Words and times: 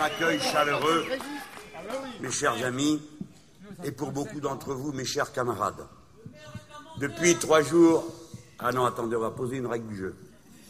accueil 0.00 0.40
chaleureux, 0.40 1.04
mes 2.20 2.30
chers 2.30 2.64
amis, 2.64 3.00
et 3.84 3.92
pour 3.92 4.12
beaucoup 4.12 4.40
d'entre 4.40 4.74
vous, 4.74 4.92
mes 4.92 5.04
chers 5.04 5.32
camarades. 5.32 5.86
Depuis 6.98 7.36
trois 7.36 7.62
jours, 7.62 8.04
ah 8.58 8.72
non, 8.72 8.84
attendez, 8.84 9.16
on 9.16 9.20
va 9.20 9.30
poser 9.30 9.56
une 9.56 9.66
règle 9.66 9.88
du 9.88 9.96
jeu. 9.96 10.14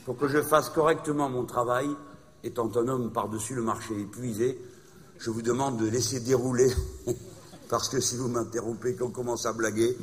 Pour 0.05 0.17
que 0.17 0.29
je 0.29 0.43
fasse 0.43 0.71
correctement 0.71 1.29
mon 1.29 1.45
travail, 1.45 1.89
étant 2.43 2.71
un 2.77 2.89
homme 2.89 3.13
par-dessus 3.13 3.55
le 3.55 3.63
marché 3.63 3.99
épuisé, 3.99 4.61
je 5.19 5.31
vous 5.31 5.43
demande 5.43 5.77
de 5.77 5.87
laisser 5.89 6.21
dérouler, 6.21 6.73
parce 7.69 7.89
que 7.89 8.01
si 8.01 8.17
vous 8.17 8.29
m'interrompez, 8.29 8.97
qu'on 8.97 9.11
commence 9.11 9.47
à 9.47 9.53
blaguer, 9.53 9.97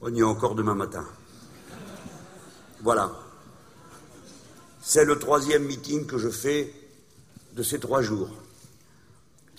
on 0.00 0.12
y 0.14 0.20
est 0.20 0.24
encore 0.24 0.54
demain 0.54 0.74
matin. 0.74 1.04
Voilà. 2.82 3.10
C'est 4.80 5.04
le 5.04 5.18
troisième 5.18 5.64
meeting 5.64 6.06
que 6.06 6.16
je 6.16 6.30
fais 6.30 6.72
de 7.52 7.62
ces 7.62 7.78
trois 7.78 8.00
jours. 8.00 8.30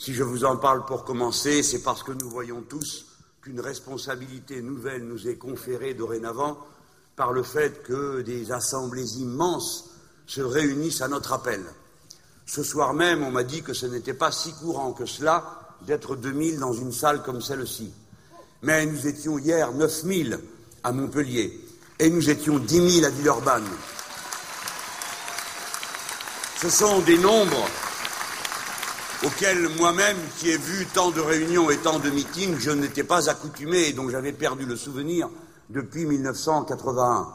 Si 0.04 0.16
je 0.16 0.24
vous 0.24 0.46
en 0.46 0.58
parle 0.58 0.84
pour 0.84 1.04
commencer, 1.04 1.62
c'est 1.62 1.84
parce 1.84 2.02
que 2.02 2.12
nous 2.12 2.28
voyons 2.28 2.64
tous 2.68 3.06
qu'une 3.40 3.60
responsabilité 3.60 4.60
nouvelle 4.60 5.06
nous 5.06 5.28
est 5.28 5.36
conférée 5.36 5.94
dorénavant 5.94 6.58
par 7.16 7.32
le 7.32 7.44
fait 7.44 7.84
que 7.84 8.22
des 8.22 8.52
assemblées 8.52 9.20
immenses 9.20 9.92
se 10.26 10.42
réunissent 10.42 11.02
à 11.02 11.08
notre 11.08 11.34
appel. 11.34 11.62
Ce 12.48 12.64
soir 12.64 12.96
même, 12.96 13.22
on 13.22 13.30
m'a 13.30 13.44
dit 13.44 13.62
que 13.62 13.76
ce 13.76 13.86
n'était 13.86 14.16
pas 14.16 14.32
si 14.32 14.54
courant 14.54 14.92
que 14.92 15.06
cela 15.06 15.78
d'être 15.86 16.16
2000 16.16 16.58
dans 16.58 16.74
une 16.74 16.92
salle 16.92 17.22
comme 17.22 17.40
celle-ci. 17.40 17.94
Mais 18.64 18.88
nous 18.88 19.06
étions 19.06 19.38
hier 19.38 19.72
9000 19.72 20.40
à 20.84 20.92
Montpellier 20.94 21.64
et 22.00 22.10
nous 22.10 22.28
étions 22.28 22.58
10 22.58 23.02
000 23.02 23.06
à 23.06 23.12
Villeurbanne. 23.12 23.70
Ce 26.60 26.72
sont 26.72 27.02
des 27.02 27.20
nombres 27.20 27.68
auxquels 29.24 29.70
moi-même, 29.78 30.18
qui 30.38 30.50
ai 30.50 30.58
vu 30.58 30.86
tant 30.88 31.12
de 31.12 31.22
réunions 31.22 31.70
et 31.70 31.78
tant 31.78 32.00
de 32.00 32.10
meetings, 32.10 32.58
je 32.60 32.72
n'étais 32.72 33.04
pas 33.04 33.30
accoutumé 33.30 33.90
et 33.90 33.94
dont 33.94 34.10
j'avais 34.10 34.32
perdu 34.32 34.66
le 34.66 34.76
souvenir 34.76 35.30
depuis 35.70 36.06
1981. 36.06 37.28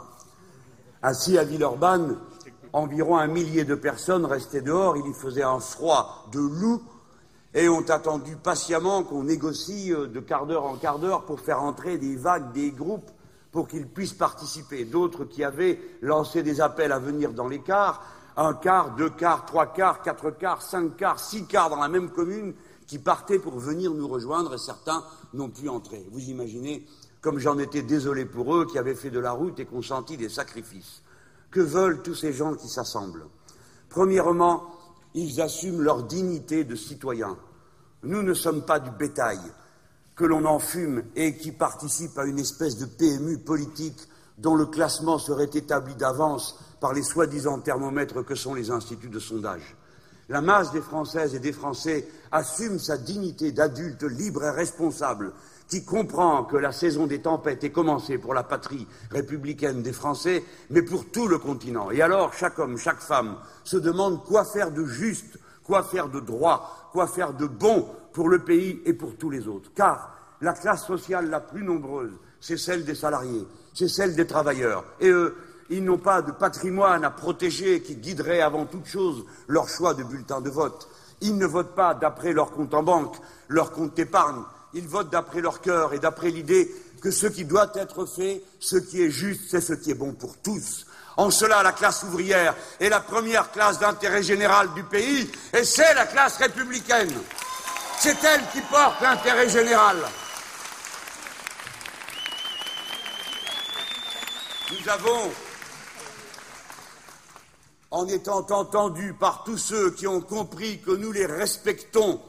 Assis 1.03 1.39
à 1.39 1.45
Villeurbanne, 1.45 2.17
environ 2.73 3.17
un 3.17 3.29
millier 3.29 3.65
de 3.65 3.75
personnes 3.75 4.25
restaient 4.25 4.63
dehors, 4.63 4.97
il 4.97 5.09
y 5.09 5.15
faisait 5.15 5.45
un 5.45 5.61
froid 5.61 6.27
de 6.33 6.41
loup 6.41 6.83
et 7.55 7.69
ont 7.69 7.89
attendu 7.89 8.37
patiemment 8.37 9.03
qu'on 9.03 9.25
négocie 9.25 9.93
euh, 9.93 10.07
de 10.07 10.21
quart 10.21 10.47
d'heure 10.47 10.65
en 10.65 10.77
quart 10.77 10.99
d'heure 10.99 11.25
pour 11.25 11.41
faire 11.41 11.63
entrer 11.63 11.97
des 11.97 12.17
vagues, 12.17 12.53
des 12.53 12.71
groupes 12.71 13.11
pour 13.51 13.67
qu'ils 13.67 13.87
puissent 13.87 14.13
participer. 14.13 14.85
D'autres 14.85 15.25
qui 15.25 15.43
avaient 15.43 15.81
lancé 16.03 16.43
des 16.43 16.61
appels 16.61 16.93
à 16.93 16.99
venir 16.99 17.33
dans 17.33 17.49
les 17.49 17.61
un 18.37 18.55
quart, 18.55 18.95
deux 18.97 19.11
quarts, 19.11 19.47
trois 19.47 19.67
quarts, 19.67 20.03
quatre 20.03 20.31
quarts, 20.31 20.63
cinq 20.63 20.97
quarts, 20.97 21.21
six 21.21 21.47
quarts 21.47 21.71
dans 21.71 21.81
la 21.81 21.89
même 21.89 22.11
commune, 22.11 22.55
qui 22.87 22.99
partaient 22.99 23.39
pour 23.39 23.59
venir 23.59 23.93
nous 23.93 24.09
rejoindre 24.09 24.55
et 24.55 24.59
certains 24.59 25.03
n'ont 25.35 25.49
pu 25.49 25.69
entrer. 25.69 26.07
Vous 26.13 26.29
imaginez 26.29 26.87
comme 27.21 27.39
j'en 27.39 27.59
étais 27.59 27.83
désolé 27.83 28.25
pour 28.25 28.55
eux 28.55 28.67
qui 28.67 28.79
avaient 28.79 28.95
fait 28.95 29.11
de 29.11 29.19
la 29.19 29.33
route 29.33 29.59
et 29.59 29.65
consenti 29.65 30.17
des 30.17 30.29
sacrifices. 30.29 31.03
Que 31.51 31.61
veulent 31.61 32.03
tous 32.03 32.15
ces 32.15 32.33
gens 32.33 32.55
qui 32.55 32.69
s'assemblent? 32.69 33.27
Premièrement, 33.89 34.65
ils 35.15 35.41
assument 35.41 35.81
leur 35.81 36.05
dignité 36.05 36.63
de 36.63 36.77
citoyens. 36.77 37.37
Nous 38.05 38.23
ne 38.23 38.35
sommes 38.35 38.65
pas 38.65 38.79
du 38.79 38.91
bétail 38.91 39.41
que 40.15 40.25
l'on 40.25 40.45
enfume 40.45 41.03
et 41.17 41.37
qui 41.37 41.51
participe 41.51 42.17
à 42.17 42.27
une 42.27 42.39
espèce 42.39 42.79
de 42.79 42.87
PMU 42.87 43.39
politique 43.39 44.07
dont 44.39 44.55
le 44.55 44.67
classement 44.67 45.19
serait 45.19 45.51
établi 45.55 45.95
d'avance 45.95 46.59
par 46.81 46.93
les 46.93 47.03
soi-disant 47.03 47.59
thermomètres 47.59 48.25
que 48.25 48.35
sont 48.35 48.55
les 48.55 48.71
instituts 48.71 49.09
de 49.09 49.19
sondage. 49.19 49.77
La 50.29 50.41
masse 50.41 50.73
des 50.73 50.81
Françaises 50.81 51.35
et 51.35 51.39
des 51.39 51.53
Français 51.53 52.09
assume 52.33 52.79
sa 52.79 52.99
dignité 52.99 53.53
d'adulte 53.53 54.03
libre 54.03 54.45
et 54.45 54.51
responsable, 54.51 55.33
qui 55.69 55.85
comprend 55.85 56.45
que 56.45 56.57
la 56.57 56.73
saison 56.73 57.07
des 57.07 57.23
tempêtes 57.23 57.65
est 57.65 57.71
commencée 57.71 58.19
pour 58.19 58.35
la 58.35 58.43
patrie 58.43 58.87
républicaine 59.11 59.83
des 59.83 59.93
Français, 59.93 60.45
mais 60.71 60.83
pour 60.83 61.11
tout 61.11 61.29
le 61.29 61.39
continent. 61.39 61.91
Et 61.91 62.03
alors, 62.03 62.35
chaque 62.35 62.59
homme, 62.59 62.77
chaque 62.77 63.01
femme 63.01 63.37
se 63.65 63.77
demande 63.77 64.25
quoi 64.25 64.45
faire 64.45 64.71
de 64.73 64.85
juste, 64.85 65.39
quoi 65.65 65.83
faire 65.83 66.09
de 66.09 66.21
droit, 66.21 66.91
quoi 66.93 67.07
faire 67.07 67.33
de 67.33 67.47
bon 67.47 67.89
pour 68.13 68.29
le 68.29 68.41
pays 68.41 68.81
et 68.85 68.95
pour 68.95 69.17
tous 69.17 69.31
les 69.31 69.49
autres. 69.49 69.71
Car 69.75 70.13
la 70.41 70.53
classe 70.53 70.87
sociale 70.87 71.31
la 71.31 71.41
plus 71.41 71.65
nombreuse, 71.65 72.13
c'est 72.41 72.59
celle 72.59 72.85
des 72.85 72.95
salariés, 72.95 73.47
c'est 73.77 73.89
celle 73.89 74.17
des 74.17 74.27
travailleurs. 74.27 74.85
Et 75.01 75.09
eux, 75.09 75.37
ils 75.69 75.85
n'ont 75.85 75.99
pas 75.99 76.23
de 76.23 76.33
patrimoine 76.33 77.05
à 77.05 77.11
protéger 77.11 77.83
qui 77.83 77.97
guiderait 77.97 78.41
avant 78.41 78.65
toute 78.65 78.87
chose 78.87 79.25
leur 79.49 79.69
choix 79.69 79.95
de 79.95 80.03
bulletin 80.03 80.41
de 80.41 80.49
vote. 80.49 80.89
Ils 81.21 81.37
ne 81.37 81.47
votent 81.47 81.75
pas 81.75 81.95
d'après 81.95 82.33
leur 82.33 82.53
compte 82.53 82.73
en 82.73 82.83
banque, 82.83 83.17
leur 83.49 83.73
compte 83.73 83.95
d'épargne. 83.95 84.43
Ils 84.75 84.89
votent 84.89 85.11
d'après 85.11 85.41
leur 85.41 85.61
cœur 85.61 85.93
et 85.93 85.99
d'après 85.99 86.31
l'idée 86.31 86.75
que 87.03 87.11
ce 87.11 87.27
qui 87.27 87.45
doit 87.45 87.71
être 87.75 88.07
fait, 88.07 88.43
ce 88.59 88.77
qui 88.77 89.03
est 89.03 89.11
juste, 89.11 89.43
c'est 89.51 89.61
ce 89.61 89.75
qui 89.75 89.91
est 89.91 89.95
bon 89.95 90.13
pour 90.13 90.39
tous. 90.39 90.87
En 91.19 91.31
cela, 91.31 91.63
la 91.63 91.73
classe 91.73 92.03
ouvrière 92.03 92.55
est 92.81 92.89
la 92.89 93.01
première 93.01 93.51
classe 93.51 93.79
d'intérêt 93.79 94.23
général 94.23 94.73
du 94.75 94.83
pays, 94.85 95.31
et 95.55 95.65
c'est 95.65 95.95
la 95.95 96.07
classe 96.07 96.37
républicaine. 96.37 97.13
C'est 97.99 98.23
elle 98.23 98.43
qui 98.53 98.61
porte 98.71 99.01
l'intérêt 99.01 99.49
général. 99.49 99.97
Nous 104.87 104.93
avons, 104.93 105.33
en 107.91 108.07
étant 108.07 108.47
entendus 108.49 109.15
par 109.15 109.43
tous 109.43 109.59
ceux 109.59 109.91
qui 109.91 110.07
ont 110.07 110.21
compris 110.21 110.81
que 110.81 110.93
nous 110.93 111.11
les 111.11 111.27
respectons, 111.27 112.21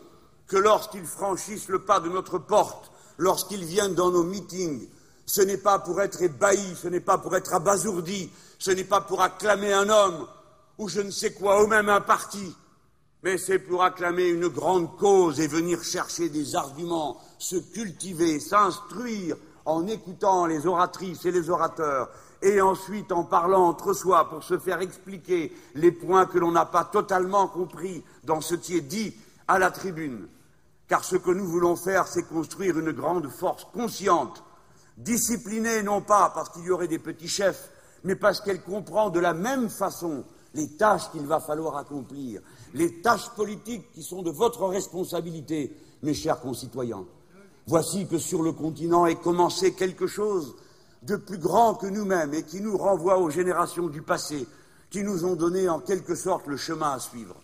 que 0.47 0.57
lorsqu'ils 0.57 1.05
franchissent 1.05 1.67
le 1.67 1.83
pas 1.83 1.99
de 1.99 2.09
notre 2.09 2.39
porte, 2.39 2.91
lorsqu'ils 3.19 3.63
viennent 3.63 3.93
dans 3.93 4.09
nos 4.09 4.23
meetings, 4.23 4.87
ce 5.27 5.43
n'est 5.43 5.59
pas 5.59 5.77
pour 5.77 6.01
être 6.01 6.19
ébahis, 6.23 6.75
ce 6.81 6.87
n'est 6.87 6.99
pas 6.99 7.19
pour 7.19 7.35
être 7.35 7.53
abasourdis, 7.53 8.31
ce 8.57 8.71
n'est 8.71 8.85
pas 8.85 9.01
pour 9.01 9.21
acclamer 9.21 9.71
un 9.73 9.89
homme 9.89 10.27
ou 10.79 10.89
je 10.89 11.01
ne 11.01 11.11
sais 11.11 11.33
quoi, 11.33 11.63
ou 11.63 11.67
même 11.67 11.89
un 11.89 12.01
parti, 12.01 12.55
mais 13.21 13.37
c'est 13.37 13.59
pour 13.59 13.83
acclamer 13.83 14.29
une 14.29 14.47
grande 14.47 14.97
cause 14.97 15.39
et 15.39 15.47
venir 15.47 15.83
chercher 15.83 16.29
des 16.29 16.55
arguments, 16.55 17.21
se 17.37 17.57
cultiver, 17.57 18.39
s'instruire 18.39 19.37
en 19.65 19.85
écoutant 19.85 20.47
les 20.47 20.65
oratrices 20.65 21.25
et 21.25 21.31
les 21.31 21.51
orateurs, 21.51 22.09
et 22.41 22.61
ensuite 22.61 23.11
en 23.11 23.23
parlant 23.23 23.67
entre 23.67 23.93
soi 23.93 24.29
pour 24.29 24.43
se 24.43 24.57
faire 24.57 24.81
expliquer 24.81 25.55
les 25.75 25.91
points 25.91 26.25
que 26.25 26.37
l'on 26.37 26.51
n'a 26.51 26.65
pas 26.65 26.83
totalement 26.83 27.47
compris 27.47 28.03
dans 28.23 28.41
ce 28.41 28.55
qui 28.55 28.77
est 28.77 28.81
dit 28.81 29.15
à 29.47 29.59
la 29.59 29.71
tribune. 29.71 30.27
Car 30.87 31.03
ce 31.03 31.15
que 31.15 31.31
nous 31.31 31.45
voulons 31.47 31.75
faire, 31.75 32.07
c'est 32.07 32.27
construire 32.27 32.79
une 32.79 32.91
grande 32.91 33.29
force 33.29 33.65
consciente, 33.73 34.43
disciplinée 34.97 35.83
non 35.83 36.01
pas 36.01 36.31
parce 36.33 36.49
qu'il 36.49 36.63
y 36.63 36.71
aurait 36.71 36.87
des 36.87 36.99
petits 36.99 37.27
chefs, 37.27 37.69
mais 38.03 38.15
parce 38.15 38.41
qu'elle 38.41 38.61
comprend 38.61 39.09
de 39.09 39.19
la 39.19 39.33
même 39.33 39.69
façon 39.69 40.23
les 40.53 40.69
tâches 40.69 41.11
qu'il 41.11 41.27
va 41.27 41.39
falloir 41.39 41.77
accomplir, 41.77 42.41
les 42.73 43.01
tâches 43.01 43.29
politiques 43.35 43.91
qui 43.93 44.01
sont 44.01 44.21
de 44.21 44.31
votre 44.31 44.65
responsabilité, 44.65 45.77
mes 46.03 46.13
chers 46.13 46.39
concitoyens. 46.39 47.05
Voici 47.67 48.07
que 48.07 48.17
sur 48.17 48.43
le 48.43 48.53
continent 48.53 49.05
est 49.05 49.21
commencé 49.21 49.73
quelque 49.73 50.07
chose 50.07 50.55
de 51.03 51.15
plus 51.15 51.37
grand 51.37 51.75
que 51.75 51.87
nous-mêmes 51.87 52.33
et 52.33 52.43
qui 52.43 52.61
nous 52.61 52.77
renvoie 52.77 53.17
aux 53.19 53.29
générations 53.29 53.87
du 53.87 54.01
passé, 54.01 54.47
qui 54.89 55.03
nous 55.03 55.25
ont 55.25 55.35
donné 55.35 55.69
en 55.69 55.79
quelque 55.79 56.15
sorte 56.15 56.47
le 56.47 56.57
chemin 56.57 56.93
à 56.93 56.99
suivre. 56.99 57.35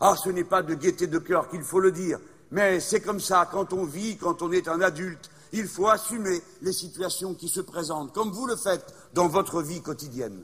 Ah, 0.00 0.14
ce 0.16 0.30
n'est 0.30 0.44
pas 0.44 0.62
de 0.62 0.74
gaieté 0.74 1.06
de 1.06 1.18
cœur 1.18 1.48
qu'il 1.48 1.62
faut 1.62 1.80
le 1.80 1.92
dire, 1.92 2.18
mais 2.50 2.80
c'est 2.80 3.00
comme 3.00 3.20
ça, 3.20 3.48
quand 3.50 3.72
on 3.72 3.84
vit, 3.84 4.16
quand 4.16 4.42
on 4.42 4.52
est 4.52 4.68
un 4.68 4.80
adulte, 4.80 5.30
il 5.52 5.66
faut 5.66 5.88
assumer 5.88 6.40
les 6.62 6.72
situations 6.72 7.34
qui 7.34 7.48
se 7.48 7.60
présentent, 7.60 8.12
comme 8.12 8.30
vous 8.30 8.46
le 8.46 8.56
faites 8.56 8.94
dans 9.14 9.28
votre 9.28 9.62
vie 9.62 9.82
quotidienne. 9.82 10.42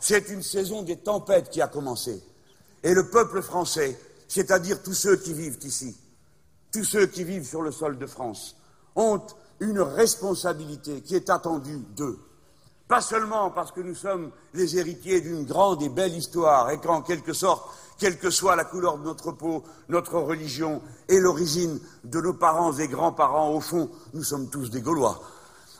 C'est 0.00 0.28
une 0.28 0.42
saison 0.42 0.82
des 0.82 0.96
tempêtes 0.96 1.50
qui 1.50 1.60
a 1.60 1.68
commencé. 1.68 2.22
Et 2.82 2.94
le 2.94 3.08
peuple 3.08 3.42
français, 3.42 3.98
c'est-à-dire 4.28 4.82
tous 4.82 4.94
ceux 4.94 5.16
qui 5.16 5.34
vivent 5.34 5.58
ici, 5.62 5.96
tous 6.72 6.84
ceux 6.84 7.06
qui 7.06 7.24
vivent 7.24 7.46
sur 7.46 7.62
le 7.62 7.72
sol 7.72 7.98
de 7.98 8.06
France, 8.06 8.56
ont 8.94 9.20
une 9.60 9.80
responsabilité 9.80 11.00
qui 11.00 11.14
est 11.14 11.30
attendue 11.30 11.78
d'eux. 11.96 12.18
Pas 12.88 13.00
seulement 13.00 13.50
parce 13.50 13.72
que 13.72 13.80
nous 13.80 13.94
sommes 13.94 14.30
les 14.54 14.78
héritiers 14.78 15.20
d'une 15.20 15.44
grande 15.44 15.82
et 15.82 15.88
belle 15.88 16.14
histoire 16.14 16.70
et 16.70 16.78
qu'en 16.78 17.02
quelque 17.02 17.32
sorte, 17.32 17.68
quelle 17.98 18.18
que 18.18 18.30
soit 18.30 18.54
la 18.54 18.64
couleur 18.64 18.98
de 18.98 19.04
notre 19.04 19.32
peau, 19.32 19.64
notre 19.88 20.18
religion 20.18 20.82
et 21.08 21.18
l'origine 21.18 21.80
de 22.04 22.20
nos 22.20 22.34
parents 22.34 22.72
et 22.74 22.86
grands-parents, 22.86 23.50
au 23.50 23.60
fond, 23.60 23.90
nous 24.14 24.22
sommes 24.22 24.50
tous 24.50 24.70
des 24.70 24.82
Gaulois. 24.82 25.20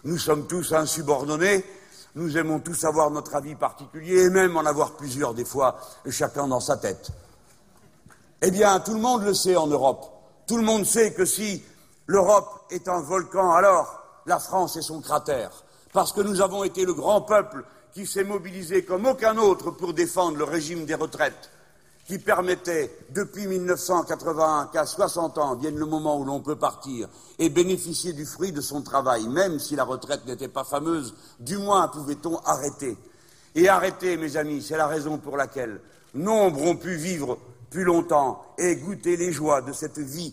Nous 0.04 0.18
sommes 0.18 0.46
tous 0.46 0.72
insubordonnés, 0.72 1.64
nous 2.14 2.36
aimons 2.38 2.60
tous 2.60 2.84
avoir 2.84 3.10
notre 3.10 3.34
avis 3.36 3.54
particulier 3.54 4.22
et 4.22 4.30
même 4.30 4.56
en 4.56 4.64
avoir 4.64 4.92
plusieurs 4.96 5.34
des 5.34 5.44
fois, 5.44 5.78
chacun 6.08 6.48
dans 6.48 6.60
sa 6.60 6.76
tête. 6.76 7.10
Eh 8.42 8.50
bien, 8.50 8.80
tout 8.80 8.94
le 8.94 9.00
monde 9.00 9.22
le 9.22 9.34
sait 9.34 9.56
en 9.56 9.66
Europe. 9.66 10.06
Tout 10.46 10.56
le 10.56 10.62
monde 10.62 10.84
sait 10.84 11.12
que 11.12 11.24
si 11.24 11.62
l'Europe 12.06 12.66
est 12.70 12.88
un 12.88 13.00
volcan, 13.00 13.52
alors 13.52 14.02
la 14.26 14.38
France 14.38 14.76
est 14.76 14.82
son 14.82 15.00
cratère. 15.00 15.50
Parce 15.92 16.12
que 16.12 16.20
nous 16.20 16.40
avons 16.40 16.64
été 16.64 16.84
le 16.84 16.94
grand 16.94 17.22
peuple 17.22 17.64
qui 17.92 18.06
s'est 18.06 18.24
mobilisé 18.24 18.84
comme 18.84 19.06
aucun 19.06 19.38
autre 19.38 19.70
pour 19.70 19.94
défendre 19.94 20.36
le 20.36 20.44
régime 20.44 20.84
des 20.84 20.94
retraites 20.94 21.50
qui 22.06 22.18
permettait, 22.18 22.96
depuis 23.10 23.46
1981, 23.48 24.70
qu'à 24.72 24.86
60 24.86 25.38
ans 25.38 25.56
vienne 25.56 25.76
le 25.76 25.86
moment 25.86 26.18
où 26.18 26.24
l'on 26.24 26.40
peut 26.40 26.56
partir 26.56 27.08
et 27.38 27.48
bénéficier 27.48 28.12
du 28.12 28.24
fruit 28.24 28.52
de 28.52 28.60
son 28.60 28.82
travail, 28.82 29.26
même 29.26 29.58
si 29.58 29.74
la 29.74 29.82
retraite 29.82 30.24
n'était 30.24 30.46
pas 30.46 30.62
fameuse, 30.62 31.14
du 31.40 31.58
moins 31.58 31.88
pouvait-on 31.88 32.38
arrêter. 32.44 32.96
Et 33.56 33.68
arrêter, 33.68 34.16
mes 34.16 34.36
amis, 34.36 34.62
c'est 34.62 34.76
la 34.76 34.86
raison 34.86 35.18
pour 35.18 35.36
laquelle 35.36 35.80
nombre 36.14 36.62
ont 36.62 36.76
pu 36.76 36.94
vivre 36.94 37.38
plus 37.70 37.82
longtemps 37.82 38.40
et 38.56 38.76
goûter 38.76 39.16
les 39.16 39.32
joies 39.32 39.62
de 39.62 39.72
cette 39.72 39.98
vie 39.98 40.32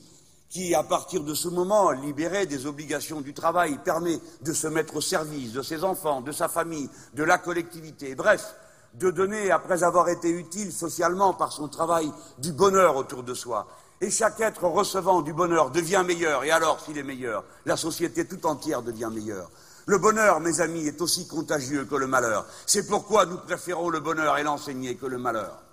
qui, 0.54 0.76
à 0.76 0.84
partir 0.84 1.24
de 1.24 1.34
ce 1.34 1.48
moment, 1.48 1.90
libérée 1.90 2.46
des 2.46 2.68
obligations 2.68 3.22
du 3.22 3.34
travail, 3.34 3.80
permet 3.84 4.20
de 4.44 4.54
se 4.54 4.68
mettre 4.68 4.98
au 4.98 5.02
service 5.02 5.52
de 5.52 5.64
ses 5.64 5.84
enfants, 5.84 6.22
de 6.22 6.32
sa 6.32 6.48
famille, 6.48 6.92
de 7.16 7.24
la 7.24 7.40
collectivité. 7.40 8.14
Bref, 8.14 8.54
de 8.94 9.10
donner, 9.10 9.50
après 9.50 9.84
avoir 9.84 10.10
été 10.10 10.30
utile 10.30 10.72
socialement 10.72 11.34
par 11.34 11.52
son 11.52 11.70
travail, 11.70 12.12
du 12.38 12.54
bonheur 12.54 12.98
autour 12.98 13.24
de 13.24 13.34
soi. 13.34 13.68
Et 14.00 14.12
chaque 14.12 14.40
être 14.42 14.66
recevant 14.66 15.24
du 15.24 15.34
bonheur 15.34 15.72
devient 15.72 16.04
meilleur, 16.06 16.44
et 16.44 16.52
alors, 16.52 16.80
s'il 16.80 17.00
est 17.00 17.04
meilleur, 17.04 17.44
la 17.66 17.76
société 17.76 18.28
tout 18.28 18.46
entière 18.46 18.84
devient 18.84 19.10
meilleure. 19.12 19.50
Le 19.88 19.98
bonheur, 19.98 20.40
mes 20.40 20.62
amis, 20.62 20.86
est 20.86 21.02
aussi 21.02 21.28
contagieux 21.28 21.86
que 21.86 21.96
le 21.96 22.06
malheur. 22.06 22.46
C'est 22.68 22.86
pourquoi 22.86 23.26
nous 23.26 23.38
préférons 23.38 23.90
le 23.90 24.02
bonheur 24.02 24.38
et 24.38 24.44
l'enseigner 24.44 24.98
que 24.98 25.08
le 25.08 25.18
malheur. 25.18 25.64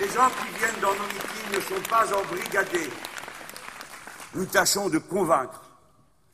Les 0.00 0.08
gens 0.10 0.28
qui 0.28 0.58
viennent 0.58 0.80
dans 0.80 0.92
nos 0.92 1.08
meetings 1.08 1.56
ne 1.56 1.60
sont 1.60 1.88
pas 1.90 2.06
embrigadés. 2.16 2.88
Nous 4.34 4.46
tâchons 4.46 4.88
de 4.88 4.98
convaincre 4.98 5.60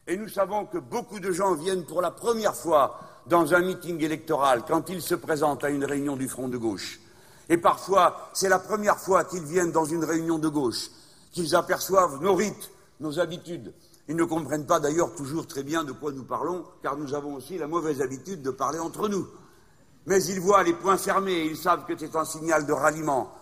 et 0.06 0.19
nous 0.19 0.28
savons 0.28 0.66
que 0.66 0.76
beaucoup 0.76 1.19
de 1.19 1.32
gens 1.32 1.55
viennent 1.55 1.87
pour 1.87 2.02
la 2.02 2.11
première 2.11 2.55
fois 2.55 3.00
dans 3.26 3.55
un 3.55 3.61
meeting 3.61 4.02
électoral 4.02 4.64
quand 4.69 4.90
ils 4.90 5.00
se 5.00 5.14
présentent 5.14 5.64
à 5.64 5.70
une 5.70 5.87
réunion 5.87 6.14
du 6.16 6.28
Front 6.28 6.49
de 6.49 6.58
gauche. 6.58 7.00
Et 7.49 7.56
parfois, 7.56 8.28
c'est 8.34 8.50
la 8.50 8.58
première 8.58 8.99
fois 8.99 9.25
qu'ils 9.25 9.44
viennent 9.44 9.72
dans 9.72 9.87
une 9.87 10.05
réunion 10.05 10.38
de 10.38 10.49
gauche, 10.49 10.90
qu'ils 11.32 11.56
aperçoivent 11.56 12.20
nos 12.20 12.34
rites, 12.34 12.70
nos 13.00 13.19
habitudes. 13.19 13.72
Ils 14.08 14.16
ne 14.16 14.25
comprennent 14.25 14.66
pas 14.66 14.81
d'ailleurs 14.81 15.14
toujours 15.14 15.46
très 15.46 15.62
bien 15.62 15.84
de 15.84 15.93
quoi 15.93 16.12
nous 16.12 16.25
parlons, 16.25 16.66
car 16.82 16.99
nous 16.99 17.14
avons 17.14 17.37
aussi 17.37 17.56
la 17.56 17.66
mauvaise 17.66 18.02
habitude 18.02 18.43
de 18.43 18.50
parler 18.50 18.78
entre 18.78 19.08
nous. 19.08 19.26
Mais 20.05 20.22
ils 20.25 20.40
voient 20.40 20.62
les 20.62 20.75
poings 20.75 20.99
fermés, 20.99 21.46
ils 21.46 21.56
savent 21.56 21.87
que 21.87 21.96
c'est 21.96 22.14
un 22.14 22.26
signal 22.26 22.66
de 22.66 22.72
ralliement, 22.75 23.32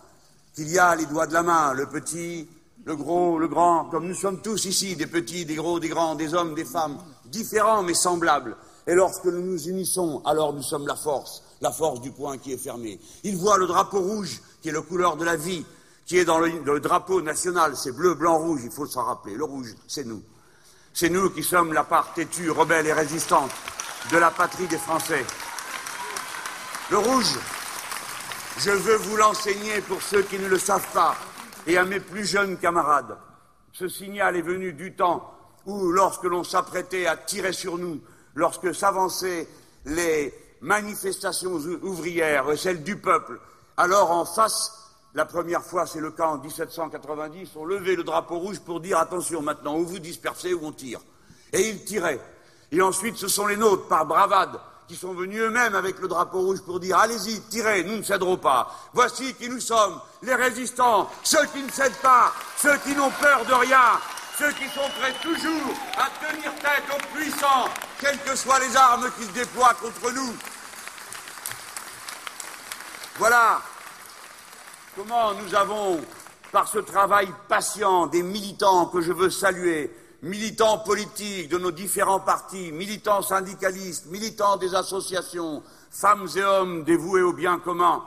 qu'il 0.53 0.69
y 0.69 0.77
a 0.77 0.95
les 0.95 1.05
doigts 1.05 1.27
de 1.27 1.33
la 1.33 1.43
main, 1.43 1.73
le 1.73 1.87
petit, 1.87 2.47
le 2.85 2.95
gros, 2.95 3.39
le 3.39 3.47
grand, 3.47 3.85
comme 3.85 4.07
nous 4.07 4.15
sommes 4.15 4.41
tous 4.41 4.65
ici, 4.65 4.95
des 4.95 5.07
petits, 5.07 5.45
des 5.45 5.55
gros, 5.55 5.79
des 5.79 5.89
grands, 5.89 6.15
des 6.15 6.33
hommes, 6.33 6.53
des 6.53 6.65
femmes, 6.65 6.97
différents 7.25 7.83
mais 7.83 7.93
semblables. 7.93 8.55
Et 8.85 8.93
lorsque 8.93 9.25
nous 9.25 9.41
nous 9.41 9.67
unissons, 9.67 10.21
alors 10.25 10.53
nous 10.53 10.61
sommes 10.61 10.85
la 10.85 10.95
force, 10.95 11.41
la 11.61 11.71
force 11.71 12.01
du 12.01 12.11
point 12.11 12.37
qui 12.37 12.53
est 12.53 12.57
fermé. 12.57 12.99
Ils 13.23 13.37
voient 13.37 13.57
le 13.57 13.67
drapeau 13.67 13.99
rouge, 13.99 14.41
qui 14.61 14.69
est 14.69 14.73
la 14.73 14.81
couleur 14.81 15.15
de 15.15 15.23
la 15.23 15.37
vie, 15.37 15.65
qui 16.05 16.17
est 16.17 16.25
dans 16.25 16.39
le, 16.39 16.79
drapeau 16.79 17.21
national, 17.21 17.77
c'est 17.77 17.93
bleu, 17.93 18.13
blanc, 18.13 18.37
rouge, 18.37 18.61
il 18.63 18.71
faut 18.71 18.85
s'en 18.85 19.03
rappeler. 19.03 19.35
Le 19.35 19.45
rouge, 19.45 19.73
c'est 19.87 20.05
nous. 20.05 20.21
C'est 20.93 21.09
nous 21.09 21.29
qui 21.29 21.43
sommes 21.43 21.73
la 21.73 21.85
part 21.85 22.13
têtue, 22.13 22.51
rebelle 22.51 22.85
et 22.85 22.93
résistante 22.93 23.51
de 24.11 24.17
la 24.17 24.29
patrie 24.29 24.67
des 24.67 24.77
Français. 24.77 25.25
Le 26.91 26.97
rouge, 26.97 27.39
je 28.57 28.71
veux 28.71 28.97
vous 28.97 29.17
l'enseigner 29.17 29.81
pour 29.81 30.01
ceux 30.01 30.21
qui 30.23 30.37
ne 30.37 30.47
le 30.47 30.59
savent 30.59 30.91
pas 30.93 31.15
et 31.65 31.77
à 31.77 31.85
mes 31.85 31.99
plus 31.99 32.25
jeunes 32.25 32.57
camarades. 32.57 33.17
Ce 33.71 33.87
signal 33.87 34.35
est 34.35 34.41
venu 34.41 34.73
du 34.73 34.95
temps 34.95 35.33
où, 35.65 35.91
lorsque 35.91 36.23
l'on 36.23 36.43
s'apprêtait 36.43 37.07
à 37.07 37.17
tirer 37.17 37.53
sur 37.53 37.77
nous, 37.77 38.01
lorsque 38.35 38.73
s'avançaient 38.75 39.47
les 39.85 40.33
manifestations 40.61 41.53
ouvrières, 41.81 42.45
celles 42.57 42.83
du 42.83 42.97
peuple, 42.97 43.39
alors 43.77 44.11
en 44.11 44.25
face, 44.25 44.91
la 45.15 45.25
première 45.25 45.63
fois, 45.63 45.85
c'est 45.85 45.99
le 45.99 46.11
cas 46.11 46.27
en 46.27 46.37
1790, 46.37 47.51
on 47.55 47.65
levait 47.65 47.95
le 47.95 48.03
drapeau 48.03 48.39
rouge 48.39 48.59
pour 48.59 48.79
dire 48.79 48.99
attention 48.99 49.41
maintenant, 49.41 49.77
ou 49.77 49.85
vous 49.85 49.99
dispersez 49.99 50.53
ou 50.53 50.65
on 50.65 50.71
tire. 50.71 50.99
Et 51.51 51.69
ils 51.69 51.83
tiraient. 51.83 52.19
Et 52.71 52.81
ensuite, 52.81 53.17
ce 53.17 53.27
sont 53.27 53.47
les 53.47 53.57
nôtres, 53.57 53.87
par 53.87 54.05
bravade, 54.05 54.59
qui 54.87 54.95
sont 54.95 55.13
venus 55.13 55.41
eux-mêmes 55.41 55.75
avec 55.75 55.99
le 55.99 56.07
drapeau 56.07 56.39
rouge 56.41 56.61
pour 56.61 56.79
dire 56.79 56.97
Allez-y, 56.97 57.41
tirez, 57.49 57.83
nous 57.83 57.97
ne 57.97 58.03
céderons 58.03 58.37
pas. 58.37 58.71
Voici 58.93 59.33
qui 59.35 59.49
nous 59.49 59.59
sommes, 59.59 59.99
les 60.21 60.35
résistants, 60.35 61.09
ceux 61.23 61.45
qui 61.47 61.61
ne 61.61 61.71
cèdent 61.71 62.01
pas, 62.01 62.33
ceux 62.57 62.77
qui 62.79 62.93
n'ont 62.95 63.11
peur 63.11 63.45
de 63.45 63.53
rien, 63.53 63.99
ceux 64.37 64.51
qui 64.53 64.65
sont 64.69 64.89
prêts 64.99 65.13
toujours 65.21 65.73
à 65.97 66.09
tenir 66.25 66.53
tête 66.55 66.83
aux 66.91 67.15
puissants, 67.15 67.69
quelles 67.99 68.19
que 68.19 68.35
soient 68.35 68.59
les 68.59 68.75
armes 68.75 69.09
qu'ils 69.17 69.31
déploient 69.31 69.75
contre 69.81 70.11
nous. 70.13 70.33
Voilà 73.17 73.61
comment 74.95 75.33
nous 75.33 75.55
avons, 75.55 76.01
par 76.51 76.67
ce 76.67 76.79
travail 76.79 77.29
patient 77.47 78.07
des 78.07 78.23
militants 78.23 78.87
que 78.87 79.01
je 79.01 79.11
veux 79.11 79.29
saluer, 79.29 79.91
militants 80.23 80.79
politiques 80.79 81.49
de 81.49 81.57
nos 81.57 81.71
différents 81.71 82.21
partis, 82.21 82.71
militants 82.71 83.21
syndicalistes, 83.21 84.05
militants 84.05 84.55
des 84.55 84.73
associations, 84.73 85.61
femmes 85.91 86.27
et 86.35 86.41
hommes 86.41 86.83
dévoués 86.85 87.21
au 87.21 87.33
bien 87.33 87.59
commun, 87.59 88.01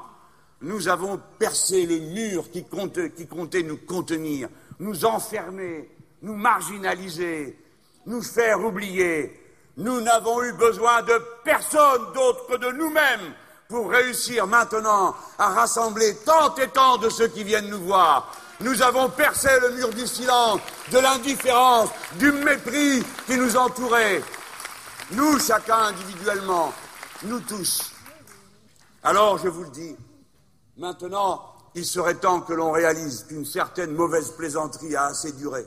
nous 0.62 0.88
avons 0.88 1.20
percé 1.38 1.84
les 1.84 2.00
murs 2.00 2.50
qui 2.50 2.64
comptaient 2.64 3.62
nous 3.62 3.76
contenir, 3.76 4.48
nous 4.80 5.04
enfermer, 5.04 5.90
nous 6.22 6.34
marginaliser, 6.34 7.58
nous 8.06 8.22
faire 8.22 8.64
oublier. 8.64 9.38
Nous 9.76 10.00
n'avons 10.00 10.42
eu 10.42 10.54
besoin 10.54 11.02
de 11.02 11.20
personne 11.44 12.12
d'autre 12.14 12.46
que 12.46 12.56
de 12.56 12.72
nous-mêmes 12.72 13.34
pour 13.68 13.90
réussir 13.90 14.46
maintenant 14.46 15.14
à 15.38 15.48
rassembler 15.48 16.16
tant 16.24 16.54
et 16.54 16.68
tant 16.68 16.96
de 16.96 17.10
ceux 17.10 17.28
qui 17.28 17.44
viennent 17.44 17.68
nous 17.68 17.82
voir 17.82 18.32
nous 18.60 18.82
avons 18.82 19.10
percé 19.10 19.48
le 19.60 19.72
mur 19.72 19.90
du 19.90 20.06
silence, 20.06 20.60
de 20.90 20.98
l'indifférence, 20.98 21.90
du 22.18 22.32
mépris 22.32 23.02
qui 23.26 23.36
nous 23.36 23.56
entourait. 23.56 24.22
Nous, 25.12 25.38
chacun 25.38 25.76
individuellement, 25.76 26.72
nous 27.24 27.40
tous. 27.40 27.92
Alors, 29.02 29.38
je 29.38 29.48
vous 29.48 29.64
le 29.64 29.70
dis, 29.70 29.94
maintenant, 30.78 31.54
il 31.74 31.84
serait 31.84 32.14
temps 32.14 32.40
que 32.40 32.54
l'on 32.54 32.72
réalise 32.72 33.24
qu'une 33.24 33.44
certaine 33.44 33.92
mauvaise 33.92 34.30
plaisanterie 34.30 34.96
a 34.96 35.06
assez 35.06 35.32
duré. 35.32 35.66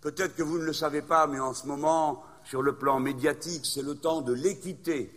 Peut-être 0.00 0.34
que 0.34 0.42
vous 0.42 0.58
ne 0.58 0.64
le 0.64 0.72
savez 0.72 1.02
pas, 1.02 1.26
mais 1.26 1.38
en 1.38 1.54
ce 1.54 1.66
moment, 1.66 2.24
sur 2.44 2.62
le 2.62 2.74
plan 2.74 2.98
médiatique, 2.98 3.64
c'est 3.64 3.82
le 3.82 3.94
temps 3.94 4.20
de 4.20 4.32
l'équité. 4.32 5.16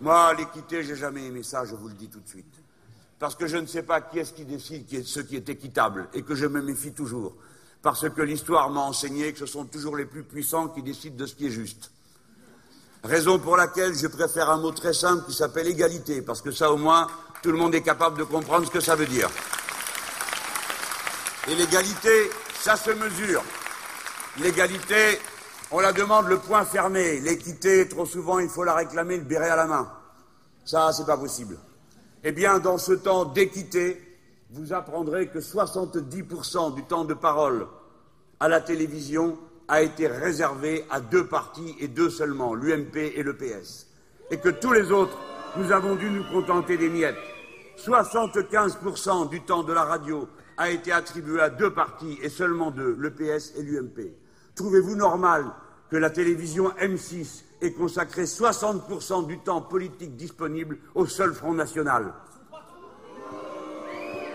Moi, 0.00 0.34
l'équité, 0.34 0.82
j'ai 0.82 0.96
jamais 0.96 1.24
aimé 1.24 1.42
ça, 1.42 1.64
je 1.64 1.74
vous 1.74 1.88
le 1.88 1.94
dis 1.94 2.08
tout 2.08 2.20
de 2.20 2.28
suite 2.28 2.61
parce 3.22 3.36
que 3.36 3.46
je 3.46 3.56
ne 3.56 3.68
sais 3.68 3.84
pas 3.84 4.00
qui 4.00 4.18
est-ce 4.18 4.32
qui 4.32 4.44
décide 4.44 4.84
qui 4.84 5.04
ce 5.04 5.20
qui 5.20 5.36
est 5.36 5.48
équitable, 5.48 6.08
et 6.12 6.22
que 6.22 6.34
je 6.34 6.44
me 6.44 6.60
méfie 6.60 6.90
toujours, 6.90 7.36
parce 7.80 8.08
que 8.10 8.20
l'histoire 8.20 8.68
m'a 8.68 8.80
enseigné 8.80 9.32
que 9.32 9.38
ce 9.38 9.46
sont 9.46 9.64
toujours 9.64 9.96
les 9.96 10.06
plus 10.06 10.24
puissants 10.24 10.66
qui 10.66 10.82
décident 10.82 11.14
de 11.14 11.26
ce 11.26 11.36
qui 11.36 11.46
est 11.46 11.52
juste. 11.52 11.92
Raison 13.04 13.38
pour 13.38 13.56
laquelle 13.56 13.94
je 13.94 14.08
préfère 14.08 14.50
un 14.50 14.56
mot 14.56 14.72
très 14.72 14.92
simple 14.92 15.24
qui 15.24 15.32
s'appelle 15.34 15.68
égalité, 15.68 16.20
parce 16.20 16.42
que 16.42 16.50
ça 16.50 16.72
au 16.72 16.76
moins, 16.76 17.06
tout 17.44 17.52
le 17.52 17.58
monde 17.58 17.76
est 17.76 17.82
capable 17.82 18.18
de 18.18 18.24
comprendre 18.24 18.66
ce 18.66 18.72
que 18.72 18.80
ça 18.80 18.96
veut 18.96 19.06
dire. 19.06 19.30
Et 21.46 21.54
l'égalité, 21.54 22.28
ça 22.60 22.74
se 22.74 22.90
mesure. 22.90 23.44
L'égalité, 24.38 25.20
on 25.70 25.78
la 25.78 25.92
demande 25.92 26.26
le 26.26 26.38
point 26.38 26.64
fermé. 26.64 27.20
L'équité, 27.20 27.88
trop 27.88 28.04
souvent, 28.04 28.40
il 28.40 28.48
faut 28.48 28.64
la 28.64 28.74
réclamer 28.74 29.16
le 29.16 29.22
béret 29.22 29.50
à 29.50 29.54
la 29.54 29.66
main. 29.66 29.92
Ça, 30.64 30.92
c'est 30.92 31.06
pas 31.06 31.16
possible. 31.16 31.56
Eh 32.24 32.30
bien, 32.30 32.60
dans 32.60 32.78
ce 32.78 32.92
temps 32.92 33.24
d'équité, 33.24 34.00
vous 34.50 34.72
apprendrez 34.72 35.26
que 35.28 35.40
70% 35.40 36.74
du 36.74 36.84
temps 36.84 37.04
de 37.04 37.14
parole 37.14 37.66
à 38.38 38.48
la 38.48 38.60
télévision 38.60 39.38
a 39.66 39.82
été 39.82 40.06
réservé 40.06 40.84
à 40.90 41.00
deux 41.00 41.26
partis 41.26 41.74
et 41.80 41.88
deux 41.88 42.10
seulement, 42.10 42.54
l'UMP 42.54 42.96
et 42.96 43.22
le 43.24 43.34
PS. 43.36 43.88
Et 44.30 44.38
que 44.38 44.50
tous 44.50 44.72
les 44.72 44.92
autres, 44.92 45.18
nous 45.56 45.72
avons 45.72 45.96
dû 45.96 46.10
nous 46.10 46.24
contenter 46.30 46.76
des 46.76 46.88
miettes. 46.88 47.16
75% 47.76 49.28
du 49.28 49.40
temps 49.40 49.64
de 49.64 49.72
la 49.72 49.84
radio 49.84 50.28
a 50.56 50.70
été 50.70 50.92
attribué 50.92 51.40
à 51.40 51.50
deux 51.50 51.72
partis 51.72 52.18
et 52.22 52.28
seulement 52.28 52.70
deux, 52.70 52.94
le 52.98 53.10
PS 53.10 53.54
et 53.56 53.62
l'UMP. 53.62 54.12
Trouvez-vous 54.54 54.94
normal 54.94 55.46
que 55.90 55.96
la 55.96 56.10
télévision 56.10 56.70
M6 56.80 57.42
ait 57.62 57.72
consacré 57.72 58.24
60% 58.24 59.26
du 59.26 59.38
temps 59.38 59.62
politique 59.62 60.16
disponible 60.16 60.78
au 60.94 61.06
seul 61.06 61.32
Front 61.32 61.54
National. 61.54 62.12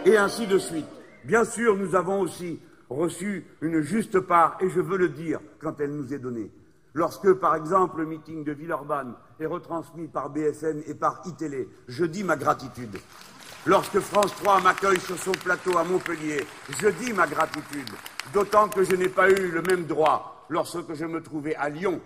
Et 0.05 0.17
ainsi 0.17 0.47
de 0.47 0.57
suite. 0.57 0.85
Bien 1.25 1.43
sûr, 1.43 1.75
nous 1.75 1.95
avons 1.95 2.21
aussi 2.21 2.59
reçu 2.89 3.45
une 3.61 3.81
juste 3.81 4.19
part, 4.21 4.57
et 4.61 4.69
je 4.69 4.79
veux 4.79 4.97
le 4.97 5.09
dire 5.09 5.39
quand 5.59 5.79
elle 5.81 5.91
nous 5.91 6.13
est 6.13 6.19
donnée. 6.19 6.49
Lorsque, 6.93 7.33
par 7.33 7.55
exemple, 7.55 7.99
le 7.99 8.05
meeting 8.05 8.43
de 8.43 8.53
Villeurbanne 8.53 9.13
est 9.39 9.45
retransmis 9.45 10.07
par 10.07 10.29
BFM 10.29 10.81
et 10.87 10.95
par 10.95 11.21
iTélé, 11.25 11.67
je 11.87 12.05
dis 12.05 12.23
ma 12.23 12.37
gratitude. 12.37 12.97
Lorsque 13.65 13.99
France 13.99 14.33
3 14.37 14.61
m'accueille 14.61 14.99
sur 15.01 15.17
son 15.17 15.33
plateau 15.33 15.77
à 15.77 15.83
Montpellier, 15.83 16.45
je 16.79 16.87
dis 16.87 17.11
ma 17.11 17.27
gratitude, 17.27 17.89
d'autant 18.33 18.69
que 18.69 18.83
je 18.83 18.95
n'ai 18.95 19.09
pas 19.09 19.29
eu 19.29 19.51
le 19.51 19.61
même 19.61 19.85
droit 19.85 20.45
lorsque 20.49 20.93
je 20.93 21.05
me 21.05 21.21
trouvais 21.21 21.55
à 21.55 21.69
Lyon, 21.69 21.99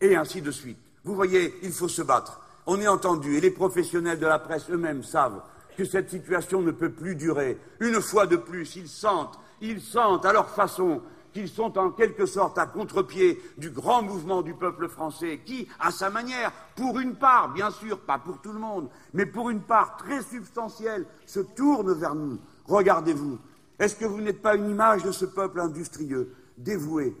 et 0.00 0.16
ainsi 0.16 0.42
de 0.42 0.50
suite. 0.50 0.78
Vous 1.04 1.14
voyez, 1.14 1.54
il 1.62 1.72
faut 1.72 1.88
se 1.88 2.02
battre. 2.02 2.40
on 2.66 2.80
est 2.80 2.88
entendu, 2.88 3.36
et 3.36 3.40
les 3.40 3.50
professionnels 3.50 4.18
de 4.20 4.26
la 4.26 4.38
presse 4.38 4.70
eux-mêmes 4.70 5.02
savent 5.02 5.42
que 5.76 5.84
cette 5.84 6.10
situation 6.10 6.60
ne 6.60 6.70
peut 6.70 6.90
plus 6.90 7.16
durer. 7.16 7.58
Une 7.80 8.00
fois 8.00 8.26
de 8.26 8.36
plus, 8.36 8.76
ils 8.76 8.88
sentent, 8.88 9.38
ils 9.60 9.80
sentent 9.80 10.26
à 10.26 10.32
leur 10.32 10.50
façon 10.50 11.00
qu'ils 11.32 11.48
sont 11.48 11.78
en 11.78 11.90
quelque 11.90 12.26
sorte 12.26 12.58
à 12.58 12.66
contre-pied 12.66 13.40
du 13.56 13.70
grand 13.70 14.02
mouvement 14.02 14.42
du 14.42 14.54
peuple 14.54 14.88
français, 14.88 15.40
qui, 15.44 15.68
à 15.78 15.90
sa 15.90 16.10
manière, 16.10 16.52
pour 16.76 16.98
une 16.98 17.14
part, 17.14 17.52
bien 17.52 17.70
sûr, 17.70 18.00
pas 18.00 18.18
pour 18.18 18.40
tout 18.40 18.52
le 18.52 18.58
monde, 18.58 18.88
mais 19.14 19.26
pour 19.26 19.48
une 19.48 19.62
part 19.62 19.96
très 19.96 20.22
substantielle, 20.22 21.06
se 21.26 21.40
tourne 21.40 21.92
vers 21.92 22.14
nous. 22.14 22.38
Regardez-vous. 22.66 23.38
Est-ce 23.78 23.96
que 23.96 24.04
vous 24.04 24.20
n'êtes 24.20 24.42
pas 24.42 24.56
une 24.56 24.68
image 24.68 25.02
de 25.02 25.12
ce 25.12 25.24
peuple 25.24 25.60
industrieux, 25.60 26.34
dévoué, 26.58 27.16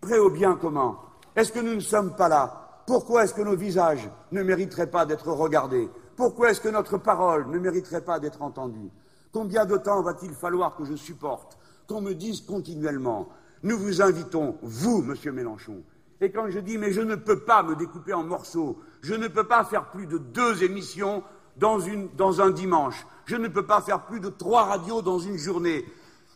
prêt 0.00 0.18
au 0.18 0.30
bien 0.30 0.54
commun 0.54 0.98
Est-ce 1.38 1.52
que 1.52 1.60
nous 1.60 1.76
ne 1.76 1.80
sommes 1.80 2.16
pas 2.16 2.28
là? 2.28 2.82
Pourquoi 2.84 3.22
est-ce 3.22 3.32
que 3.32 3.42
nos 3.42 3.54
visages 3.54 4.10
ne 4.32 4.42
mériteraient 4.42 4.90
pas 4.90 5.06
d'être 5.06 5.28
regardés? 5.28 5.88
Pourquoi 6.16 6.50
est-ce 6.50 6.60
que 6.60 6.68
notre 6.68 6.98
parole 6.98 7.48
ne 7.48 7.60
mériterait 7.60 8.00
pas 8.00 8.18
d'être 8.18 8.42
entendue? 8.42 8.90
Combien 9.32 9.64
de 9.64 9.76
temps 9.76 10.02
va-t-il 10.02 10.34
falloir 10.34 10.74
que 10.74 10.84
je 10.84 10.96
supporte 10.96 11.56
qu'on 11.86 12.00
me 12.00 12.14
dise 12.14 12.40
continuellement 12.40 13.28
Nous 13.62 13.78
vous 13.78 14.02
invitons, 14.02 14.58
vous, 14.62 15.00
monsieur 15.00 15.30
Mélenchon. 15.30 15.84
Et 16.20 16.32
quand 16.32 16.50
je 16.50 16.58
dis 16.58 16.76
mais 16.76 16.90
je 16.90 17.02
ne 17.02 17.14
peux 17.14 17.44
pas 17.44 17.62
me 17.62 17.76
découper 17.76 18.14
en 18.14 18.24
morceaux, 18.24 18.80
je 19.02 19.14
ne 19.14 19.28
peux 19.28 19.46
pas 19.46 19.62
faire 19.62 19.92
plus 19.92 20.08
de 20.08 20.18
deux 20.18 20.64
émissions 20.64 21.22
dans, 21.56 21.78
dans 22.16 22.40
un 22.40 22.50
dimanche, 22.50 23.06
je 23.26 23.36
ne 23.36 23.46
peux 23.46 23.64
pas 23.64 23.80
faire 23.80 24.06
plus 24.06 24.18
de 24.18 24.28
trois 24.28 24.64
radios 24.64 25.02
dans 25.02 25.20
une 25.20 25.38
journée, 25.38 25.84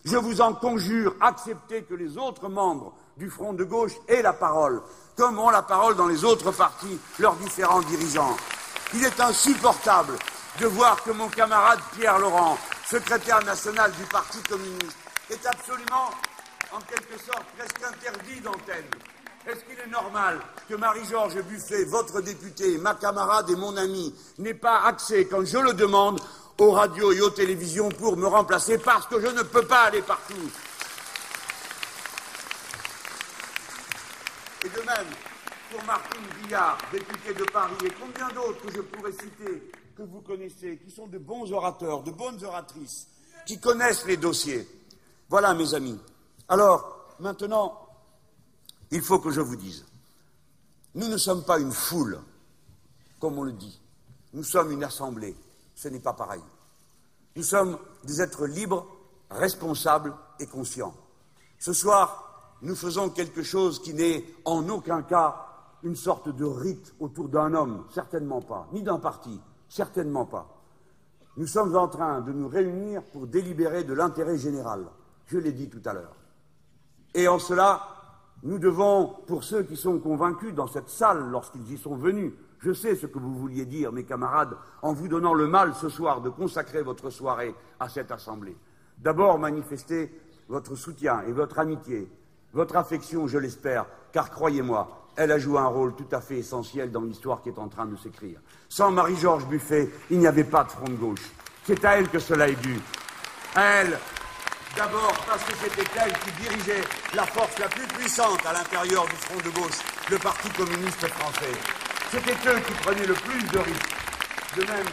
je 0.04 0.16
vous 0.16 0.40
en 0.40 0.54
conjure, 0.54 1.16
acceptez 1.20 1.82
que 1.82 1.94
les 1.94 2.18
autres 2.18 2.48
membres 2.48 2.94
du 3.16 3.30
Front 3.30 3.52
de 3.52 3.64
gauche 3.64 3.92
aient 4.08 4.22
la 4.22 4.32
parole, 4.32 4.82
comme 5.16 5.38
ont 5.38 5.50
la 5.50 5.62
parole 5.62 5.96
dans 5.96 6.06
les 6.06 6.24
autres 6.24 6.50
partis 6.52 6.98
leurs 7.18 7.34
différents 7.36 7.82
dirigeants. 7.82 8.36
Il 8.94 9.04
est 9.04 9.20
insupportable 9.20 10.14
de 10.60 10.66
voir 10.66 11.02
que 11.02 11.10
mon 11.10 11.28
camarade 11.28 11.80
Pierre 11.96 12.18
Laurent, 12.18 12.58
secrétaire 12.88 13.42
national 13.44 13.90
du 13.92 14.04
Parti 14.04 14.38
communiste, 14.42 14.96
est 15.30 15.46
absolument, 15.46 16.10
en 16.72 16.80
quelque 16.80 17.18
sorte, 17.24 17.44
presque 17.56 17.82
interdit 17.82 18.40
d'antenne. 18.40 18.84
Est-ce 19.46 19.64
qu'il 19.64 19.78
est 19.80 19.90
normal 19.90 20.40
que 20.68 20.74
Marie-Georges 20.74 21.42
Buffet, 21.42 21.84
votre 21.84 22.20
députée, 22.20 22.78
ma 22.78 22.94
camarade 22.94 23.50
et 23.50 23.56
mon 23.56 23.76
amie, 23.76 24.14
n'ait 24.38 24.54
pas 24.54 24.82
accès, 24.82 25.26
quand 25.26 25.44
je 25.44 25.58
le 25.58 25.72
demande, 25.72 26.20
aux 26.58 26.70
radios 26.70 27.12
et 27.12 27.20
aux 27.20 27.30
télévisions 27.30 27.88
pour 27.88 28.16
me 28.16 28.26
remplacer 28.26 28.78
parce 28.78 29.06
que 29.06 29.20
je 29.20 29.26
ne 29.26 29.42
peux 29.42 29.64
pas 29.64 29.84
aller 29.84 30.02
partout 30.02 30.34
de 34.74 34.86
même, 34.86 35.06
pour 35.70 35.84
Martine 35.84 36.24
Villard, 36.42 36.78
députée 36.90 37.34
de 37.34 37.44
Paris, 37.44 37.74
et 37.84 37.90
combien 38.00 38.28
d'autres 38.28 38.60
que 38.66 38.72
je 38.72 38.80
pourrais 38.80 39.12
citer, 39.12 39.70
que 39.96 40.02
vous 40.02 40.20
connaissez, 40.20 40.78
qui 40.78 40.90
sont 40.90 41.06
de 41.06 41.18
bons 41.18 41.52
orateurs, 41.52 42.02
de 42.02 42.10
bonnes 42.10 42.42
oratrices, 42.44 43.06
qui 43.46 43.60
connaissent 43.60 44.06
les 44.06 44.16
dossiers. 44.16 44.68
Voilà, 45.28 45.54
mes 45.54 45.74
amis. 45.74 45.98
Alors, 46.48 47.14
maintenant, 47.20 47.86
il 48.90 49.02
faut 49.02 49.18
que 49.18 49.30
je 49.30 49.40
vous 49.40 49.56
dise, 49.56 49.84
nous 50.94 51.08
ne 51.08 51.16
sommes 51.16 51.44
pas 51.44 51.58
une 51.58 51.72
foule, 51.72 52.20
comme 53.20 53.38
on 53.38 53.44
le 53.44 53.52
dit. 53.52 53.80
Nous 54.34 54.44
sommes 54.44 54.72
une 54.72 54.84
assemblée. 54.84 55.36
Ce 55.74 55.88
n'est 55.88 56.00
pas 56.00 56.12
pareil. 56.12 56.42
Nous 57.36 57.42
sommes 57.42 57.78
des 58.04 58.20
êtres 58.20 58.46
libres, 58.46 58.86
responsables 59.30 60.14
et 60.38 60.46
conscients. 60.46 60.94
Ce 61.58 61.72
soir, 61.72 62.31
nous 62.62 62.76
faisons 62.76 63.10
quelque 63.10 63.42
chose 63.42 63.82
qui 63.82 63.92
n'est 63.92 64.24
en 64.44 64.68
aucun 64.68 65.02
cas 65.02 65.48
une 65.82 65.96
sorte 65.96 66.28
de 66.28 66.44
rite 66.44 66.94
autour 67.00 67.28
d'un 67.28 67.54
homme, 67.54 67.84
certainement 67.90 68.40
pas, 68.40 68.68
ni 68.72 68.82
d'un 68.82 68.98
parti, 68.98 69.40
certainement 69.68 70.26
pas. 70.26 70.62
Nous 71.36 71.46
sommes 71.46 71.74
en 71.76 71.88
train 71.88 72.20
de 72.20 72.32
nous 72.32 72.48
réunir 72.48 73.02
pour 73.02 73.26
délibérer 73.26 73.82
de 73.84 73.94
l'intérêt 73.94 74.38
général, 74.38 74.86
je 75.26 75.38
l'ai 75.38 75.52
dit 75.52 75.68
tout 75.68 75.82
à 75.84 75.92
l'heure. 75.92 76.14
Et 77.14 77.26
en 77.26 77.38
cela, 77.38 77.82
nous 78.44 78.58
devons, 78.58 79.08
pour 79.26 79.42
ceux 79.42 79.64
qui 79.64 79.76
sont 79.76 79.98
convaincus 79.98 80.54
dans 80.54 80.68
cette 80.68 80.88
salle 80.88 81.30
lorsqu'ils 81.30 81.72
y 81.72 81.78
sont 81.78 81.96
venus, 81.96 82.32
je 82.60 82.72
sais 82.72 82.94
ce 82.94 83.06
que 83.06 83.18
vous 83.18 83.34
vouliez 83.34 83.66
dire, 83.66 83.90
mes 83.90 84.04
camarades, 84.04 84.56
en 84.82 84.92
vous 84.92 85.08
donnant 85.08 85.34
le 85.34 85.48
mal 85.48 85.74
ce 85.74 85.88
soir 85.88 86.20
de 86.20 86.30
consacrer 86.30 86.82
votre 86.82 87.10
soirée 87.10 87.54
à 87.80 87.88
cette 87.88 88.12
assemblée. 88.12 88.56
D'abord, 88.98 89.38
manifester 89.38 90.16
votre 90.48 90.76
soutien 90.76 91.22
et 91.22 91.32
votre 91.32 91.58
amitié, 91.58 92.08
votre 92.52 92.76
affection, 92.76 93.26
je 93.26 93.38
l'espère, 93.38 93.86
car 94.12 94.30
croyez-moi, 94.30 95.08
elle 95.16 95.32
a 95.32 95.38
joué 95.38 95.58
un 95.58 95.66
rôle 95.66 95.94
tout 95.94 96.06
à 96.12 96.20
fait 96.20 96.38
essentiel 96.38 96.90
dans 96.90 97.02
l'histoire 97.02 97.42
qui 97.42 97.48
est 97.50 97.58
en 97.58 97.68
train 97.68 97.86
de 97.86 97.96
s'écrire. 97.96 98.40
Sans 98.68 98.90
Marie-Georges 98.90 99.46
Buffet, 99.46 99.90
il 100.10 100.18
n'y 100.18 100.26
avait 100.26 100.44
pas 100.44 100.64
de 100.64 100.70
front 100.70 100.84
de 100.84 100.94
gauche. 100.94 101.30
C'est 101.64 101.84
à 101.84 101.98
elle 101.98 102.08
que 102.08 102.18
cela 102.18 102.48
est 102.48 102.60
dû. 102.60 102.78
À 103.54 103.62
elle, 103.62 103.98
d'abord 104.76 105.14
parce 105.26 105.44
que 105.44 105.52
c'était 105.62 105.88
elle 106.02 106.12
qui 106.12 106.42
dirigeait 106.42 106.84
la 107.14 107.24
force 107.26 107.58
la 107.58 107.68
plus 107.68 107.86
puissante 107.88 108.44
à 108.46 108.52
l'intérieur 108.52 109.04
du 109.04 109.16
front 109.16 109.38
de 109.38 109.50
gauche, 109.50 109.78
le 110.10 110.18
Parti 110.18 110.48
communiste 110.50 111.06
français. 111.08 111.52
C'était 112.10 112.50
eux 112.50 112.60
qui 112.66 112.72
prenaient 112.82 113.06
le 113.06 113.14
plus 113.14 113.42
de 113.44 113.58
risques. 113.58 113.96
De 114.56 114.60
même 114.62 114.86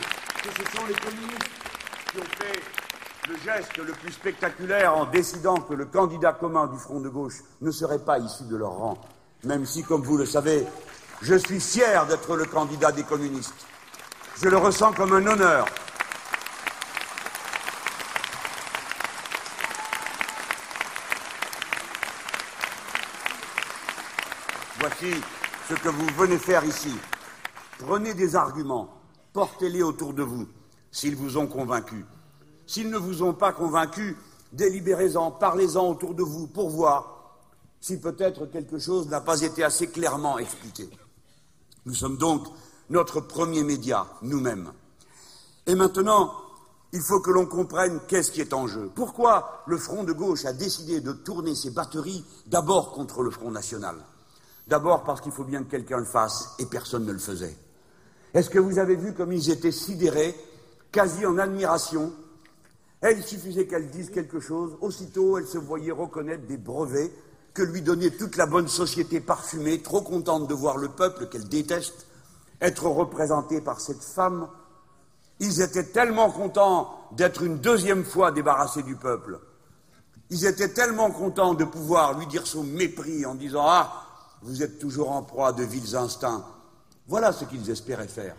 que 0.44 0.50
ce 0.50 0.78
sont 0.78 0.86
les 0.86 0.94
communistes 0.94 1.50
qui 2.12 2.18
ont 2.18 2.36
fait 2.40 2.79
le 3.30 3.38
geste 3.38 3.78
le 3.78 3.94
plus 3.94 4.12
spectaculaire 4.12 4.98
en 4.98 5.06
décidant 5.06 5.58
que 5.58 5.76
le 5.76 5.86
candidat 5.86 6.34
commun 6.34 6.66
du 6.66 6.80
front 6.80 7.00
de 7.00 7.10
gauche 7.10 7.36
ne 7.62 7.70
serait 7.70 8.04
pas 8.04 8.18
issu 8.18 8.44
de 8.46 8.58
leur 8.58 8.72
rang, 8.72 8.98
même 9.44 9.66
si, 9.66 9.84
comme 9.84 10.02
vous 10.02 10.18
le 10.18 10.26
savez, 10.26 10.66
je 11.22 11.36
suis 11.36 11.60
fier 11.60 12.08
d'être 12.08 12.36
le 12.36 12.46
candidat 12.46 12.92
des 12.92 13.04
communistes. 13.04 13.68
Je 14.42 14.50
le 14.50 14.58
ressens 14.58 14.94
comme 14.94 15.14
un 15.14 15.28
honneur. 15.28 15.66
Voici 24.80 25.14
ce 25.70 25.76
que 25.76 25.90
vous 25.90 26.08
venez 26.18 26.38
faire 26.40 26.64
ici. 26.64 26.98
Prenez 27.78 28.16
des 28.16 28.36
arguments, 28.36 28.90
portez-les 29.34 29.84
autour 29.84 30.14
de 30.14 30.24
vous, 30.24 30.48
s'ils 30.90 31.16
vous 31.16 31.38
ont 31.38 31.48
convaincu. 31.48 32.06
S'ils 32.70 32.92
ne 32.92 33.00
vous 33.00 33.24
ont 33.24 33.34
pas 33.34 33.52
convaincu, 33.52 34.16
délibérez-en, 34.54 35.32
parlez-en 35.32 35.90
autour 35.90 36.14
de 36.14 36.22
vous 36.22 36.46
pour 36.46 36.70
voir 36.70 37.34
si 37.82 38.00
peut-être 38.00 38.46
quelque 38.46 38.78
chose 38.78 39.10
n'a 39.10 39.22
pas 39.22 39.42
été 39.42 39.64
assez 39.64 39.88
clairement 39.88 40.38
expliqué. 40.38 40.88
Nous 41.88 41.96
sommes 41.96 42.18
donc 42.18 42.46
notre 42.92 43.22
premier 43.22 43.64
média, 43.64 44.06
nous-mêmes. 44.22 44.72
Et 45.66 45.74
maintenant, 45.74 46.32
il 46.94 47.02
faut 47.02 47.20
que 47.22 47.32
l'on 47.32 47.48
comprenne 47.48 48.02
qu'est-ce 48.08 48.32
qui 48.32 48.40
est 48.40 48.54
en 48.54 48.68
jeu. 48.68 48.92
Pourquoi 48.94 49.64
le 49.66 49.80
Front 49.80 50.04
de 50.04 50.14
gauche 50.14 50.46
a 50.46 50.54
décidé 50.54 51.02
de 51.02 51.14
tourner 51.14 51.56
ses 51.56 51.72
batteries 51.72 52.24
d'abord 52.46 52.92
contre 52.92 53.24
le 53.24 53.32
Front 53.32 53.50
national? 53.50 53.96
D'abord 54.68 55.04
parce 55.06 55.22
qu'il 55.22 55.32
faut 55.32 55.44
bien 55.44 55.64
que 55.64 55.72
quelqu'un 55.72 55.98
le 55.98 56.06
fasse 56.06 56.54
et 56.60 56.68
personne 56.68 57.08
ne 57.08 57.14
le 57.14 57.18
faisait. 57.18 57.58
Est-ce 58.36 58.52
que 58.52 58.60
vous 58.60 58.78
avez 58.78 58.96
vu 58.96 59.16
comme 59.16 59.34
ils 59.34 59.50
étaient 59.50 59.72
sidérés, 59.72 60.36
quasi 60.92 61.26
en 61.26 61.40
admiration 61.40 62.14
Elle, 63.02 63.18
il 63.18 63.24
suffisait 63.24 63.66
qu'elle 63.66 63.90
dise 63.90 64.10
quelque 64.10 64.40
chose, 64.40 64.78
aussitôt 64.82 65.38
elle 65.38 65.48
se 65.48 65.58
voyait 65.58 65.92
reconnaître 65.92 66.46
des 66.48 66.58
brevets 66.58 67.12
que 67.54 67.64
lui 67.64 67.82
donner 67.82 68.12
toute 68.12 68.36
la 68.38 68.46
bonne 68.46 68.68
société 68.68 69.20
parfumée, 69.20 69.82
trop 69.82 70.02
contente 70.02 70.48
de 70.48 70.54
voir 70.54 70.78
le 70.78 70.90
peuple 70.90 71.28
qu'elle 71.28 71.48
déteste 71.48 72.06
être 72.62 72.86
représenté 72.88 73.62
par 73.62 73.80
cette 73.80 74.04
femme. 74.04 74.48
Ils 75.40 75.62
étaient 75.62 75.86
tellement 75.86 76.30
contents 76.30 77.08
d'être 77.14 77.44
une 77.44 77.60
deuxième 77.60 78.04
fois 78.04 78.32
débarrassés 78.32 78.84
du 78.84 78.96
peuple. 78.96 79.40
Ils 80.30 80.46
étaient 80.46 80.74
tellement 80.74 81.10
contents 81.10 81.54
de 81.54 81.64
pouvoir 81.64 82.20
lui 82.20 82.28
dire 82.28 82.46
son 82.46 82.64
mépris 82.64 83.26
en 83.26 83.36
disant 83.36 83.66
Ah, 83.66 84.06
vous 84.42 84.62
êtes 84.62 84.78
toujours 84.80 85.12
en 85.12 85.24
proie 85.24 85.54
de 85.54 85.64
vils 85.64 85.96
instincts. 85.96 86.46
Voilà 87.08 87.32
ce 87.32 87.46
qu'ils 87.46 87.70
espéraient 87.70 88.08
faire. 88.08 88.36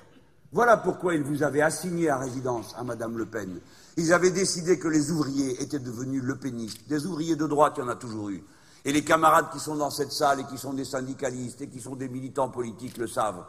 Voilà 0.52 0.76
pourquoi 0.76 1.14
ils 1.14 1.22
vous 1.22 1.42
avaient 1.42 1.62
assigné 1.62 2.10
à 2.10 2.18
résidence 2.18 2.74
à 2.78 2.84
Madame 2.84 3.16
Le 3.16 3.26
Pen. 3.26 3.60
Ils 3.96 4.12
avaient 4.12 4.30
décidé 4.30 4.78
que 4.78 4.88
les 4.88 5.10
ouvriers 5.10 5.62
étaient 5.62 5.78
devenus 5.78 6.22
le 6.22 6.36
pénistes. 6.36 6.88
Des 6.88 7.06
ouvriers 7.06 7.36
de 7.36 7.46
droite, 7.46 7.74
il 7.76 7.80
y 7.80 7.82
en 7.82 7.88
a 7.88 7.96
toujours 7.96 8.30
eu. 8.30 8.42
Et 8.84 8.92
les 8.92 9.04
camarades 9.04 9.50
qui 9.52 9.58
sont 9.58 9.76
dans 9.76 9.90
cette 9.90 10.12
salle 10.12 10.40
et 10.40 10.44
qui 10.44 10.56
sont 10.56 10.72
des 10.72 10.84
syndicalistes 10.84 11.60
et 11.60 11.68
qui 11.68 11.80
sont 11.80 11.96
des 11.96 12.08
militants 12.08 12.48
politiques 12.48 12.96
le 12.96 13.06
savent. 13.06 13.44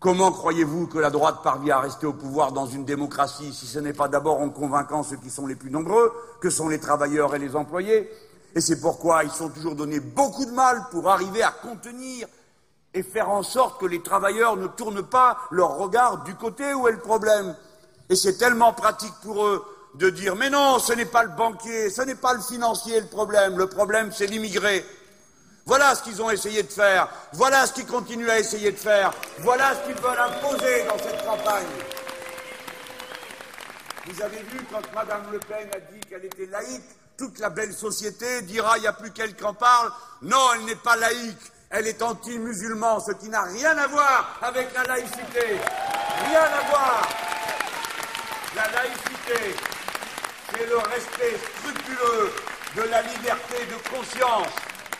Comment 0.00 0.30
croyez-vous 0.30 0.88
que 0.88 0.98
la 0.98 1.10
droite 1.10 1.36
parvient 1.42 1.76
à 1.76 1.80
rester 1.80 2.06
au 2.06 2.12
pouvoir 2.12 2.52
dans 2.52 2.66
une 2.66 2.84
démocratie 2.84 3.52
si 3.52 3.66
ce 3.66 3.78
n'est 3.78 3.92
pas 3.92 4.08
d'abord 4.08 4.40
en 4.40 4.50
convainquant 4.50 5.02
ceux 5.02 5.16
qui 5.16 5.30
sont 5.30 5.46
les 5.46 5.54
plus 5.54 5.70
nombreux, 5.70 6.12
que 6.40 6.50
sont 6.50 6.68
les 6.68 6.78
travailleurs 6.78 7.34
et 7.34 7.38
les 7.38 7.56
employés? 7.56 8.10
Et 8.54 8.60
c'est 8.60 8.80
pourquoi 8.80 9.24
ils 9.24 9.30
sont 9.30 9.48
toujours 9.48 9.74
donné 9.74 10.00
beaucoup 10.00 10.44
de 10.44 10.50
mal 10.50 10.86
pour 10.90 11.08
arriver 11.08 11.42
à 11.42 11.50
contenir 11.50 12.26
et 12.92 13.02
faire 13.02 13.30
en 13.30 13.42
sorte 13.42 13.80
que 13.80 13.86
les 13.86 14.02
travailleurs 14.02 14.56
ne 14.56 14.66
tournent 14.66 15.06
pas 15.06 15.38
leur 15.50 15.76
regard 15.76 16.24
du 16.24 16.34
côté 16.34 16.74
où 16.74 16.88
est 16.88 16.92
le 16.92 16.98
problème. 16.98 17.54
Et 18.08 18.16
c'est 18.16 18.36
tellement 18.36 18.72
pratique 18.72 19.14
pour 19.22 19.44
eux 19.46 19.64
de 19.94 20.10
dire 20.10 20.36
mais 20.36 20.50
non, 20.50 20.78
ce 20.78 20.92
n'est 20.92 21.06
pas 21.06 21.24
le 21.24 21.30
banquier, 21.30 21.90
ce 21.90 22.02
n'est 22.02 22.14
pas 22.14 22.34
le 22.34 22.40
financier 22.40 23.00
le 23.00 23.06
problème, 23.06 23.56
le 23.56 23.68
problème 23.68 24.12
c'est 24.12 24.26
l'immigré. 24.26 24.84
Voilà 25.64 25.96
ce 25.96 26.02
qu'ils 26.04 26.22
ont 26.22 26.30
essayé 26.30 26.62
de 26.62 26.70
faire. 26.70 27.08
Voilà 27.32 27.66
ce 27.66 27.72
qu'ils 27.72 27.86
continuent 27.86 28.30
à 28.30 28.38
essayer 28.38 28.70
de 28.70 28.76
faire. 28.76 29.12
Voilà 29.40 29.74
ce 29.74 29.86
qu'ils 29.86 30.00
veulent 30.00 30.18
imposer 30.18 30.84
dans 30.84 30.98
cette 30.98 31.24
campagne. 31.26 31.66
Vous 34.06 34.22
avez 34.22 34.36
vu 34.36 34.60
quand 34.70 34.82
Mme 34.94 35.22
Le 35.32 35.40
Pen 35.40 35.68
a 35.74 35.80
dit 35.80 35.98
qu'elle 36.08 36.24
était 36.24 36.46
laïque, 36.46 36.84
toute 37.18 37.40
la 37.40 37.50
belle 37.50 37.72
société 37.72 38.42
dira 38.42 38.78
il 38.78 38.82
n'y 38.82 38.86
a 38.86 38.92
plus 38.92 39.10
qu'elle 39.10 39.34
qui 39.34 39.42
en 39.42 39.54
parle. 39.54 39.90
Non, 40.22 40.52
elle 40.54 40.66
n'est 40.66 40.76
pas 40.76 40.94
laïque. 40.94 41.52
Elle 41.70 41.88
est 41.88 42.00
anti-musulman, 42.00 43.00
ce 43.00 43.10
qui 43.12 43.28
n'a 43.28 43.42
rien 43.42 43.76
à 43.76 43.88
voir 43.88 44.38
avec 44.42 44.72
la 44.72 44.84
laïcité. 44.84 45.58
Rien 46.28 46.42
à 46.42 46.70
voir. 46.70 47.08
La 48.56 48.62
laïcité, 48.68 49.54
c'est 50.50 50.66
le 50.66 50.78
respect 50.78 51.36
scrupuleux 51.58 52.32
de 52.74 52.82
la 52.90 53.02
liberté 53.02 53.66
de 53.66 53.94
conscience. 53.94 54.48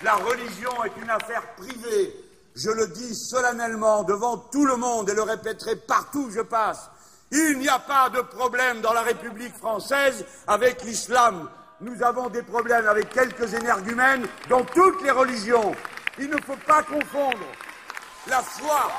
La 0.02 0.16
religion 0.16 0.84
est 0.84 0.92
une 1.02 1.08
affaire 1.08 1.42
privée. 1.56 2.14
Je 2.54 2.68
le 2.68 2.88
dis 2.88 3.14
solennellement 3.14 4.02
devant 4.02 4.36
tout 4.36 4.66
le 4.66 4.76
monde 4.76 5.08
et 5.08 5.14
le 5.14 5.22
répéterai 5.22 5.76
partout 5.76 6.26
où 6.26 6.30
je 6.30 6.42
passe. 6.42 6.90
Il 7.30 7.58
n'y 7.58 7.70
a 7.70 7.78
pas 7.78 8.10
de 8.10 8.20
problème 8.20 8.82
dans 8.82 8.92
la 8.92 9.00
République 9.00 9.56
française 9.56 10.26
avec 10.46 10.82
l'islam. 10.82 11.48
Nous 11.80 12.02
avons 12.02 12.28
des 12.28 12.42
problèmes 12.42 12.86
avec 12.86 13.08
quelques 13.08 13.54
énergumènes 13.54 14.26
dans 14.50 14.64
toutes 14.64 15.02
les 15.02 15.12
religions. 15.12 15.74
Il 16.18 16.28
ne 16.28 16.36
faut 16.42 16.58
pas 16.66 16.82
confondre 16.82 17.46
la 18.26 18.42
foi 18.42 18.90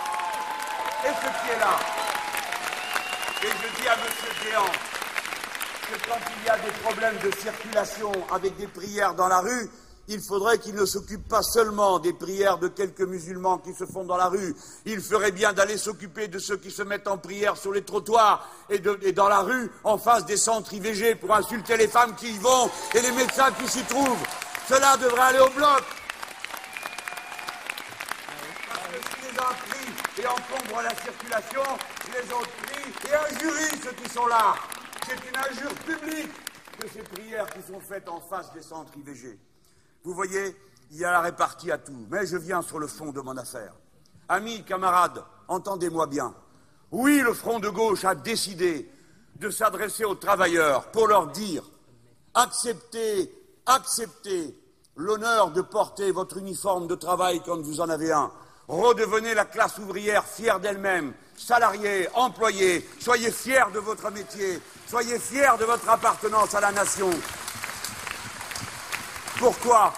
et 1.06 1.10
ce 1.10 1.46
qui 1.46 1.52
est 1.54 1.60
là. 1.60 2.07
Et 3.44 3.48
je 3.48 3.82
dis 3.82 3.88
à 3.88 3.94
M. 3.94 4.00
Géant 4.44 4.66
que 4.66 6.10
quand 6.10 6.20
il 6.40 6.46
y 6.46 6.50
a 6.50 6.58
des 6.58 6.72
problèmes 6.84 7.18
de 7.24 7.32
circulation 7.38 8.12
avec 8.34 8.58
des 8.58 8.68
prières 8.68 9.14
dans 9.14 9.28
la 9.28 9.40
rue, 9.40 9.70
il 10.08 10.22
faudrait 10.22 10.58
qu'il 10.58 10.74
ne 10.74 10.86
s'occupe 10.86 11.28
pas 11.28 11.44
seulement 11.44 12.00
des 12.00 12.14
prières 12.14 12.58
de 12.58 12.68
quelques 12.68 13.02
musulmans 13.02 13.58
qui 13.58 13.74
se 13.74 13.86
font 13.86 14.06
dans 14.06 14.18
la 14.18 14.28
rue, 14.28 14.56
il 14.86 15.02
ferait 15.02 15.32
bien 15.32 15.54
d'aller 15.54 15.78
s'occuper 15.78 16.28
de 16.28 16.40
ceux 16.40 16.58
qui 16.58 16.72
se 16.72 16.82
mettent 16.82 17.08
en 17.08 17.18
prière 17.18 17.58
sur 17.58 17.74
les 17.74 17.84
trottoirs 17.84 18.50
et, 18.70 18.80
dans 18.80 19.28
la 19.28 19.40
rue 19.40 19.70
en 19.84 19.98
face 19.98 20.26
des 20.26 20.38
centres 20.38 20.74
IVG 20.74 21.16
pour 21.16 21.36
insulter 21.36 21.78
les 21.78 21.88
femmes 21.88 22.16
qui 22.16 22.32
y 22.32 22.38
vont 22.40 22.72
et 22.96 23.02
les 23.02 23.12
médecins 23.12 23.52
qui 23.52 23.68
s'y 23.68 23.84
trouvent. 23.84 24.26
Cela 24.70 24.98
devrait 24.98 25.22
aller 25.22 25.40
au 25.40 25.50
bloc. 25.50 25.84
Parce 28.70 28.82
que 28.82 29.10
si 29.10 29.32
les 29.32 29.40
uns 29.40 29.54
prient 29.70 30.24
et 30.24 30.28
encombrent 30.28 30.82
la 30.82 30.96
circulation, 30.96 31.64
les 32.22 32.34
autres 32.34 32.50
et 33.10 33.34
injurient 33.34 33.82
ceux 33.84 33.92
qui 33.92 34.10
sont 34.10 34.28
là. 34.28 34.56
C'est 35.06 35.30
une 35.30 35.38
injure 35.38 35.74
publique 35.86 36.32
de 36.82 36.88
ces 36.88 37.02
prières 37.04 37.50
qui 37.50 37.62
sont 37.62 37.80
faites 37.80 38.08
en 38.10 38.20
face 38.20 38.52
des 38.54 38.62
centres 38.62 38.94
IVG. 38.98 39.40
Vous 40.04 40.14
voyez, 40.14 40.56
il 40.92 40.98
y 40.98 41.06
a 41.06 41.12
la 41.12 41.22
répartie 41.22 41.72
à 41.72 41.78
tout. 41.78 42.06
Mais 42.10 42.26
je 42.26 42.38
viens 42.38 42.62
sur 42.62 42.80
le 42.80 42.88
fond 42.88 43.12
de 43.12 43.22
mon 43.22 43.38
affaire. 43.38 43.74
Amis, 44.30 44.64
camarades, 44.64 45.24
entendez-moi 45.48 46.08
bien. 46.08 46.34
Oui, 46.92 47.22
le 47.22 47.34
front 47.34 47.60
de 47.60 47.70
gauche 47.70 48.06
a 48.06 48.16
décidé 48.16 48.90
de 49.36 49.50
s'adresser 49.50 50.06
aux 50.06 50.16
travailleurs 50.16 50.92
pour 50.92 51.08
leur 51.08 51.28
dire 51.28 51.64
acceptez, 52.34 53.32
acceptez 53.66 54.56
l'honneur 54.96 55.52
de 55.52 55.62
porter 55.62 56.12
votre 56.12 56.38
uniforme 56.38 56.88
de 56.88 56.96
travail 56.96 57.42
quand 57.46 57.62
vous 57.62 57.82
en 57.82 57.90
avez 57.90 58.12
un. 58.12 58.32
Redevenez 58.68 59.34
la 59.34 59.46
classe 59.46 59.78
ouvrière 59.78 60.26
fière 60.26 60.60
d'elle-même, 60.60 61.14
salariés, 61.38 62.10
employés, 62.14 62.88
soyez 63.00 63.32
fiers 63.32 63.72
de 63.74 63.80
votre 63.80 64.12
métier, 64.12 64.60
soyez 64.88 65.18
fiers 65.20 65.58
de 65.58 65.64
votre 65.64 65.90
appartenance 65.90 66.54
à 66.54 66.60
la 66.60 66.74
nation. 66.74 67.10
Pourquoi? 69.40 69.94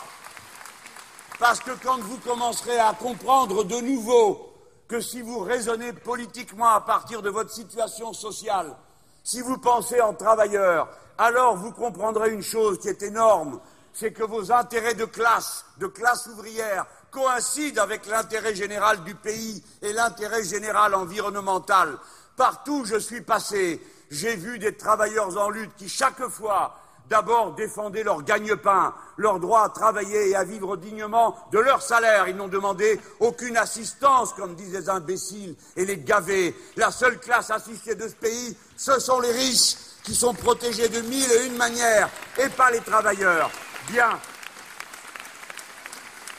Parce 1.39 1.61
que 1.61 1.71
quand 1.81 1.97
vous 1.99 2.17
commencerez 2.17 2.77
à 2.77 2.93
comprendre 2.93 3.63
de 3.63 3.81
nouveau 3.81 4.53
que 4.87 5.01
si 5.01 5.21
vous 5.21 5.39
raisonnez 5.39 5.93
politiquement 5.93 6.69
à 6.69 6.81
partir 6.81 7.23
de 7.23 7.29
votre 7.31 7.51
situation 7.51 8.13
sociale, 8.13 8.75
si 9.23 9.41
vous 9.41 9.57
pensez 9.57 9.99
en 9.99 10.13
travailleur, 10.13 10.89
alors 11.17 11.55
vous 11.55 11.71
comprendrez 11.71 12.31
une 12.31 12.43
chose 12.43 12.79
qui 12.79 12.89
est 12.89 13.01
énorme, 13.01 13.59
c'est 13.93 14.13
que 14.13 14.23
vos 14.23 14.51
intérêts 14.51 14.93
de 14.93 15.05
classe, 15.05 15.65
de 15.77 15.87
classe 15.87 16.27
ouvrière, 16.27 16.85
coïncident 17.11 17.81
avec 17.81 18.05
l'intérêt 18.05 18.55
général 18.55 19.03
du 19.03 19.15
pays 19.15 19.63
et 19.81 19.93
l'intérêt 19.93 20.43
général 20.43 20.95
environnemental. 20.95 21.97
Partout 22.35 22.81
où 22.81 22.85
je 22.85 22.97
suis 22.97 23.21
passé, 23.21 23.81
j'ai 24.09 24.35
vu 24.35 24.59
des 24.59 24.75
travailleurs 24.75 25.37
en 25.37 25.49
lutte 25.49 25.75
qui, 25.77 25.89
chaque 25.89 26.27
fois, 26.29 26.75
d'abord 27.09 27.53
défendaient 27.55 28.03
leur 28.03 28.23
gagne-pain, 28.23 28.93
leur 29.17 29.39
droit 29.39 29.63
à 29.63 29.69
travailler 29.69 30.29
et 30.29 30.35
à 30.35 30.43
vivre 30.43 30.77
dignement 30.77 31.35
de 31.51 31.59
leur 31.59 31.81
salaire. 31.81 32.27
Ils 32.27 32.35
n'ont 32.35 32.47
demandé 32.47 32.99
aucune 33.19 33.57
assistance, 33.57 34.33
comme 34.33 34.55
disent 34.55 34.73
les 34.73 34.89
imbéciles 34.89 35.55
et 35.75 35.85
les 35.85 35.97
gavés. 35.97 36.55
La 36.77 36.91
seule 36.91 37.19
classe 37.19 37.49
assistée 37.49 37.95
de 37.95 38.07
ce 38.07 38.15
pays, 38.15 38.55
ce 38.77 38.99
sont 38.99 39.19
les 39.19 39.31
riches 39.31 39.75
qui 40.03 40.15
sont 40.15 40.33
protégés 40.33 40.87
de 40.87 41.01
mille 41.01 41.31
et 41.31 41.47
une 41.47 41.57
manières, 41.57 42.09
et 42.37 42.49
pas 42.49 42.71
les 42.71 42.81
travailleurs. 42.81 43.51
Bien. 43.89 44.17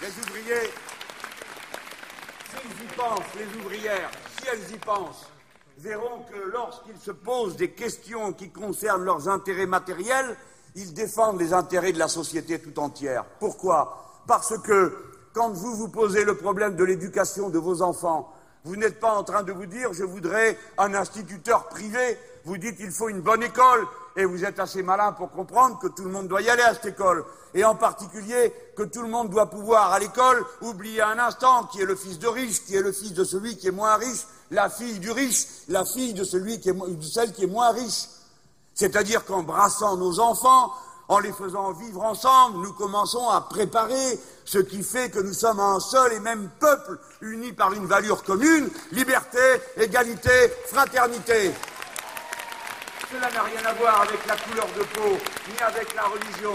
Les 0.02 0.08
ouvriers, 0.08 0.70
s'ils 2.48 2.84
y 2.84 2.96
pensent, 2.96 3.34
les 3.36 3.60
ouvrières, 3.60 4.10
si 4.38 4.48
elles 4.50 4.74
y 4.74 4.78
pensent, 4.78 5.26
verront 5.76 6.22
que 6.22 6.38
lorsqu'ils 6.52 6.98
se 6.98 7.10
posent 7.10 7.56
des 7.56 7.72
questions 7.72 8.32
qui 8.32 8.50
concernent 8.50 9.04
leurs 9.04 9.28
intérêts 9.28 9.66
matériels, 9.66 10.36
ils 10.74 10.94
défendent 10.94 11.38
les 11.38 11.52
intérêts 11.52 11.92
de 11.92 11.98
la 11.98 12.08
société 12.08 12.58
tout 12.60 12.78
entière. 12.78 13.26
Pourquoi? 13.40 14.22
Parce 14.26 14.56
que 14.60 14.96
quand 15.34 15.50
vous 15.50 15.76
vous 15.76 15.88
posez 15.88 16.24
le 16.24 16.34
problème 16.34 16.76
de 16.76 16.84
l'éducation 16.84 17.50
de 17.50 17.58
vos 17.58 17.82
enfants, 17.82 18.32
vous 18.64 18.76
n'êtes 18.76 19.00
pas 19.00 19.14
en 19.14 19.22
train 19.22 19.42
de 19.42 19.52
vous 19.52 19.66
dire 19.66 19.92
je 19.92 20.04
voudrais 20.04 20.56
un 20.78 20.94
instituteur 20.94 21.68
privé, 21.68 22.18
vous 22.44 22.56
dites 22.56 22.76
il 22.80 22.90
faut 22.90 23.10
une 23.10 23.20
bonne 23.20 23.42
école, 23.42 23.86
et 24.16 24.24
vous 24.24 24.44
êtes 24.44 24.58
assez 24.58 24.82
malin 24.82 25.12
pour 25.12 25.30
comprendre 25.30 25.78
que 25.78 25.88
tout 25.88 26.04
le 26.04 26.10
monde 26.10 26.28
doit 26.28 26.42
y 26.42 26.50
aller 26.50 26.62
à 26.62 26.74
cette 26.74 26.86
école, 26.86 27.24
et 27.54 27.64
en 27.64 27.74
particulier 27.74 28.52
que 28.76 28.82
tout 28.82 29.02
le 29.02 29.08
monde 29.08 29.30
doit 29.30 29.50
pouvoir 29.50 29.92
à 29.92 29.98
l'école 29.98 30.44
oublier 30.62 31.02
un 31.02 31.18
instant 31.18 31.64
qui 31.64 31.80
est 31.80 31.86
le 31.86 31.96
fils 31.96 32.18
de 32.18 32.28
riche, 32.28 32.64
qui 32.64 32.76
est 32.76 32.82
le 32.82 32.92
fils 32.92 33.12
de 33.12 33.24
celui 33.24 33.56
qui 33.56 33.68
est 33.68 33.72
moins 33.72 33.96
riche, 33.96 34.26
la 34.50 34.68
fille 34.68 34.98
du 34.98 35.10
riche, 35.10 35.46
la 35.68 35.84
fille 35.84 36.14
de 36.14 36.20
de 36.20 37.02
celle 37.02 37.32
qui 37.32 37.44
est 37.44 37.46
moins 37.46 37.70
riche. 37.70 38.06
C'est-à-dire 38.74 39.24
qu'en 39.24 39.42
brassant 39.42 39.96
nos 39.96 40.20
enfants, 40.20 40.72
en 41.10 41.18
les 41.18 41.32
faisant 41.32 41.72
vivre 41.72 42.02
ensemble, 42.04 42.58
nous 42.58 42.72
commençons 42.72 43.28
à 43.28 43.40
préparer 43.40 44.18
ce 44.44 44.58
qui 44.58 44.84
fait 44.84 45.10
que 45.10 45.18
nous 45.18 45.32
sommes 45.32 45.58
un 45.58 45.80
seul 45.80 46.12
et 46.12 46.20
même 46.20 46.48
peuple, 46.60 46.98
unis 47.20 47.52
par 47.52 47.72
une 47.72 47.86
valeur 47.86 48.22
commune, 48.22 48.70
liberté, 48.92 49.38
égalité, 49.76 50.52
fraternité. 50.68 51.50
Cela 53.10 53.28
n'a 53.32 53.42
rien 53.42 53.64
à 53.66 53.74
voir 53.74 54.02
avec 54.02 54.24
la 54.24 54.36
couleur 54.36 54.66
de 54.68 54.84
peau, 54.84 55.18
ni 55.48 55.58
avec 55.60 55.94
la 55.96 56.04
religion. 56.04 56.52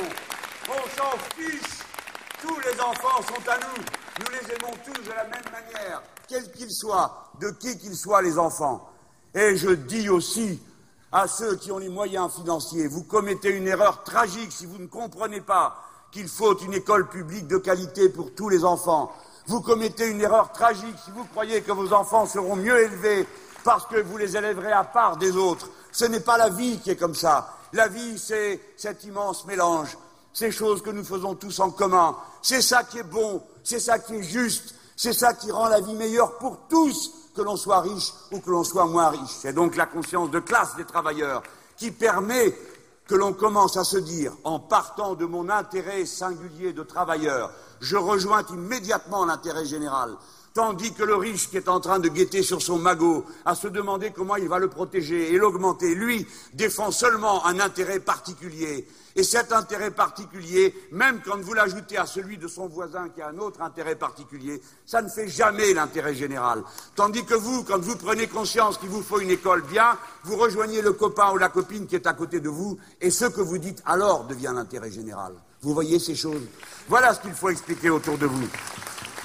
On 0.69 0.97
s'en 0.97 1.17
fiche. 1.35 1.79
Tous 2.41 2.57
les 2.61 2.79
enfants 2.79 3.21
sont 3.23 3.49
à 3.49 3.57
nous. 3.57 3.83
Nous 4.21 4.31
les 4.31 4.53
aimons 4.53 4.73
tous 4.85 5.03
de 5.03 5.09
la 5.09 5.25
même 5.25 5.43
manière, 5.51 6.01
quels 6.29 6.49
qu'ils 6.53 6.71
soient, 6.71 7.31
de 7.41 7.49
qui 7.49 7.77
qu'ils 7.77 7.97
soient 7.97 8.21
les 8.21 8.39
enfants. 8.39 8.89
Et 9.33 9.57
je 9.57 9.71
dis 9.71 10.07
aussi 10.07 10.61
à 11.11 11.27
ceux 11.27 11.57
qui 11.57 11.73
ont 11.73 11.77
les 11.77 11.89
moyens 11.89 12.33
financiers. 12.33 12.87
Vous 12.87 13.03
commettez 13.03 13.49
une 13.49 13.67
erreur 13.67 14.03
tragique 14.03 14.53
si 14.53 14.65
vous 14.65 14.77
ne 14.77 14.87
comprenez 14.87 15.41
pas 15.41 15.75
qu'il 16.11 16.29
faut 16.29 16.57
une 16.59 16.73
école 16.73 17.09
publique 17.09 17.47
de 17.47 17.57
qualité 17.57 18.07
pour 18.07 18.33
tous 18.33 18.47
les 18.47 18.63
enfants. 18.63 19.11
Vous 19.47 19.59
commettez 19.59 20.07
une 20.07 20.21
erreur 20.21 20.53
tragique 20.53 20.95
si 21.03 21.11
vous 21.11 21.25
croyez 21.25 21.61
que 21.61 21.73
vos 21.73 21.91
enfants 21.91 22.25
seront 22.25 22.55
mieux 22.55 22.79
élevés 22.79 23.27
parce 23.65 23.85
que 23.87 23.99
vous 23.99 24.15
les 24.15 24.37
élèverez 24.37 24.71
à 24.71 24.85
part 24.85 25.17
des 25.17 25.35
autres. 25.35 25.67
Ce 25.95 26.03
n'est 26.03 26.19
pas 26.19 26.37
la 26.37 26.49
vie 26.49 26.77
qui 26.79 26.89
est 26.91 26.97
comme 26.97 27.15
ça. 27.15 27.55
La 27.71 27.87
vie, 27.87 28.19
c'est 28.19 28.59
cet 28.75 29.05
immense 29.05 29.45
mélange, 29.45 29.97
ces 30.33 30.51
choses 30.51 30.81
que 30.81 30.89
nous 30.89 31.05
faisons 31.05 31.35
tous 31.35 31.57
en 31.61 31.71
commun. 31.71 32.17
C'est 32.41 32.61
ça 32.61 32.83
qui 32.83 32.97
est 32.97 33.03
bon, 33.03 33.41
c'est 33.63 33.79
ça 33.79 33.97
qui 33.99 34.15
est 34.15 34.23
juste, 34.23 34.75
c'est 34.97 35.13
ça 35.13 35.33
qui 35.33 35.49
rend 35.53 35.69
la 35.69 35.79
vie 35.79 35.93
meilleure 35.93 36.37
pour 36.37 36.67
tous 36.67 37.13
que 37.33 37.41
l'on 37.41 37.55
soit 37.55 37.79
riche 37.79 38.11
ou 38.33 38.41
que 38.41 38.51
l'on 38.51 38.65
soit 38.65 38.87
moins 38.87 39.07
riche. 39.07 39.31
C'est 39.39 39.53
donc 39.53 39.77
la 39.77 39.85
conscience 39.85 40.29
de 40.31 40.41
classe 40.41 40.75
des 40.75 40.83
travailleurs 40.83 41.43
qui 41.77 41.91
permet 41.91 42.53
que 43.07 43.15
l'on 43.15 43.31
commence 43.31 43.77
à 43.77 43.85
se 43.85 43.97
dire, 43.97 44.33
en 44.43 44.59
partant 44.59 45.15
de 45.15 45.25
mon 45.25 45.47
intérêt 45.47 46.05
singulier 46.05 46.73
de 46.73 46.83
travailleur, 46.83 47.51
je 47.79 47.95
rejoins 47.95 48.43
immédiatement 48.49 49.23
l'intérêt 49.23 49.65
général. 49.65 50.17
Tandis 50.55 50.93
que 50.93 51.03
le 51.03 51.15
riche 51.15 51.49
qui 51.49 51.57
est 51.57 51.67
en 51.67 51.81
train 51.81 51.99
de 51.99 52.07
guetter 52.07 52.41
sur 52.41 52.61
son 52.61 52.79
magot, 52.79 53.25
à 53.43 53.55
se 53.55 53.67
demander 53.67 54.11
comment 54.11 54.37
il 54.37 54.47
va 54.47 54.57
le 54.57 54.69
protéger 54.69 55.33
et 55.33 55.37
l'augmenter, 55.37 55.93
lui 55.93 56.25
défend 56.53 56.91
seulement 56.91 57.45
un 57.45 57.59
intérêt 57.59 57.99
particulier. 57.99 58.87
Et 59.17 59.23
cet 59.23 59.51
intérêt 59.51 59.91
particulier, 59.91 60.73
même 60.91 61.19
quand 61.25 61.37
vous 61.41 61.53
l'ajoutez 61.53 61.97
à 61.97 62.05
celui 62.05 62.37
de 62.37 62.47
son 62.47 62.67
voisin 62.67 63.09
qui 63.09 63.21
a 63.21 63.27
un 63.27 63.37
autre 63.37 63.61
intérêt 63.61 63.95
particulier, 63.95 64.61
ça 64.85 65.01
ne 65.01 65.09
fait 65.09 65.27
jamais 65.27 65.73
l'intérêt 65.73 66.15
général. 66.15 66.63
Tandis 66.95 67.25
que 67.25 67.35
vous, 67.35 67.63
quand 67.63 67.79
vous 67.79 67.97
prenez 67.97 68.27
conscience 68.27 68.77
qu'il 68.77 68.89
vous 68.89 69.03
faut 69.03 69.19
une 69.19 69.31
école 69.31 69.61
bien, 69.63 69.97
vous 70.23 70.37
rejoignez 70.37 70.81
le 70.81 70.93
copain 70.93 71.31
ou 71.33 71.37
la 71.37 71.49
copine 71.49 71.85
qui 71.85 71.95
est 71.95 72.07
à 72.07 72.13
côté 72.13 72.39
de 72.39 72.49
vous, 72.49 72.77
et 73.01 73.11
ce 73.11 73.25
que 73.25 73.41
vous 73.41 73.57
dites 73.57 73.83
alors 73.85 74.23
devient 74.23 74.53
l'intérêt 74.55 74.91
général. 74.91 75.33
Vous 75.61 75.73
voyez 75.73 75.99
ces 75.99 76.15
choses? 76.15 76.43
Voilà 76.87 77.13
ce 77.13 77.19
qu'il 77.19 77.33
faut 77.33 77.49
expliquer 77.49 77.89
autour 77.89 78.17
de 78.17 78.25
vous. 78.25 78.47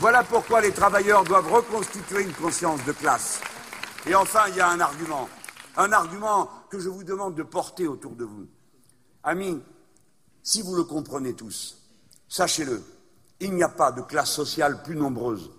Voilà 0.01 0.25
pourquoi 0.25 0.63
les 0.63 0.73
travailleurs 0.73 1.25
doivent 1.25 1.53
reconstituer 1.53 2.23
une 2.23 2.33
conscience 2.33 2.83
de 2.87 2.93
classe. 2.93 3.39
Et 4.07 4.15
enfin, 4.15 4.45
il 4.49 4.57
y 4.57 4.61
a 4.61 4.71
un 4.71 4.81
argument, 4.81 5.29
un 5.77 5.93
argument 5.93 6.49
que 6.71 6.79
je 6.79 6.89
vous 6.89 7.05
demande 7.05 7.35
de 7.35 7.43
porter 7.43 7.87
autour 7.87 8.13
de 8.17 8.25
vous. 8.25 8.47
Amis, 9.23 9.61
si 10.43 10.63
vous 10.63 10.75
le 10.75 10.85
comprenez 10.85 11.35
tous, 11.35 11.77
sachez-le, 12.31 12.83
il 13.41 13.53
n'y 13.53 13.63
a 13.63 13.69
pas 13.69 13.93
de 13.93 14.01
classe 14.01 14.33
sociale 14.33 14.83
plus 14.83 14.97
nombreuse 14.97 15.51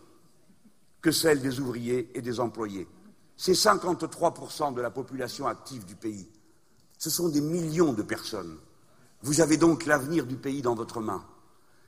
que 1.02 1.12
celle 1.12 1.40
des 1.40 1.60
ouvriers 1.60 2.10
et 2.16 2.24
des 2.24 2.40
employés. 2.40 2.88
C'est 3.38 3.52
53% 3.52 4.74
de 4.74 4.82
la 4.82 4.90
population 4.90 5.46
active 5.46 5.86
du 5.86 5.96
pays. 5.96 6.28
Ce 6.98 7.12
sont 7.12 7.30
des 7.30 7.42
millions 7.42 7.94
de 7.94 8.02
personnes. 8.02 8.58
Vous 9.22 9.40
avez 9.40 9.58
donc 9.58 9.86
l'avenir 9.86 10.26
du 10.26 10.38
pays 10.38 10.64
dans 10.64 10.74
votre 10.74 11.00
main. 11.00 11.24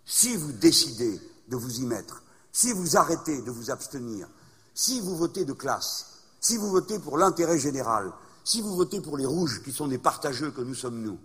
Si 0.06 0.38
vous 0.38 0.52
décidez 0.52 1.20
de 1.48 1.56
vous 1.56 1.80
y 1.80 1.86
mettre, 1.88 2.22
si 2.54 2.72
vous 2.72 2.96
arrêtez 2.96 3.42
de 3.42 3.52
vous 3.52 3.72
abstenir, 3.72 4.28
si 4.76 5.02
vous 5.02 5.18
votez 5.18 5.44
de 5.44 5.54
classe, 5.54 6.20
si 6.39 6.56
vous 6.56 6.70
votez 6.70 7.00
pour 7.00 7.18
l'intérêt 7.18 7.58
général, 7.58 8.12
si 8.44 8.62
vous 8.62 8.76
votez 8.76 9.02
pour 9.02 9.18
les 9.18 9.26
rouges 9.26 9.63
qui 9.63 9.72
sont 9.72 9.88
des 9.88 9.98
partageux 9.98 10.52
que 10.52 10.62
nous 10.62 10.76
sommes 10.76 11.02
nous, 11.02 11.18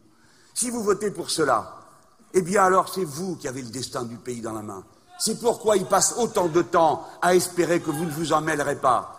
si 0.54 0.70
vous 0.70 0.82
votez 0.82 1.10
pour 1.10 1.30
cela, 1.30 1.76
eh 2.32 2.40
bien 2.40 2.64
alors 2.64 2.92
c'est 2.92 3.04
vous 3.04 3.36
qui 3.36 3.46
avez 3.46 3.62
le 3.62 3.68
destin 3.68 4.04
du 4.04 4.16
pays 4.16 4.40
dans 4.40 4.52
la 4.52 4.62
main. 4.62 4.82
C'est 5.18 5.38
pourquoi 5.38 5.76
il 5.76 5.84
passe 5.84 6.14
autant 6.16 6.48
de 6.48 6.62
temps 6.62 7.06
à 7.20 7.34
espérer 7.34 7.80
que 7.80 7.90
vous 7.90 8.04
ne 8.04 8.10
vous 8.10 8.32
en 8.32 8.40
mêlerez 8.40 8.76
pas. 8.76 9.14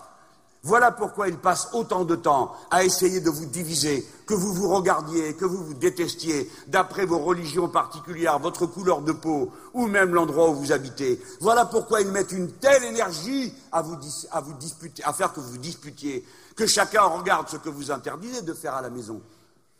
Voilà 0.63 0.91
pourquoi 0.91 1.27
il 1.27 1.37
passe 1.37 1.69
autant 1.73 2.05
de 2.05 2.15
temps 2.15 2.55
à 2.71 2.83
essayer 2.83 3.21
de 3.21 3.29
vous 3.29 3.45
diviser, 3.45 4.05
que 4.29 4.35
vous 4.35 4.53
vous 4.53 4.69
regardiez, 4.69 5.33
que 5.33 5.45
vous 5.45 5.63
vous 5.63 5.73
détestiez, 5.73 6.51
d'après 6.67 7.03
vos 7.07 7.17
religions 7.17 7.67
particulières, 7.67 8.37
votre 8.37 8.67
couleur 8.67 9.01
de 9.01 9.11
peau, 9.11 9.51
ou 9.73 9.87
même 9.87 10.13
l'endroit 10.13 10.51
où 10.51 10.53
vous 10.53 10.71
habitez. 10.71 11.19
Voilà 11.41 11.65
pourquoi 11.65 12.01
ils 12.01 12.11
mettent 12.11 12.31
une 12.31 12.51
telle 12.51 12.83
énergie 12.83 13.51
à 13.71 13.81
vous, 13.81 13.97
à 14.31 14.43
disputer, 14.59 15.03
à 15.03 15.13
faire 15.13 15.33
que 15.33 15.39
vous 15.39 15.53
vous 15.53 15.57
disputiez, 15.57 16.23
que 16.55 16.67
chacun 16.67 17.01
regarde 17.01 17.49
ce 17.49 17.57
que 17.57 17.69
vous 17.69 17.89
interdisez 17.89 18.43
de 18.43 18.53
faire 18.53 18.75
à 18.75 18.83
la 18.83 18.91
maison. 18.91 19.19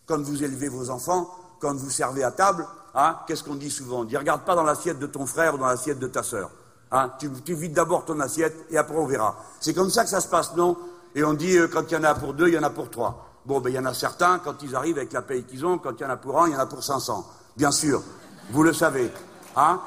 Quand 0.07 0.19
vous 0.19 0.43
élevez 0.43 0.67
vos 0.67 0.89
enfants, 0.89 1.29
quand 1.59 1.75
vous 1.75 1.91
servez 1.91 2.23
à 2.23 2.31
table, 2.31 2.65
hein, 2.95 3.19
qu'est-ce 3.27 3.43
qu'on 3.43 3.53
dit 3.53 3.69
souvent? 3.69 3.99
On 3.99 4.03
dit 4.03 4.17
regarde 4.17 4.45
pas 4.45 4.55
dans 4.55 4.63
l'assiette 4.63 4.97
de 4.97 5.05
ton 5.05 5.27
frère 5.27 5.53
ou 5.53 5.57
dans 5.59 5.67
l'assiette 5.67 5.99
de 5.99 6.07
ta 6.07 6.23
sœur. 6.23 6.49
Hein, 6.91 7.11
tu, 7.19 7.53
vides 7.53 7.73
d'abord 7.73 8.03
ton 8.03 8.19
assiette 8.19 8.65
et 8.71 8.79
après 8.79 8.97
on 8.97 9.05
verra. 9.05 9.45
C'est 9.59 9.75
comme 9.75 9.91
ça 9.91 10.03
que 10.03 10.09
ça 10.09 10.21
se 10.21 10.27
passe, 10.27 10.55
non? 10.55 10.75
Et 11.13 11.23
on 11.23 11.35
dit, 11.35 11.55
euh, 11.55 11.67
quand 11.67 11.83
il 11.91 11.93
y 11.93 11.97
en 11.97 12.03
a 12.03 12.15
pour 12.15 12.33
deux, 12.33 12.47
il 12.47 12.55
y 12.55 12.57
en 12.57 12.63
a 12.63 12.71
pour 12.71 12.89
trois. 12.89 13.28
Bon, 13.45 13.59
ben 13.61 13.69
il 13.69 13.75
y 13.75 13.79
en 13.79 13.85
a 13.85 13.93
certains, 13.93 14.39
quand 14.39 14.61
ils 14.61 14.75
arrivent 14.75 14.97
avec 14.97 15.13
la 15.13 15.21
paye 15.21 15.43
qu'ils 15.43 15.65
ont, 15.65 15.77
quand 15.77 15.93
il 15.99 16.01
y 16.01 16.05
en 16.05 16.09
a 16.09 16.17
pour 16.17 16.41
un, 16.41 16.47
il 16.47 16.53
y 16.53 16.55
en 16.55 16.59
a 16.59 16.65
pour 16.65 16.83
500. 16.83 17.25
Bien 17.57 17.71
sûr, 17.71 18.03
vous 18.51 18.63
le 18.63 18.73
savez. 18.73 19.11
Hein 19.55 19.81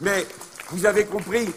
Mais 0.00 0.26
vous 0.70 0.86
avez 0.86 1.06
compris, 1.06 1.52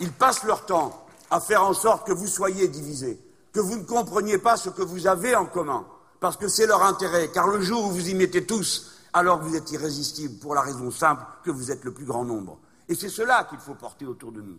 ils 0.00 0.12
passent 0.12 0.44
leur 0.44 0.66
temps 0.66 1.06
à 1.30 1.40
faire 1.40 1.64
en 1.64 1.74
sorte 1.74 2.06
que 2.06 2.12
vous 2.12 2.26
soyez 2.26 2.68
divisés, 2.68 3.20
que 3.52 3.60
vous 3.60 3.76
ne 3.76 3.84
compreniez 3.84 4.38
pas 4.38 4.56
ce 4.56 4.68
que 4.70 4.82
vous 4.82 5.06
avez 5.06 5.34
en 5.34 5.46
commun, 5.46 5.86
parce 6.20 6.36
que 6.36 6.48
c'est 6.48 6.66
leur 6.66 6.82
intérêt, 6.82 7.30
car 7.32 7.48
le 7.48 7.60
jour 7.60 7.86
où 7.86 7.90
vous 7.90 8.08
y 8.08 8.14
mettez 8.14 8.44
tous, 8.44 8.92
alors 9.12 9.40
vous 9.40 9.54
êtes 9.54 9.70
irrésistible 9.70 10.38
pour 10.40 10.54
la 10.54 10.60
raison 10.60 10.90
simple 10.90 11.24
que 11.44 11.50
vous 11.50 11.70
êtes 11.70 11.84
le 11.84 11.94
plus 11.94 12.04
grand 12.04 12.24
nombre. 12.24 12.58
Et 12.88 12.94
c'est 12.94 13.08
cela 13.08 13.44
qu'il 13.44 13.58
faut 13.58 13.74
porter 13.74 14.06
autour 14.06 14.32
de 14.32 14.42
nous. 14.42 14.58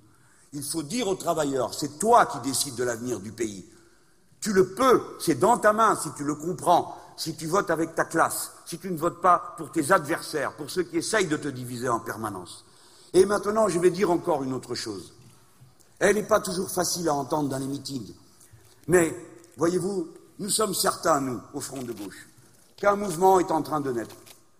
Il 0.54 0.64
faut 0.64 0.84
dire 0.84 1.08
aux 1.08 1.16
travailleurs, 1.16 1.74
c'est 1.74 2.00
toi 2.00 2.26
qui 2.26 2.40
décides 2.40 2.76
de 2.76 2.84
l'avenir 2.84 3.20
du 3.20 3.32
pays. 3.32 3.66
Tu 4.46 4.54
le 4.54 4.68
peux, 4.68 5.02
c'est 5.18 5.40
dans 5.40 5.58
ta 5.58 5.74
main 5.74 5.96
si 5.96 6.12
tu 6.16 6.24
le 6.24 6.36
comprends, 6.36 6.96
si 7.18 7.36
tu 7.36 7.48
votes 7.48 7.72
avec 7.72 7.96
ta 7.96 8.06
classe, 8.06 8.52
si 8.68 8.78
tu 8.78 8.92
ne 8.92 8.96
votes 8.96 9.20
pas 9.20 9.56
pour 9.58 9.72
tes 9.72 9.92
adversaires, 9.92 10.56
pour 10.56 10.70
ceux 10.70 10.84
qui 10.84 10.98
essayent 10.98 11.26
de 11.26 11.36
te 11.36 11.48
diviser 11.48 11.90
en 11.90 12.00
permanence. 12.00 12.64
Et 13.14 13.26
maintenant, 13.26 13.68
je 13.70 13.80
vais 13.80 13.90
dire 13.90 14.12
encore 14.12 14.44
une 14.44 14.54
autre 14.54 14.76
chose. 14.76 15.14
Elle 15.98 16.18
n'est 16.18 16.28
pas 16.28 16.42
toujours 16.42 16.70
facile 16.70 17.10
à 17.10 17.16
entendre 17.16 17.50
dans 17.50 17.58
les 17.58 17.66
meetings. 17.66 18.14
Mais, 18.88 19.18
voyez-vous, 19.58 20.10
nous 20.38 20.50
sommes 20.52 20.76
certains, 20.76 21.22
nous, 21.22 21.42
au 21.56 21.60
front 21.60 21.82
de 21.82 21.94
gauche, 21.94 22.28
qu'un 22.78 22.96
mouvement 22.96 23.40
est 23.40 23.50
en 23.50 23.64
train 23.64 23.82
de 23.82 23.92
naître, 23.92 24.16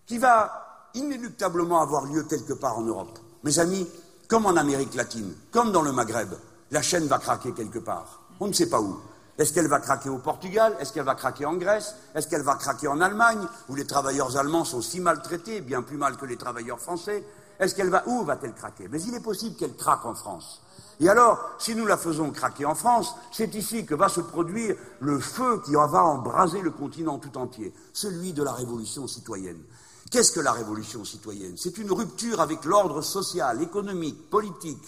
qui 0.08 0.18
va 0.18 0.90
inéluctablement 0.96 1.80
avoir 1.80 2.08
lieu 2.08 2.24
quelque 2.24 2.54
part 2.54 2.80
en 2.80 2.86
Europe. 2.86 3.20
Mes 3.44 3.60
amis, 3.60 3.88
comme 4.28 4.48
en 4.48 4.56
Amérique 4.56 4.96
latine, 4.96 5.32
comme 5.52 5.72
dans 5.72 5.84
le 5.84 5.92
Maghreb, 5.92 6.34
la 6.72 6.82
chaîne 6.82 7.06
va 7.06 7.20
craquer 7.20 7.52
quelque 7.52 7.78
part. 7.78 8.22
On 8.40 8.48
ne 8.48 8.54
sait 8.54 8.68
pas 8.68 8.82
où. 8.82 9.00
Est-ce 9.38 9.52
qu'elle 9.52 9.68
va 9.68 9.80
craquer 9.80 10.10
au 10.10 10.18
Portugal? 10.18 10.76
Est-ce 10.80 10.94
qu'elle 10.94 11.04
va 11.04 11.16
craquer 11.16 11.46
en 11.46 11.56
Grèce? 11.56 11.96
Est-ce 12.14 12.28
qu'elle 12.28 12.44
va 12.44 12.56
craquer 12.56 12.88
en 12.88 13.02
Allemagne, 13.02 13.46
où 13.68 13.76
les 13.76 13.86
travailleurs 13.86 14.38
allemands 14.38 14.64
sont 14.64 14.82
si 14.82 15.00
maltraités, 15.00 15.62
bien 15.62 15.82
plus 15.82 15.98
mal 15.98 16.16
que 16.16 16.26
les 16.26 16.38
travailleurs 16.38 16.80
français? 16.80 17.26
Est-ce 17.60 17.76
qu'elle 17.76 17.90
va 17.90 18.04
où 18.08 18.24
va-t-elle 18.24 18.54
craquer? 18.54 18.88
Mais 18.90 19.02
il 19.02 19.14
est 19.14 19.24
possible 19.24 19.56
qu'elle 19.58 19.76
craque 19.76 20.06
en 20.06 20.16
France. 20.16 20.62
Et 21.02 21.10
alors, 21.10 21.40
si 21.60 21.76
nous 21.76 21.86
la 21.86 21.98
faisons 21.98 22.32
craquer 22.32 22.66
en 22.66 22.76
France, 22.76 23.14
c'est 23.34 23.54
ici 23.56 23.86
que 23.86 23.96
va 23.96 24.08
se 24.08 24.22
produire 24.22 24.78
le 25.02 25.20
feu 25.20 25.62
qui 25.66 25.74
va 25.74 26.04
embraser 26.04 26.62
le 26.62 26.72
continent 26.72 27.20
tout 27.20 27.38
entier, 27.38 27.74
celui 27.92 28.32
de 28.32 28.44
la 28.44 28.54
révolution 28.54 29.06
citoyenne. 29.06 29.62
Qu'est-ce 30.10 30.32
que 30.32 30.40
la 30.40 30.54
révolution 30.54 31.04
citoyenne? 31.04 31.56
C'est 31.58 31.78
une 31.78 31.92
rupture 31.92 32.40
avec 32.40 32.64
l'ordre 32.64 33.02
social, 33.02 33.62
économique, 33.62 34.30
politique, 34.30 34.84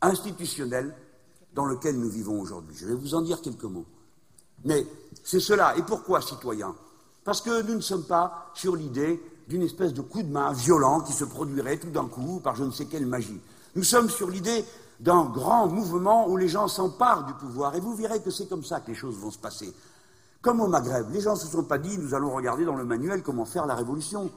institutionnel 0.00 0.94
dans 1.58 1.66
lequel 1.66 1.98
nous 1.98 2.08
vivons 2.08 2.40
aujourd'hui. 2.40 2.76
Je 2.78 2.86
vais 2.86 2.94
vous 2.94 3.16
en 3.16 3.20
dire 3.20 3.42
quelques 3.42 3.64
mots. 3.64 3.84
Mais 4.64 4.86
c'est 5.24 5.40
cela. 5.40 5.76
Et 5.76 5.82
pourquoi 5.82 6.20
citoyen? 6.20 6.72
Parce 7.24 7.40
que 7.40 7.62
nous 7.62 7.74
ne 7.74 7.80
sommes 7.80 8.04
pas 8.04 8.52
sur 8.54 8.76
l'idée 8.76 9.20
d'une 9.48 9.62
espèce 9.62 9.92
de 9.92 10.00
coup 10.00 10.22
de 10.22 10.30
main 10.30 10.52
violent 10.52 11.00
qui 11.00 11.12
se 11.12 11.24
produirait 11.24 11.78
tout 11.78 11.90
d'un 11.90 12.06
coup 12.06 12.38
par 12.38 12.54
je 12.54 12.62
ne 12.62 12.70
sais 12.70 12.86
quelle 12.86 13.06
magie. 13.06 13.40
Nous 13.74 13.82
sommes 13.82 14.08
sur 14.08 14.30
l'idée 14.30 14.64
d'un 15.00 15.24
grand 15.24 15.66
mouvement 15.66 16.28
où 16.28 16.36
les 16.36 16.46
gens 16.46 16.68
s'emparent 16.68 17.26
du 17.26 17.34
pouvoir. 17.34 17.74
Et 17.74 17.80
vous 17.80 17.96
verrez 17.96 18.22
que 18.22 18.30
c'est 18.30 18.48
comme 18.48 18.62
ça 18.62 18.78
que 18.78 18.92
les 18.92 18.96
choses 18.96 19.16
vont 19.16 19.32
se 19.32 19.38
passer. 19.38 19.74
Comme 20.40 20.60
au 20.60 20.68
Maghreb, 20.68 21.10
les 21.12 21.22
gens 21.22 21.34
ne 21.34 21.40
se 21.40 21.48
sont 21.48 21.64
pas 21.64 21.78
dit 21.78 21.98
nous 21.98 22.14
allons 22.14 22.32
regarder 22.32 22.64
dans 22.64 22.76
le 22.76 22.84
manuel 22.84 23.24
comment 23.24 23.46
faire 23.46 23.66
la 23.66 23.74
révolution. 23.74 24.30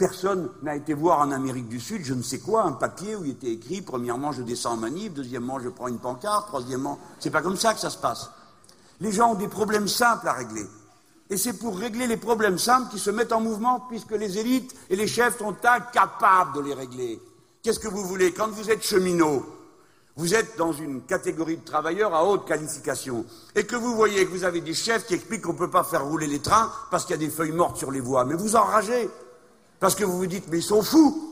Personne 0.00 0.48
n'a 0.62 0.76
été 0.76 0.94
voir 0.94 1.20
en 1.20 1.30
Amérique 1.30 1.68
du 1.68 1.78
Sud, 1.78 2.06
je 2.06 2.14
ne 2.14 2.22
sais 2.22 2.38
quoi, 2.38 2.62
un 2.62 2.72
papier 2.72 3.16
où 3.16 3.24
il 3.26 3.32
était 3.32 3.52
écrit 3.52 3.82
premièrement 3.82 4.32
je 4.32 4.40
descends 4.40 4.72
en 4.72 4.76
manif, 4.78 5.12
deuxièmement 5.12 5.60
je 5.60 5.68
prends 5.68 5.88
une 5.88 5.98
pancarte, 5.98 6.46
troisièmement. 6.46 6.98
C'est 7.18 7.28
pas 7.28 7.42
comme 7.42 7.58
ça 7.58 7.74
que 7.74 7.80
ça 7.80 7.90
se 7.90 7.98
passe. 7.98 8.30
Les 9.00 9.12
gens 9.12 9.32
ont 9.32 9.34
des 9.34 9.46
problèmes 9.46 9.88
simples 9.88 10.26
à 10.26 10.32
régler. 10.32 10.64
Et 11.28 11.36
c'est 11.36 11.52
pour 11.52 11.76
régler 11.76 12.06
les 12.06 12.16
problèmes 12.16 12.56
simples 12.56 12.88
qu'ils 12.88 12.98
se 12.98 13.10
mettent 13.10 13.32
en 13.32 13.42
mouvement, 13.42 13.80
puisque 13.90 14.12
les 14.12 14.38
élites 14.38 14.74
et 14.88 14.96
les 14.96 15.06
chefs 15.06 15.36
sont 15.36 15.54
incapables 15.62 16.54
de 16.54 16.60
les 16.62 16.72
régler. 16.72 17.20
Qu'est-ce 17.62 17.78
que 17.78 17.88
vous 17.88 18.02
voulez 18.02 18.32
Quand 18.32 18.48
vous 18.48 18.70
êtes 18.70 18.82
cheminot, 18.82 19.44
vous 20.16 20.34
êtes 20.34 20.56
dans 20.56 20.72
une 20.72 21.02
catégorie 21.02 21.58
de 21.58 21.64
travailleurs 21.64 22.14
à 22.14 22.24
haute 22.24 22.46
qualification 22.46 23.26
et 23.54 23.66
que 23.66 23.76
vous 23.76 23.94
voyez 23.94 24.24
que 24.24 24.30
vous 24.30 24.44
avez 24.44 24.62
des 24.62 24.72
chefs 24.72 25.06
qui 25.06 25.12
expliquent 25.12 25.42
qu'on 25.42 25.52
ne 25.52 25.58
peut 25.58 25.70
pas 25.70 25.84
faire 25.84 26.06
rouler 26.06 26.26
les 26.26 26.40
trains 26.40 26.72
parce 26.90 27.04
qu'il 27.04 27.16
y 27.16 27.18
a 27.18 27.22
des 27.22 27.30
feuilles 27.30 27.52
mortes 27.52 27.76
sur 27.76 27.90
les 27.90 28.00
voies, 28.00 28.24
mais 28.24 28.34
vous 28.34 28.56
enragez 28.56 29.10
parce 29.80 29.94
que 29.94 30.04
vous 30.04 30.18
vous 30.18 30.26
dites 30.26 30.46
mais 30.48 30.58
ils 30.58 30.62
sont 30.62 30.82
fous. 30.82 31.26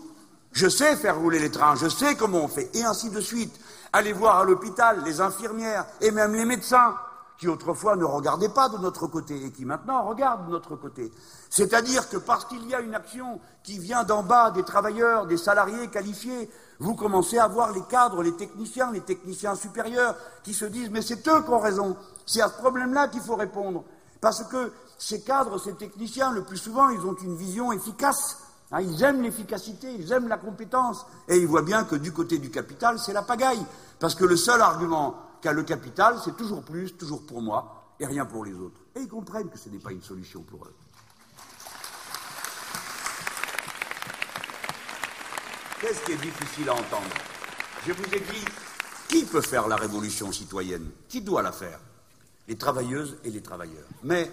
Je 0.52 0.68
sais 0.68 0.96
faire 0.96 1.18
rouler 1.18 1.38
les 1.38 1.50
trains, 1.50 1.76
je 1.76 1.88
sais 1.88 2.16
comment 2.16 2.38
on 2.38 2.48
fait 2.48 2.70
et 2.74 2.82
ainsi 2.82 3.11
de 3.11 3.20
suite. 3.20 3.54
Allez 3.92 4.12
voir 4.12 4.38
à 4.38 4.44
l'hôpital 4.44 5.02
les 5.04 5.20
infirmières 5.20 5.87
et 6.00 6.11
même 6.11 6.34
les 6.34 6.44
médecins 6.44 6.94
qui 7.38 7.46
autrefois 7.46 7.94
ne 7.94 8.04
regardaient 8.04 8.48
pas 8.48 8.68
de 8.68 8.78
notre 8.78 9.06
côté 9.06 9.44
et 9.44 9.52
qui 9.52 9.64
maintenant 9.64 10.02
regardent 10.02 10.46
de 10.46 10.50
notre 10.50 10.74
côté. 10.74 11.12
C'est-à-dire 11.48 12.08
que 12.08 12.16
parce 12.16 12.44
qu'il 12.46 12.66
y 12.68 12.74
a 12.74 12.80
une 12.80 12.94
action 12.94 13.40
qui 13.62 13.78
vient 13.78 14.02
d'en 14.02 14.24
bas 14.24 14.50
des 14.50 14.64
travailleurs, 14.64 15.26
des 15.26 15.37
salariés 15.37 15.87
qualifiés, 15.88 16.50
vous 16.80 16.94
commencez 16.94 17.38
à 17.38 17.46
voir 17.46 17.72
les 17.72 17.82
cadres, 17.82 18.22
les 18.22 18.34
techniciens, 18.34 18.90
les 18.90 19.00
techniciens 19.00 19.54
supérieurs 19.54 20.16
qui 20.42 20.52
se 20.52 20.64
disent 20.64 20.90
mais 20.90 21.02
c'est 21.02 21.26
eux 21.28 21.42
qui 21.42 21.50
ont 21.50 21.61
raison, 21.61 21.96
c'est 22.26 22.42
à 22.42 22.48
ce 22.48 22.54
problème-là 22.54 23.08
qu'il 23.08 23.20
faut 23.20 23.37
répondre. 23.37 23.84
Parce 24.20 24.42
que 24.44 24.72
ces 24.98 25.22
cadres, 25.22 25.58
ces 25.58 25.74
techniciens, 25.74 26.32
le 26.32 26.42
plus 26.42 26.58
souvent, 26.58 26.88
ils 26.90 27.00
ont 27.00 27.14
une 27.14 27.37
vision 27.37 27.72
efficace. 27.72 28.38
Hein, 28.70 28.82
ils 28.82 29.02
aiment 29.02 29.22
l'efficacité, 29.22 29.90
ils 29.92 30.12
aiment 30.12 30.28
la 30.28 30.37
compétence. 30.37 31.06
Et 31.28 31.38
ils 31.38 31.46
voient 31.46 31.62
bien 31.62 31.84
que 31.84 31.96
du 31.96 32.12
côté 32.12 32.38
du 32.38 32.50
capital, 32.50 32.98
c'est 32.98 33.12
la 33.12 33.22
pagaille. 33.22 33.64
Parce 33.98 34.14
que 34.14 34.24
le 34.24 34.37
seul 34.37 34.61
argument 34.61 35.14
qu'a 35.40 35.52
le 35.52 35.62
capital, 35.62 36.18
c'est 36.22 36.37
toujours 36.37 36.62
plus, 36.62 36.92
toujours 36.96 37.24
pour 37.24 37.40
moi, 37.40 37.94
et 38.00 38.06
rien 38.06 38.26
pour 38.26 38.44
les 38.44 38.54
autres. 38.54 38.80
Et 38.96 39.00
ils 39.00 39.08
comprennent 39.08 39.48
que 39.48 39.58
ce 39.58 39.68
n'est 39.68 39.78
pas 39.78 39.92
une 39.92 40.02
solution 40.02 40.42
pour 40.42 40.64
eux. 40.66 40.74
Qu'est-ce 45.80 46.04
qui 46.04 46.12
est 46.12 46.16
difficile 46.16 46.68
à 46.68 46.72
entendre? 46.74 47.14
Je 47.87 47.92
vous 47.92 48.04
ai 48.12 48.20
dit, 48.20 48.44
Qui 49.08 49.24
peut 49.24 49.40
faire 49.40 49.68
la 49.68 49.76
révolution 49.76 50.30
citoyenne? 50.32 50.90
Qui 51.08 51.22
doit 51.22 51.40
la 51.40 51.52
faire? 51.52 51.80
Les 52.46 52.58
travailleuses 52.58 53.16
et 53.24 53.30
les 53.30 53.42
travailleurs. 53.42 53.87
Mais 54.02 54.30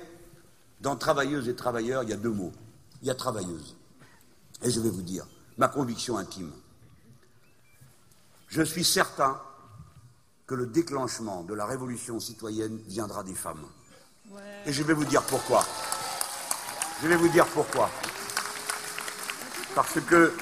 dans 0.85 0.95
travailleuses 0.95 1.49
et 1.49 1.55
travailleurs, 1.55 2.03
il 2.03 2.09
y 2.09 2.13
a 2.13 2.15
deux 2.15 2.29
mots. 2.29 2.53
Il 3.01 3.07
y 3.07 3.11
a 3.11 3.15
travailleuses. 3.15 3.75
Et 4.61 4.69
je 4.69 4.79
vais 4.79 4.91
vous 4.91 5.01
dire 5.01 5.25
ma 5.57 5.67
conviction 5.67 6.15
intime. 6.15 6.51
Je 8.49 8.61
suis 8.61 8.83
certain 8.83 9.41
que 10.45 10.53
le 10.53 10.67
déclenchement 10.67 11.41
de 11.41 11.55
la 11.55 11.65
révolution 11.65 12.19
citoyenne 12.19 12.77
viendra 12.87 13.23
des 13.23 13.33
femmes. 13.33 13.65
Et 14.67 14.73
je 14.73 14.83
vais 14.83 14.93
vous 14.93 15.05
dire 15.05 15.23
pourquoi. 15.23 15.65
Je 17.01 17.07
vais 17.07 17.15
vous 17.15 17.29
dire 17.29 17.47
pourquoi. 17.47 17.89
Parce 19.73 19.99
que, 20.01 20.33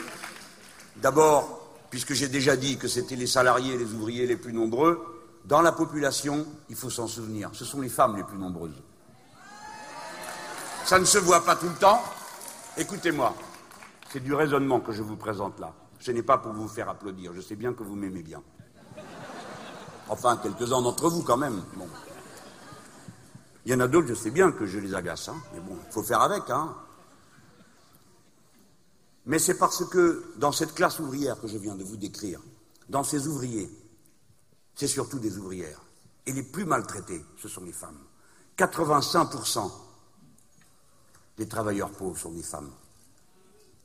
d'abord, 0.97 1.69
puisque 1.89 2.11
j'ai 2.11 2.27
déjà 2.27 2.57
dit 2.57 2.77
que 2.77 2.89
c'était 2.89 3.15
les 3.15 3.27
salariés 3.27 3.75
et 3.75 3.77
les 3.77 3.93
ouvriers 3.93 4.27
les 4.27 4.37
plus 4.37 4.51
nombreux, 4.51 5.23
dans 5.45 5.61
la 5.61 5.71
population, 5.71 6.45
il 6.69 6.75
faut 6.75 6.89
s'en 6.89 7.07
souvenir, 7.07 7.49
ce 7.53 7.63
sont 7.63 7.79
les 7.79 7.89
femmes 7.89 8.17
les 8.17 8.23
plus 8.23 8.37
nombreuses. 8.37 8.81
Ça 10.85 10.99
ne 10.99 11.05
se 11.05 11.17
voit 11.17 11.45
pas 11.45 11.55
tout 11.55 11.69
le 11.69 11.75
temps. 11.75 12.03
Écoutez-moi, 12.77 13.33
c'est 14.11 14.19
du 14.19 14.33
raisonnement 14.33 14.81
que 14.81 14.91
je 14.91 15.01
vous 15.01 15.15
présente 15.15 15.59
là. 15.59 15.73
Ce 15.99 16.11
n'est 16.11 16.23
pas 16.23 16.37
pour 16.37 16.51
vous 16.51 16.67
faire 16.67 16.89
applaudir, 16.89 17.31
je 17.33 17.39
sais 17.39 17.55
bien 17.55 17.73
que 17.73 17.83
vous 17.83 17.95
m'aimez 17.95 18.21
bien. 18.21 18.43
Enfin, 20.09 20.37
quelques-uns 20.37 20.81
d'entre 20.81 21.09
vous 21.09 21.23
quand 21.23 21.37
même. 21.37 21.63
Il 23.65 23.71
y 23.71 23.75
en 23.75 23.79
a 23.79 23.87
d'autres, 23.87 24.07
je 24.07 24.13
sais 24.13 24.31
bien 24.31 24.51
que 24.51 24.65
je 24.65 24.77
les 24.79 24.93
agace, 24.93 25.29
hein. 25.29 25.37
mais 25.53 25.61
bon, 25.61 25.77
il 25.87 25.93
faut 25.93 26.03
faire 26.03 26.21
avec. 26.21 26.49
Hein. 26.49 26.75
Mais 29.25 29.39
c'est 29.39 29.57
parce 29.57 29.85
que 29.85 30.33
dans 30.35 30.51
cette 30.51 30.73
classe 30.73 30.99
ouvrière 30.99 31.39
que 31.39 31.47
je 31.47 31.57
viens 31.57 31.75
de 31.75 31.83
vous 31.85 31.95
décrire, 31.95 32.41
dans 32.89 33.05
ces 33.05 33.29
ouvriers, 33.29 33.69
c'est 34.75 34.87
surtout 34.87 35.19
des 35.19 35.37
ouvrières. 35.37 35.79
Et 36.25 36.33
les 36.33 36.43
plus 36.43 36.65
maltraités, 36.65 37.23
ce 37.37 37.47
sont 37.47 37.63
les 37.63 37.71
femmes. 37.71 37.99
85% 38.57 39.71
des 41.37 41.47
travailleurs 41.47 41.91
pauvres 41.91 42.17
sont 42.17 42.31
des 42.31 42.43
femmes. 42.43 42.71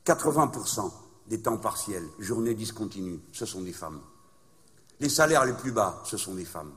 80% 0.05 0.91
des 1.27 1.41
temps 1.41 1.57
partiels, 1.57 2.07
journées 2.17 2.55
discontinues, 2.55 3.19
ce 3.31 3.45
sont 3.45 3.61
des 3.61 3.73
femmes. 3.73 4.01
Les 4.99 5.09
salaires 5.09 5.45
les 5.45 5.53
plus 5.53 5.71
bas, 5.71 6.01
ce 6.05 6.17
sont 6.17 6.33
des 6.33 6.45
femmes. 6.45 6.73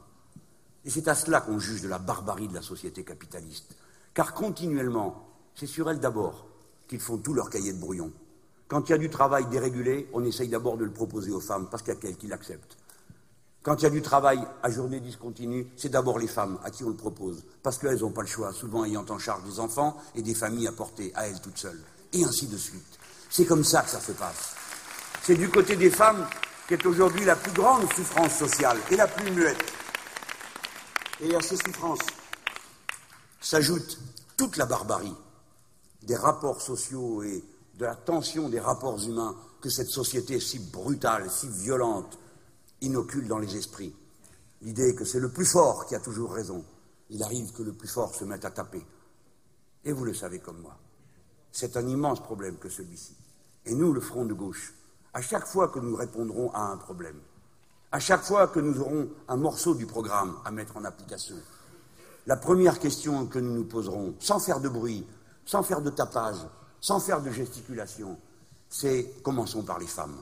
Et 0.85 0.91
c'est 0.91 1.09
à 1.09 1.15
cela 1.15 1.41
qu'on 1.41 1.59
juge 1.59 1.83
de 1.83 1.89
la 1.89 1.99
barbarie 1.99 2.49
de 2.49 2.55
la 2.55 2.63
société 2.63 3.05
capitaliste. 3.05 3.75
Car 4.15 4.35
continuellement, 4.35 5.29
c'est 5.55 5.67
sur 5.67 5.91
elles 5.91 6.01
d'abord 6.01 6.47
qu'ils 6.87 7.01
font 7.01 7.19
tout 7.19 7.35
leur 7.35 7.51
cahier 7.51 7.73
de 7.73 7.81
brouillon. 7.81 8.13
Quand 8.69 8.89
il 8.89 8.93
y 8.93 8.95
a 8.95 8.99
du 8.99 9.11
travail 9.11 9.47
dérégulé, 9.47 10.09
on 10.13 10.25
essaye 10.25 10.49
d'abord 10.49 10.77
de 10.77 10.85
le 10.85 10.93
proposer 10.93 11.31
aux 11.31 11.41
femmes 11.41 11.69
parce 11.71 11.83
qu'il 11.83 11.95
y 11.95 11.97
a 11.97 12.01
qu'elles 12.01 12.17
qui 12.17 12.27
l'acceptent. 12.27 12.77
Quand 13.63 13.77
il 13.77 13.83
y 13.85 13.87
a 13.87 13.91
du 13.91 14.03
travail 14.03 14.41
à 14.63 14.71
journée 14.71 14.99
discontinue, 14.99 15.69
c'est 15.77 15.89
d'abord 15.89 16.19
les 16.19 16.27
femmes 16.27 16.59
à 16.65 16.71
qui 16.71 16.83
on 16.83 16.89
le 16.89 16.97
propose, 16.97 17.45
parce 17.63 17.79
qu'elles 17.79 18.01
n'ont 18.01 18.11
pas 18.11 18.23
le 18.23 18.27
choix, 18.27 18.53
souvent 18.53 18.85
ayant 18.85 19.05
en 19.09 19.19
charge 19.19 19.45
des 19.45 19.61
enfants 19.61 19.97
et 20.17 20.23
des 20.23 20.35
familles 20.35 20.67
à 20.67 20.73
porter 20.73 21.13
à 21.15 21.29
elles 21.29 21.41
toutes 21.41 21.59
seules, 21.59 21.81
et 22.13 22.25
ainsi 22.25 22.49
de 22.49 22.57
suite. 22.57 22.99
C'est 23.31 23.45
comme 23.45 23.63
ça 23.63 23.83
que 23.83 23.91
ça 23.91 24.01
se 24.01 24.13
passe. 24.13 24.57
C'est 25.23 25.37
du 25.37 25.49
côté 25.49 25.77
des 25.77 25.91
femmes 25.91 26.27
qu'est 26.67 26.85
aujourd'hui 26.85 27.25
la 27.25 27.37
plus 27.37 27.53
grande 27.53 27.83
souffrance 27.93 28.37
sociale 28.37 28.79
et 28.91 28.97
la 28.97 29.07
plus 29.07 29.31
muette. 29.31 29.73
Et 31.21 31.35
à 31.37 31.41
ces 31.41 31.57
souffrances 31.57 32.01
s'ajoute 33.41 33.99
toute 34.37 34.57
la 34.57 34.67
barbarie 34.67 35.15
des 36.03 36.17
rapports 36.17 36.61
sociaux 36.61 37.23
et 37.23 37.45
de 37.75 37.85
la 37.85 37.95
tension 37.95 38.49
des 38.49 38.59
rapports 38.59 38.99
humains 39.05 39.37
que 39.61 39.71
cette 39.71 39.89
société 39.89 40.41
si 40.41 40.59
brutale, 40.59 41.31
si 41.31 41.49
violente, 41.49 42.19
inocule 42.83 43.27
dans 43.27 43.39
les 43.39 43.57
esprits. 43.57 43.95
L'idée 44.61 44.95
que 44.95 45.05
c'est 45.05 45.21
le 45.21 45.31
plus 45.31 45.47
fort 45.47 45.87
qui 45.87 45.95
a 45.95 46.01
toujours 46.01 46.33
raison. 46.33 46.65
Il 47.11 47.23
arrive 47.23 47.53
que 47.53 47.63
le 47.63 47.73
plus 47.73 47.89
fort 47.89 48.15
se 48.15 48.25
mette 48.25 48.45
à 48.45 48.51
taper. 48.51 48.85
Et 49.85 49.93
vous 49.93 50.05
le 50.05 50.15
savez 50.15 50.39
comme 50.39 50.61
moi. 50.61 50.77
C'est 51.51 51.77
un 51.77 51.87
immense 51.87 52.23
problème 52.23 52.57
que 52.57 52.69
celui-ci. 52.69 53.17
Et 53.67 53.75
nous, 53.75 53.93
le 53.93 54.01
Front 54.01 54.25
de 54.25 54.35
gauche, 54.35 54.75
à 55.13 55.21
chaque 55.21 55.47
fois 55.47 55.69
que 55.69 55.79
nous 55.79 55.97
répondrons 55.97 56.51
à 56.53 56.63
un 56.63 56.77
problème, 56.77 57.19
à 57.91 58.01
chaque 58.01 58.23
fois 58.23 58.49
que 58.49 58.61
nous 58.61 58.81
aurons 58.81 59.09
un 59.29 59.37
morceau 59.37 59.75
du 59.75 59.87
programme 59.87 60.37
à 60.45 60.51
mettre 60.51 60.77
en 60.77 60.85
application, 60.85 61.37
la 62.27 62.37
première 62.37 62.79
question 62.79 63.27
que 63.27 63.39
nous 63.39 63.53
nous 63.53 63.65
poserons, 63.65 64.15
sans 64.21 64.39
faire 64.39 64.61
de 64.61 64.69
bruit, 64.69 65.05
sans 65.45 65.63
faire 65.63 65.83
de 65.83 65.91
tapage, 65.91 66.39
sans 66.81 67.01
faire 67.01 67.21
de 67.21 67.31
gesticulation, 67.31 68.17
c'est 68.69 69.13
commençons 69.23 69.63
par 69.63 69.79
les 69.79 69.87
femmes. 69.87 70.17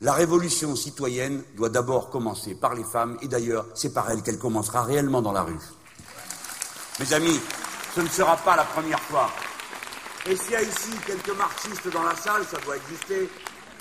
La 0.00 0.12
révolution 0.12 0.74
citoyenne 0.74 1.42
doit 1.56 1.68
d'abord 1.68 2.10
commencer 2.10 2.54
par 2.54 2.74
les 2.74 2.84
femmes, 2.84 3.16
et 3.22 3.28
d'ailleurs, 3.28 3.64
c'est 3.74 3.94
par 3.94 4.10
elles 4.10 4.22
qu'elle 4.22 4.38
commencera 4.38 4.82
réellement 4.82 5.22
dans 5.22 5.32
la 5.32 5.42
rue. 5.42 5.58
Mes 6.98 7.12
amis, 7.12 7.40
ce 7.94 8.00
ne 8.00 8.08
sera 8.08 8.36
pas 8.36 8.56
la 8.56 8.64
première 8.64 9.00
fois. 9.00 9.30
Et 10.26 10.36
s'il 10.36 10.52
y 10.52 10.56
a 10.56 10.62
ici 10.62 10.90
quelques 11.06 11.36
marxistes 11.36 11.88
dans 11.92 12.02
la 12.02 12.16
salle, 12.16 12.44
ça 12.50 12.58
doit 12.64 12.76
exister, 12.76 13.30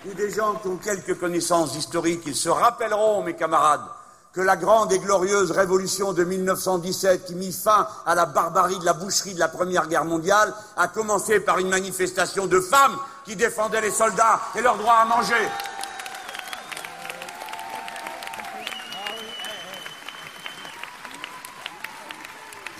ou 0.05 0.13
des 0.13 0.29
gens 0.31 0.55
qui 0.55 0.67
ont 0.67 0.77
quelques 0.77 1.19
connaissances 1.19 1.75
historiques, 1.75 2.23
ils 2.27 2.35
se 2.35 2.49
rappelleront, 2.49 3.23
mes 3.23 3.35
camarades, 3.35 3.85
que 4.33 4.41
la 4.41 4.55
grande 4.55 4.91
et 4.91 4.99
glorieuse 4.99 5.51
révolution 5.51 6.13
de 6.13 6.23
1917, 6.23 7.25
qui 7.25 7.35
mit 7.35 7.53
fin 7.53 7.87
à 8.05 8.13
la 8.13 8.25
barbarie 8.25 8.79
de 8.79 8.85
la 8.85 8.93
boucherie 8.93 9.33
de 9.33 9.39
la 9.39 9.47
Première 9.47 9.87
Guerre 9.87 10.05
mondiale, 10.05 10.53
a 10.77 10.87
commencé 10.87 11.39
par 11.39 11.59
une 11.59 11.69
manifestation 11.69 12.45
de 12.45 12.59
femmes 12.59 12.97
qui 13.25 13.35
défendaient 13.35 13.81
les 13.81 13.91
soldats 13.91 14.39
et 14.55 14.61
leur 14.61 14.77
droit 14.77 14.95
à 14.95 15.05
manger. 15.05 15.49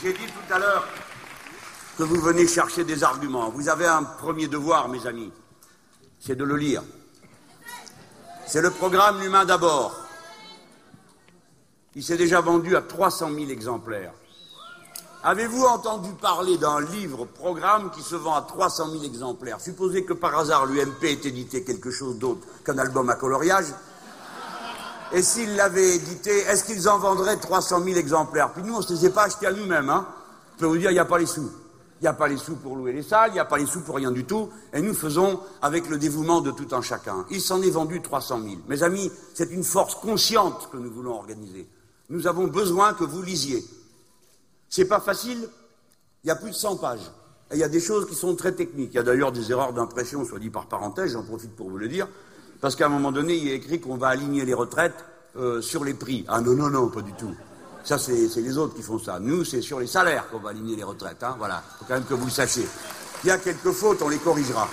J'ai 0.04 0.12
dit 0.12 0.26
tout 0.26 0.54
à 0.54 0.60
l'heure 0.60 0.86
que 1.98 2.04
vous 2.04 2.20
venez 2.20 2.46
chercher 2.46 2.84
des 2.84 3.06
arguments. 3.06 3.50
Vous 3.52 3.70
avez 3.70 3.86
un 3.86 4.04
premier 4.04 4.50
devoir, 4.50 4.90
mes 4.90 5.08
amis, 5.08 5.32
c'est 6.20 6.36
de 6.36 6.44
le 6.44 6.58
lire. 6.58 6.84
C'est 8.46 8.62
le 8.62 8.70
programme 8.70 9.22
L'humain 9.22 9.46
d'abord. 9.46 9.96
Il 11.96 12.04
s'est 12.04 12.18
déjà 12.18 12.42
vendu 12.42 12.76
à 12.76 12.82
300 12.82 13.30
000 13.34 13.50
exemplaires. 13.50 14.12
Avez-vous 15.24 15.64
entendu 15.64 16.12
parler 16.16 16.58
d'un 16.58 16.82
livre 16.82 17.24
programme 17.24 17.90
qui 17.92 18.02
se 18.02 18.16
vend 18.16 18.36
à 18.36 18.42
300 18.42 18.92
000 18.92 19.04
exemplaires? 19.06 19.62
Supposez 19.62 20.04
que 20.04 20.12
par 20.12 20.38
hasard 20.38 20.66
l'UMP 20.66 21.02
ait 21.04 21.14
édité 21.14 21.64
quelque 21.64 21.92
chose 21.92 22.20
d'autre 22.20 22.46
qu'un 22.66 22.78
album 22.78 23.10
à 23.10 23.16
coloriage. 23.16 23.68
Et 25.14 25.22
s'ils 25.22 25.56
l'avaient 25.56 25.96
édité, 25.96 26.32
est-ce 26.32 26.64
qu'ils 26.64 26.90
en 26.90 26.98
vendraient 26.98 27.38
300 27.38 27.84
000 27.84 27.98
exemplaires? 27.98 28.52
Puis 28.52 28.64
nous, 28.64 28.74
on 28.74 28.80
ne 28.80 28.84
se 28.84 28.94
les 28.94 29.06
a 29.06 29.10
pas 29.12 29.26
achetés 29.26 29.46
à 29.46 29.54
nous-mêmes. 29.54 29.90
Hein 29.90 30.08
Je 30.56 30.62
peux 30.62 30.66
vous 30.66 30.78
dire, 30.78 30.90
il 30.90 30.96
n'y 30.96 31.00
a 31.00 31.06
pas 31.06 31.20
les 31.20 31.28
sous. 31.28 31.52
Il 32.02 32.04
n'y 32.04 32.10
a 32.10 32.14
pas 32.14 32.28
les 32.28 32.36
sous 32.38 32.56
pour 32.56 32.76
louer 32.76 32.92
les 32.92 33.04
salles, 33.04 33.30
il 33.30 33.36
n'y 33.36 33.40
a 33.40 33.46
pas 33.46 33.58
les 33.58 33.66
sous 33.66 33.80
pour 33.80 33.96
rien 33.96 34.12
du 34.12 34.26
tout, 34.26 34.50
et 34.74 34.82
nous 34.82 34.94
faisons 34.94 35.40
avec 35.62 35.88
le 35.88 35.98
dévouement 35.98 36.42
de 36.42 36.52
tout 36.52 36.68
un 36.76 36.82
chacun. 36.82 37.26
Il 37.30 37.40
s'en 37.40 37.62
est 37.62 37.70
vendu 37.70 38.02
300 38.02 38.42
000. 38.42 38.56
Mes 38.68 38.84
amis, 38.84 39.10
c'est 39.34 39.50
une 39.52 39.64
force 39.64 39.96
consciente 39.96 40.70
que 40.70 40.76
nous 40.76 40.92
voulons 40.92 41.14
organiser. 41.14 41.66
Nous 42.10 42.28
avons 42.28 42.48
besoin 42.48 42.94
que 42.94 43.06
vous 43.06 43.22
lisiez. 43.22 43.64
C'est 44.68 44.84
pas 44.84 45.00
facile, 45.00 45.48
il 46.26 46.28
y 46.28 46.32
a 46.32 46.36
plus 46.36 46.50
de 46.50 46.56
100 46.56 46.76
pages. 46.76 47.10
Et 47.52 47.56
il 47.56 47.60
y 47.60 47.64
a 47.64 47.70
des 47.70 47.80
choses 47.80 48.06
qui 48.06 48.16
sont 48.16 48.36
très 48.36 48.52
techniques. 48.52 48.90
Il 48.92 48.96
y 48.96 49.00
a 49.00 49.04
d'ailleurs 49.04 49.32
des 49.32 49.52
erreurs 49.52 49.72
d'impression, 49.72 50.26
soit 50.26 50.40
dit 50.40 50.50
par 50.50 50.66
parenthèse, 50.66 51.14
j'en 51.14 51.24
profite 51.24 51.56
pour 51.56 51.70
vous 51.70 51.78
le 51.78 51.88
dire, 51.88 52.10
parce 52.64 52.78
qu'à 52.78 52.86
un 52.86 52.90
moment 52.90 53.12
donné, 53.12 53.36
il 53.36 53.50
est 53.50 53.56
écrit 53.56 53.82
qu'on 53.82 53.98
va 53.98 54.08
aligner 54.08 54.46
les 54.46 54.54
retraites 54.54 54.96
euh, 55.36 55.62
sur 55.62 55.84
les 55.84 55.94
prix. 55.94 56.24
Ah 56.30 56.40
non, 56.40 56.54
non, 56.54 56.70
non, 56.70 56.88
pas 56.88 57.02
du 57.02 57.12
tout. 57.12 57.36
Ça, 57.84 58.00
c'est 58.00 58.14
les 58.14 58.58
autres 58.58 58.74
qui 58.74 58.82
font 58.82 58.98
ça. 58.98 59.20
Nous, 59.20 59.44
c'est 59.44 59.62
sur 59.62 59.82
les 59.82 59.86
salaires 59.86 60.30
qu'on 60.30 60.38
va 60.38 60.52
aligner 60.52 60.78
les 60.78 60.84
retraites. 60.84 61.22
Hein. 61.24 61.36
Voilà, 61.38 61.62
il 61.62 61.80
faut 61.80 61.86
quand 61.86 61.96
même 61.96 62.06
que 62.06 62.14
vous 62.14 62.24
le 62.24 62.32
sachiez. 62.32 62.66
Il 63.26 63.28
y 63.28 63.32
a 63.32 63.38
quelques 63.38 63.74
fautes, 63.74 64.02
on 64.02 64.08
les 64.08 64.18
corrigera. 64.18 64.70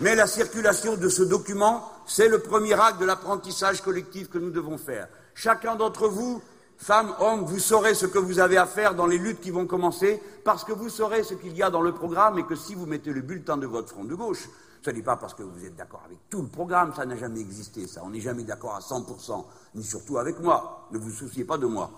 Mais 0.00 0.16
la 0.16 0.26
circulation 0.26 0.96
de 0.96 1.08
ce 1.08 1.22
document, 1.22 1.88
c'est 2.08 2.28
le 2.28 2.40
premier 2.40 2.74
acte 2.74 2.98
de 2.98 3.06
l'apprentissage 3.06 3.80
collectif 3.80 4.28
que 4.28 4.38
nous 4.38 4.50
devons 4.50 4.78
faire. 4.78 5.06
Chacun 5.32 5.76
d'entre 5.76 6.08
vous, 6.08 6.42
femmes, 6.76 7.14
hommes, 7.20 7.44
vous 7.44 7.60
saurez 7.60 7.94
ce 7.94 8.06
que 8.06 8.18
vous 8.18 8.40
avez 8.40 8.56
à 8.56 8.66
faire 8.66 8.96
dans 8.96 9.06
les 9.06 9.18
luttes 9.18 9.40
qui 9.40 9.52
vont 9.52 9.66
commencer, 9.66 10.20
parce 10.42 10.64
que 10.64 10.72
vous 10.72 10.88
saurez 10.88 11.22
ce 11.22 11.34
qu'il 11.34 11.56
y 11.56 11.62
a 11.62 11.70
dans 11.70 11.82
le 11.82 11.92
programme 11.92 12.36
et 12.40 12.44
que 12.44 12.56
si 12.56 12.74
vous 12.74 12.86
mettez 12.86 13.12
le 13.12 13.20
bulletin 13.20 13.56
de 13.56 13.68
votre 13.68 13.90
front 13.90 14.02
de 14.02 14.16
gauche, 14.16 14.48
ce 14.86 14.92
n'est 14.92 15.02
pas 15.02 15.16
parce 15.16 15.34
que 15.34 15.42
vous 15.42 15.64
êtes 15.64 15.74
d'accord 15.74 16.02
avec 16.06 16.16
tout 16.30 16.40
le 16.40 16.46
programme, 16.46 16.94
ça 16.94 17.04
n'a 17.04 17.16
jamais 17.16 17.40
existé, 17.40 17.88
ça. 17.88 18.02
On 18.04 18.10
n'est 18.10 18.20
jamais 18.20 18.44
d'accord 18.44 18.76
à 18.76 18.78
100%, 18.78 19.44
ni 19.74 19.82
surtout 19.82 20.16
avec 20.16 20.38
moi. 20.38 20.86
Ne 20.92 20.98
vous 20.98 21.10
souciez 21.10 21.44
pas 21.44 21.58
de 21.58 21.66
moi. 21.66 21.90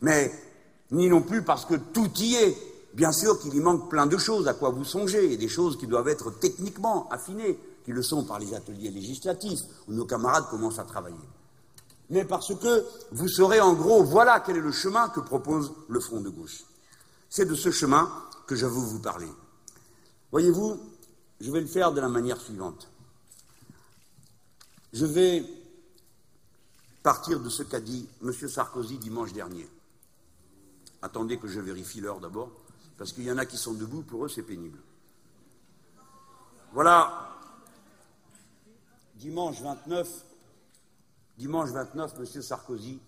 Mais, 0.00 0.30
ni 0.92 1.08
non 1.08 1.22
plus 1.22 1.42
parce 1.42 1.64
que 1.64 1.74
tout 1.74 2.08
y 2.18 2.36
est. 2.36 2.56
Bien 2.94 3.10
sûr 3.10 3.40
qu'il 3.40 3.52
y 3.52 3.58
manque 3.58 3.90
plein 3.90 4.06
de 4.06 4.16
choses 4.16 4.46
à 4.46 4.54
quoi 4.54 4.70
vous 4.70 4.84
songez, 4.84 5.32
et 5.32 5.36
des 5.36 5.48
choses 5.48 5.76
qui 5.76 5.88
doivent 5.88 6.06
être 6.06 6.30
techniquement 6.30 7.08
affinées, 7.10 7.58
qui 7.84 7.90
le 7.90 8.02
sont 8.02 8.24
par 8.24 8.38
les 8.38 8.54
ateliers 8.54 8.90
législatifs, 8.90 9.62
où 9.88 9.92
nos 9.92 10.06
camarades 10.06 10.48
commencent 10.48 10.78
à 10.78 10.84
travailler. 10.84 11.16
Mais 12.10 12.24
parce 12.24 12.54
que 12.54 12.84
vous 13.10 13.28
saurez 13.28 13.60
en 13.60 13.74
gros, 13.74 14.04
voilà 14.04 14.38
quel 14.38 14.56
est 14.56 14.60
le 14.60 14.70
chemin 14.70 15.08
que 15.08 15.18
propose 15.18 15.72
le 15.88 15.98
Front 15.98 16.20
de 16.20 16.30
gauche. 16.30 16.62
C'est 17.28 17.44
de 17.44 17.56
ce 17.56 17.72
chemin 17.72 18.08
que 18.46 18.54
je 18.54 18.66
veux 18.66 18.72
vous 18.72 19.00
parler. 19.00 19.28
Voyez-vous, 20.30 20.78
je 21.40 21.50
vais 21.50 21.60
le 21.60 21.66
faire 21.66 21.92
de 21.92 22.00
la 22.00 22.08
manière 22.08 22.40
suivante. 22.40 22.88
Je 24.92 25.04
vais 25.04 25.44
partir 27.02 27.40
de 27.40 27.48
ce 27.48 27.62
qu'a 27.62 27.80
dit 27.80 28.08
M. 28.22 28.32
Sarkozy 28.32 28.98
dimanche 28.98 29.32
dernier. 29.32 29.68
Attendez 31.02 31.38
que 31.38 31.46
je 31.46 31.60
vérifie 31.60 32.00
l'heure 32.00 32.20
d'abord, 32.20 32.50
parce 32.96 33.12
qu'il 33.12 33.24
y 33.24 33.30
en 33.30 33.38
a 33.38 33.46
qui 33.46 33.58
sont 33.58 33.74
debout, 33.74 34.02
pour 34.02 34.24
eux 34.24 34.28
c'est 34.28 34.42
pénible. 34.42 34.78
Voilà, 36.72 37.36
dimanche 39.14 39.60
29, 39.60 40.08
dimanche 41.38 41.70
29, 41.70 42.14
M. 42.18 42.42
Sarkozy 42.42 42.98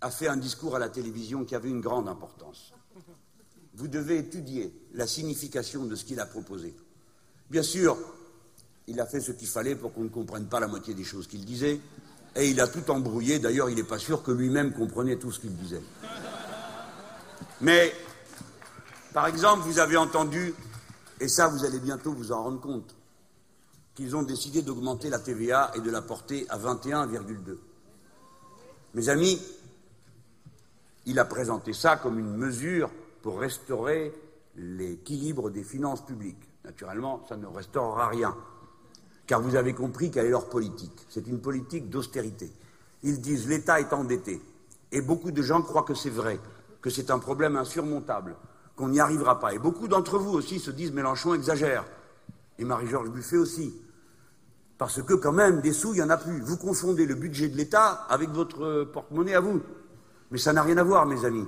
a 0.00 0.10
fait 0.10 0.28
un 0.28 0.36
discours 0.36 0.76
à 0.76 0.78
la 0.78 0.88
télévision 0.88 1.44
qui 1.44 1.54
avait 1.54 1.70
une 1.70 1.80
grande 1.80 2.08
importance. 2.08 2.72
Vous 3.74 3.88
devez 3.88 4.18
étudier 4.18 4.72
la 4.92 5.06
signification 5.06 5.86
de 5.86 5.96
ce 5.96 6.04
qu'il 6.04 6.20
a 6.20 6.26
proposé. 6.26 6.76
Bien 7.50 7.62
sûr, 7.62 7.96
il 8.86 9.00
a 9.00 9.06
fait 9.06 9.20
ce 9.20 9.32
qu'il 9.32 9.48
fallait 9.48 9.76
pour 9.76 9.92
qu'on 9.92 10.04
ne 10.04 10.08
comprenne 10.08 10.46
pas 10.46 10.60
la 10.60 10.68
moitié 10.68 10.94
des 10.94 11.04
choses 11.04 11.26
qu'il 11.26 11.44
disait, 11.44 11.80
et 12.36 12.48
il 12.48 12.60
a 12.60 12.68
tout 12.68 12.90
embrouillé. 12.90 13.38
D'ailleurs, 13.38 13.70
il 13.70 13.76
n'est 13.76 13.84
pas 13.84 13.98
sûr 13.98 14.22
que 14.22 14.32
lui-même 14.32 14.72
comprenait 14.72 15.16
tout 15.16 15.30
ce 15.30 15.40
qu'il 15.40 15.54
disait. 15.56 15.82
Mais, 17.60 17.92
par 19.12 19.26
exemple, 19.26 19.62
vous 19.62 19.78
avez 19.78 19.96
entendu, 19.96 20.54
et 21.20 21.28
ça 21.28 21.48
vous 21.48 21.64
allez 21.64 21.78
bientôt 21.78 22.12
vous 22.12 22.32
en 22.32 22.42
rendre 22.42 22.60
compte, 22.60 22.94
qu'ils 23.94 24.16
ont 24.16 24.22
décidé 24.22 24.62
d'augmenter 24.62 25.08
la 25.08 25.20
TVA 25.20 25.70
et 25.76 25.80
de 25.80 25.90
la 25.90 26.02
porter 26.02 26.46
à 26.48 26.58
21,2. 26.58 27.58
Mes 28.94 29.08
amis, 29.08 29.40
il 31.06 31.18
a 31.18 31.24
présenté 31.24 31.72
ça 31.72 31.96
comme 31.96 32.18
une 32.18 32.36
mesure 32.36 32.90
pour 33.22 33.38
restaurer 33.38 34.12
l'équilibre 34.56 35.50
des 35.50 35.62
finances 35.62 36.04
publiques. 36.04 36.48
Naturellement, 36.64 37.22
ça 37.28 37.36
ne 37.36 37.46
restaurera 37.46 38.08
rien, 38.08 38.34
car 39.26 39.40
vous 39.42 39.54
avez 39.54 39.74
compris 39.74 40.10
quelle 40.10 40.26
est 40.26 40.30
leur 40.30 40.48
politique. 40.48 41.06
C'est 41.10 41.26
une 41.26 41.40
politique 41.40 41.90
d'austérité. 41.90 42.50
Ils 43.02 43.20
disent 43.20 43.46
l'État 43.46 43.80
est 43.80 43.92
endetté, 43.92 44.40
et 44.90 45.02
beaucoup 45.02 45.30
de 45.30 45.42
gens 45.42 45.60
croient 45.60 45.82
que 45.82 45.94
c'est 45.94 46.10
vrai, 46.10 46.40
que 46.80 46.88
c'est 46.88 47.10
un 47.10 47.18
problème 47.18 47.56
insurmontable, 47.56 48.36
qu'on 48.76 48.88
n'y 48.88 49.00
arrivera 49.00 49.38
pas. 49.38 49.52
Et 49.52 49.58
beaucoup 49.58 49.88
d'entre 49.88 50.18
vous 50.18 50.32
aussi 50.32 50.58
se 50.58 50.70
disent 50.70 50.92
Mélenchon 50.92 51.34
exagère, 51.34 51.84
et 52.58 52.64
Marie-Georges 52.64 53.10
Buffet 53.10 53.36
aussi. 53.36 53.74
Parce 54.78 55.02
que 55.02 55.14
quand 55.14 55.32
même, 55.32 55.60
des 55.60 55.72
sous, 55.72 55.92
il 55.92 55.96
n'y 55.96 56.02
en 56.02 56.10
a 56.10 56.16
plus. 56.16 56.40
Vous 56.40 56.56
confondez 56.56 57.06
le 57.06 57.14
budget 57.14 57.48
de 57.48 57.56
l'État 57.56 58.06
avec 58.08 58.30
votre 58.30 58.84
porte-monnaie 58.84 59.34
à 59.34 59.40
vous. 59.40 59.60
Mais 60.30 60.38
ça 60.38 60.52
n'a 60.52 60.62
rien 60.62 60.78
à 60.78 60.82
voir, 60.82 61.06
mes 61.06 61.24
amis. 61.24 61.46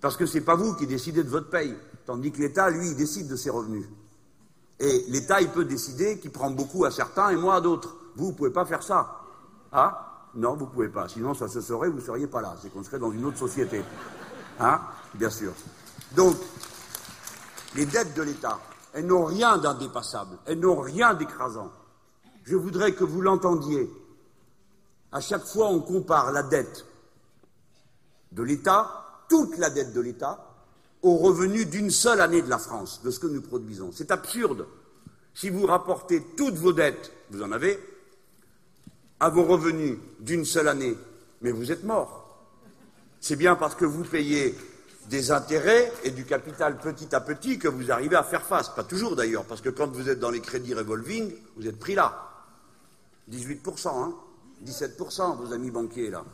Parce 0.00 0.16
que 0.16 0.24
ce 0.24 0.38
n'est 0.38 0.44
pas 0.44 0.54
vous 0.54 0.74
qui 0.74 0.86
décidez 0.86 1.22
de 1.22 1.28
votre 1.28 1.50
paye, 1.50 1.74
tandis 2.06 2.32
que 2.32 2.38
l'État, 2.38 2.70
lui, 2.70 2.88
il 2.88 2.96
décide 2.96 3.28
de 3.28 3.36
ses 3.36 3.50
revenus. 3.50 3.86
Et 4.80 5.04
l'État, 5.08 5.40
il 5.40 5.50
peut 5.50 5.64
décider 5.64 6.18
qu'il 6.18 6.32
prend 6.32 6.50
beaucoup 6.50 6.84
à 6.84 6.90
certains 6.90 7.30
et 7.30 7.36
moins 7.36 7.56
à 7.56 7.60
d'autres. 7.60 7.96
Vous, 8.16 8.26
vous 8.26 8.32
ne 8.32 8.36
pouvez 8.36 8.50
pas 8.50 8.64
faire 8.64 8.82
ça. 8.82 9.20
Ah 9.72 10.28
Non, 10.34 10.54
vous 10.54 10.66
ne 10.66 10.70
pouvez 10.70 10.88
pas. 10.88 11.08
Sinon, 11.08 11.34
ça 11.34 11.48
se 11.48 11.60
saurait, 11.60 11.88
vous 11.88 11.98
ne 11.98 12.04
seriez 12.04 12.26
pas 12.26 12.40
là. 12.40 12.56
C'est 12.60 12.72
qu'on 12.72 12.82
serait 12.82 12.98
dans 12.98 13.12
une 13.12 13.24
autre 13.24 13.38
société. 13.38 13.84
Hein? 14.58 14.80
Bien 15.14 15.30
sûr. 15.30 15.52
Donc, 16.14 16.36
les 17.74 17.86
dettes 17.86 18.14
de 18.14 18.22
l'État, 18.22 18.58
elles 18.92 19.06
n'ont 19.06 19.24
rien 19.24 19.58
d'indépassable. 19.58 20.38
Elles 20.46 20.60
n'ont 20.60 20.80
rien 20.80 21.14
d'écrasant. 21.14 21.70
Je 22.44 22.56
voudrais 22.56 22.94
que 22.94 23.04
vous 23.04 23.20
l'entendiez. 23.20 23.90
À 25.12 25.20
chaque 25.20 25.44
fois, 25.44 25.68
on 25.68 25.80
compare 25.80 26.32
la 26.32 26.42
dette 26.42 26.84
de 28.32 28.42
l'État, 28.42 29.04
toute 29.28 29.56
la 29.58 29.70
dette 29.70 29.92
de 29.92 30.00
l'État, 30.00 30.53
au 31.04 31.18
revenu 31.18 31.66
d'une 31.66 31.90
seule 31.90 32.22
année 32.22 32.40
de 32.40 32.48
la 32.48 32.58
France, 32.58 33.02
de 33.04 33.10
ce 33.10 33.20
que 33.20 33.26
nous 33.26 33.42
produisons. 33.42 33.90
C'est 33.92 34.10
absurde. 34.10 34.66
Si 35.34 35.50
vous 35.50 35.66
rapportez 35.66 36.22
toutes 36.34 36.54
vos 36.54 36.72
dettes, 36.72 37.12
vous 37.30 37.42
en 37.42 37.52
avez, 37.52 37.78
à 39.20 39.28
vos 39.28 39.44
revenus 39.44 39.98
d'une 40.20 40.46
seule 40.46 40.66
année, 40.66 40.96
mais 41.42 41.52
vous 41.52 41.70
êtes 41.70 41.84
mort. 41.84 42.48
C'est 43.20 43.36
bien 43.36 43.54
parce 43.54 43.74
que 43.74 43.84
vous 43.84 44.02
payez 44.02 44.56
des 45.10 45.30
intérêts 45.30 45.92
et 46.04 46.10
du 46.10 46.24
capital 46.24 46.78
petit 46.78 47.14
à 47.14 47.20
petit 47.20 47.58
que 47.58 47.68
vous 47.68 47.92
arrivez 47.92 48.16
à 48.16 48.22
faire 48.22 48.46
face. 48.46 48.70
Pas 48.70 48.84
toujours 48.84 49.14
d'ailleurs, 49.14 49.44
parce 49.44 49.60
que 49.60 49.68
quand 49.68 49.88
vous 49.92 50.08
êtes 50.08 50.20
dans 50.20 50.30
les 50.30 50.40
crédits 50.40 50.72
revolving, 50.72 51.34
vous 51.56 51.68
êtes 51.68 51.78
pris 51.78 51.94
là. 51.94 52.30
18%, 53.30 53.88
hein 53.88 54.14
17%, 54.64 55.36
vos 55.36 55.52
amis 55.52 55.70
banquiers, 55.70 56.10
là. 56.10 56.24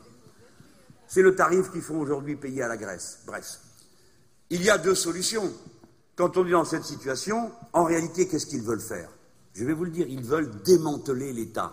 C'est 1.09 1.23
le 1.23 1.35
tarif 1.35 1.73
qu'ils 1.73 1.83
font 1.83 1.99
aujourd'hui 1.99 2.37
payer 2.37 2.63
à 2.63 2.69
la 2.69 2.77
Grèce. 2.77 3.23
Bref. 3.27 3.59
Il 4.51 4.63
y 4.63 4.71
a 4.71 4.79
deux 4.79 4.95
solutions. 4.95 5.53
Quand 6.17 6.37
on 6.37 6.47
est 6.47 6.51
dans 6.51 6.65
cette 6.65 6.85
situation, 6.85 7.51
en 7.73 7.85
réalité, 7.85 8.29
qu'est-ce 8.29 8.47
qu'ils 8.47 8.63
veulent 8.63 8.81
faire? 8.81 9.09
Je 9.55 9.65
vais 9.65 9.73
vous 9.73 9.85
le 9.85 9.91
dire, 9.91 10.07
ils 10.09 10.25
veulent 10.25 10.51
démanteler 10.63 11.33
l'État. 11.33 11.73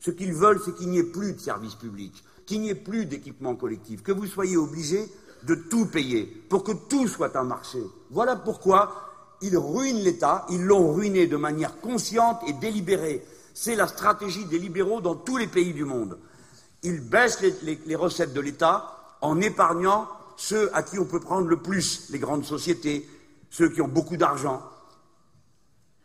Ce 0.00 0.10
qu'ils 0.10 0.34
veulent, 0.34 0.60
c'est 0.64 0.74
qu'il 0.74 0.90
n'y 0.90 0.98
ait 0.98 1.04
plus 1.04 1.32
de 1.32 1.40
services 1.40 1.74
publics, 1.74 2.24
qu'il 2.46 2.60
n'y 2.60 2.70
ait 2.70 2.74
plus 2.74 3.06
d'équipements 3.06 3.56
collectifs, 3.56 4.02
que 4.02 4.12
vous 4.12 4.26
soyez 4.26 4.56
obligés 4.56 5.08
de 5.44 5.54
tout 5.54 5.86
payer 5.86 6.24
pour 6.48 6.64
que 6.64 6.72
tout 6.72 7.08
soit 7.08 7.36
un 7.36 7.44
marché. 7.44 7.82
Voilà 8.10 8.36
pourquoi 8.36 9.08
ils 9.40 9.56
ruinent 9.56 10.02
l'État, 10.02 10.46
ils 10.50 10.62
l'ont 10.62 10.92
ruiné 10.92 11.26
de 11.26 11.36
manière 11.36 11.80
consciente 11.80 12.40
et 12.46 12.52
délibérée. 12.54 13.24
C'est 13.54 13.76
la 13.76 13.86
stratégie 13.86 14.44
des 14.46 14.58
libéraux 14.58 15.00
dans 15.00 15.14
tous 15.14 15.36
les 15.36 15.46
pays 15.46 15.72
du 15.72 15.84
monde. 15.84 16.18
Ils 16.82 17.00
baissent 17.00 17.42
les, 17.42 17.96
recettes 17.96 18.32
de 18.32 18.40
l'État 18.40 19.16
en 19.20 19.40
épargnant 19.40 20.08
ceux 20.38 20.74
à 20.74 20.84
qui 20.84 20.98
on 21.00 21.04
peut 21.04 21.18
prendre 21.18 21.48
le 21.48 21.56
plus, 21.56 22.08
les 22.10 22.20
grandes 22.20 22.44
sociétés, 22.44 23.06
ceux 23.50 23.68
qui 23.70 23.82
ont 23.82 23.88
beaucoup 23.88 24.16
d'argent. 24.16 24.62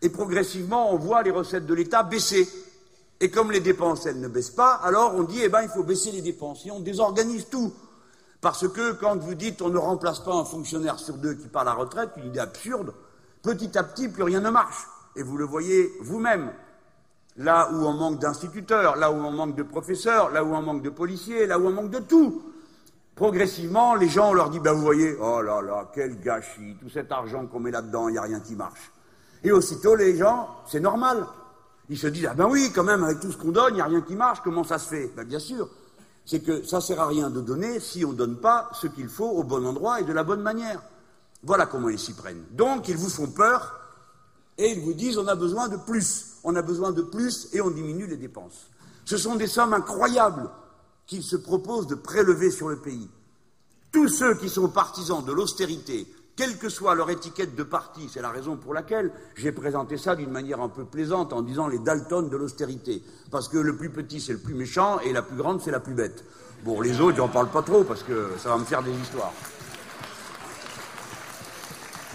Et 0.02 0.10
progressivement, 0.10 0.92
on 0.92 0.98
voit 0.98 1.22
les 1.22 1.30
recettes 1.30 1.68
de 1.68 1.74
l'État 1.74 2.02
baisser. 2.02 2.50
Et 3.20 3.30
comme 3.30 3.52
les 3.52 3.60
dépenses, 3.60 4.08
elles 4.08 4.20
ne 4.20 4.28
baissent 4.28 4.50
pas, 4.50 4.74
alors 4.74 5.14
on 5.16 5.24
dit, 5.24 5.40
eh 5.44 5.50
ben, 5.50 5.62
il 5.62 5.70
faut 5.70 5.84
baisser 5.84 6.12
les 6.12 6.22
dépenses. 6.22 6.66
Et 6.66 6.72
on 6.72 6.80
désorganise 6.80 7.48
tout. 7.50 7.72
Parce 8.42 8.68
que 8.68 8.94
quand 8.94 9.18
vous 9.18 9.36
dites 9.36 9.62
on 9.62 9.70
ne 9.70 9.78
remplace 9.78 10.20
pas 10.20 10.34
un 10.34 10.46
fonctionnaire 10.46 10.98
sur 10.98 11.16
deux 11.18 11.36
qui 11.36 11.48
part 11.48 11.62
à 11.62 11.66
la 11.66 11.74
retraite, 11.74 12.10
une 12.18 12.26
idée 12.26 12.40
absurde, 12.40 12.92
petit 13.44 13.78
à 13.78 13.84
petit, 13.84 14.10
plus 14.10 14.24
rien 14.24 14.42
ne 14.42 14.50
marche. 14.50 14.88
Et 15.16 15.22
vous 15.22 15.38
le 15.38 15.46
voyez 15.46 15.94
vous-même 16.02 16.52
là 17.38 17.70
où 17.72 17.86
on 17.86 17.94
manque 17.94 18.20
d'instituteurs, 18.20 18.96
là 18.96 19.12
où 19.12 19.16
on 19.16 19.32
manque 19.32 19.56
de 19.56 19.64
professeurs, 19.64 20.32
là 20.32 20.44
où 20.44 20.56
on 20.56 20.62
manque 20.64 20.82
de 20.82 20.90
policiers, 20.90 21.46
là 21.46 21.60
où 21.60 21.68
on 21.68 21.72
manque 21.72 21.92
de 21.92 22.00
tout. 22.00 22.53
Progressivement, 23.16 23.96
les 23.96 24.10
gens, 24.10 24.32
on 24.32 24.34
leur 24.34 24.50
dit, 24.50 24.60
ben 24.60 24.74
vous 24.74 24.82
voyez, 24.82 25.16
oh 25.20 25.42
là 25.42 25.62
là, 25.62 25.92
quel 25.94 26.20
gâchis, 26.20 26.76
tout 26.82 26.90
cet 26.90 27.12
argent 27.12 27.46
qu'on 27.46 27.60
met 27.60 27.72
là-dedans, 27.72 28.10
il 28.10 28.14
n'y 28.14 28.18
a 28.18 28.24
rien 28.24 28.40
qui 28.40 28.56
marche. 28.56 28.92
Et 29.44 29.52
aussitôt, 29.52 29.96
les 29.96 30.18
gens, 30.18 30.50
c'est 30.68 30.80
normal. 30.80 31.26
Ils 31.90 31.98
se 31.98 32.08
disent, 32.08 32.28
ah 32.30 32.34
ben 32.34 32.48
oui, 32.48 32.72
quand 32.74 32.84
même, 32.84 33.04
avec 33.04 33.20
tout 33.20 33.32
ce 33.32 33.38
qu'on 33.38 33.52
donne, 33.52 33.74
il 33.74 33.76
n'y 33.76 33.82
a 33.82 33.86
rien 33.86 34.02
qui 34.02 34.16
marche, 34.16 34.40
comment 34.44 34.64
ça 34.64 34.80
se 34.80 34.88
fait? 34.88 35.12
Ben 35.16 35.26
bien 35.26 35.40
sûr, 35.40 35.70
c'est 36.26 36.40
que 36.40 36.64
ça 36.64 36.78
ne 36.78 36.82
sert 36.82 37.00
à 37.00 37.08
rien 37.08 37.30
de 37.30 37.42
donner 37.42 37.80
si 37.80 38.04
on 38.04 38.14
ne 38.14 38.18
donne 38.18 38.38
pas 38.38 38.70
ce 38.74 38.88
qu'il 38.88 39.10
faut 39.10 39.30
au 39.30 39.44
bon 39.44 39.66
endroit 39.66 40.00
et 40.02 40.04
de 40.04 40.14
la 40.14 40.24
bonne 40.24 40.42
manière. 40.42 40.82
Voilà 41.44 41.66
comment 41.66 41.90
ils 41.90 42.00
s'y 42.00 42.14
prennent. 42.14 42.46
Donc, 42.52 42.88
ils 42.88 42.98
vous 42.98 43.10
font 43.10 43.28
peur 43.28 43.80
et 44.58 44.72
ils 44.72 44.80
vous 44.80 44.94
disent, 44.94 45.18
on 45.18 45.28
a 45.28 45.36
besoin 45.36 45.68
de 45.68 45.78
plus 45.78 46.34
on 46.44 46.56
a 46.56 46.62
besoin 46.62 46.92
de 46.92 47.02
plus 47.02 47.48
et 47.54 47.62
on 47.62 47.70
diminue 47.70 48.08
les 48.08 48.18
dépenses. 48.18 48.68
Ce 49.06 49.18
sont 49.18 49.36
des 49.36 49.48
sommes 49.48 49.74
incroyables 49.74 50.50
qu'ils 51.06 51.24
se 51.24 51.36
proposent 51.36 51.88
de 51.88 51.96
prélever 51.96 52.52
sur 52.52 52.70
le 52.70 52.78
pays. 52.78 53.10
Tous 53.92 54.08
ceux 54.08 54.36
qui 54.36 54.50
sont 54.50 54.70
partisans 54.70 55.24
de 55.24 55.32
l'austérité, 55.32 56.08
quelle 56.36 56.58
que 56.58 56.70
soit 56.70 56.96
leur 56.96 57.12
étiquette 57.12 57.56
de 57.56 57.62
parti, 57.62 58.10
c'est 58.12 58.22
la 58.22 58.32
raison 58.32 58.58
pour 58.58 58.74
laquelle 58.74 59.12
j'ai 59.36 59.52
présenté 59.52 59.98
ça 59.98 60.16
d'une 60.16 60.32
manière 60.32 60.62
un 60.62 60.70
peu 60.70 60.84
plaisante 60.84 61.32
en 61.32 61.44
disant 61.44 61.68
les 61.68 61.78
Dalton 61.78 62.28
de 62.28 62.38
l'austérité. 62.38 63.04
Parce 63.30 63.48
que 63.48 63.60
le 63.60 63.78
plus 63.78 63.92
petit, 63.92 64.20
c'est 64.20 64.34
le 64.34 64.40
plus 64.40 64.56
méchant 64.56 65.00
et 65.02 65.14
la 65.14 65.22
plus 65.22 65.38
grande, 65.38 65.62
c'est 65.62 65.70
la 65.70 65.80
plus 65.80 65.94
bête. 65.94 66.24
Bon, 66.64 66.82
les 66.82 67.00
autres, 67.02 67.18
j'en 67.18 67.28
parle 67.28 67.50
pas 67.50 67.62
trop 67.62 67.84
parce 67.84 68.02
que 68.02 68.32
ça 68.40 68.50
va 68.50 68.58
me 68.58 68.66
faire 68.66 68.82
des 68.82 68.94
histoires. 68.94 69.34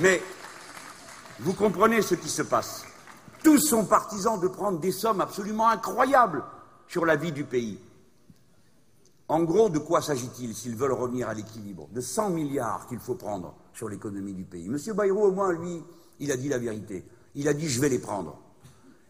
Mais 0.01 0.20
vous 1.38 1.53
comprenez 1.53 2.03
ce 2.03 2.16
qui 2.16 2.29
se 2.29 2.42
passe. 2.42 2.85
Tous 3.44 3.59
sont 3.59 3.85
partisans 3.85 4.40
de 4.40 4.48
prendre 4.48 4.81
des 4.81 4.90
sommes 4.90 5.20
absolument 5.20 5.68
incroyables 5.68 6.42
sur 6.88 7.07
la 7.07 7.14
vie 7.14 7.31
du 7.31 7.44
pays. 7.44 7.79
En 9.29 9.43
gros, 9.43 9.69
de 9.69 9.79
quoi 9.79 10.01
s'agit-il 10.01 10.55
s'ils 10.55 10.75
veulent 10.75 10.93
revenir 10.93 11.29
à 11.29 11.35
l'équilibre 11.35 11.88
De 11.93 12.01
100 12.01 12.31
milliards 12.31 12.87
qu'il 12.87 12.99
faut 12.99 13.14
prendre 13.14 13.55
sur 13.75 13.88
l'économie 13.88 14.33
du 14.33 14.45
pays? 14.45 14.69
Monsieur 14.69 14.95
Bayrou, 14.95 15.25
au 15.25 15.33
moins, 15.33 15.53
lui, 15.53 15.83
il 16.21 16.33
a 16.33 16.37
dit 16.37 16.49
la 16.49 16.59
vérité. 16.59 17.05
Il 17.35 17.47
a 17.49 17.53
dit 17.53 17.69
je 17.69 17.81
vais 17.81 17.91
les 17.91 17.99
prendre. 17.99 18.38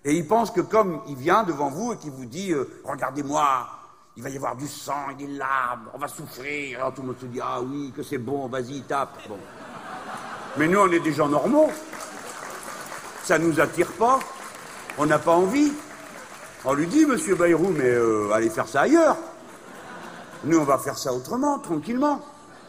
Et 0.05 0.15
il 0.15 0.27
pense 0.27 0.51
que 0.51 0.61
comme 0.61 1.01
il 1.09 1.17
vient 1.17 1.45
devant 1.45 1.71
vous 1.71 1.93
et 1.93 1.97
qu'il 1.97 2.11
vous 2.11 2.27
dit 2.27 2.53
euh, 2.53 2.69
regardez-moi, 2.85 3.69
il 4.17 4.23
va 4.23 4.31
y 4.31 4.37
avoir 4.37 4.57
du 4.57 4.67
sang 4.67 5.11
et 5.13 5.15
des 5.15 5.29
larmes, 5.29 5.89
on 5.95 5.99
va 5.99 6.09
souffrir. 6.09 6.81
Alors 6.81 6.95
tout 6.95 7.03
le 7.03 7.09
monde 7.09 7.21
se 7.21 7.27
dit 7.27 7.41
ah 7.41 7.61
oui, 7.63 7.93
que 7.97 8.03
c'est 8.03 8.19
bon, 8.19 8.49
vas-y, 8.49 8.83
tape. 8.83 9.19
Mais 10.57 10.67
nous, 10.67 10.81
on 10.81 10.91
est 10.91 11.01
des 11.01 11.13
gens 11.13 11.29
normaux 11.29 11.71
ça 13.29 13.39
ne 13.39 13.47
nous 13.47 13.61
attire 13.61 13.93
pas, 13.93 14.21
on 14.97 15.05
n'a 15.05 15.19
pas 15.19 15.33
envie. 15.33 15.71
On 16.65 16.73
lui 16.73 16.87
dit, 16.87 17.05
monsieur 17.05 17.35
Bayrou, 17.35 17.75
mais 17.77 17.85
euh, 17.85 18.33
allez 18.33 18.49
faire 18.49 18.67
ça 18.67 18.81
ailleurs. 18.81 19.19
Nous, 20.45 20.59
on 20.59 20.65
va 20.65 20.79
faire 20.79 20.97
ça 20.97 21.13
autrement, 21.13 21.59
tranquillement. 21.59 22.21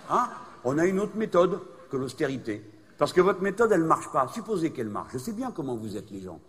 Hein 0.09 0.27
on 0.63 0.77
a 0.77 0.85
une 0.85 0.99
autre 0.99 1.15
méthode 1.15 1.59
que 1.89 1.97
l'austérité. 1.97 2.63
Parce 2.97 3.13
que 3.13 3.21
votre 3.21 3.41
méthode, 3.41 3.71
elle 3.71 3.81
ne 3.81 3.87
marche 3.87 4.11
pas. 4.11 4.27
Supposez 4.27 4.71
qu'elle 4.71 4.89
marche. 4.89 5.13
Je 5.13 5.17
sais 5.19 5.31
bien 5.31 5.51
comment 5.51 5.75
vous 5.75 5.95
êtes 5.95 6.09
les 6.11 6.21
gens. 6.21 6.39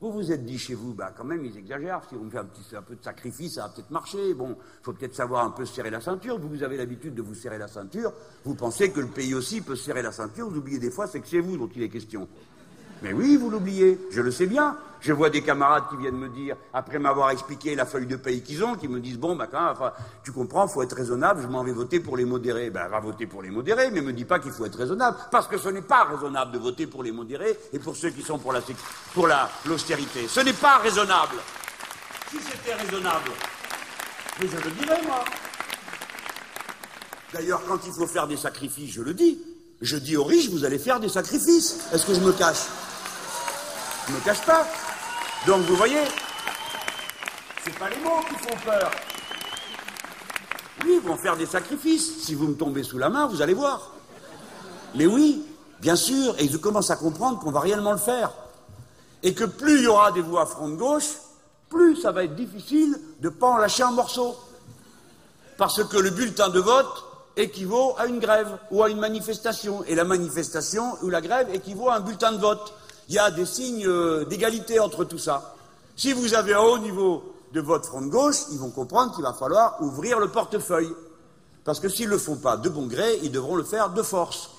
Vous 0.00 0.10
vous 0.12 0.32
êtes 0.32 0.46
dit 0.46 0.58
chez 0.58 0.72
vous, 0.72 0.94
bah 0.94 1.12
quand 1.14 1.24
même, 1.24 1.44
ils 1.44 1.58
exagèrent. 1.58 2.00
Si 2.08 2.16
on 2.16 2.30
fait 2.30 2.38
un, 2.38 2.82
peu 2.82 2.96
de 2.96 3.04
sacrifice, 3.04 3.56
ça 3.56 3.64
va 3.64 3.68
peut-être 3.68 3.90
marcher. 3.90 4.32
Bon, 4.32 4.56
il 4.58 4.82
faut 4.82 4.94
peut-être 4.94 5.14
savoir 5.14 5.44
un 5.44 5.50
peu 5.50 5.66
se 5.66 5.74
serrer 5.74 5.90
la 5.90 6.00
ceinture. 6.00 6.38
Vous, 6.38 6.48
vous 6.48 6.62
avez 6.62 6.78
l'habitude 6.78 7.14
de 7.14 7.20
vous 7.20 7.34
serrer 7.34 7.58
la 7.58 7.68
ceinture. 7.68 8.10
Vous 8.44 8.54
pensez 8.54 8.90
que 8.90 9.00
le 9.00 9.08
pays 9.08 9.34
aussi 9.34 9.60
peut 9.60 9.76
se 9.76 9.84
serrer 9.84 10.00
la 10.00 10.10
ceinture. 10.10 10.48
Vous 10.48 10.56
oubliez 10.56 10.78
des 10.78 10.90
fois, 10.90 11.06
c'est 11.06 11.20
que 11.20 11.28
c'est 11.28 11.40
vous 11.40 11.58
dont 11.58 11.68
il 11.76 11.82
est 11.82 11.90
question. 11.90 12.28
Mais 13.02 13.12
oui, 13.12 13.36
vous 13.36 13.50
l'oubliez, 13.50 13.98
je 14.10 14.20
le 14.20 14.30
sais 14.30 14.46
bien. 14.46 14.76
Je 15.00 15.14
vois 15.14 15.30
des 15.30 15.40
camarades 15.40 15.84
qui 15.88 15.96
viennent 15.96 16.18
me 16.18 16.28
dire, 16.28 16.56
après 16.74 16.98
m'avoir 16.98 17.30
expliqué 17.30 17.74
la 17.74 17.86
feuille 17.86 18.06
de 18.06 18.16
paye 18.16 18.42
qu'ils 18.42 18.62
ont, 18.62 18.74
qui 18.74 18.86
me 18.86 19.00
disent 19.00 19.18
bon, 19.18 19.34
bah, 19.34 19.48
quand 19.50 19.74
tu 20.22 20.30
comprends, 20.30 20.68
faut 20.68 20.82
être 20.82 20.94
raisonnable. 20.94 21.40
Je 21.40 21.46
m'en 21.46 21.64
vais 21.64 21.72
voter 21.72 22.00
pour 22.00 22.18
les 22.18 22.26
modérés. 22.26 22.68
Ben, 22.68 22.86
va 22.88 23.00
voter 23.00 23.26
pour 23.26 23.40
les 23.42 23.50
modérés, 23.50 23.90
mais 23.90 24.02
me 24.02 24.12
dis 24.12 24.26
pas 24.26 24.38
qu'il 24.38 24.52
faut 24.52 24.66
être 24.66 24.76
raisonnable, 24.76 25.16
parce 25.30 25.48
que 25.48 25.56
ce 25.56 25.70
n'est 25.70 25.80
pas 25.80 26.04
raisonnable 26.04 26.52
de 26.52 26.58
voter 26.58 26.86
pour 26.86 27.02
les 27.02 27.12
modérés 27.12 27.58
et 27.72 27.78
pour 27.78 27.96
ceux 27.96 28.10
qui 28.10 28.20
sont 28.20 28.38
pour 28.38 28.52
la 28.52 28.60
pour 29.14 29.26
la 29.26 29.48
l'austérité. 29.64 30.28
Ce 30.28 30.40
n'est 30.40 30.52
pas 30.52 30.78
raisonnable. 30.78 31.36
Si 32.30 32.36
c'était 32.38 32.74
raisonnable, 32.74 33.30
mais 34.38 34.48
je 34.48 34.56
le 34.56 34.70
dirais 34.72 35.00
moi. 35.06 35.24
D'ailleurs, 37.32 37.62
quand 37.66 37.78
il 37.86 37.92
faut 37.92 38.06
faire 38.06 38.26
des 38.26 38.36
sacrifices, 38.36 38.92
je 38.92 39.02
le 39.02 39.14
dis. 39.14 39.38
Je 39.80 39.96
dis 39.96 40.16
aux 40.16 40.24
riches, 40.24 40.50
vous 40.50 40.64
allez 40.64 40.78
faire 40.78 41.00
des 41.00 41.08
sacrifices. 41.08 41.78
Est-ce 41.92 42.04
que 42.04 42.14
je 42.14 42.20
me 42.20 42.32
cache? 42.32 42.66
Je 44.06 44.12
ne 44.12 44.18
me 44.18 44.22
cache 44.22 44.44
pas. 44.44 44.66
Donc 45.46 45.62
vous 45.62 45.74
voyez, 45.74 46.02
c'est 47.64 47.78
pas 47.78 47.88
les 47.88 47.98
mots 47.98 48.20
qui 48.28 48.34
font 48.34 48.56
peur. 48.62 48.90
Oui, 50.84 50.98
ils 51.02 51.08
vont 51.08 51.16
faire 51.16 51.36
des 51.36 51.46
sacrifices. 51.46 52.22
Si 52.22 52.34
vous 52.34 52.48
me 52.48 52.54
tombez 52.54 52.82
sous 52.82 52.98
la 52.98 53.08
main, 53.08 53.26
vous 53.26 53.40
allez 53.40 53.54
voir. 53.54 53.92
Mais 54.94 55.06
oui, 55.06 55.46
bien 55.80 55.96
sûr, 55.96 56.34
et 56.38 56.44
ils 56.44 56.60
commencent 56.60 56.90
à 56.90 56.96
comprendre 56.96 57.38
qu'on 57.38 57.50
va 57.50 57.60
réellement 57.60 57.92
le 57.92 57.98
faire. 57.98 58.32
Et 59.22 59.32
que 59.32 59.44
plus 59.44 59.78
il 59.78 59.84
y 59.84 59.86
aura 59.86 60.12
des 60.12 60.20
voix 60.22 60.42
à 60.42 60.46
front 60.46 60.68
de 60.68 60.76
gauche, 60.76 61.10
plus 61.70 61.96
ça 61.96 62.12
va 62.12 62.24
être 62.24 62.34
difficile 62.34 62.98
de 63.20 63.28
ne 63.28 63.34
pas 63.34 63.48
en 63.48 63.56
lâcher 63.56 63.82
un 63.82 63.92
morceau. 63.92 64.36
Parce 65.56 65.82
que 65.84 65.96
le 65.96 66.10
bulletin 66.10 66.50
de 66.50 66.60
vote 66.60 67.09
équivaut 67.40 67.94
à 67.98 68.06
une 68.06 68.18
grève 68.18 68.58
ou 68.70 68.82
à 68.82 68.90
une 68.90 68.98
manifestation. 68.98 69.84
Et 69.84 69.94
la 69.94 70.04
manifestation 70.04 70.96
ou 71.02 71.08
la 71.08 71.20
grève 71.20 71.48
équivaut 71.54 71.88
à 71.88 71.96
un 71.96 72.00
bulletin 72.00 72.32
de 72.32 72.38
vote 72.38 72.74
il 73.10 73.14
y 73.14 73.18
a 73.18 73.32
des 73.32 73.44
signes 73.44 73.88
euh, 73.88 74.24
d'égalité 74.24 74.78
entre 74.78 75.04
tout 75.04 75.18
ça. 75.18 75.56
Si 75.96 76.12
vous 76.12 76.34
avez 76.34 76.54
un 76.54 76.60
haut 76.60 76.78
niveau 76.78 77.34
de 77.52 77.60
votre 77.60 77.88
front 77.88 78.02
de 78.02 78.06
gauche, 78.06 78.36
ils 78.52 78.58
vont 78.58 78.70
comprendre 78.70 79.12
qu'il 79.12 79.24
va 79.24 79.32
falloir 79.32 79.82
ouvrir 79.82 80.20
le 80.20 80.28
portefeuille. 80.28 80.94
Parce 81.64 81.80
que 81.80 81.88
s'ils 81.88 82.06
ne 82.06 82.12
le 82.12 82.18
font 82.18 82.36
pas 82.36 82.56
de 82.56 82.68
bon 82.68 82.86
gré, 82.86 83.18
ils 83.24 83.32
devront 83.32 83.56
le 83.56 83.64
faire 83.64 83.90
de 83.90 84.02
force. 84.02 84.50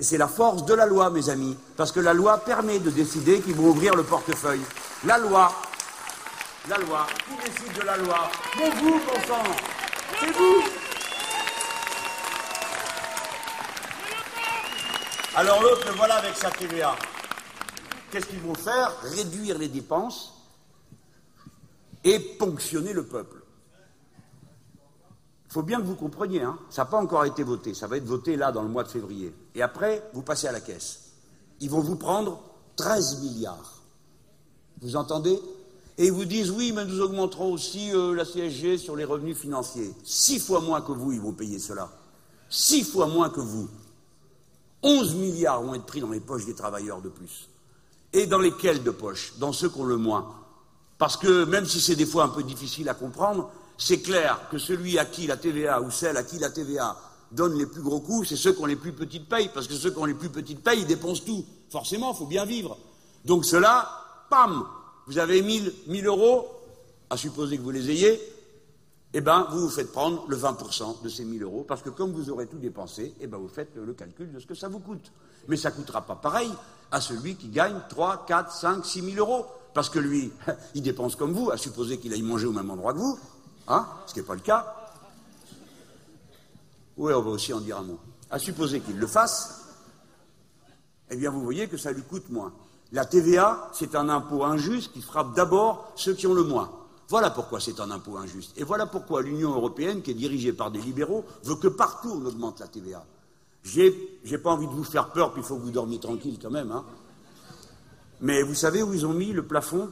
Et 0.00 0.02
c'est 0.02 0.16
la 0.16 0.28
force 0.28 0.64
de 0.64 0.72
la 0.72 0.86
loi, 0.86 1.10
mes 1.10 1.28
amis. 1.28 1.58
Parce 1.76 1.92
que 1.92 2.00
la 2.00 2.14
loi 2.14 2.38
permet 2.38 2.78
de 2.78 2.88
décider 2.88 3.40
qu'ils 3.40 3.54
vont 3.54 3.68
ouvrir 3.68 3.94
le 3.94 4.02
portefeuille. 4.02 4.62
La 5.04 5.18
loi. 5.18 5.52
La 6.70 6.78
loi. 6.78 7.06
Qui 7.28 7.50
décide 7.50 7.78
de 7.78 7.84
la 7.84 7.98
loi? 7.98 8.30
Mais 8.56 8.70
vous, 8.70 8.92
bon 8.92 9.26
sang 9.28 9.42
C'est 10.18 10.32
vous 10.32 10.87
Alors 15.38 15.62
l'autre, 15.62 15.86
le 15.86 15.94
voilà 15.94 16.16
avec 16.16 16.34
sa 16.34 16.50
TVA. 16.50 16.96
Qu'est-ce 18.10 18.26
qu'ils 18.26 18.40
vont 18.40 18.56
faire? 18.56 18.92
Réduire 19.02 19.56
les 19.56 19.68
dépenses 19.68 20.34
et 22.02 22.18
ponctionner 22.18 22.92
le 22.92 23.04
peuple. 23.04 23.40
Il 25.46 25.52
faut 25.52 25.62
bien 25.62 25.80
que 25.80 25.86
vous 25.86 25.94
compreniez, 25.94 26.42
hein, 26.42 26.58
ça 26.70 26.82
n'a 26.82 26.86
pas 26.86 26.98
encore 26.98 27.24
été 27.24 27.44
voté, 27.44 27.72
ça 27.72 27.86
va 27.86 27.98
être 27.98 28.04
voté 28.04 28.34
là 28.34 28.50
dans 28.50 28.62
le 28.62 28.68
mois 28.68 28.82
de 28.82 28.88
février. 28.88 29.32
Et 29.54 29.62
après, 29.62 30.02
vous 30.12 30.22
passez 30.22 30.48
à 30.48 30.52
la 30.52 30.60
caisse. 30.60 31.12
Ils 31.60 31.70
vont 31.70 31.82
vous 31.82 31.94
prendre 31.94 32.42
13 32.74 33.22
milliards. 33.22 33.74
Vous 34.80 34.96
entendez? 34.96 35.40
Et 35.98 36.06
ils 36.06 36.12
vous 36.12 36.24
disent 36.24 36.50
oui, 36.50 36.72
mais 36.72 36.84
nous 36.84 37.00
augmenterons 37.00 37.52
aussi 37.52 37.94
euh, 37.94 38.12
la 38.12 38.24
CSG 38.24 38.76
sur 38.76 38.96
les 38.96 39.04
revenus 39.04 39.38
financiers. 39.38 39.94
Six 40.02 40.40
fois 40.40 40.60
moins 40.60 40.80
que 40.80 40.90
vous, 40.90 41.12
ils 41.12 41.20
vont 41.20 41.32
payer 41.32 41.60
cela. 41.60 41.88
Six 42.50 42.82
fois 42.82 43.06
moins 43.06 43.30
que 43.30 43.40
vous. 43.40 43.68
11 44.82 45.14
milliards 45.16 45.62
vont 45.62 45.74
être 45.74 45.86
pris 45.86 46.00
dans 46.00 46.10
les 46.10 46.20
poches 46.20 46.46
des 46.46 46.54
travailleurs 46.54 47.00
de 47.00 47.08
plus. 47.08 47.48
Et 48.12 48.26
dans 48.26 48.38
lesquels 48.38 48.82
de 48.82 48.90
poche 48.90 49.34
Dans 49.38 49.52
ceux 49.52 49.68
qui 49.68 49.80
ont 49.80 49.84
le 49.84 49.96
moins. 49.96 50.34
Parce 50.98 51.16
que 51.16 51.44
même 51.44 51.66
si 51.66 51.80
c'est 51.80 51.96
des 51.96 52.06
fois 52.06 52.24
un 52.24 52.28
peu 52.28 52.42
difficile 52.42 52.88
à 52.88 52.94
comprendre, 52.94 53.50
c'est 53.76 54.00
clair 54.00 54.40
que 54.50 54.58
celui 54.58 54.98
à 54.98 55.04
qui 55.04 55.26
la 55.26 55.36
TVA 55.36 55.80
ou 55.80 55.90
celle 55.90 56.16
à 56.16 56.24
qui 56.24 56.38
la 56.38 56.50
TVA 56.50 56.96
donne 57.30 57.56
les 57.56 57.66
plus 57.66 57.82
gros 57.82 58.00
coups, 58.00 58.28
c'est 58.28 58.36
ceux 58.36 58.52
qui 58.52 58.62
ont 58.62 58.66
les 58.66 58.76
plus 58.76 58.92
petites 58.92 59.28
payes, 59.28 59.50
parce 59.52 59.68
que 59.68 59.74
ceux 59.74 59.90
qui 59.90 59.98
ont 59.98 60.04
les 60.04 60.14
plus 60.14 60.30
petites 60.30 60.62
payes, 60.62 60.80
ils 60.80 60.86
dépensent 60.86 61.22
tout. 61.24 61.44
Forcément, 61.70 62.12
il 62.12 62.16
faut 62.16 62.26
bien 62.26 62.44
vivre. 62.44 62.76
Donc 63.24 63.44
cela, 63.44 63.88
pam, 64.30 64.64
vous 65.06 65.18
avez 65.18 65.42
1000, 65.42 65.72
1000 65.86 66.06
euros, 66.06 66.48
à 67.10 67.16
supposer 67.16 67.58
que 67.58 67.62
vous 67.62 67.70
les 67.70 67.90
ayez, 67.90 68.20
eh 69.14 69.20
bien, 69.20 69.46
vous 69.50 69.60
vous 69.60 69.70
faites 69.70 69.90
prendre 69.90 70.26
le 70.28 70.36
20% 70.36 71.02
de 71.02 71.08
ces 71.08 71.24
1000 71.24 71.42
euros, 71.42 71.64
parce 71.66 71.82
que 71.82 71.88
comme 71.88 72.12
vous 72.12 72.28
aurez 72.30 72.46
tout 72.46 72.58
dépensé, 72.58 73.14
eh 73.20 73.26
bien, 73.26 73.38
vous 73.38 73.48
faites 73.48 73.74
le 73.74 73.94
calcul 73.94 74.30
de 74.30 74.38
ce 74.38 74.46
que 74.46 74.54
ça 74.54 74.68
vous 74.68 74.80
coûte. 74.80 75.12
Mais 75.48 75.56
ça 75.56 75.70
ne 75.70 75.76
coûtera 75.76 76.02
pas 76.02 76.16
pareil 76.16 76.50
à 76.90 77.00
celui 77.00 77.36
qui 77.36 77.48
gagne 77.48 77.80
3, 77.88 78.26
4, 78.26 78.52
5, 78.52 78.84
6 78.84 79.12
000 79.12 79.16
euros. 79.16 79.46
Parce 79.72 79.88
que 79.88 79.98
lui, 79.98 80.30
il 80.74 80.82
dépense 80.82 81.16
comme 81.16 81.32
vous, 81.32 81.50
à 81.50 81.56
supposer 81.56 81.98
qu'il 81.98 82.12
aille 82.12 82.22
manger 82.22 82.46
au 82.46 82.52
même 82.52 82.70
endroit 82.70 82.92
que 82.92 82.98
vous, 82.98 83.18
hein, 83.68 83.86
ce 84.06 84.12
qui 84.12 84.20
n'est 84.20 84.26
pas 84.26 84.34
le 84.34 84.40
cas. 84.40 84.74
Oui, 86.98 87.12
on 87.14 87.22
va 87.22 87.30
aussi 87.30 87.52
en 87.54 87.60
dire 87.60 87.78
un 87.78 87.84
mot. 87.84 87.98
À 88.30 88.38
supposer 88.38 88.80
qu'il 88.80 88.98
le 88.98 89.06
fasse, 89.06 89.64
eh 91.10 91.16
bien, 91.16 91.30
vous 91.30 91.40
voyez 91.40 91.68
que 91.68 91.78
ça 91.78 91.92
lui 91.92 92.02
coûte 92.02 92.28
moins. 92.28 92.52
La 92.92 93.06
TVA, 93.06 93.70
c'est 93.72 93.94
un 93.94 94.08
impôt 94.08 94.44
injuste 94.44 94.92
qui 94.92 95.00
frappe 95.00 95.34
d'abord 95.34 95.92
ceux 95.94 96.14
qui 96.14 96.26
ont 96.26 96.34
le 96.34 96.42
moins. 96.42 96.70
Voilà 97.08 97.30
pourquoi 97.30 97.58
c'est 97.58 97.80
un 97.80 97.90
impôt 97.90 98.18
injuste. 98.18 98.52
Et 98.56 98.64
voilà 98.64 98.86
pourquoi 98.86 99.22
l'Union 99.22 99.54
européenne, 99.54 100.02
qui 100.02 100.10
est 100.10 100.14
dirigée 100.14 100.52
par 100.52 100.70
des 100.70 100.80
libéraux, 100.80 101.24
veut 101.42 101.56
que 101.56 101.68
partout 101.68 102.10
on 102.10 102.26
augmente 102.26 102.60
la 102.60 102.68
TVA. 102.68 103.04
J'ai, 103.64 103.90
pas 104.42 104.50
envie 104.50 104.66
de 104.66 104.72
vous 104.72 104.84
faire 104.84 105.10
peur, 105.10 105.32
puis 105.32 105.42
il 105.42 105.44
faut 105.44 105.56
que 105.56 105.62
vous 105.62 105.70
dormiez 105.70 105.98
tranquille 105.98 106.38
quand 106.40 106.50
même. 106.50 106.70
Hein. 106.70 106.84
Mais 108.20 108.42
vous 108.42 108.54
savez 108.54 108.82
où 108.82 108.92
ils 108.92 109.06
ont 109.06 109.14
mis 109.14 109.32
le 109.32 109.46
plafond? 109.46 109.90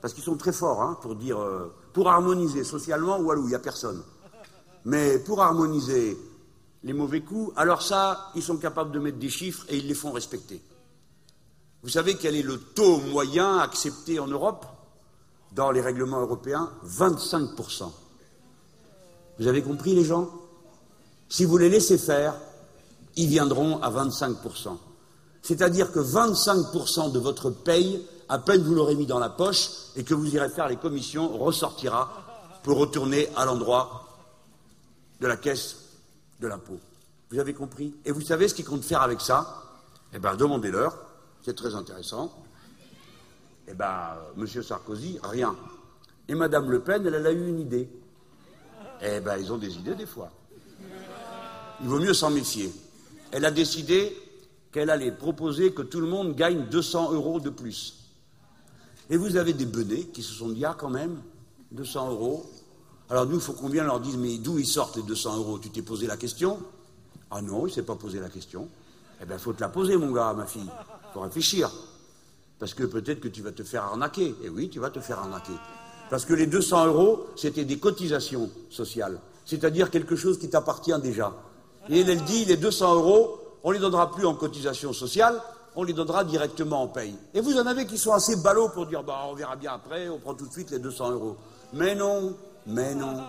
Parce 0.00 0.14
qu'ils 0.14 0.24
sont 0.24 0.36
très 0.36 0.52
forts 0.52 0.82
hein, 0.82 0.98
pour 1.00 1.14
dire, 1.14 1.38
euh, 1.40 1.72
pour 1.92 2.08
harmoniser 2.08 2.64
socialement, 2.64 3.18
ou 3.18 3.32
il 3.34 3.48
n'y 3.48 3.54
a 3.54 3.58
personne. 3.58 4.02
Mais 4.84 5.18
pour 5.18 5.42
harmoniser 5.42 6.16
les 6.84 6.92
mauvais 6.92 7.20
coups, 7.20 7.52
alors 7.56 7.82
ça, 7.82 8.30
ils 8.34 8.42
sont 8.42 8.56
capables 8.56 8.92
de 8.92 8.98
mettre 8.98 9.18
des 9.18 9.30
chiffres 9.30 9.64
et 9.68 9.76
ils 9.76 9.86
les 9.86 9.94
font 9.94 10.12
respecter. 10.12 10.62
Vous 11.82 11.88
savez 11.88 12.16
quel 12.16 12.36
est 12.36 12.42
le 12.42 12.58
taux 12.58 12.98
moyen 12.98 13.58
accepté 13.58 14.18
en 14.18 14.26
Europe? 14.26 14.66
Dans 15.56 15.70
les 15.70 15.80
règlements 15.80 16.20
européens 16.20 16.70
25%. 16.86 17.90
Vous 19.38 19.46
avez 19.46 19.62
compris 19.62 19.94
les 19.94 20.04
gens? 20.04 20.30
Si 21.28 21.44
vous 21.44 21.56
les 21.56 21.70
laissez 21.70 21.98
faire, 21.98 22.34
ils 23.16 23.26
viendront 23.26 23.82
à 23.82 23.90
25%. 23.90 24.76
C'est-à-dire 25.42 25.92
que 25.92 25.98
25% 25.98 27.10
de 27.10 27.18
votre 27.18 27.50
paye, 27.50 28.06
à 28.28 28.38
peine 28.38 28.62
vous 28.62 28.74
l'aurez 28.74 28.94
mis 28.94 29.06
dans 29.06 29.18
la 29.18 29.30
poche 29.30 29.70
et 29.96 30.04
que 30.04 30.12
vous 30.12 30.34
irez 30.34 30.50
faire 30.50 30.68
les 30.68 30.76
commissions, 30.76 31.36
ressortira 31.38 32.12
pour 32.62 32.76
retourner 32.76 33.28
à 33.34 33.46
l'endroit 33.46 34.04
de 35.20 35.26
la 35.26 35.36
caisse 35.36 35.76
de 36.40 36.48
l'impôt. 36.48 36.78
Vous 37.30 37.38
avez 37.38 37.54
compris? 37.54 37.94
Et 38.04 38.12
vous 38.12 38.20
savez 38.20 38.48
ce 38.48 38.54
qu'ils 38.54 38.66
comptent 38.66 38.84
faire 38.84 39.00
avec 39.00 39.22
ça? 39.22 39.62
Eh 40.12 40.18
bien, 40.18 40.36
demandez-leur, 40.36 40.94
c'est 41.42 41.56
très 41.56 41.74
intéressant. 41.74 42.30
Eh 43.68 43.74
bien, 43.74 44.16
M. 44.36 44.46
Sarkozy, 44.62 45.18
rien. 45.22 45.56
Et 46.28 46.34
Mme 46.34 46.70
Le 46.70 46.80
Pen, 46.80 47.06
elle, 47.06 47.26
a 47.26 47.32
eu 47.32 47.48
une 47.48 47.60
idée. 47.60 47.88
Eh 49.02 49.20
bien, 49.20 49.36
ils 49.36 49.52
ont 49.52 49.58
des 49.58 49.74
idées 49.76 49.94
des 49.94 50.06
fois. 50.06 50.30
Il 51.82 51.88
vaut 51.88 52.00
mieux 52.00 52.14
s'en 52.14 52.30
méfier 52.30 52.72
elle 53.32 53.44
a 53.44 53.50
décidé 53.50 54.16
qu'elle 54.72 54.90
allait 54.90 55.12
proposer 55.12 55.72
que 55.72 55.82
tout 55.82 56.00
le 56.00 56.06
monde 56.06 56.34
gagne 56.34 56.66
200 56.70 57.12
euros 57.12 57.40
de 57.40 57.50
plus. 57.50 58.04
Et 59.10 59.16
vous 59.16 59.36
avez 59.36 59.52
des 59.52 59.66
benets 59.66 60.04
qui 60.04 60.22
se 60.22 60.32
sont 60.32 60.48
dit, 60.48 60.64
ah 60.64 60.74
quand 60.76 60.90
même, 60.90 61.20
200 61.72 62.10
euros. 62.10 62.50
Alors 63.08 63.26
nous, 63.26 63.36
il 63.36 63.40
faut 63.40 63.52
qu'on 63.52 63.68
vienne 63.68 63.86
leur 63.86 64.00
dise, 64.00 64.16
mais 64.16 64.38
d'où 64.38 64.58
ils 64.58 64.66
sortent 64.66 64.96
les 64.96 65.02
200 65.02 65.36
euros? 65.36 65.58
Tu 65.58 65.70
t'es 65.70 65.82
posé 65.82 66.06
la 66.06 66.16
question? 66.16 66.58
Ah 67.30 67.40
non, 67.40 67.66
il 67.66 67.70
ne 67.70 67.74
s'est 67.74 67.82
pas 67.82 67.94
posé 67.94 68.20
la 68.20 68.28
question. 68.28 68.68
Eh 69.20 69.26
bien, 69.26 69.38
faut 69.38 69.52
te 69.52 69.60
la 69.60 69.68
poser, 69.68 69.96
mon 69.96 70.10
gars, 70.10 70.32
ma 70.32 70.46
fille. 70.46 70.62
Il 70.64 71.12
faut 71.12 71.20
réfléchir. 71.20 71.70
Parce 72.58 72.74
que 72.74 72.84
peut-être 72.84 73.20
que 73.20 73.28
tu 73.28 73.42
vas 73.42 73.52
te 73.52 73.62
faire 73.62 73.84
arnaquer. 73.84 74.34
Et 74.42 74.48
oui, 74.48 74.68
tu 74.68 74.80
vas 74.80 74.90
te 74.90 75.00
faire 75.00 75.18
arnaquer. 75.18 75.52
Parce 76.10 76.24
que 76.24 76.34
les 76.34 76.46
200 76.46 76.86
euros, 76.86 77.26
c'était 77.36 77.64
des 77.64 77.78
cotisations 77.78 78.50
sociales. 78.70 79.18
C'est-à-dire 79.44 79.90
quelque 79.90 80.16
chose 80.16 80.38
qui 80.38 80.48
t'appartient 80.48 80.98
déjà. 81.00 81.34
Et 81.88 82.00
elle, 82.00 82.22
dit, 82.24 82.44
les 82.44 82.56
200 82.56 82.94
euros, 82.94 83.38
on 83.62 83.70
ne 83.70 83.74
les 83.74 83.80
donnera 83.80 84.10
plus 84.10 84.26
en 84.26 84.34
cotisation 84.34 84.92
sociale, 84.92 85.40
on 85.76 85.84
les 85.84 85.92
donnera 85.92 86.24
directement 86.24 86.82
en 86.82 86.88
paye. 86.88 87.14
Et 87.34 87.40
vous 87.40 87.58
en 87.58 87.66
avez 87.66 87.86
qui 87.86 87.98
sont 87.98 88.12
assez 88.12 88.36
ballots 88.36 88.70
pour 88.70 88.86
dire, 88.86 89.02
bah, 89.02 89.24
on 89.28 89.34
verra 89.34 89.56
bien 89.56 89.72
après, 89.72 90.08
on 90.08 90.18
prend 90.18 90.34
tout 90.34 90.46
de 90.46 90.52
suite 90.52 90.70
les 90.70 90.78
200 90.78 91.10
euros. 91.12 91.36
Mais 91.74 91.94
non, 91.94 92.34
mais 92.66 92.94
non. 92.94 93.22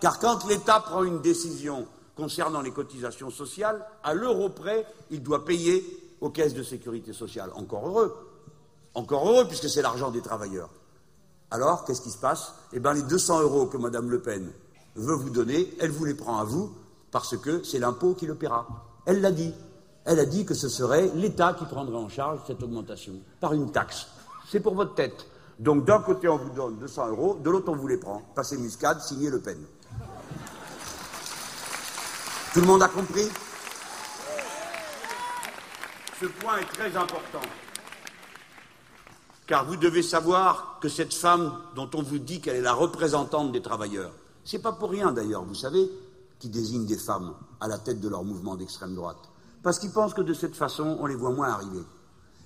Car 0.00 0.18
quand 0.18 0.46
l'État 0.48 0.80
prend 0.80 1.02
une 1.02 1.20
décision 1.20 1.86
concernant 2.16 2.60
les 2.60 2.70
cotisations 2.70 3.30
sociales, 3.30 3.84
à 4.02 4.14
l'euro 4.14 4.50
près, 4.50 4.86
il 5.10 5.22
doit 5.22 5.44
payer 5.44 5.84
aux 6.20 6.30
caisses 6.30 6.54
de 6.54 6.62
sécurité 6.62 7.12
sociale. 7.12 7.50
Encore 7.54 7.86
heureux. 7.86 8.14
Encore 8.94 9.28
heureux, 9.28 9.46
puisque 9.46 9.68
c'est 9.68 9.82
l'argent 9.82 10.10
des 10.10 10.20
travailleurs. 10.20 10.70
Alors, 11.50 11.84
qu'est-ce 11.84 12.00
qui 12.00 12.10
se 12.10 12.18
passe? 12.18 12.54
Eh 12.72 12.80
bien, 12.80 12.92
les 12.92 13.02
200 13.02 13.42
euros 13.42 13.66
que 13.66 13.76
Mme 13.76 14.10
Le 14.10 14.20
Pen 14.20 14.52
veut 14.96 15.14
vous 15.14 15.30
donner, 15.30 15.72
elle 15.80 15.90
vous 15.90 16.04
les 16.04 16.14
prend 16.14 16.38
à 16.38 16.44
vous, 16.44 16.72
parce 17.10 17.36
que 17.36 17.62
c'est 17.62 17.78
l'impôt 17.78 18.14
qui 18.14 18.26
le 18.26 18.34
paiera. 18.34 18.66
Elle 19.06 19.20
l'a 19.20 19.32
dit. 19.32 19.52
Elle 20.04 20.18
a 20.18 20.24
dit 20.24 20.44
que 20.44 20.54
ce 20.54 20.68
serait 20.68 21.10
l'État 21.14 21.54
qui 21.54 21.64
prendrait 21.66 21.96
en 21.96 22.08
charge 22.08 22.40
cette 22.46 22.62
augmentation, 22.62 23.14
par 23.40 23.52
une 23.52 23.70
taxe. 23.70 24.06
C'est 24.48 24.60
pour 24.60 24.74
votre 24.74 24.94
tête. 24.94 25.26
Donc, 25.58 25.84
d'un 25.84 26.00
côté, 26.00 26.28
on 26.28 26.38
vous 26.38 26.50
donne 26.50 26.78
200 26.78 27.08
euros, 27.08 27.38
de 27.42 27.50
l'autre, 27.50 27.70
on 27.70 27.76
vous 27.76 27.88
les 27.88 27.98
prend. 27.98 28.22
Passez 28.34 28.56
Muscade, 28.56 29.00
signez 29.00 29.28
Le 29.28 29.40
Pen. 29.40 29.58
Tout 32.52 32.60
le 32.60 32.66
monde 32.66 32.82
a 32.82 32.88
compris? 32.88 33.28
Ce 36.20 36.26
point 36.26 36.58
est 36.58 36.72
très 36.72 36.96
important. 36.96 37.40
Car 39.50 39.64
vous 39.64 39.74
devez 39.74 40.04
savoir 40.04 40.78
que 40.80 40.88
cette 40.88 41.12
femme 41.12 41.52
dont 41.74 41.90
on 41.94 42.02
vous 42.02 42.20
dit 42.20 42.40
qu'elle 42.40 42.54
est 42.54 42.60
la 42.60 42.72
représentante 42.72 43.50
des 43.50 43.60
travailleurs, 43.60 44.12
c'est 44.44 44.60
pas 44.60 44.70
pour 44.70 44.90
rien 44.90 45.10
d'ailleurs, 45.10 45.42
vous 45.42 45.56
savez, 45.56 45.90
qui 46.38 46.48
désignent 46.48 46.86
des 46.86 46.96
femmes 46.96 47.34
à 47.60 47.66
la 47.66 47.78
tête 47.78 48.00
de 48.00 48.08
leur 48.08 48.22
mouvement 48.22 48.54
d'extrême 48.54 48.94
droite. 48.94 49.28
Parce 49.64 49.80
qu'ils 49.80 49.90
pensent 49.90 50.14
que 50.14 50.22
de 50.22 50.34
cette 50.34 50.54
façon, 50.54 50.98
on 51.00 51.06
les 51.06 51.16
voit 51.16 51.32
moins 51.32 51.48
arriver. 51.48 51.82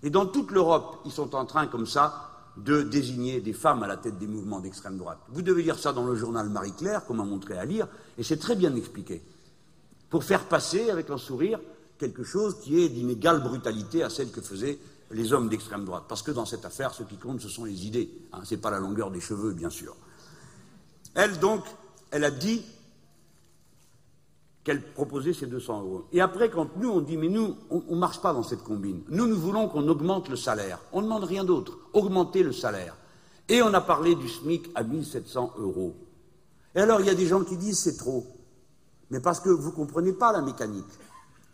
Et 0.02 0.08
dans 0.08 0.24
toute 0.24 0.50
l'Europe, 0.50 1.00
ils 1.04 1.12
sont 1.12 1.34
en 1.34 1.44
train, 1.44 1.66
comme 1.66 1.84
ça, 1.84 2.30
de 2.56 2.80
désigner 2.80 3.42
des 3.42 3.52
femmes 3.52 3.82
à 3.82 3.86
la 3.86 3.98
tête 3.98 4.18
des 4.18 4.26
mouvements 4.26 4.60
d'extrême 4.60 4.96
droite. 4.96 5.18
Vous 5.28 5.42
devez 5.42 5.62
lire 5.62 5.78
ça 5.78 5.92
dans 5.92 6.06
le 6.06 6.14
journal 6.14 6.48
Marie-Claire, 6.48 7.04
qu'on 7.04 7.12
m'a 7.12 7.24
montré 7.24 7.58
à 7.58 7.66
lire, 7.66 7.86
et 8.16 8.22
c'est 8.22 8.38
très 8.38 8.56
bien 8.56 8.74
expliqué 8.76 9.22
pour 10.08 10.24
faire 10.24 10.46
passer 10.46 10.88
avec 10.88 11.10
un 11.10 11.18
sourire 11.18 11.60
quelque 11.98 12.24
chose 12.24 12.60
qui 12.62 12.80
est 12.80 12.88
d'une 12.88 13.10
égale 13.10 13.42
brutalité 13.42 14.02
à 14.02 14.08
celle 14.08 14.30
que 14.30 14.40
faisaient 14.40 14.78
les 15.10 15.32
hommes 15.32 15.48
d'extrême 15.48 15.84
droite. 15.84 16.04
Parce 16.08 16.22
que 16.22 16.30
dans 16.30 16.46
cette 16.46 16.64
affaire, 16.64 16.94
ce 16.94 17.02
qui 17.02 17.16
compte, 17.16 17.40
ce 17.40 17.48
sont 17.48 17.64
les 17.64 17.86
idées. 17.86 18.10
Hein, 18.32 18.40
ce 18.44 18.54
n'est 18.54 18.60
pas 18.60 18.70
la 18.70 18.78
longueur 18.78 19.10
des 19.10 19.20
cheveux, 19.20 19.52
bien 19.52 19.70
sûr. 19.70 19.96
Elle, 21.14 21.38
donc, 21.38 21.64
elle 22.10 22.24
a 22.24 22.30
dit 22.30 22.64
qu'elle 24.64 24.82
proposait 24.82 25.32
ces 25.34 25.46
200 25.46 25.82
euros. 25.82 26.04
Et 26.12 26.20
après, 26.20 26.50
quand 26.50 26.76
nous, 26.76 26.90
on 26.90 27.00
dit, 27.00 27.16
mais 27.16 27.28
nous, 27.28 27.56
on 27.70 27.82
ne 27.94 28.00
marche 28.00 28.20
pas 28.20 28.32
dans 28.32 28.42
cette 28.42 28.62
combine. 28.62 29.02
Nous, 29.08 29.26
nous 29.26 29.38
voulons 29.38 29.68
qu'on 29.68 29.86
augmente 29.88 30.28
le 30.28 30.36
salaire. 30.36 30.78
On 30.92 31.00
ne 31.00 31.06
demande 31.06 31.24
rien 31.24 31.44
d'autre. 31.44 31.78
Augmenter 31.92 32.42
le 32.42 32.52
salaire. 32.52 32.96
Et 33.48 33.62
on 33.62 33.74
a 33.74 33.80
parlé 33.80 34.14
du 34.14 34.28
SMIC 34.28 34.70
à 34.74 34.82
1700 34.82 35.54
euros. 35.58 35.94
Et 36.74 36.80
alors, 36.80 37.00
il 37.00 37.06
y 37.06 37.10
a 37.10 37.14
des 37.14 37.26
gens 37.26 37.44
qui 37.44 37.56
disent, 37.56 37.78
c'est 37.78 37.96
trop 37.96 38.26
mais 39.10 39.20
parce 39.20 39.40
que 39.40 39.48
vous 39.48 39.70
ne 39.70 39.74
comprenez 39.74 40.12
pas 40.12 40.32
la 40.32 40.42
mécanique. 40.42 40.84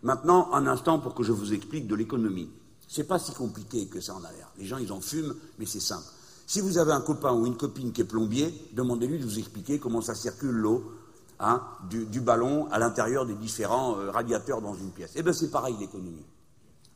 Maintenant, 0.02 0.52
un 0.54 0.66
instant 0.66 0.98
pour 0.98 1.14
que 1.14 1.22
je 1.22 1.32
vous 1.32 1.52
explique 1.52 1.86
de 1.86 1.94
l'économie. 1.94 2.48
Ce 2.90 3.00
n'est 3.00 3.06
pas 3.06 3.20
si 3.20 3.32
compliqué 3.32 3.86
que 3.86 4.00
ça 4.00 4.16
en 4.16 4.24
a 4.24 4.32
l'air. 4.32 4.50
Les 4.58 4.66
gens, 4.66 4.78
ils 4.78 4.90
en 4.90 5.00
fument, 5.00 5.36
mais 5.60 5.64
c'est 5.66 5.78
simple. 5.78 6.06
Si 6.44 6.60
vous 6.60 6.76
avez 6.76 6.90
un 6.90 7.00
copain 7.00 7.32
ou 7.32 7.46
une 7.46 7.56
copine 7.56 7.92
qui 7.92 8.00
est 8.00 8.04
plombier, 8.04 8.52
demandez-lui 8.72 9.20
de 9.20 9.24
vous 9.24 9.38
expliquer 9.38 9.78
comment 9.78 10.00
ça 10.00 10.16
circule 10.16 10.56
l'eau 10.56 10.92
hein, 11.38 11.62
du, 11.88 12.20
ballon 12.20 12.66
à 12.72 12.80
l'intérieur 12.80 13.26
des 13.26 13.34
différents 13.34 13.96
euh, 13.96 14.10
radiateurs 14.10 14.60
dans 14.60 14.74
une 14.74 14.90
pièce. 14.90 15.12
Eh 15.14 15.22
bien, 15.22 15.32
c'est 15.32 15.52
pareil 15.52 15.76
l'économie. 15.78 16.26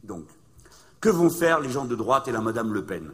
Donc, 0.03 0.25
que 1.01 1.11
vont 1.11 1.31
faire 1.31 1.61
les 1.61 1.71
gens 1.71 1.85
de 1.85 1.95
droite 1.95 2.27
et 2.27 2.33
la 2.33 2.41
Madame 2.41 2.75
Le 2.75 2.85
Pen? 2.85 3.13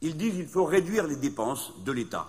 Ils 0.00 0.16
disent 0.16 0.34
qu'il 0.34 0.48
faut 0.48 0.64
réduire 0.64 1.06
les 1.06 1.14
dépenses 1.14 1.70
de 1.84 1.92
l'État. 1.92 2.26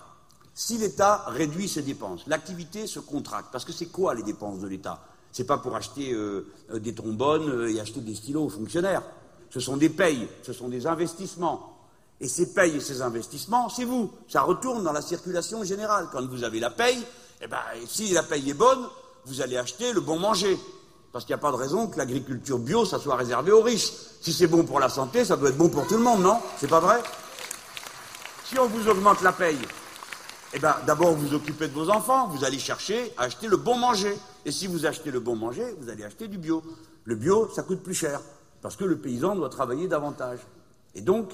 Si 0.54 0.78
l'État 0.78 1.26
réduit 1.26 1.68
ses 1.68 1.82
dépenses, 1.82 2.28
l'activité 2.28 2.86
se 2.86 3.00
contracte. 3.00 3.48
Parce 3.52 3.66
que 3.66 3.74
c'est 3.74 3.88
quoi 3.88 4.14
les 4.14 4.22
dépenses 4.22 4.60
de 4.60 4.68
l'État? 4.68 5.04
Ce 5.32 5.42
n'est 5.42 5.48
pas 5.48 5.58
pour 5.58 5.76
acheter 5.76 6.14
euh, 6.14 6.46
euh, 6.72 6.78
des 6.78 6.94
trombones 6.94 7.68
et 7.68 7.80
acheter 7.80 8.02
des 8.02 8.14
stylos 8.14 8.44
aux 8.44 8.50
fonctionnaires. 8.50 9.02
Ce 9.54 9.60
sont 9.60 9.78
des 9.78 9.90
payes, 9.90 10.28
ce 10.42 10.52
sont 10.52 10.68
des 10.68 10.88
investissements. 10.88 11.78
Et 12.20 12.28
ces 12.28 12.56
payes 12.56 12.78
et 12.78 12.80
ces 12.80 13.04
investissements, 13.04 13.70
c'est 13.70 13.86
vous. 13.86 14.10
Ça 14.28 14.42
retourne 14.42 14.84
dans 14.84 14.92
la 14.92 15.02
circulation 15.04 15.64
générale. 15.64 16.08
Quand 16.12 16.26
vous 16.26 16.44
avez 16.44 16.60
la 16.60 16.72
paye, 16.72 16.98
eh 17.40 17.48
ben, 17.48 17.60
si 17.88 18.12
la 18.14 18.24
paye 18.24 18.50
est 18.50 18.56
bonne, 18.56 18.88
vous 19.26 19.42
allez 19.42 19.58
acheter 19.58 19.94
le 19.94 20.02
bon 20.02 20.18
manger. 20.18 20.58
Parce 21.12 21.26
qu'il 21.26 21.36
n'y 21.36 21.40
a 21.40 21.42
pas 21.42 21.52
de 21.52 21.58
raison 21.58 21.86
que 21.86 22.00
l'agriculture 22.00 22.58
bio, 22.58 22.84
ça 22.84 22.98
soit 22.98 23.16
réservé 23.16 23.52
aux 23.52 23.62
riches. 23.62 23.92
Si 24.22 24.34
c'est 24.34 24.48
bon 24.48 24.64
pour 24.64 24.80
la 24.80 24.90
santé, 24.90 25.24
ça 25.24 25.36
doit 25.36 25.50
être 25.50 25.58
bon 25.58 25.70
pour 25.70 25.86
tout 25.86 25.98
le 25.98 26.04
monde, 26.04 26.24
non? 26.24 26.40
C'est 26.58 26.70
pas 26.70 26.80
vrai? 26.80 27.00
Si 28.46 28.58
on 28.58 28.66
vous 28.66 28.88
augmente 28.88 29.22
la 29.22 29.34
paye, 29.34 29.60
eh 30.54 30.60
bien, 30.60 30.76
d'abord, 30.88 31.14
vous 31.14 31.36
occupez 31.36 31.68
de 31.68 31.74
vos 31.74 31.92
enfants, 31.92 32.28
vous 32.30 32.44
allez 32.44 32.58
chercher 32.58 33.14
à 33.18 33.24
acheter 33.24 33.48
le 33.48 33.58
bon 33.58 33.78
manger. 33.78 34.18
Et 34.46 34.52
si 34.52 34.66
vous 34.66 34.88
achetez 34.88 35.12
le 35.12 35.20
bon 35.20 35.36
manger, 35.36 35.76
vous 35.80 35.90
allez 35.90 36.04
acheter 36.04 36.28
du 36.28 36.40
bio. 36.40 36.64
Le 37.04 37.16
bio, 37.16 37.52
ça 37.54 37.62
coûte 37.62 37.84
plus 37.84 37.94
cher, 37.94 38.20
parce 38.64 38.78
que 38.78 38.86
le 38.86 38.98
paysan 38.98 39.36
doit 39.36 39.50
travailler 39.50 39.88
davantage. 39.88 40.40
Et 40.96 41.02
donc, 41.02 41.34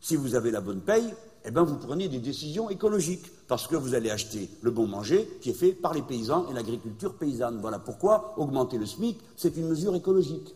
si 0.00 0.14
vous 0.14 0.36
avez 0.36 0.52
la 0.52 0.60
bonne 0.60 0.80
paye, 0.80 1.12
eh 1.44 1.50
bien, 1.50 1.64
vous 1.64 1.76
prenez 1.76 2.08
des 2.08 2.20
décisions 2.20 2.70
écologiques, 2.70 3.26
parce 3.48 3.66
que 3.66 3.74
vous 3.74 3.94
allez 3.94 4.08
acheter 4.08 4.48
le 4.62 4.70
bon 4.70 4.86
manger 4.86 5.28
qui 5.42 5.50
est 5.50 5.54
fait 5.54 5.72
par 5.72 5.92
les 5.92 6.02
paysans 6.02 6.46
et 6.48 6.54
l'agriculture 6.54 7.14
paysanne. 7.14 7.58
Voilà 7.60 7.80
pourquoi 7.80 8.34
augmenter 8.38 8.78
le 8.78 8.86
SMIC, 8.86 9.18
c'est 9.36 9.56
une 9.56 9.68
mesure 9.68 9.96
écologique. 9.96 10.54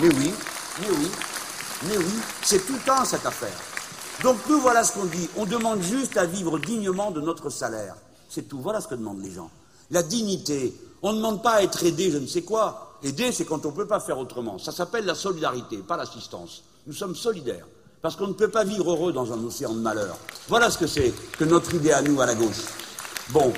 Mais 0.00 0.08
oui, 0.08 0.32
mais 0.80 0.90
oui, 0.90 1.10
mais 1.88 1.96
oui, 1.96 2.14
c'est 2.44 2.64
tout 2.64 2.74
le 2.74 3.04
cette 3.04 3.26
affaire. 3.26 3.58
Donc 4.22 4.36
nous, 4.48 4.60
voilà 4.60 4.84
ce 4.84 4.92
qu'on 4.92 5.06
dit. 5.06 5.28
On 5.36 5.44
demande 5.44 5.82
juste 5.82 6.16
à 6.16 6.24
vivre 6.24 6.60
dignement 6.60 7.10
de 7.10 7.20
notre 7.20 7.50
salaire. 7.50 7.96
C'est 8.28 8.48
tout. 8.48 8.60
Voilà 8.60 8.80
ce 8.80 8.86
que 8.86 8.94
demandent 8.94 9.22
les 9.22 9.32
gens. 9.32 9.50
La 9.90 10.04
dignité. 10.04 10.72
On 11.02 11.12
ne 11.12 11.16
demande 11.16 11.42
pas 11.42 11.54
à 11.54 11.62
être 11.62 11.84
aidé, 11.84 12.12
je 12.12 12.18
ne 12.18 12.26
sais 12.26 12.42
quoi. 12.42 12.91
Aider, 13.02 13.32
c'est 13.32 13.44
quand 13.44 13.64
on 13.66 13.70
ne 13.70 13.76
peut 13.76 13.86
pas 13.86 14.00
faire 14.00 14.18
autrement. 14.18 14.58
Ça 14.58 14.72
s'appelle 14.72 15.04
la 15.04 15.14
solidarité, 15.14 15.78
pas 15.78 15.96
l'assistance. 15.96 16.62
Nous 16.86 16.92
sommes 16.92 17.16
solidaires. 17.16 17.66
Parce 18.00 18.16
qu'on 18.16 18.26
ne 18.26 18.32
peut 18.32 18.48
pas 18.48 18.64
vivre 18.64 18.90
heureux 18.90 19.12
dans 19.12 19.32
un 19.32 19.44
océan 19.44 19.72
de 19.72 19.80
malheur. 19.80 20.16
Voilà 20.48 20.70
ce 20.70 20.78
que 20.78 20.86
c'est 20.86 21.12
que 21.38 21.44
notre 21.44 21.74
idée 21.74 21.92
à 21.92 22.02
nous, 22.02 22.20
à 22.20 22.26
la 22.26 22.34
gauche. 22.34 22.64
Bon. 23.30 23.52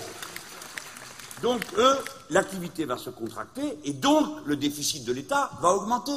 Donc, 1.42 1.60
eux, 1.78 1.96
l'activité 2.30 2.84
va 2.84 2.98
se 2.98 3.10
contracter 3.10 3.78
et 3.84 3.92
donc 3.92 4.26
le 4.46 4.56
déficit 4.56 5.04
de 5.04 5.12
l'État 5.12 5.50
va 5.60 5.74
augmenter. 5.74 6.12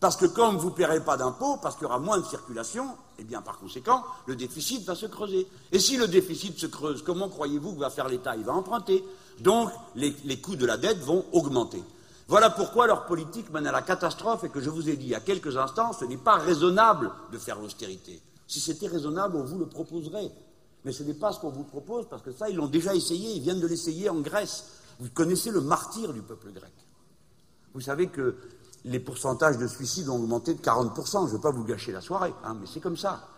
Parce 0.00 0.16
que 0.16 0.26
comme 0.26 0.58
vous 0.58 0.68
ne 0.68 0.74
paierez 0.74 1.02
pas 1.02 1.16
d'impôts, 1.16 1.56
parce 1.62 1.76
qu'il 1.76 1.84
y 1.84 1.86
aura 1.86 1.98
moins 1.98 2.18
de 2.18 2.26
circulation, 2.26 2.88
eh 3.18 3.24
bien 3.24 3.40
par 3.40 3.58
conséquent, 3.58 4.04
le 4.26 4.36
déficit 4.36 4.84
va 4.84 4.94
se 4.94 5.06
creuser. 5.06 5.46
Et 5.72 5.78
si 5.78 5.96
le 5.96 6.08
déficit 6.08 6.58
se 6.58 6.66
creuse, 6.66 7.02
comment 7.02 7.30
croyez-vous 7.30 7.72
que 7.72 7.80
va 7.80 7.88
faire 7.88 8.08
l'État? 8.08 8.36
Il 8.36 8.44
va 8.44 8.52
emprunter. 8.52 9.02
Donc 9.40 9.70
les, 9.94 10.40
coûts 10.40 10.56
de 10.56 10.66
la 10.66 10.76
dette 10.76 10.98
vont 10.98 11.24
augmenter. 11.32 11.82
Voilà 12.26 12.50
pourquoi 12.50 12.86
leur 12.86 13.06
politique 13.06 13.50
mène 13.52 13.66
à 13.66 13.72
la 13.72 13.82
catastrophe 13.82 14.44
et 14.44 14.48
que 14.48 14.60
je 14.60 14.70
vous 14.70 14.88
ai 14.88 14.96
dit 14.96 15.06
il 15.06 15.10
y 15.10 15.14
a 15.14 15.20
quelques 15.20 15.56
instants, 15.56 15.92
ce 15.92 16.04
n'est 16.04 16.16
pas 16.16 16.36
raisonnable 16.36 17.10
de 17.32 17.38
faire 17.38 17.58
l'austérité. 17.58 18.20
Si 18.46 18.60
c'était 18.60 18.86
raisonnable, 18.86 19.36
on 19.36 19.44
vous 19.44 19.58
le 19.58 19.66
proposerait. 19.66 20.30
Mais 20.84 20.92
ce 20.92 21.02
n'est 21.02 21.14
pas 21.14 21.32
ce 21.32 21.40
qu'on 21.40 21.50
vous 21.50 21.64
propose, 21.64 22.06
parce 22.08 22.22
que 22.22 22.32
ça, 22.32 22.48
ils 22.48 22.56
l'ont 22.56 22.68
déjà 22.68 22.94
essayé, 22.94 23.32
ils 23.32 23.42
viennent 23.42 23.60
de 23.60 23.66
l'essayer 23.66 24.10
en 24.10 24.20
Grèce. 24.20 24.66
Vous 25.00 25.08
connaissez 25.10 25.50
le 25.50 25.60
martyr 25.60 26.12
du 26.12 26.20
peuple 26.20 26.52
grec. 26.52 26.72
Vous 27.72 27.80
savez 27.80 28.08
que 28.08 28.36
les 28.84 29.00
pourcentages 29.00 29.58
de 29.58 29.66
suicides 29.66 30.08
ont 30.08 30.16
augmenté 30.16 30.54
de 30.54 30.60
40%. 30.60 31.22
Je 31.22 31.32
ne 31.32 31.36
veux 31.36 31.40
pas 31.40 31.50
vous 31.50 31.64
gâcher 31.64 31.90
la 31.92 32.00
soirée, 32.00 32.34
hein, 32.44 32.56
mais 32.60 32.66
c'est 32.66 32.80
comme 32.80 32.98
ça. 32.98 33.28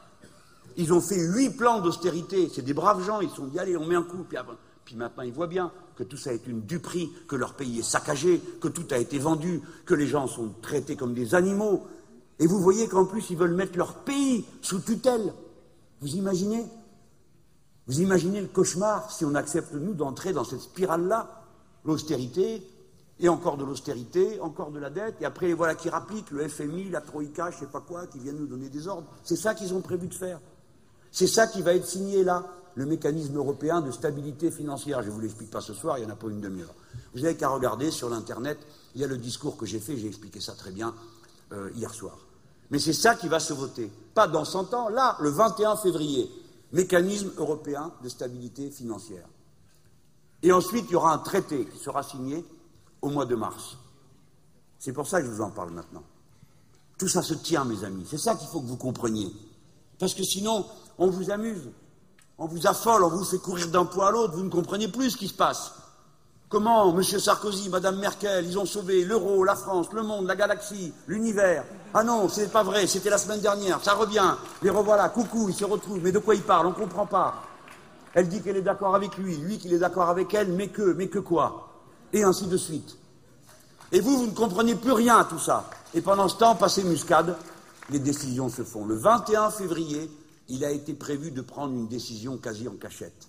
Ils 0.77 0.93
ont 0.93 1.01
fait 1.01 1.21
huit 1.21 1.51
plans 1.51 1.81
d'austérité. 1.81 2.51
C'est 2.53 2.63
des 2.63 2.75
braves 2.75 3.03
gens. 3.03 3.21
Ils 3.21 3.31
sont 3.31 3.47
dit, 3.47 3.59
allez, 3.59 3.77
on 3.77 3.87
met 3.87 3.95
un 3.95 4.03
coup. 4.03 4.25
Puis, 4.29 4.37
puis, 4.85 4.97
maintenant, 4.97 5.23
ils 5.23 5.33
voient 5.33 5.47
bien 5.47 5.73
que 5.97 6.05
tout 6.05 6.17
ça 6.17 6.33
est 6.33 6.47
une 6.47 6.61
duperie, 6.61 7.11
que 7.27 7.37
leur 7.37 7.55
pays 7.55 7.81
est 7.81 7.83
saccagé, 7.91 8.41
que 8.61 8.69
tout 8.69 8.87
a 8.91 8.99
été 8.99 9.19
vendu, 9.19 9.63
que 9.87 9.95
les 9.95 10.07
gens 10.07 10.27
sont 10.27 10.51
traités 10.63 10.95
comme 10.95 11.15
des 11.15 11.35
animaux. 11.35 11.87
Et 12.39 12.47
vous 12.47 12.61
voyez 12.61 12.87
qu'en 12.87 13.07
plus, 13.07 13.31
ils 13.31 13.37
veulent 13.37 13.55
mettre 13.55 13.79
leur 13.79 13.95
pays 13.95 14.45
sous 14.61 14.81
tutelle. 14.81 15.33
Vous 16.01 16.15
imaginez? 16.15 16.67
Vous 17.87 18.01
imaginez 18.01 18.41
le 18.41 18.49
cauchemar 18.49 19.11
si 19.11 19.25
on 19.25 19.35
accepte, 19.35 19.73
nous, 19.73 19.95
d'entrer 19.95 20.33
dans 20.33 20.45
cette 20.45 20.61
spirale-là? 20.61 21.43
L'austérité, 21.85 22.63
et 23.19 23.29
encore 23.29 23.57
de 23.57 23.65
l'austérité, 23.65 24.41
encore 24.41 24.71
de 24.71 24.79
la 24.79 24.91
dette, 24.91 25.17
et 25.21 25.25
après 25.25 25.53
voilà 25.53 25.75
qui 25.75 25.89
rappliquent 25.89 26.31
le 26.31 26.47
FMI, 26.47 26.91
la 26.91 27.01
Troïka, 27.01 27.51
je 27.51 27.57
ne 27.57 27.61
sais 27.61 27.73
pas 27.73 27.81
quoi, 27.81 28.07
qui 28.07 28.19
viennent 28.19 28.39
nous 28.39 28.47
donner 28.47 28.69
des 28.69 28.89
ordres. 28.89 29.07
C'est 29.25 29.37
ça 29.37 29.55
qu'ils 29.55 29.73
ont 29.73 29.81
prévu 29.81 30.09
de 30.09 30.15
faire. 30.15 30.41
C'est 31.11 31.27
ça 31.27 31.47
qui 31.47 31.63
va 31.63 31.73
être 31.75 31.87
signé 31.87 32.25
là, 32.25 32.45
le 32.77 32.87
mécanisme 32.87 33.37
européen 33.37 33.81
de 33.81 33.91
stabilité 33.91 34.51
financière. 34.51 35.03
Je 35.03 35.09
ne 35.09 35.13
vous 35.13 35.21
l'explique 35.21 35.51
pas 35.51 35.61
ce 35.61 35.75
soir, 35.75 35.99
il 35.99 36.05
n'y 36.05 36.11
en 36.11 36.15
a 36.15 36.17
pas 36.17 36.29
une 36.29 36.41
demi-heure. 36.41 36.75
Vous 37.15 37.21
n'avez 37.21 37.37
qu'à 37.37 37.49
regarder 37.49 37.91
sur 37.91 38.09
l'Internet, 38.09 38.59
il 38.95 39.01
y 39.01 39.05
a 39.05 39.07
le 39.07 39.17
discours 39.17 39.57
que 39.57 39.67
j'ai 39.67 39.81
fait, 39.81 39.97
j'ai 39.97 40.07
expliqué 40.07 40.41
ça 40.41 40.53
très 40.53 40.71
bien 40.71 40.95
euh, 41.53 41.71
hier 41.75 41.93
soir. 41.93 42.19
Mais 42.71 42.79
c'est 42.79 42.93
ça 42.93 43.15
qui 43.15 43.29
va 43.29 43.41
se 43.41 43.55
voter. 43.55 43.91
Pas 44.15 44.29
dans 44.29 44.45
100 44.45 44.75
ans, 44.75 44.89
là, 44.91 45.17
le 45.21 45.31
21 45.31 45.77
février, 45.77 46.31
mécanisme 46.73 47.33
européen 47.39 47.93
de 48.03 48.09
stabilité 48.09 48.71
financière. 48.71 49.27
Et 50.43 50.53
ensuite, 50.53 50.85
il 50.89 50.93
y 50.93 50.97
aura 50.97 51.15
un 51.15 51.19
traité 51.19 51.65
qui 51.65 51.79
sera 51.79 52.03
signé 52.03 52.45
au 53.01 53.09
mois 53.09 53.25
de 53.25 53.37
mars. 53.37 53.79
C'est 54.79 54.93
pour 54.93 55.07
ça 55.07 55.21
que 55.21 55.27
je 55.27 55.33
vous 55.33 55.43
en 55.43 55.51
parle 55.51 55.71
maintenant. 55.71 56.03
Tout 56.99 57.09
ça 57.09 57.23
se 57.23 57.35
tient, 57.35 57.65
mes 57.65 57.85
amis. 57.85 58.07
C'est 58.09 58.19
ça 58.19 58.35
qu'il 58.35 58.49
faut 58.49 58.61
que 58.61 58.67
vous 58.67 58.77
compreniez. 58.77 59.33
Parce 59.99 60.15
que 60.15 60.23
sinon, 60.25 60.67
on 60.99 61.09
vous 61.09 61.31
amuse, 61.31 61.71
on 62.39 62.47
vous 62.47 62.67
affole, 62.67 63.03
on 63.05 63.09
vous 63.09 63.25
fait 63.25 63.39
courir 63.39 63.69
d'un 63.69 63.85
point 63.85 64.09
à 64.09 64.11
l'autre, 64.11 64.35
vous 64.35 64.45
ne 64.45 64.51
comprenez 64.51 64.89
plus 64.89 65.11
ce 65.11 65.17
qui 65.17 65.29
se 65.29 65.35
passe. 65.35 65.73
Comment 66.49 66.97
M. 66.97 67.03
Sarkozy, 67.03 67.69
Mme 67.71 67.99
Merkel, 67.99 68.47
ils 68.47 68.59
ont 68.59 68.67
sauvé 68.67 69.05
l'euro, 69.05 69.43
la 69.43 69.57
France, 69.57 69.89
le 69.93 70.03
monde, 70.03 70.27
la 70.27 70.37
galaxie, 70.37 70.93
l'univers? 71.09 71.65
Ah 71.93 72.05
non, 72.05 72.29
ce 72.29 72.43
n'est 72.43 72.47
pas 72.47 72.63
vrai, 72.63 72.87
c'était 72.87 73.11
la 73.11 73.19
semaine 73.19 73.41
dernière, 73.41 73.83
ça 73.83 73.95
revient, 73.95 74.35
les 74.63 74.71
revoilà, 74.71 75.09
coucou, 75.09 75.49
ils 75.49 75.55
se 75.55 75.65
retrouvent, 75.65 76.01
mais 76.03 76.13
de 76.13 76.21
quoi 76.21 76.35
ils 76.35 76.43
parlent 76.43 76.67
On 76.67 76.71
ne 76.71 76.75
comprend 76.75 77.07
pas. 77.07 77.43
Elle 78.15 78.29
dit 78.29 78.41
qu'elle 78.43 78.57
est 78.57 78.63
d'accord 78.63 78.95
avec 78.95 79.17
lui, 79.17 79.37
lui 79.37 79.59
qu'il 79.59 79.73
est 79.73 79.79
d'accord 79.79 80.09
avec 80.09 80.33
elle, 80.35 80.53
mais 80.53 80.69
que, 80.69 80.93
mais 80.93 81.09
que 81.09 81.19
quoi? 81.19 81.69
Et 82.13 82.23
ainsi 82.23 82.47
de 82.47 82.57
suite. 82.57 82.97
Et 83.91 84.01
vous, 84.01 84.19
vous 84.19 84.27
ne 84.27 84.35
comprenez 84.35 84.75
plus 84.75 84.93
rien 84.93 85.19
à 85.19 85.25
tout 85.25 85.39
ça. 85.39 85.69
Et 85.95 86.01
pendant 86.01 86.29
ce 86.29 86.37
temps, 86.37 86.55
passé 86.55 86.85
muscade, 86.85 87.37
les 87.91 87.99
décisions 87.99 88.49
se 88.49 88.63
font. 88.63 88.85
Le 88.85 88.95
21 88.95 89.51
février, 89.51 90.11
il 90.49 90.65
a 90.65 90.71
été 90.71 90.95
prévu 90.95 91.31
de 91.31 91.43
prendre 91.43 91.75
une 91.75 91.89
décision 91.89 92.39
quasi 92.39 92.69
en 92.69 92.77
cachette 92.77 93.29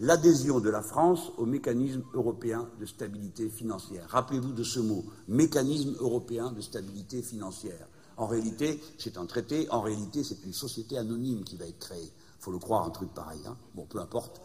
l'adhésion 0.00 0.60
de 0.60 0.70
la 0.70 0.82
France 0.82 1.32
au 1.38 1.46
mécanisme 1.46 2.02
européen 2.14 2.68
de 2.80 2.86
stabilité 2.86 3.48
financière. 3.48 4.06
Rappelez-vous 4.08 4.52
de 4.52 4.62
ce 4.62 4.80
mot, 4.80 5.04
mécanisme 5.28 5.94
européen 6.00 6.52
de 6.52 6.60
stabilité 6.60 7.22
financière. 7.22 7.88
En 8.16 8.26
réalité, 8.26 8.80
c'est 8.98 9.18
un 9.18 9.26
traité, 9.26 9.68
en 9.70 9.80
réalité, 9.82 10.24
c'est 10.24 10.44
une 10.44 10.52
société 10.52 10.98
anonyme 10.98 11.44
qui 11.44 11.56
va 11.56 11.66
être 11.66 11.78
créée. 11.78 12.02
Il 12.02 12.42
faut 12.42 12.52
le 12.52 12.58
croire, 12.58 12.86
un 12.86 12.90
truc 12.90 13.12
pareil. 13.14 13.40
Hein. 13.46 13.56
bon, 13.74 13.84
peu 13.84 13.98
importe. 13.98 14.40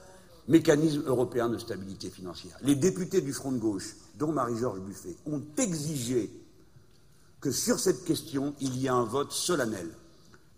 Mécanisme 0.48 1.04
européen 1.06 1.50
de 1.50 1.58
stabilité 1.58 2.10
financière. 2.10 2.58
Les 2.64 2.76
députés 2.76 3.22
du 3.22 3.32
Front 3.32 3.52
de 3.52 3.60
gauche, 3.60 3.96
dont 4.18 4.32
Marie-Georges 4.32 4.82
Buffet, 4.82 5.16
ont 5.26 5.42
exigé 5.58 6.32
que 7.40 7.52
sur 7.52 7.80
cette 7.80 8.04
question, 8.04 8.54
il 8.60 8.78
y 8.78 8.88
ait 8.88 8.90
un 8.90 9.04
vote 9.04 9.32
solennel 9.32 9.90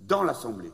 dans 0.08 0.24
l'Assemblée 0.24 0.72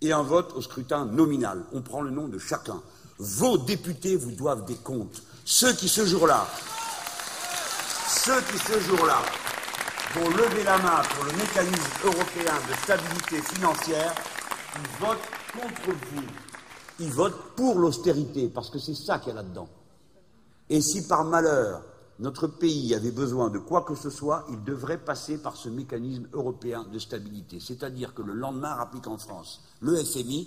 et 0.00 0.12
un 0.12 0.22
vote 0.22 0.52
au 0.54 0.62
scrutin 0.62 1.04
nominal. 1.04 1.62
On 1.72 1.82
prend 1.82 2.02
le 2.02 2.10
nom 2.10 2.28
de 2.28 2.38
chacun. 2.38 2.80
Vos 3.18 3.58
députés 3.58 4.16
vous 4.16 4.32
doivent 4.32 4.64
des 4.64 4.76
comptes. 4.76 5.22
Ceux 5.44 5.72
qui 5.72 5.88
ce 5.88 6.06
jour-là, 6.06 6.46
ceux 8.08 8.40
qui 8.42 8.58
ce 8.58 8.80
jour-là 8.80 9.18
vont 10.14 10.28
lever 10.30 10.64
la 10.64 10.78
main 10.78 11.02
pour 11.14 11.24
le 11.24 11.32
mécanisme 11.32 11.90
européen 12.04 12.54
de 12.68 12.74
stabilité 12.82 13.42
financière, 13.42 14.14
ils 14.76 15.04
votent 15.04 15.18
contre 15.52 15.96
vous. 16.12 16.22
Ils 16.98 17.12
votent 17.12 17.54
pour 17.56 17.78
l'austérité, 17.78 18.48
parce 18.48 18.70
que 18.70 18.78
c'est 18.78 18.94
ça 18.94 19.18
qu'il 19.18 19.28
y 19.28 19.32
a 19.32 19.36
là-dedans. 19.36 19.68
Et 20.68 20.80
si 20.80 21.06
par 21.06 21.24
malheur 21.24 21.82
notre 22.20 22.46
pays 22.46 22.94
avait 22.94 23.10
besoin 23.10 23.48
de 23.48 23.58
quoi 23.58 23.82
que 23.82 23.94
ce 23.94 24.10
soit, 24.10 24.44
il 24.50 24.62
devrait 24.62 25.02
passer 25.02 25.38
par 25.38 25.56
ce 25.56 25.70
mécanisme 25.70 26.28
européen 26.34 26.84
de 26.84 26.98
stabilité. 26.98 27.60
C'est-à-dire 27.60 28.12
que 28.12 28.20
le 28.20 28.34
lendemain 28.34 28.76
applique 28.78 29.06
en 29.06 29.16
France 29.16 29.62
le 29.80 29.96
FMI, 29.96 30.46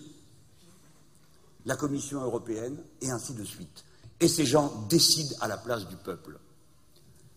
la 1.66 1.76
Commission 1.76 2.22
européenne, 2.22 2.78
et 3.02 3.10
ainsi 3.10 3.34
de 3.34 3.44
suite. 3.44 3.86
Et 4.20 4.28
ces 4.28 4.46
gens 4.46 4.86
décident 4.88 5.36
à 5.42 5.48
la 5.48 5.58
place 5.58 5.88
du 5.88 5.96
peuple. 5.96 6.38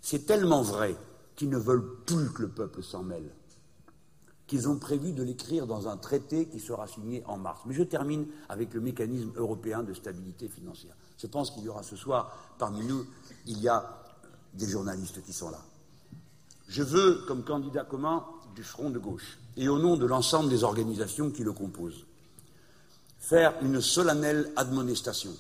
C'est 0.03 0.27
tellement 0.27 0.63
vrai 0.63 0.97
qu'ils 1.35 1.49
ne 1.49 1.59
veulent 1.59 2.05
plus 2.05 2.31
que 2.33 2.43
le 2.43 2.49
peuple 2.49 2.83
s'en 2.83 3.03
mêle, 3.03 3.33
qu'ils 4.47 4.69
ont 4.69 4.79
prévu 4.79 5.13
de 5.13 5.23
l'écrire 5.23 5.67
dans 5.67 5.89
un 5.89 5.97
traité 5.97 6.47
qui 6.47 6.61
sera 6.61 6.87
signé 6.87 7.25
en 7.25 7.39
mars. 7.39 7.63
Mais 7.65 7.75
je 7.75 7.83
termine 7.85 8.27
avec 8.51 8.75
le 8.75 8.83
mécanisme 8.83 9.33
européen 9.37 9.83
de 9.83 9.95
stabilité 9.95 10.49
financière. 10.49 10.95
Je 11.17 11.27
pense 11.27 11.51
qu'il 11.53 11.65
y 11.65 11.69
aura 11.71 11.83
ce 11.83 11.97
soir, 11.97 12.37
parmi 12.59 12.85
nous, 12.85 13.07
il 13.47 13.59
y 13.61 13.69
a 13.69 14.03
des 14.57 14.69
journalistes 14.69 15.23
qui 15.25 15.33
sont 15.33 15.51
là. 15.51 15.61
Je 16.69 16.83
veux, 16.83 17.25
comme 17.27 17.45
candidat 17.45 17.85
commun 17.85 18.25
du 18.55 18.65
Front 18.65 18.91
de 18.91 18.99
gauche, 18.99 19.39
et 19.57 19.69
au 19.69 19.79
nom 19.79 19.97
de 19.97 20.07
l'ensemble 20.07 20.49
des 20.49 20.65
organisations 20.65 21.31
qui 21.31 21.45
le 21.45 21.53
composent, 21.53 22.05
faire 23.19 23.55
une 23.63 23.81
solennelle 23.81 24.53
admonestation. 24.57 25.33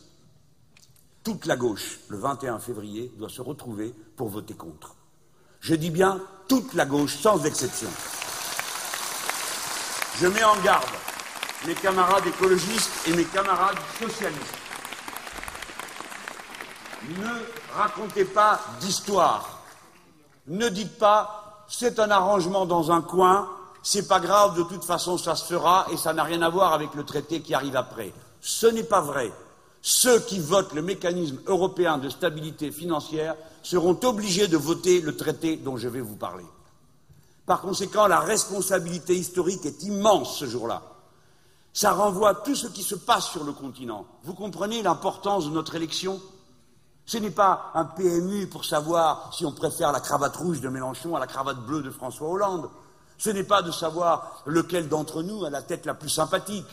Toute 1.24 1.46
la 1.46 1.56
gauche, 1.56 1.98
le 2.08 2.18
21 2.18 2.58
février, 2.58 3.12
doit 3.18 3.28
se 3.28 3.42
retrouver 3.42 3.92
pour 4.16 4.28
voter 4.28 4.54
contre. 4.54 4.94
Je 5.60 5.74
dis 5.74 5.90
bien 5.90 6.22
toute 6.48 6.74
la 6.74 6.86
gauche, 6.86 7.16
sans 7.16 7.44
exception. 7.44 7.88
Je 10.20 10.28
mets 10.28 10.44
en 10.44 10.56
garde 10.62 10.84
mes 11.66 11.74
camarades 11.74 12.26
écologistes 12.26 12.92
et 13.08 13.12
mes 13.14 13.24
camarades 13.24 13.78
socialistes. 13.98 14.54
Ne 17.18 17.65
racontez 17.76 18.24
pas 18.24 18.60
d'histoire. 18.80 19.60
Ne 20.46 20.68
dites 20.68 20.98
pas 20.98 21.64
c'est 21.68 21.98
un 21.98 22.10
arrangement 22.10 22.64
dans 22.66 22.92
un 22.92 23.02
coin, 23.02 23.48
c'est 23.82 24.06
pas 24.06 24.20
grave, 24.20 24.56
de 24.56 24.62
toute 24.62 24.84
façon 24.84 25.18
ça 25.18 25.34
se 25.34 25.44
fera 25.44 25.86
et 25.92 25.96
ça 25.96 26.12
n'a 26.12 26.22
rien 26.22 26.42
à 26.42 26.48
voir 26.48 26.72
avec 26.72 26.94
le 26.94 27.04
traité 27.04 27.40
qui 27.40 27.54
arrive 27.54 27.76
après. 27.76 28.12
Ce 28.40 28.66
n'est 28.66 28.84
pas 28.84 29.00
vrai. 29.00 29.32
Ceux 29.82 30.20
qui 30.20 30.40
votent 30.40 30.74
le 30.74 30.82
mécanisme 30.82 31.40
européen 31.46 31.98
de 31.98 32.08
stabilité 32.08 32.72
financière 32.72 33.34
seront 33.62 33.98
obligés 34.04 34.48
de 34.48 34.56
voter 34.56 35.00
le 35.00 35.16
traité 35.16 35.56
dont 35.56 35.76
je 35.76 35.88
vais 35.88 36.00
vous 36.00 36.16
parler. 36.16 36.46
Par 37.46 37.60
conséquent, 37.60 38.08
la 38.08 38.18
responsabilité 38.18 39.14
historique 39.16 39.64
est 39.64 39.84
immense 39.84 40.38
ce 40.38 40.46
jour-là. 40.46 40.82
Ça 41.72 41.92
renvoie 41.92 42.30
à 42.30 42.34
tout 42.34 42.56
ce 42.56 42.66
qui 42.66 42.82
se 42.82 42.96
passe 42.96 43.30
sur 43.30 43.44
le 43.44 43.52
continent. 43.52 44.06
Vous 44.24 44.34
comprenez 44.34 44.82
l'importance 44.82 45.44
de 45.44 45.50
notre 45.50 45.76
élection? 45.76 46.20
Ce 47.06 47.18
n'est 47.18 47.30
pas 47.30 47.70
un 47.74 47.84
PMU 47.84 48.48
pour 48.48 48.64
savoir 48.64 49.32
si 49.32 49.46
on 49.46 49.52
préfère 49.52 49.92
la 49.92 50.00
cravate 50.00 50.36
rouge 50.36 50.60
de 50.60 50.68
Mélenchon 50.68 51.14
à 51.14 51.20
la 51.20 51.28
cravate 51.28 51.58
bleue 51.58 51.82
de 51.82 51.90
François 51.90 52.28
Hollande. 52.28 52.68
Ce 53.16 53.30
n'est 53.30 53.44
pas 53.44 53.62
de 53.62 53.70
savoir 53.70 54.42
lequel 54.44 54.88
d'entre 54.88 55.22
nous 55.22 55.44
a 55.44 55.50
la 55.50 55.62
tête 55.62 55.86
la 55.86 55.94
plus 55.94 56.08
sympathique, 56.08 56.66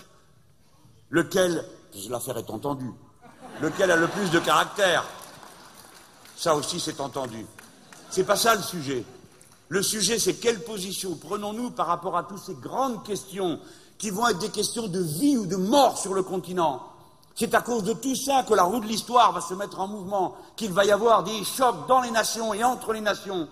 lequel, 1.11 1.63
l'affaire 2.09 2.37
est 2.37 2.49
entendue, 2.49 2.91
lequel 3.61 3.91
a 3.91 3.95
le 3.95 4.07
plus 4.07 4.31
de 4.31 4.39
caractère. 4.39 5.05
Ça 6.35 6.55
aussi, 6.55 6.79
c'est 6.79 6.99
entendu. 6.99 7.45
C'est 8.09 8.23
pas 8.23 8.35
ça 8.35 8.55
le 8.55 8.63
sujet. 8.63 9.05
Le 9.69 9.83
sujet, 9.83 10.17
c'est 10.17 10.35
quelle 10.35 10.63
position 10.63 11.15
prenons-nous 11.15 11.71
par 11.71 11.87
rapport 11.87 12.17
à 12.17 12.23
toutes 12.23 12.41
ces 12.43 12.55
grandes 12.55 13.03
questions 13.05 13.59
qui 13.99 14.09
vont 14.09 14.27
être 14.27 14.39
des 14.39 14.49
questions 14.49 14.87
de 14.87 14.99
vie 14.99 15.37
ou 15.37 15.45
de 15.45 15.55
mort 15.55 15.97
sur 15.99 16.15
le 16.15 16.23
continent. 16.23 16.92
C'est 17.35 17.53
à 17.55 17.61
cause 17.61 17.83
de 17.83 17.93
tout 17.93 18.15
ça 18.15 18.43
que 18.43 18.53
la 18.53 18.63
roue 18.63 18.79
de 18.79 18.85
l'histoire 18.85 19.31
va 19.31 19.41
se 19.41 19.53
mettre 19.53 19.79
en 19.79 19.87
mouvement, 19.87 20.35
qu'il 20.55 20.71
va 20.71 20.85
y 20.85 20.91
avoir 20.91 21.23
des 21.23 21.43
chocs 21.43 21.87
dans 21.87 22.01
les 22.01 22.11
nations 22.11 22.53
et 22.53 22.63
entre 22.63 22.93
les 22.93 23.01
nations. 23.01 23.47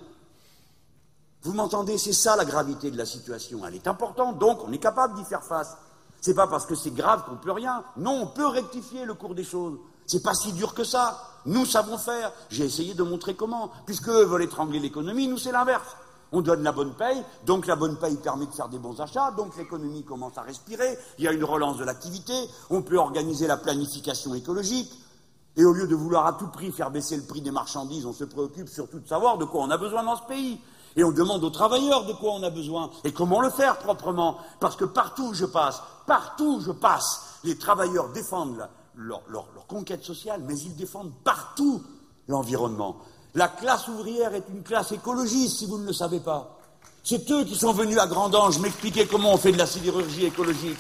Vous 1.44 1.54
m'entendez 1.54 1.98
C'est 1.98 2.14
ça 2.14 2.36
la 2.36 2.46
gravité 2.46 2.92
de 2.92 2.98
la 2.98 3.06
situation. 3.06 3.66
Elle 3.66 3.76
est 3.76 3.88
importante, 3.88 4.38
donc 4.38 4.64
on 4.64 4.72
est 4.72 4.78
capable 4.78 5.16
d'y 5.16 5.24
faire 5.24 5.44
face. 5.44 5.76
C'est 6.22 6.36
pas 6.36 6.46
parce 6.46 6.68
que 6.68 6.76
c'est 6.76 6.94
grave 6.94 7.24
qu'on 7.26 7.38
peut 7.38 7.52
rien. 7.52 7.84
Non, 7.98 8.22
on 8.22 8.28
peut 8.28 8.46
rectifier 8.46 9.06
le 9.06 9.16
cours 9.16 9.34
des 9.34 9.44
choses. 9.44 9.80
C'est 10.06 10.22
pas 10.22 10.36
si 10.36 10.54
dur 10.54 10.76
que 10.76 10.84
ça. 10.84 11.20
Nous 11.48 11.66
savons 11.66 11.98
faire. 11.98 12.32
J'ai 12.52 12.66
essayé 12.66 12.94
de 12.94 13.02
montrer 13.02 13.34
comment. 13.34 13.72
Puisque 13.88 14.10
eux 14.10 14.26
veulent 14.26 14.44
étrangler 14.44 14.80
l'économie, 14.80 15.28
nous 15.28 15.40
c'est 15.40 15.52
l'inverse. 15.52 15.98
On 16.32 16.42
donne 16.42 16.64
la 16.64 16.72
bonne 16.72 16.94
paye, 16.94 17.22
donc 17.46 17.68
la 17.68 17.76
bonne 17.76 17.98
paye 17.98 18.16
permet 18.18 18.46
de 18.46 18.52
faire 18.52 18.70
des 18.70 18.80
bons 18.80 19.00
achats, 19.02 19.32
donc 19.32 19.58
l'économie 19.58 20.04
commence 20.04 20.38
à 20.38 20.42
respirer, 20.42 20.98
il 21.18 21.26
y 21.26 21.28
a 21.28 21.34
une 21.34 21.44
relance 21.44 21.78
de 21.78 21.84
l'activité, 21.84 22.34
on 22.70 22.82
peut 22.82 22.98
organiser 22.98 23.48
la 23.48 23.58
planification 23.58 24.34
écologique, 24.34 24.92
et 25.58 25.66
au 25.66 25.74
lieu 25.74 25.88
de 25.88 25.96
vouloir 25.96 26.26
à 26.26 26.34
tout 26.34 26.48
prix 26.48 26.72
faire 26.72 26.92
baisser 26.92 27.18
le 27.18 27.24
prix 27.24 27.42
des 27.42 27.52
marchandises, 27.52 28.06
on 28.06 28.14
se 28.14 28.24
préoccupe 28.24 28.70
surtout 28.70 29.00
de 29.00 29.08
savoir 29.08 29.38
de 29.38 29.46
quoi 29.46 29.62
on 29.62 29.70
a 29.70 29.78
besoin 29.78 30.04
dans 30.04 30.16
ce 30.16 30.24
pays. 30.24 30.60
Et 30.96 31.04
on 31.04 31.12
demande 31.12 31.44
aux 31.44 31.50
travailleurs 31.50 32.06
de 32.06 32.14
quoi 32.14 32.34
on 32.34 32.44
a 32.44 32.50
besoin 32.50 32.90
et 33.04 33.14
comment 33.14 33.42
le 33.42 33.50
faire 33.50 33.78
proprement. 33.78 34.38
Parce 34.60 34.76
que 34.76 34.86
partout 34.86 35.30
où 35.30 35.34
je 35.34 35.46
passe, 35.46 35.82
partout 36.06 36.58
où 36.58 36.62
je 36.62 36.72
passe, 36.72 37.40
les 37.44 37.58
travailleurs 37.58 38.10
défendent 38.10 38.68
leur, 38.96 39.24
conquête 39.68 40.04
sociale, 40.04 40.42
mais 40.46 40.58
ils 40.58 40.76
défendent 40.76 41.14
partout 41.24 41.82
l'environnement. 42.28 42.98
La 43.34 43.48
classe 43.48 43.88
ouvrière 43.88 44.36
est 44.36 44.44
une 44.50 44.62
classe 44.62 44.92
écologiste, 44.92 45.60
si 45.60 45.66
vous 45.66 45.78
ne 45.78 45.88
le 45.88 45.94
savez 45.94 46.20
pas. 46.20 46.58
C'est 47.02 47.32
eux 47.32 47.46
qui 47.46 47.56
sont 47.56 47.72
venus 47.72 47.98
à 47.98 48.06
Grandange 48.06 48.60
m'expliquer 48.60 49.08
comment 49.08 49.34
on 49.34 49.38
fait 49.38 49.54
de 49.54 49.58
la 49.58 49.66
sidérurgie 49.66 50.26
écologique. 50.26 50.78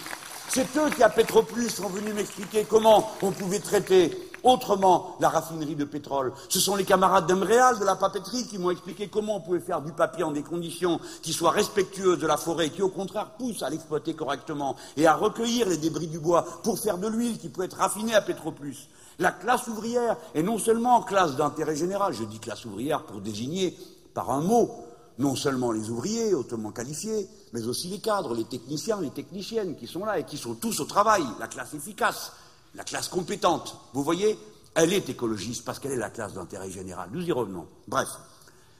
C'est 0.49 0.67
eux 0.75 0.89
qui, 0.93 1.01
à 1.01 1.07
Petroplus, 1.09 1.69
sont 1.69 1.87
venus 1.87 2.13
m'expliquer 2.13 2.65
comment 2.65 3.09
on 3.21 3.31
pouvait 3.31 3.59
traiter 3.59 4.31
autrement 4.43 5.15
la 5.21 5.29
raffinerie 5.29 5.75
de 5.75 5.85
pétrole. 5.85 6.33
Ce 6.49 6.59
sont 6.59 6.75
les 6.75 6.83
camarades 6.83 7.25
d'Emréal, 7.25 7.79
de 7.79 7.85
la 7.85 7.95
papeterie, 7.95 8.45
qui 8.45 8.57
m'ont 8.57 8.71
expliqué 8.71 9.07
comment 9.07 9.37
on 9.37 9.41
pouvait 9.41 9.61
faire 9.61 9.81
du 9.81 9.93
papier 9.93 10.25
en 10.25 10.31
des 10.31 10.43
conditions 10.43 10.99
qui 11.21 11.31
soient 11.31 11.51
respectueuses 11.51 12.19
de 12.19 12.27
la 12.27 12.35
forêt, 12.35 12.69
qui 12.69 12.81
au 12.81 12.89
contraire 12.89 13.31
poussent 13.37 13.63
à 13.63 13.69
l'exploiter 13.69 14.13
correctement 14.13 14.75
et 14.97 15.07
à 15.07 15.15
recueillir 15.15 15.69
les 15.69 15.77
débris 15.77 16.07
du 16.07 16.19
bois 16.19 16.45
pour 16.63 16.77
faire 16.77 16.97
de 16.97 17.07
l'huile 17.07 17.37
qui 17.37 17.47
peut 17.47 17.63
être 17.63 17.77
raffinée 17.77 18.13
à 18.13 18.21
Petroplus. 18.21 18.89
La 19.21 19.31
classe 19.31 19.67
ouvrière 19.67 20.17
est 20.35 20.43
non 20.43 20.57
seulement 20.57 21.01
classe 21.03 21.37
d'intérêt 21.37 21.77
général, 21.77 22.13
je 22.13 22.25
dis 22.25 22.39
classe 22.39 22.65
ouvrière 22.65 23.03
pour 23.03 23.21
désigner 23.21 23.77
par 24.13 24.31
un 24.31 24.41
mot 24.41 24.69
non 25.19 25.35
seulement 25.35 25.71
les 25.71 25.89
ouvriers 25.89 26.33
hautement 26.33 26.71
qualifiés, 26.71 27.29
mais 27.53 27.65
aussi 27.67 27.87
les 27.87 27.99
cadres, 27.99 28.33
les 28.33 28.45
techniciens, 28.45 28.99
les 28.99 29.11
techniciennes 29.11 29.75
qui 29.75 29.87
sont 29.87 30.03
là 30.03 30.19
et 30.19 30.23
qui 30.25 30.37
sont 30.37 30.55
tous 30.55 30.79
au 30.79 30.85
travail, 30.85 31.23
la 31.39 31.47
classe 31.47 31.73
efficace 31.73 32.33
la 32.75 32.83
classe 32.83 33.09
compétente. 33.09 33.75
Vous 33.93 34.03
voyez, 34.03 34.37
elle 34.75 34.93
est 34.93 35.09
écologiste 35.09 35.65
parce 35.65 35.79
qu'elle 35.79 35.91
est 35.91 35.97
la 35.97 36.09
classe 36.09 36.33
d'intérêt 36.33 36.69
général. 36.69 37.09
Nous 37.11 37.23
y 37.23 37.31
revenons. 37.31 37.67
Bref, 37.87 38.07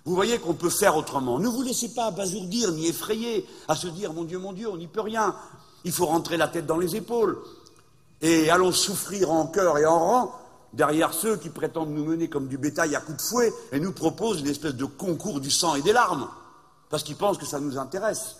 vous 0.05 0.15
voyez 0.15 0.39
qu'on 0.39 0.53
peut 0.53 0.69
faire 0.69 0.95
autrement. 0.95 1.39
Ne 1.39 1.47
vous 1.47 1.61
laissez 1.61 1.93
pas 1.93 2.05
abasourdir 2.05 2.71
ni 2.71 2.87
effrayer 2.87 3.45
à 3.67 3.75
se 3.75 3.87
dire 3.87 4.13
mon 4.13 4.23
Dieu, 4.23 4.39
mon 4.39 4.53
Dieu, 4.53 4.69
on 4.69 4.77
n'y 4.77 4.87
peut 4.87 5.01
rien. 5.01 5.35
Il 5.83 5.91
faut 5.91 6.05
rentrer 6.05 6.37
la 6.37 6.47
tête 6.47 6.65
dans 6.65 6.77
les 6.77 6.95
épaules. 6.95 7.37
Et 8.21 8.49
allons 8.49 8.71
souffrir 8.71 9.31
en 9.31 9.47
cœur 9.47 9.77
et 9.77 9.85
en 9.85 9.99
rang 9.99 10.41
derrière 10.73 11.13
ceux 11.13 11.37
qui 11.37 11.49
prétendent 11.49 11.89
nous 11.89 12.05
mener 12.05 12.29
comme 12.29 12.47
du 12.47 12.57
bétail 12.57 12.95
à 12.95 13.01
coups 13.01 13.17
de 13.17 13.21
fouet 13.21 13.53
et 13.71 13.79
nous 13.79 13.91
proposent 13.91 14.41
une 14.41 14.47
espèce 14.47 14.75
de 14.75 14.85
concours 14.85 15.41
du 15.41 15.51
sang 15.51 15.75
et 15.75 15.81
des 15.81 15.93
larmes, 15.93 16.29
parce 16.89 17.03
qu'ils 17.03 17.17
pensent 17.17 17.37
que 17.37 17.45
ça 17.45 17.59
nous 17.59 17.77
intéresse. 17.77 18.37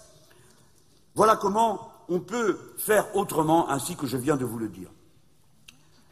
Voilà 1.15 1.35
comment 1.35 1.91
on 2.07 2.19
peut 2.19 2.57
faire 2.77 3.15
autrement, 3.15 3.69
ainsi 3.69 3.95
que 3.95 4.07
je 4.07 4.17
viens 4.17 4.37
de 4.37 4.45
vous 4.45 4.59
le 4.59 4.69
dire. 4.69 4.89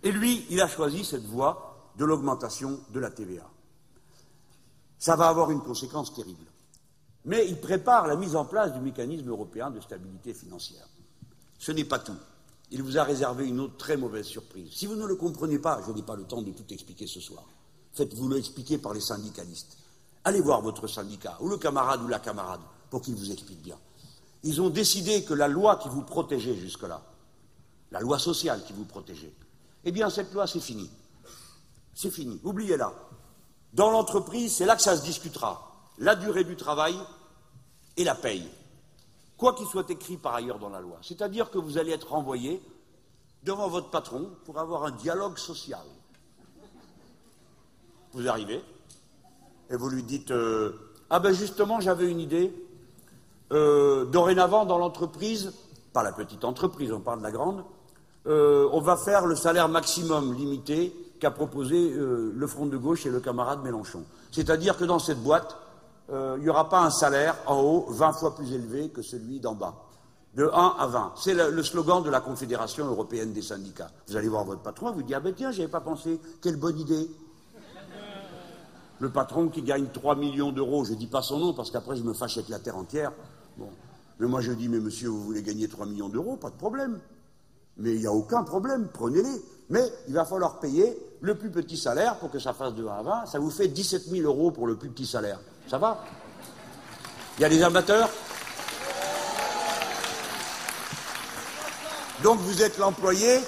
Et 0.03 0.11
lui, 0.11 0.45
il 0.49 0.61
a 0.61 0.67
choisi 0.67 1.03
cette 1.03 1.25
voie 1.25 1.91
de 1.97 2.05
l'augmentation 2.05 2.79
de 2.91 2.99
la 2.99 3.11
TVA. 3.11 3.45
Ça 4.97 5.15
va 5.15 5.27
avoir 5.27 5.51
une 5.51 5.61
conséquence 5.61 6.13
terrible. 6.13 6.45
Mais 7.25 7.47
il 7.47 7.59
prépare 7.59 8.07
la 8.07 8.15
mise 8.15 8.35
en 8.35 8.45
place 8.45 8.73
du 8.73 8.79
mécanisme 8.79 9.29
européen 9.29 9.69
de 9.69 9.79
stabilité 9.79 10.33
financière. 10.33 10.87
Ce 11.57 11.71
n'est 11.71 11.83
pas 11.83 11.99
tout. 11.99 12.15
Il 12.71 12.83
vous 12.83 12.97
a 12.97 13.03
réservé 13.03 13.47
une 13.47 13.59
autre 13.59 13.77
très 13.77 13.97
mauvaise 13.97 14.27
surprise. 14.27 14.71
Si 14.71 14.85
vous 14.85 14.95
ne 14.95 15.05
le 15.05 15.15
comprenez 15.15 15.57
pas, 15.57 15.81
je 15.85 15.91
n'ai 15.91 16.03
pas 16.03 16.15
le 16.15 16.23
temps 16.23 16.41
de 16.41 16.51
tout 16.51 16.71
expliquer 16.71 17.07
ce 17.07 17.19
soir. 17.19 17.43
Faites-vous 17.93 18.27
le 18.27 18.37
expliquer 18.37 18.77
par 18.77 18.93
les 18.93 19.01
syndicalistes. 19.01 19.77
Allez 20.23 20.41
voir 20.41 20.61
votre 20.61 20.87
syndicat, 20.87 21.37
ou 21.39 21.49
le 21.49 21.57
camarade 21.57 22.01
ou 22.03 22.07
la 22.07 22.19
camarade, 22.19 22.61
pour 22.89 23.01
qu'il 23.01 23.15
vous 23.15 23.31
explique 23.31 23.61
bien. 23.61 23.77
Ils 24.43 24.61
ont 24.61 24.69
décidé 24.69 25.23
que 25.23 25.33
la 25.33 25.47
loi 25.47 25.77
qui 25.77 25.89
vous 25.89 26.03
protégeait 26.03 26.55
jusque-là, 26.55 27.01
la 27.91 27.99
loi 27.99 28.19
sociale 28.19 28.63
qui 28.65 28.73
vous 28.73 28.85
protégeait, 28.85 29.33
eh 29.83 29.91
bien 29.91 30.09
cette 30.09 30.33
loi 30.33 30.45
c'est 30.45 30.59
fini. 30.59 30.89
C'est 31.93 32.11
fini. 32.11 32.39
Oubliez-la. 32.43 32.93
Dans 33.73 33.91
l'entreprise, 33.91 34.53
c'est 34.53 34.65
là 34.65 34.75
que 34.75 34.81
ça 34.81 34.95
se 34.95 35.03
discutera. 35.03 35.91
La 35.97 36.15
durée 36.15 36.43
du 36.43 36.55
travail 36.55 36.95
et 37.97 38.03
la 38.03 38.15
paye. 38.15 38.47
Quoi 39.39 39.53
qu'il 39.53 39.67
soit 39.67 39.89
écrit 39.89 40.17
par 40.17 40.35
ailleurs 40.35 40.59
dans 40.59 40.69
la 40.69 40.81
loi. 40.81 40.97
C'est-à-dire 41.01 41.49
que 41.49 41.57
vous 41.57 41.77
allez 41.77 41.93
être 41.93 42.09
renvoyé 42.09 42.61
devant 43.43 43.69
votre 43.69 43.89
patron 43.89 44.29
pour 44.43 44.59
avoir 44.59 44.83
un 44.83 44.91
dialogue 44.91 45.37
social. 45.37 45.85
Vous 48.11 48.27
arrivez 48.27 48.61
et 49.69 49.77
vous 49.77 49.89
lui 49.89 50.03
dites 50.03 50.31
euh, 50.31 50.73
Ah 51.09 51.19
ben 51.19 51.31
justement, 51.31 51.79
j'avais 51.79 52.11
une 52.11 52.19
idée. 52.19 52.53
Euh, 53.53 54.03
dorénavant, 54.03 54.65
dans 54.65 54.77
l'entreprise, 54.77 55.53
pas 55.93 56.03
la 56.03 56.11
petite 56.11 56.43
entreprise, 56.43 56.91
on 56.91 56.99
parle 56.99 57.19
de 57.19 57.23
la 57.23 57.31
grande, 57.31 57.63
euh, 58.27 58.67
on 58.73 58.81
va 58.81 58.97
faire 58.97 59.25
le 59.25 59.37
salaire 59.37 59.69
maximum 59.69 60.33
limité 60.33 60.93
qu'a 61.21 61.31
proposé 61.31 61.91
le 61.91 62.47
Front 62.47 62.65
de 62.65 62.77
gauche 62.77 63.05
et 63.05 63.09
le 63.09 63.19
camarade 63.19 63.63
Mélenchon. 63.63 64.03
C'est-à-dire 64.31 64.77
que 64.77 64.85
dans 64.85 64.99
cette 64.99 65.21
boîte, 65.21 65.57
il 66.11 66.41
n'y 66.41 66.49
aura 66.49 66.69
pas 66.69 66.81
un 66.81 66.89
salaire 66.89 67.35
en 67.45 67.61
haut 67.61 67.85
20 67.89 68.13
fois 68.13 68.35
plus 68.35 68.51
élevé 68.53 68.89
que 68.89 69.01
celui 69.01 69.39
d'en 69.39 69.53
bas. 69.53 69.75
De 70.35 70.45
1 70.45 70.75
à 70.79 70.87
20. 70.87 71.13
C'est 71.15 71.33
le, 71.33 71.63
slogan 71.63 72.03
de 72.03 72.09
la 72.09 72.21
Confédération 72.21 72.85
européenne 72.85 73.33
des 73.33 73.41
syndicats. 73.41 73.89
Vous 74.07 74.15
allez 74.15 74.29
voir 74.29 74.45
votre 74.45 74.61
patron, 74.61 74.91
vous 74.91 75.01
dites 75.01 75.15
Ah 75.15 75.19
ben 75.19 75.33
tiens, 75.33 75.51
j'y 75.51 75.61
avais 75.61 75.71
pas 75.71 75.81
pensé, 75.81 76.19
quelle 76.41 76.57
bonne 76.57 76.79
idée 76.79 77.09
le 78.99 79.09
patron 79.09 79.47
qui 79.47 79.61
gagne 79.61 79.87
3 79.87 80.15
millions 80.15 80.51
d'euros, 80.51 80.83
je 80.83 80.91
ne 80.91 80.97
dis 80.97 81.07
pas 81.07 81.21
son 81.21 81.39
nom 81.39 81.53
parce 81.53 81.71
qu'après 81.71 81.95
je 81.95 82.03
me 82.03 82.13
fâche 82.13 82.37
avec 82.37 82.49
la 82.49 82.59
terre 82.59 82.77
entière. 82.77 83.13
Bon. 83.57 83.69
Mais 84.19 84.27
moi 84.27 84.41
je 84.41 84.51
dis, 84.51 84.67
mais 84.67 84.79
monsieur, 84.79 85.07
vous 85.07 85.23
voulez 85.23 85.41
gagner 85.41 85.69
3 85.69 85.85
millions 85.85 86.09
d'euros, 86.09 86.35
pas 86.35 86.49
de 86.49 86.55
problème. 86.55 86.99
Mais 87.77 87.93
il 87.93 88.01
n'y 88.01 88.07
a 88.07 88.11
aucun 88.11 88.43
problème, 88.43 88.89
prenez-les. 88.91 89.41
Mais 89.69 89.83
il 90.09 90.13
va 90.13 90.25
falloir 90.25 90.59
payer 90.59 90.97
le 91.21 91.35
plus 91.35 91.49
petit 91.49 91.77
salaire 91.77 92.17
pour 92.17 92.29
que 92.29 92.39
ça 92.39 92.53
fasse 92.53 92.73
de 92.73 92.85
1 92.85 92.91
à 92.91 93.01
20. 93.01 93.25
Ça 93.27 93.39
vous 93.39 93.49
fait 93.49 93.69
17 93.69 94.03
000 94.09 94.27
euros 94.27 94.51
pour 94.51 94.67
le 94.67 94.75
plus 94.75 94.89
petit 94.89 95.05
salaire. 95.05 95.39
Ça 95.69 95.77
va 95.77 96.03
Il 97.37 97.41
y 97.41 97.45
a 97.45 97.49
des 97.49 97.61
amateurs 97.61 98.09
Donc 102.23 102.39
vous 102.39 102.61
êtes 102.61 102.77
l'employé, 102.77 103.39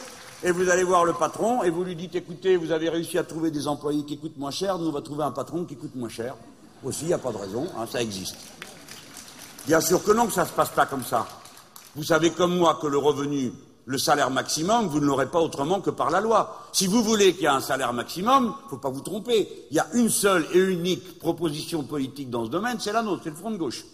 et 0.44 0.52
vous 0.52 0.70
allez 0.70 0.84
voir 0.84 1.04
le 1.04 1.14
patron 1.14 1.62
et 1.64 1.70
vous 1.70 1.84
lui 1.84 1.96
dites 1.96 2.16
écoutez, 2.16 2.56
vous 2.58 2.72
avez 2.72 2.90
réussi 2.90 3.18
à 3.18 3.24
trouver 3.24 3.52
des 3.52 3.68
employés 3.68 4.04
qui 4.06 4.18
coûtent 4.18 4.38
moins 4.38 4.52
cher, 4.52 4.78
nous 4.78 4.88
on 4.88 4.92
va 4.92 5.02
trouver 5.02 5.24
un 5.24 5.32
patron 5.32 5.66
qui 5.66 5.76
coûte 5.76 5.96
moins 5.96 6.10
cher. 6.10 6.36
Aussi, 6.84 7.04
il 7.04 7.08
n'y 7.08 7.14
a 7.14 7.20
pas 7.20 7.32
de 7.32 7.38
raison, 7.38 7.68
hein, 7.78 7.86
ça 7.92 8.02
existe. 8.02 8.38
Bien 9.68 9.82
sûr 9.82 10.04
que 10.04 10.12
non, 10.12 10.26
que 10.26 10.34
ça 10.34 10.44
ne 10.44 10.48
se 10.48 10.54
passe 10.54 10.70
pas 10.70 10.88
comme 10.88 11.04
ça. 11.04 11.28
Vous 11.96 12.04
savez 12.04 12.32
comme 12.32 12.58
moi 12.58 12.80
que 12.82 12.88
le 12.88 12.98
revenu, 12.98 13.52
le 13.86 13.98
salaire 13.98 14.30
maximum, 14.30 14.88
vous 14.88 15.00
ne 15.00 15.06
l'aurez 15.06 15.30
pas 15.30 15.40
autrement 15.40 15.82
que 15.82 15.90
par 15.90 16.10
la 16.10 16.22
loi. 16.22 16.68
Si 16.72 16.88
vous 16.88 17.04
voulez 17.04 17.34
qu'il 17.34 17.44
y 17.44 17.46
ait 17.46 17.50
un 17.50 17.62
salaire 17.62 17.94
maximum, 17.94 18.56
il 18.62 18.66
ne 18.66 18.70
faut 18.70 18.78
pas 18.78 18.90
vous 18.90 19.02
tromper. 19.02 19.68
Il 19.72 19.76
y 19.76 19.80
a 19.80 19.88
une 19.94 20.10
seule 20.10 20.48
et 20.54 20.60
unique 20.60 21.20
proposition 21.20 21.84
politique 21.84 22.30
dans 22.30 22.46
ce 22.46 22.50
domaine, 22.50 22.80
c'est 22.80 22.94
la 22.94 23.02
nôtre, 23.02 23.22
c'est 23.24 23.30
le 23.32 23.36
Front 23.36 23.52
de 23.52 23.58
gauche. 23.58 23.86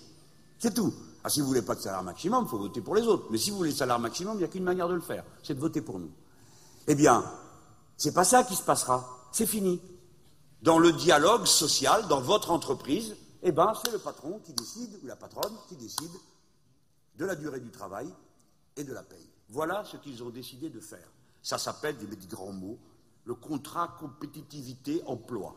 C'est 0.59 0.73
tout. 0.73 0.93
Ah, 1.23 1.29
si 1.29 1.39
vous 1.39 1.45
ne 1.45 1.49
voulez 1.49 1.61
pas 1.61 1.75
de 1.75 1.81
salaire 1.81 2.03
maximum, 2.03 2.45
il 2.45 2.49
faut 2.49 2.57
voter 2.57 2.81
pour 2.81 2.95
les 2.95 3.03
autres. 3.03 3.25
Mais 3.31 3.38
si 3.38 3.51
vous 3.51 3.57
voulez 3.57 3.71
le 3.71 3.75
salaire 3.75 3.99
maximum, 3.99 4.35
il 4.35 4.39
n'y 4.39 4.43
a 4.43 4.47
qu'une 4.47 4.63
manière 4.63 4.88
de 4.88 4.93
le 4.93 5.01
faire, 5.01 5.23
c'est 5.43 5.53
de 5.53 5.59
voter 5.59 5.81
pour 5.81 5.99
nous. 5.99 6.11
Eh 6.88 6.95
bien, 6.95 7.23
c'est 7.97 8.13
pas 8.13 8.23
ça 8.23 8.43
qui 8.43 8.55
se 8.55 8.63
passera. 8.63 9.27
C'est 9.31 9.45
fini. 9.45 9.81
Dans 10.61 10.79
le 10.79 10.91
dialogue 10.91 11.45
social, 11.45 12.07
dans 12.07 12.21
votre 12.21 12.51
entreprise, 12.51 13.15
eh 13.43 13.51
ben, 13.51 13.73
c'est 13.83 13.91
le 13.91 13.99
patron 13.99 14.39
qui 14.43 14.53
décide, 14.53 14.99
ou 15.03 15.07
la 15.07 15.15
patronne 15.15 15.53
qui 15.67 15.75
décide 15.75 16.11
de 17.17 17.25
la 17.25 17.35
durée 17.35 17.59
du 17.59 17.69
travail 17.69 18.07
et 18.75 18.83
de 18.83 18.93
la 18.93 19.03
paye. 19.03 19.26
Voilà 19.49 19.83
ce 19.85 19.97
qu'ils 19.97 20.23
ont 20.23 20.29
décidé 20.29 20.69
de 20.69 20.79
faire. 20.79 21.07
Ça 21.41 21.57
s'appelle, 21.57 21.97
des 21.97 22.07
grands 22.27 22.51
mots, 22.51 22.77
le 23.25 23.33
contrat 23.35 23.95
compétitivité-emploi. 23.99 25.55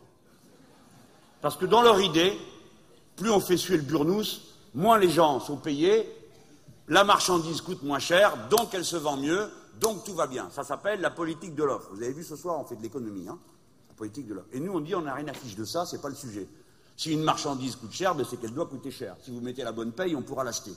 Parce 1.40 1.56
que 1.56 1.66
dans 1.66 1.82
leur 1.82 2.00
idée, 2.00 2.36
plus 3.16 3.30
on 3.30 3.40
fait 3.40 3.56
suer 3.56 3.76
le 3.76 3.82
burnous, 3.82 4.40
moins 4.74 4.98
les 4.98 5.10
gens 5.10 5.40
sont 5.40 5.56
payés, 5.56 6.08
la 6.88 7.04
marchandise 7.04 7.60
coûte 7.60 7.82
moins 7.82 7.98
cher, 7.98 8.48
donc 8.48 8.74
elle 8.74 8.84
se 8.84 8.96
vend 8.96 9.16
mieux, 9.16 9.50
donc 9.80 10.04
tout 10.04 10.14
va 10.14 10.26
bien. 10.26 10.50
Ça 10.50 10.64
s'appelle 10.64 11.00
la 11.00 11.10
politique 11.10 11.54
de 11.54 11.64
l'offre. 11.64 11.88
Vous 11.92 12.02
avez 12.02 12.12
vu 12.12 12.24
ce 12.24 12.36
soir, 12.36 12.58
on 12.60 12.64
fait 12.64 12.76
de 12.76 12.82
l'économie, 12.82 13.28
hein 13.28 13.38
la 13.88 13.94
politique 13.94 14.26
de 14.26 14.34
l'offre. 14.34 14.48
Et 14.52 14.60
nous, 14.60 14.72
on 14.72 14.80
dit, 14.80 14.94
on 14.94 15.02
n'a 15.02 15.14
rien 15.14 15.28
à 15.28 15.34
fiche 15.34 15.56
de 15.56 15.64
ça, 15.64 15.86
c'est 15.86 16.00
pas 16.00 16.08
le 16.08 16.14
sujet. 16.14 16.48
Si 16.96 17.12
une 17.12 17.22
marchandise 17.22 17.76
coûte 17.76 17.92
cher, 17.92 18.14
ben, 18.14 18.26
c'est 18.28 18.36
qu'elle 18.36 18.52
doit 18.52 18.66
coûter 18.66 18.90
cher. 18.90 19.16
Si 19.22 19.30
vous 19.30 19.40
mettez 19.40 19.64
la 19.64 19.72
bonne 19.72 19.92
paye, 19.92 20.14
on 20.14 20.22
pourra 20.22 20.44
l'acheter. 20.44 20.72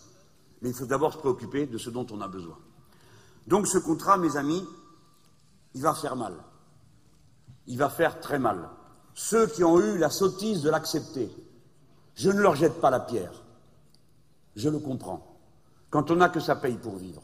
Mais 0.61 0.69
il 0.69 0.75
faut 0.75 0.85
d'abord 0.85 1.11
se 1.13 1.17
préoccuper 1.17 1.65
de 1.65 1.77
ce 1.77 1.89
dont 1.89 2.07
on 2.11 2.21
a 2.21 2.27
besoin. 2.27 2.57
Donc 3.47 3.67
ce 3.67 3.77
contrat, 3.77 4.17
mes 4.17 4.37
amis, 4.37 4.63
il 5.73 5.81
va 5.81 5.93
faire 5.93 6.15
mal. 6.15 6.33
Il 7.67 7.77
va 7.77 7.89
faire 7.89 8.19
très 8.19 8.39
mal. 8.39 8.69
Ceux 9.13 9.47
qui 9.47 9.63
ont 9.63 9.79
eu 9.79 9.97
la 9.97 10.09
sottise 10.09 10.61
de 10.61 10.69
l'accepter, 10.69 11.31
je 12.15 12.29
ne 12.29 12.39
leur 12.39 12.55
jette 12.55 12.79
pas 12.79 12.89
la 12.89 12.99
pierre. 12.99 13.43
Je 14.55 14.69
le 14.69 14.79
comprends. 14.79 15.37
Quand 15.89 16.09
on 16.11 16.15
n'a 16.15 16.29
que 16.29 16.39
sa 16.39 16.55
paye 16.55 16.77
pour 16.77 16.95
vivre. 16.95 17.21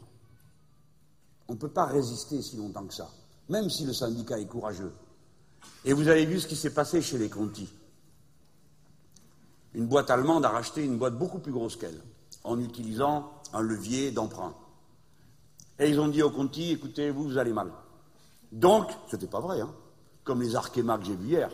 On 1.48 1.54
ne 1.54 1.58
peut 1.58 1.68
pas 1.68 1.86
résister 1.86 2.40
si 2.42 2.56
longtemps 2.56 2.86
que 2.86 2.94
ça, 2.94 3.10
même 3.48 3.68
si 3.68 3.84
le 3.84 3.92
syndicat 3.92 4.38
est 4.38 4.46
courageux. 4.46 4.92
Et 5.84 5.92
vous 5.92 6.08
avez 6.08 6.24
vu 6.26 6.38
ce 6.38 6.46
qui 6.46 6.56
s'est 6.56 6.72
passé 6.72 7.02
chez 7.02 7.18
les 7.18 7.28
Conti. 7.28 7.68
Une 9.74 9.86
boîte 9.86 10.10
allemande 10.10 10.44
a 10.44 10.50
racheté 10.50 10.84
une 10.84 10.98
boîte 10.98 11.18
beaucoup 11.18 11.38
plus 11.38 11.52
grosse 11.52 11.76
qu'elle, 11.76 12.00
en 12.44 12.58
utilisant 12.60 13.32
un 13.52 13.62
levier 13.62 14.10
d'emprunt. 14.10 14.54
Et 15.80 15.88
ils 15.88 15.98
ont 15.98 16.08
dit 16.08 16.22
aux 16.22 16.30
Conti, 16.30 16.70
écoutez, 16.70 17.10
vous, 17.10 17.24
vous 17.24 17.38
allez 17.38 17.52
mal. 17.52 17.72
Donc, 18.52 18.90
ce 19.08 19.16
n'était 19.16 19.26
pas 19.26 19.40
vrai, 19.40 19.60
hein, 19.60 19.72
comme 20.22 20.42
les 20.42 20.54
Arkema 20.54 20.98
que 20.98 21.04
j'ai 21.04 21.16
vus 21.16 21.28
hier. 21.28 21.50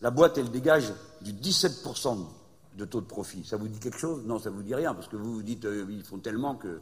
La 0.00 0.10
boîte, 0.10 0.38
elle 0.38 0.50
dégage 0.50 0.92
du 1.22 1.32
17% 1.32 2.18
de 2.76 2.84
taux 2.84 3.00
de 3.00 3.06
profit. 3.06 3.44
Ça 3.44 3.56
vous 3.56 3.66
dit 3.66 3.80
quelque 3.80 3.98
chose? 3.98 4.24
Non, 4.24 4.38
ça 4.38 4.50
ne 4.50 4.54
vous 4.54 4.62
dit 4.62 4.74
rien, 4.74 4.94
parce 4.94 5.08
que 5.08 5.16
vous 5.16 5.34
vous 5.34 5.42
dites, 5.42 5.64
euh, 5.64 5.86
ils 5.88 6.04
font 6.04 6.18
tellement 6.18 6.54
que 6.54 6.80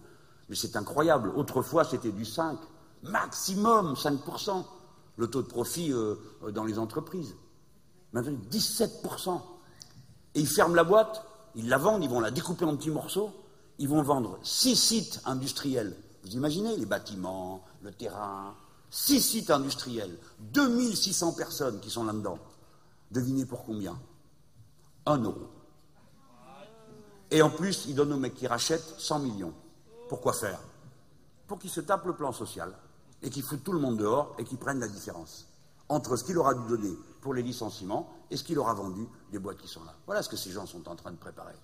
mais 0.49 0.57
c'est 0.57 0.77
incroyable. 0.77 1.33
Autrefois, 1.35 1.85
c'était 1.85 2.13
du 2.13 2.25
5, 2.25 2.59
maximum 3.03 3.95
5%, 3.95 4.65
le 5.17 5.27
taux 5.29 5.43
de 5.43 5.49
profit 5.49 5.93
euh, 5.93 6.15
euh, 6.45 6.51
dans 6.51 6.65
les 6.65 6.79
entreprises. 6.79 7.35
Maintenant, 8.13 8.37
17%. 8.51 9.41
Et 10.35 10.41
ils 10.41 10.47
ferment 10.47 10.75
la 10.75 10.85
boîte, 10.85 11.25
ils 11.55 11.69
la 11.69 11.79
vendent, 11.79 12.05
ils 12.05 12.11
vont 12.11 12.21
la 12.21 12.31
découper 12.31 12.65
en 12.65 12.77
petits 12.77 12.91
morceaux, 12.91 13.33
ils 13.79 13.89
vont 13.89 14.03
vendre 14.03 14.39
six 14.43 14.77
sites 14.77 15.21
industriels. 15.25 15.97
Vous 16.27 16.35
imaginez 16.35 16.77
les 16.77 16.87
bâtiments, 16.87 17.63
le 17.83 17.93
terrain, 17.93 18.53
six 18.91 19.21
sites 19.21 19.49
industriels, 19.51 20.19
2600 20.41 21.35
personnes 21.35 21.79
qui 21.79 21.89
sont 21.89 22.03
là-dedans. 22.03 22.41
Devinez 23.13 23.47
pour 23.47 23.65
combien? 23.65 23.97
Un 25.07 25.19
euro. 25.19 25.49
Et 27.31 27.43
en 27.43 27.51
plus, 27.51 27.87
ils 27.87 27.95
donnent 27.95 28.13
aux 28.13 28.19
mecs 28.19 28.35
qui 28.35 28.49
rachètent 28.49 28.97
100 28.99 29.21
millions. 29.21 29.55
Pourquoi 30.09 30.33
faire? 30.33 30.59
Pour 31.47 31.61
qu'il 31.61 31.71
se 31.71 31.81
tape 31.81 32.05
le 32.07 32.17
plan 32.17 32.33
social 32.33 32.73
et 33.23 33.31
qu'il 33.31 33.45
foute 33.45 33.63
tout 33.63 33.73
le 33.73 33.79
monde 33.79 33.97
dehors 33.97 34.35
et 34.39 34.45
qu'il 34.45 34.59
prenne 34.59 34.81
la 34.81 34.89
différence 34.89 35.47
entre 35.89 36.17
ce 36.17 36.25
qu'il 36.25 36.39
aura 36.39 36.55
dû 36.55 36.67
donner 36.67 36.99
pour 37.21 37.35
les 37.35 37.43
licenciements 37.43 38.13
et 38.33 38.37
ce 38.37 38.43
qu'il 38.43 38.59
aura 38.59 38.75
vendu 38.75 39.07
des 39.31 39.39
boîtes 39.39 39.59
qui 39.59 39.69
sont 39.69 39.85
là. 39.85 39.95
Voilà 40.07 40.25
ce 40.25 40.29
que 40.29 40.37
ces 40.37 40.51
gens 40.51 40.67
sont 40.67 40.89
en 40.89 40.97
train 40.97 41.13
de 41.13 41.19
préparer. 41.19 41.55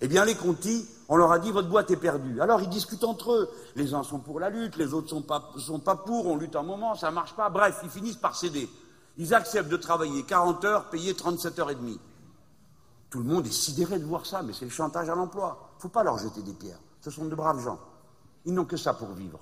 Eh 0.00 0.08
bien, 0.08 0.24
les 0.24 0.34
Conti, 0.34 0.86
on 1.08 1.16
leur 1.16 1.32
a 1.32 1.38
dit 1.38 1.50
votre 1.50 1.68
boîte 1.68 1.90
est 1.90 1.96
perdue. 1.96 2.40
Alors 2.40 2.60
ils 2.60 2.68
discutent 2.68 3.04
entre 3.04 3.32
eux. 3.32 3.50
Les 3.76 3.94
uns 3.94 4.02
sont 4.02 4.18
pour 4.18 4.40
la 4.40 4.50
lutte, 4.50 4.76
les 4.76 4.94
autres 4.94 5.08
sont 5.08 5.22
pas, 5.22 5.52
sont 5.58 5.78
pas 5.78 5.96
pour, 5.96 6.26
on 6.26 6.36
lutte 6.36 6.56
un 6.56 6.62
moment, 6.62 6.94
ça 6.94 7.10
ne 7.10 7.14
marche 7.14 7.34
pas. 7.34 7.48
Bref, 7.50 7.80
ils 7.82 7.90
finissent 7.90 8.16
par 8.16 8.36
céder. 8.36 8.68
Ils 9.16 9.34
acceptent 9.34 9.70
de 9.70 9.76
travailler 9.76 10.24
40 10.24 10.64
heures, 10.64 10.90
payer 10.90 11.14
37 11.14 11.58
heures 11.58 11.70
et 11.70 11.76
demie. 11.76 12.00
Tout 13.10 13.18
le 13.18 13.24
monde 13.24 13.46
est 13.46 13.52
sidéré 13.52 13.98
de 13.98 14.04
voir 14.04 14.26
ça, 14.26 14.42
mais 14.42 14.52
c'est 14.52 14.64
le 14.64 14.70
chantage 14.70 15.08
à 15.08 15.14
l'emploi. 15.14 15.70
Il 15.74 15.76
ne 15.76 15.82
faut 15.82 15.88
pas 15.88 16.02
leur 16.02 16.18
jeter 16.18 16.42
des 16.42 16.52
pierres. 16.52 16.80
Ce 17.00 17.10
sont 17.10 17.26
de 17.26 17.34
braves 17.34 17.62
gens. 17.62 17.78
Ils 18.44 18.52
n'ont 18.52 18.64
que 18.64 18.76
ça 18.76 18.94
pour 18.94 19.12
vivre. 19.12 19.38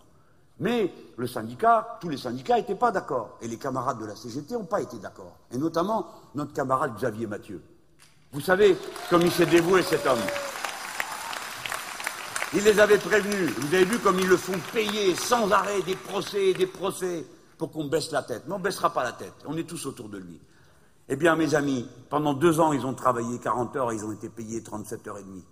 Mais 0.61 0.93
le 1.17 1.27
syndicat, 1.27 1.99
tous 2.01 2.09
les 2.09 2.19
syndicats 2.19 2.57
n'étaient 2.57 2.75
pas 2.75 2.91
d'accord. 2.91 3.39
Et 3.41 3.49
les 3.49 3.57
camarades 3.57 3.99
de 3.99 4.05
la 4.05 4.15
CGT 4.15 4.55
n'ont 4.55 4.65
pas 4.65 4.83
été 4.83 4.99
d'accord. 4.99 5.39
Et 5.51 5.57
notamment 5.57 6.07
notre 6.35 6.53
camarade 6.53 6.95
Xavier 6.97 7.27
Mathieu. 7.27 7.63
Vous 8.33 8.41
savez 8.41 8.77
comme 9.11 9.23
il 9.23 9.31
s'est 9.31 9.47
dévoué 9.47 9.83
cet 9.83 10.07
homme. 10.07 10.19
Il 12.55 12.65
les 12.65 12.81
avait 12.81 12.99
prévenus. 12.99 13.51
Vous 13.59 13.75
avez 13.75 13.85
vu 13.85 13.99
comme 13.99 14.19
ils 14.19 14.29
le 14.29 14.39
font 14.39 14.59
payer 14.73 15.15
sans 15.15 15.51
arrêt 15.51 15.83
des 15.83 15.97
procès 15.97 16.55
des 16.55 16.67
procès 16.67 17.27
pour 17.59 17.71
qu'on 17.71 17.85
baisse 17.85 18.11
la 18.11 18.23
tête. 18.23 18.45
Mais 18.47 18.55
on 18.55 18.59
ne 18.59 18.65
baissera 18.65 18.93
pas 18.93 19.05
la 19.05 19.13
tête. 19.13 19.35
On 19.47 19.57
est 19.57 19.65
tous 19.65 19.85
autour 19.85 20.09
de 20.09 20.19
lui. 20.19 20.41
Eh 21.09 21.17
bien, 21.17 21.37
mes 21.37 21.55
amis, 21.55 21.87
pendant 22.09 22.33
deux 22.33 22.59
ans, 22.59 22.73
ils 22.73 22.87
ont 22.87 22.95
travaillé 22.95 23.39
40 23.39 23.77
heures 23.77 23.93
et 23.93 23.97
ils 23.97 24.05
ont 24.05 24.13
été 24.13 24.31
payés 24.31 24.63
37 24.63 25.09
heures 25.09 25.19
et 25.19 25.23
demie. 25.23 25.45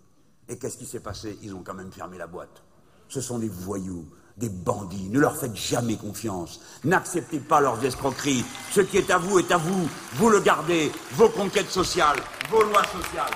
Et 0.49 0.59
qu'est-ce 0.59 0.79
qui 0.79 0.87
s'est 0.87 1.01
passé? 1.01 1.39
Ils 1.43 1.55
ont 1.55 1.63
quand 1.63 1.75
même 1.75 1.93
fermé 1.93 2.17
la 2.17 2.27
boîte. 2.27 2.63
Ce 3.09 3.21
sont 3.21 3.39
des 3.39 3.49
voyous, 3.49 4.09
des 4.41 4.49
bandits. 4.49 5.09
Ne 5.11 5.21
leur 5.21 5.37
faites 5.37 5.55
jamais 5.55 5.97
confiance. 5.97 6.61
N'acceptez 6.83 7.39
pas 7.39 7.61
leurs 7.61 7.85
escroqueries. 7.85 8.45
Ce 8.73 8.81
qui 8.81 8.97
est 8.97 9.11
à 9.11 9.19
vous 9.19 9.39
est 9.39 9.53
à 9.53 9.59
vous. 9.59 9.89
Vous 10.15 10.31
le 10.31 10.41
gardez. 10.41 10.91
Vos 11.13 11.29
conquêtes 11.29 11.71
sociales, 11.71 12.19
vos 12.51 12.63
lois 12.65 12.85
sociales. 12.85 13.35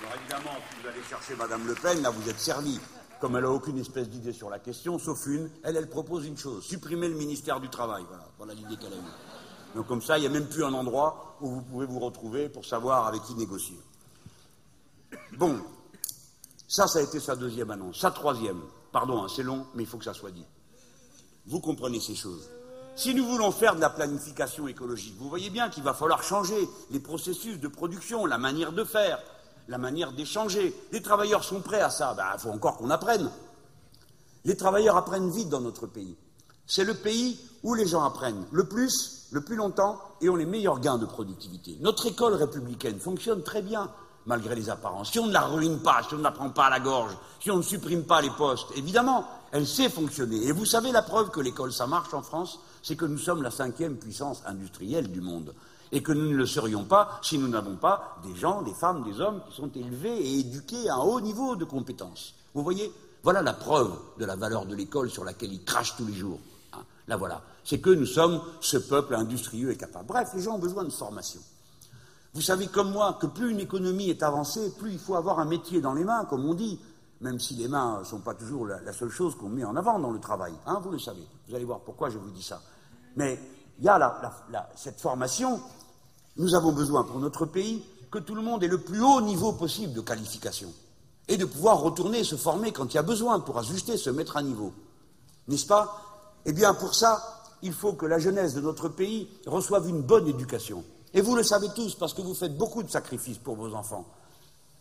Alors 0.00 0.14
évidemment, 0.20 0.56
si 0.70 0.80
vous 0.80 0.88
allez 0.88 1.02
chercher 1.10 1.34
Madame 1.34 1.66
Le 1.66 1.74
Pen, 1.74 2.00
là 2.00 2.10
vous 2.10 2.30
êtes 2.30 2.40
servi. 2.40 2.80
Comme 3.20 3.36
elle 3.36 3.42
n'a 3.42 3.50
aucune 3.50 3.78
espèce 3.78 4.08
d'idée 4.08 4.32
sur 4.32 4.50
la 4.50 4.58
question, 4.58 4.98
sauf 4.98 5.26
une, 5.26 5.48
elle, 5.62 5.76
elle 5.76 5.88
propose 5.88 6.26
une 6.26 6.36
chose 6.36 6.64
supprimer 6.64 7.08
le 7.08 7.14
ministère 7.14 7.60
du 7.60 7.68
Travail. 7.68 8.04
Voilà, 8.08 8.28
voilà 8.38 8.54
l'idée 8.54 8.76
qu'elle 8.76 8.92
a 8.92 8.96
eue. 8.96 9.76
Donc 9.76 9.86
comme 9.86 10.02
ça, 10.02 10.18
il 10.18 10.22
n'y 10.22 10.26
a 10.26 10.30
même 10.30 10.48
plus 10.48 10.64
un 10.64 10.74
endroit 10.74 11.36
où 11.40 11.48
vous 11.48 11.62
pouvez 11.62 11.86
vous 11.86 12.00
retrouver 12.00 12.48
pour 12.48 12.64
savoir 12.64 13.06
avec 13.06 13.22
qui 13.22 13.34
négocier. 13.34 13.78
Bon, 15.36 15.60
ça, 16.72 16.86
ça 16.86 17.00
a 17.00 17.02
été 17.02 17.20
sa 17.20 17.36
deuxième 17.36 17.70
annonce. 17.70 18.00
Sa 18.00 18.10
troisième, 18.10 18.62
pardon, 18.92 19.22
hein, 19.22 19.26
c'est 19.28 19.42
long, 19.42 19.66
mais 19.74 19.82
il 19.82 19.86
faut 19.86 19.98
que 19.98 20.06
ça 20.06 20.14
soit 20.14 20.30
dit. 20.30 20.46
Vous 21.44 21.60
comprenez 21.60 22.00
ces 22.00 22.14
choses. 22.14 22.48
Si 22.96 23.14
nous 23.14 23.26
voulons 23.26 23.52
faire 23.52 23.76
de 23.76 23.80
la 23.82 23.90
planification 23.90 24.66
écologique, 24.68 25.14
vous 25.18 25.28
voyez 25.28 25.50
bien 25.50 25.68
qu'il 25.68 25.82
va 25.82 25.92
falloir 25.92 26.22
changer 26.22 26.66
les 26.90 26.98
processus 26.98 27.60
de 27.60 27.68
production, 27.68 28.24
la 28.24 28.38
manière 28.38 28.72
de 28.72 28.84
faire, 28.84 29.18
la 29.68 29.76
manière 29.76 30.12
d'échanger. 30.12 30.74
Les 30.92 31.02
travailleurs 31.02 31.44
sont 31.44 31.60
prêts 31.60 31.82
à 31.82 31.90
ça. 31.90 32.14
Il 32.14 32.16
ben, 32.16 32.38
faut 32.38 32.48
encore 32.48 32.78
qu'on 32.78 32.88
apprenne. 32.88 33.30
Les 34.46 34.56
travailleurs 34.56 34.96
apprennent 34.96 35.30
vite 35.30 35.50
dans 35.50 35.60
notre 35.60 35.86
pays. 35.86 36.16
C'est 36.66 36.84
le 36.84 36.94
pays 36.94 37.38
où 37.62 37.74
les 37.74 37.86
gens 37.86 38.02
apprennent 38.02 38.46
le 38.50 38.66
plus, 38.66 39.28
le 39.30 39.42
plus 39.42 39.56
longtemps 39.56 40.00
et 40.22 40.30
ont 40.30 40.36
les 40.36 40.46
meilleurs 40.46 40.80
gains 40.80 40.96
de 40.96 41.04
productivité. 41.04 41.76
Notre 41.80 42.06
école 42.06 42.32
républicaine 42.32 42.98
fonctionne 42.98 43.42
très 43.42 43.60
bien 43.60 43.90
malgré 44.26 44.54
les 44.54 44.70
apparences. 44.70 45.10
Si 45.10 45.18
on 45.18 45.26
ne 45.26 45.32
la 45.32 45.42
ruine 45.42 45.80
pas, 45.80 46.02
si 46.08 46.14
on 46.14 46.18
ne 46.18 46.22
la 46.22 46.30
prend 46.30 46.50
pas 46.50 46.66
à 46.66 46.70
la 46.70 46.80
gorge, 46.80 47.16
si 47.40 47.50
on 47.50 47.56
ne 47.56 47.62
supprime 47.62 48.04
pas 48.04 48.20
les 48.20 48.30
postes, 48.30 48.68
évidemment, 48.76 49.26
elle 49.50 49.66
sait 49.66 49.88
fonctionner. 49.88 50.46
Et 50.46 50.52
vous 50.52 50.64
savez 50.64 50.92
la 50.92 51.02
preuve 51.02 51.30
que 51.30 51.40
l'école, 51.40 51.72
ça 51.72 51.86
marche 51.86 52.14
en 52.14 52.22
France, 52.22 52.60
c'est 52.82 52.96
que 52.96 53.04
nous 53.04 53.18
sommes 53.18 53.42
la 53.42 53.50
cinquième 53.50 53.96
puissance 53.96 54.42
industrielle 54.46 55.10
du 55.10 55.20
monde. 55.20 55.54
Et 55.94 56.02
que 56.02 56.12
nous 56.12 56.30
ne 56.30 56.36
le 56.36 56.46
serions 56.46 56.84
pas 56.84 57.20
si 57.20 57.36
nous 57.36 57.48
n'avons 57.48 57.76
pas 57.76 58.16
des 58.24 58.34
gens, 58.34 58.62
des 58.62 58.72
femmes, 58.72 59.04
des 59.04 59.20
hommes 59.20 59.42
qui 59.46 59.54
sont 59.54 59.70
élevés 59.74 60.16
et 60.16 60.38
éduqués 60.38 60.88
à 60.88 60.94
un 60.94 61.00
haut 61.00 61.20
niveau 61.20 61.54
de 61.54 61.66
compétences. 61.66 62.34
Vous 62.54 62.62
voyez? 62.62 62.90
Voilà 63.22 63.42
la 63.42 63.52
preuve 63.52 63.92
de 64.18 64.24
la 64.24 64.34
valeur 64.34 64.64
de 64.64 64.74
l'école 64.74 65.10
sur 65.10 65.22
laquelle 65.22 65.52
ils 65.52 65.64
crachent 65.64 65.96
tous 65.96 66.06
les 66.06 66.14
jours. 66.14 66.40
Hein? 66.72 66.80
Là 67.08 67.16
voilà. 67.16 67.42
C'est 67.62 67.78
que 67.78 67.90
nous 67.90 68.06
sommes 68.06 68.40
ce 68.60 68.78
peuple 68.78 69.14
industrieux 69.14 69.70
et 69.70 69.76
capable. 69.76 70.06
Bref, 70.06 70.30
les 70.34 70.42
gens 70.42 70.54
ont 70.54 70.58
besoin 70.58 70.84
de 70.84 70.90
formation. 70.90 71.40
Vous 72.34 72.40
savez 72.40 72.66
comme 72.68 72.92
moi 72.92 73.18
que 73.20 73.26
plus 73.26 73.50
une 73.50 73.60
économie 73.60 74.08
est 74.08 74.22
avancée, 74.22 74.72
plus 74.78 74.92
il 74.92 74.98
faut 74.98 75.16
avoir 75.16 75.38
un 75.38 75.44
métier 75.44 75.80
dans 75.80 75.92
les 75.92 76.04
mains, 76.04 76.24
comme 76.24 76.46
on 76.46 76.54
dit, 76.54 76.80
même 77.20 77.38
si 77.38 77.54
les 77.54 77.68
mains 77.68 78.00
ne 78.00 78.04
sont 78.04 78.20
pas 78.20 78.34
toujours 78.34 78.66
la, 78.66 78.92
seule 78.92 79.10
chose 79.10 79.36
qu'on 79.36 79.50
met 79.50 79.64
en 79.64 79.76
avant 79.76 79.98
dans 79.98 80.10
le 80.10 80.18
travail. 80.18 80.54
Hein, 80.66 80.80
vous 80.82 80.90
le 80.90 80.98
savez. 80.98 81.26
Vous 81.46 81.54
allez 81.54 81.64
voir 81.64 81.80
pourquoi 81.80 82.08
je 82.08 82.18
vous 82.18 82.30
dis 82.30 82.42
ça. 82.42 82.62
Mais 83.16 83.38
il 83.78 83.84
y 83.84 83.88
a 83.88 84.70
cette 84.76 85.00
formation. 85.00 85.60
Nous 86.36 86.54
avons 86.54 86.72
besoin 86.72 87.04
pour 87.04 87.20
notre 87.20 87.44
pays 87.44 87.84
que 88.10 88.18
tout 88.18 88.34
le 88.34 88.42
monde 88.42 88.64
ait 88.64 88.68
le 88.68 88.80
plus 88.80 89.02
haut 89.02 89.20
niveau 89.20 89.52
possible 89.52 89.92
de 89.92 90.00
qualification 90.00 90.72
et 91.28 91.36
de 91.36 91.44
pouvoir 91.44 91.80
retourner 91.80 92.24
se 92.24 92.36
former 92.36 92.72
quand 92.72 92.92
il 92.92 92.94
y 92.94 92.98
a 92.98 93.02
besoin 93.02 93.40
pour 93.40 93.58
ajuster, 93.58 93.96
se 93.96 94.10
mettre 94.10 94.36
à 94.36 94.42
niveau. 94.42 94.72
N'est-ce 95.48 95.66
pas? 95.66 96.00
Eh 96.44 96.52
bien, 96.52 96.74
pour 96.74 96.94
ça, 96.94 97.42
il 97.62 97.72
faut 97.72 97.92
que 97.92 98.06
la 98.06 98.18
jeunesse 98.18 98.54
de 98.54 98.60
notre 98.60 98.88
pays 98.88 99.28
reçoive 99.46 99.88
une 99.88 100.02
bonne 100.02 100.26
éducation. 100.26 100.84
Et 101.14 101.20
vous 101.20 101.36
le 101.36 101.42
savez 101.42 101.68
tous, 101.74 101.94
parce 101.94 102.14
que 102.14 102.22
vous 102.22 102.34
faites 102.34 102.56
beaucoup 102.56 102.82
de 102.82 102.90
sacrifices 102.90 103.38
pour 103.38 103.56
vos 103.56 103.74
enfants. 103.74 104.06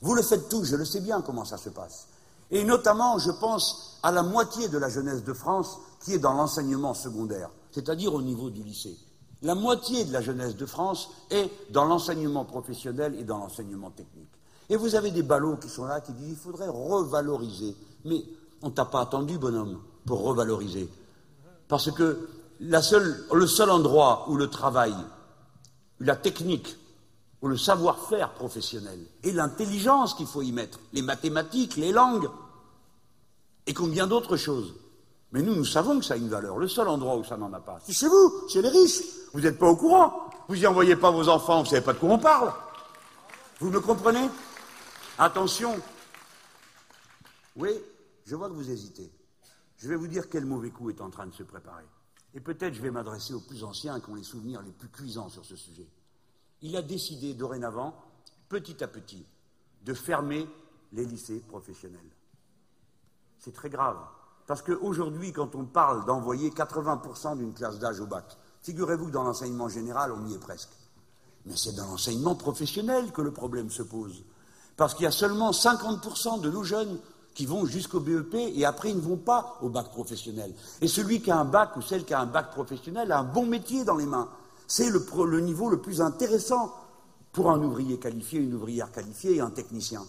Vous 0.02 0.16
le 0.16 0.22
faites 0.22 0.50
tous, 0.50 0.66
je 0.66 0.76
le 0.76 0.86
sais 0.86 1.02
bien 1.02 1.22
comment 1.22 1.46
ça 1.46 1.58
se 1.58 1.70
passe. 1.70 2.08
Et 2.50 2.64
notamment, 2.64 3.18
je 3.18 3.32
pense 3.32 4.00
à 4.04 4.12
la 4.12 4.24
moitié 4.24 4.68
de 4.68 4.78
la 4.78 4.90
jeunesse 4.90 5.24
de 5.24 5.34
France 5.34 5.78
qui 6.04 6.14
est 6.14 6.20
dans 6.20 6.34
l'enseignement 6.34 6.94
secondaire, 6.94 7.50
c'est-à-dire 7.72 8.14
au 8.14 8.22
niveau 8.22 8.50
du 8.50 8.64
lycée. 8.64 8.98
La 9.44 9.56
moitié 9.56 10.06
de 10.06 10.14
la 10.14 10.22
jeunesse 10.22 10.56
de 10.56 10.66
France 10.66 11.10
est 11.30 11.50
dans 11.72 11.86
l'enseignement 11.86 12.46
professionnel 12.46 13.16
et 13.20 13.24
dans 13.24 13.38
l'enseignement 13.38 13.90
technique. 13.90 14.30
Et 14.70 14.76
vous 14.76 14.96
avez 14.96 15.12
des 15.12 15.24
ballots 15.24 15.58
qui 15.58 15.70
sont 15.70 15.86
là, 15.86 16.00
qui 16.00 16.14
disent 16.14 16.28
qu'il 16.28 16.38
faudrait 16.38 16.68
revaloriser. 16.68 17.76
Mais 18.06 18.24
on 18.62 18.70
t'a 18.70 18.86
pas 18.86 19.02
attendu, 19.02 19.38
bonhomme, 19.38 19.80
pour 20.06 20.24
revaloriser. 20.24 20.90
Parce 21.68 21.92
que 21.92 22.30
le 22.60 23.48
seul 23.48 23.70
endroit 23.70 24.26
où 24.30 24.36
le 24.36 24.50
travail 24.50 24.94
la 26.02 26.16
technique 26.16 26.76
ou 27.42 27.48
le 27.48 27.58
savoir-faire 27.58 28.34
professionnel 28.34 29.00
et 29.24 29.32
l'intelligence 29.32 30.14
qu'il 30.14 30.28
faut 30.28 30.42
y 30.42 30.52
mettre, 30.52 30.80
les 30.94 31.02
mathématiques, 31.02 31.78
les 31.78 31.92
langues 31.92 32.30
et 33.68 33.74
combien 33.74 34.08
d'autres 34.08 34.38
choses. 34.38 34.74
Mais 35.32 35.42
nous, 35.42 35.56
nous 35.56 35.66
savons 35.66 36.00
que 36.00 36.06
ça 36.06 36.16
a 36.16 36.18
une 36.18 36.28
valeur. 36.28 36.58
Le 36.58 36.68
seul 36.68 36.88
endroit 36.88 37.16
où 37.16 37.24
ça 37.24 37.38
n'en 37.38 37.54
a 37.54 37.60
pas, 37.60 37.80
c'est 37.84 37.94
chez 37.94 38.08
vous, 38.08 38.48
chez 38.50 38.62
les 38.62 38.70
riches. 38.70 39.02
Vous 39.34 39.42
n'êtes 39.42 39.58
pas 39.58 39.68
au 39.68 39.76
courant. 39.76 40.30
Vous 40.48 40.56
n'y 40.56 40.68
envoyez 40.68 40.96
pas 40.96 41.12
vos 41.12 41.30
enfants, 41.30 41.60
vous 41.60 41.64
ne 41.64 41.70
savez 41.70 41.82
pas 41.82 41.94
de 41.94 42.00
quoi 42.00 42.10
on 42.10 42.20
parle. 42.20 42.52
Vous 43.60 43.70
me 43.70 43.80
comprenez? 43.80 44.30
Attention. 45.18 45.80
Oui, 47.56 47.72
je 48.26 48.36
vois 48.36 48.50
que 48.50 48.54
vous 48.54 48.70
hésitez. 48.70 49.12
Je 49.78 49.88
vais 49.88 49.96
vous 49.96 50.08
dire 50.08 50.30
quel 50.30 50.46
mauvais 50.46 50.70
coup 50.70 50.90
est 50.90 51.00
en 51.00 51.10
train 51.10 51.28
de 51.28 51.34
se 51.34 51.44
préparer. 51.44 51.86
Et 52.34 52.40
peut-être 52.40 52.74
je 52.74 52.82
vais 52.82 52.92
m'adresser 52.92 53.34
aux 53.34 53.42
plus 53.42 53.64
anciens 53.64 54.00
qui 54.00 54.10
ont 54.10 54.16
les 54.16 54.24
souvenirs 54.24 54.62
les 54.62 54.72
plus 54.72 54.90
cuisants 54.90 55.30
sur 55.30 55.46
ce 55.46 55.56
sujet. 55.56 55.88
Il 56.62 56.76
a 56.78 56.82
décidé 56.82 57.34
dorénavant, 57.34 57.96
petit 58.48 58.84
à 58.84 58.88
petit, 58.88 59.26
de 59.84 59.94
fermer 59.94 60.48
les 60.94 61.06
lycées 61.06 61.40
professionnels. 61.48 62.00
C'est 63.40 63.54
très 63.54 63.70
grave. 63.70 63.98
Parce 64.48 64.62
qu'aujourd'hui, 64.62 65.32
quand 65.32 65.56
on 65.56 65.66
parle 65.66 66.06
d'envoyer 66.06 66.50
80% 66.50 67.38
d'une 67.38 67.54
classe 67.54 67.80
d'âge 67.80 68.00
au 68.00 68.06
bac, 68.06 68.38
figurez-vous 68.62 69.10
dans 69.10 69.24
l'enseignement 69.24 69.70
général, 69.70 70.12
on 70.12 70.28
y 70.28 70.34
est 70.34 70.40
presque. 70.40 70.72
Mais 71.46 71.56
c'est 71.56 71.74
dans 71.74 71.88
l'enseignement 71.88 72.36
professionnel 72.36 73.12
que 73.12 73.22
le 73.22 73.32
problème 73.32 73.70
se 73.70 73.82
pose. 73.82 74.24
Parce 74.78 74.94
qu'il 74.94 75.04
y 75.04 75.08
a 75.08 75.12
seulement 75.12 75.52
50% 75.52 76.42
de 76.42 76.50
nos 76.50 76.64
jeunes 76.64 77.00
qui 77.34 77.46
vont 77.46 77.66
jusqu'au 77.66 78.00
BEP 78.00 78.36
et 78.36 78.66
après 78.66 78.92
ils 78.92 78.98
ne 78.98 79.02
vont 79.02 79.18
pas 79.18 79.58
au 79.62 79.70
bac 79.70 79.90
professionnel. 79.90 80.54
Et 80.82 80.88
celui 80.88 81.22
qui 81.22 81.32
a 81.32 81.40
un 81.40 81.46
bac 81.46 81.76
ou 81.78 81.82
celle 81.82 82.04
qui 82.04 82.14
a 82.14 82.20
un 82.20 82.26
bac 82.26 82.52
professionnel 82.52 83.12
a 83.12 83.20
un 83.20 83.24
bon 83.24 83.46
métier 83.46 83.84
dans 83.84 83.96
les 83.96 84.06
mains. 84.06 84.30
C'est 84.68 84.90
le, 84.90 85.40
niveau 85.40 85.70
le 85.70 85.82
plus 85.82 86.02
intéressant 86.02 86.74
pour 87.32 87.52
un 87.52 87.62
ouvrier 87.62 87.98
qualifié, 87.98 88.40
une 88.40 88.54
ouvrière 88.54 88.92
qualifiée 88.92 89.36
et 89.36 89.42
un 89.42 89.50
technicien. 89.50 90.02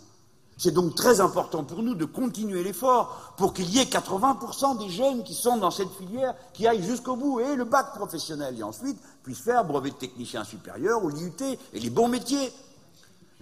C'est 0.58 0.72
donc 0.72 0.94
très 0.94 1.20
important 1.20 1.64
pour 1.64 1.82
nous 1.82 1.94
de 1.94 2.04
continuer 2.04 2.62
l'effort 2.62 3.34
pour 3.36 3.54
qu'il 3.54 3.68
y 3.70 3.78
ait 3.78 3.84
80% 3.84 4.78
des 4.78 4.90
jeunes 4.90 5.24
qui 5.24 5.34
sont 5.34 5.56
dans 5.56 5.70
cette 5.70 5.90
filière 5.90 6.34
qui 6.52 6.66
aillent 6.66 6.82
jusqu'au 6.82 7.16
bout 7.16 7.40
et 7.40 7.56
le 7.56 7.64
bac 7.64 7.94
professionnel 7.94 8.56
et 8.58 8.62
ensuite 8.62 8.98
puissent 9.22 9.40
faire 9.40 9.64
brevet 9.64 9.90
de 9.90 9.96
technicien 9.96 10.44
supérieur 10.44 11.02
ou 11.04 11.08
l'IUT 11.08 11.58
et 11.72 11.80
les 11.80 11.90
bons 11.90 12.08
métiers. 12.08 12.52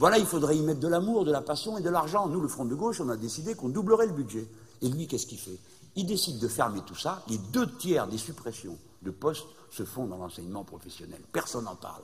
Voilà, 0.00 0.16
il 0.16 0.24
faudrait 0.24 0.56
y 0.56 0.62
mettre 0.62 0.80
de 0.80 0.88
l'amour, 0.88 1.26
de 1.26 1.30
la 1.30 1.42
passion 1.42 1.76
et 1.76 1.82
de 1.82 1.90
l'argent. 1.90 2.26
Nous, 2.26 2.40
le 2.40 2.48
Front 2.48 2.64
de 2.64 2.74
gauche, 2.74 3.02
on 3.02 3.10
a 3.10 3.18
décidé 3.18 3.54
qu'on 3.54 3.68
doublerait 3.68 4.06
le 4.06 4.14
budget. 4.14 4.48
Et 4.80 4.88
lui, 4.88 5.06
qu'est-ce 5.06 5.26
qu'il 5.26 5.38
fait? 5.38 5.58
Il 5.94 6.06
décide 6.06 6.38
de 6.38 6.48
fermer 6.48 6.80
tout 6.86 6.94
ça. 6.94 7.22
Les 7.28 7.36
deux 7.36 7.70
tiers 7.76 8.08
des 8.08 8.16
suppressions 8.16 8.78
de 9.02 9.10
postes 9.10 9.44
se 9.70 9.84
font 9.84 10.06
dans 10.06 10.16
l'enseignement 10.16 10.64
professionnel. 10.64 11.20
Personne 11.30 11.64
n'en 11.64 11.76
parle. 11.76 12.02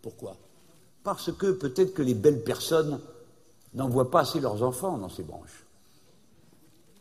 Pourquoi? 0.00 0.34
Parce 1.04 1.30
que 1.30 1.52
peut-être 1.52 1.92
que 1.92 2.00
les 2.00 2.14
belles 2.14 2.42
personnes 2.42 2.98
n'envoient 3.74 4.10
pas 4.10 4.20
assez 4.20 4.40
leurs 4.40 4.62
enfants 4.62 4.96
dans 4.96 5.10
ces 5.10 5.22
branches. 5.22 5.66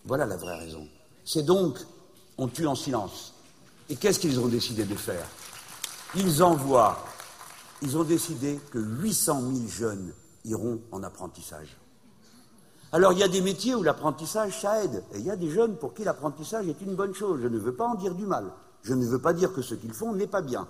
Voilà 0.04 0.26
la 0.26 0.36
vraie 0.36 0.58
raison. 0.58 0.86
C'est 1.24 1.44
donc, 1.44 1.80
on 2.38 2.50
tue 2.50 2.68
en 2.68 2.76
silence. 2.76 3.34
Et 3.88 3.96
qu'est-ce 3.96 4.20
qu'ils 4.20 4.38
ont 4.42 4.50
décidé 4.50 4.84
de 4.84 4.96
faire? 4.96 5.26
Ils 6.14 6.44
envoient, 6.44 7.06
ils 7.82 7.98
ont 7.98 8.04
décidé 8.04 8.60
que 8.70 8.80
800 8.80 9.42
000 9.54 9.68
jeunes 9.70 10.14
iront 10.46 10.82
en 10.92 11.04
apprentissage. 11.04 11.78
Alors 12.92 13.12
il 13.12 13.20
y 13.20 13.24
a 13.24 13.28
des 13.28 13.42
métiers 13.42 13.76
où 13.76 13.84
l'apprentissage, 13.84 14.62
ça 14.62 14.84
aide. 14.84 15.04
Et 15.14 15.20
il 15.20 15.26
y 15.26 15.32
a 15.32 15.36
des 15.36 15.50
jeunes 15.50 15.76
pour 15.76 15.94
qui 15.94 16.04
l'apprentissage 16.04 16.68
est 16.68 16.80
une 16.82 16.96
bonne 16.96 17.14
chose. 17.14 17.42
Je 17.42 17.48
ne 17.48 17.58
veux 17.58 17.76
pas 17.76 17.88
en 17.88 17.96
dire 17.96 18.16
du 18.16 18.26
mal. 18.26 18.52
Je 18.84 18.94
ne 18.94 19.06
veux 19.06 19.20
pas 19.20 19.34
dire 19.34 19.52
que 19.52 19.62
ce 19.62 19.76
qu'ils 19.76 19.94
font 19.94 20.14
n'est 20.14 20.28
pas 20.28 20.42
bien. 20.42 20.68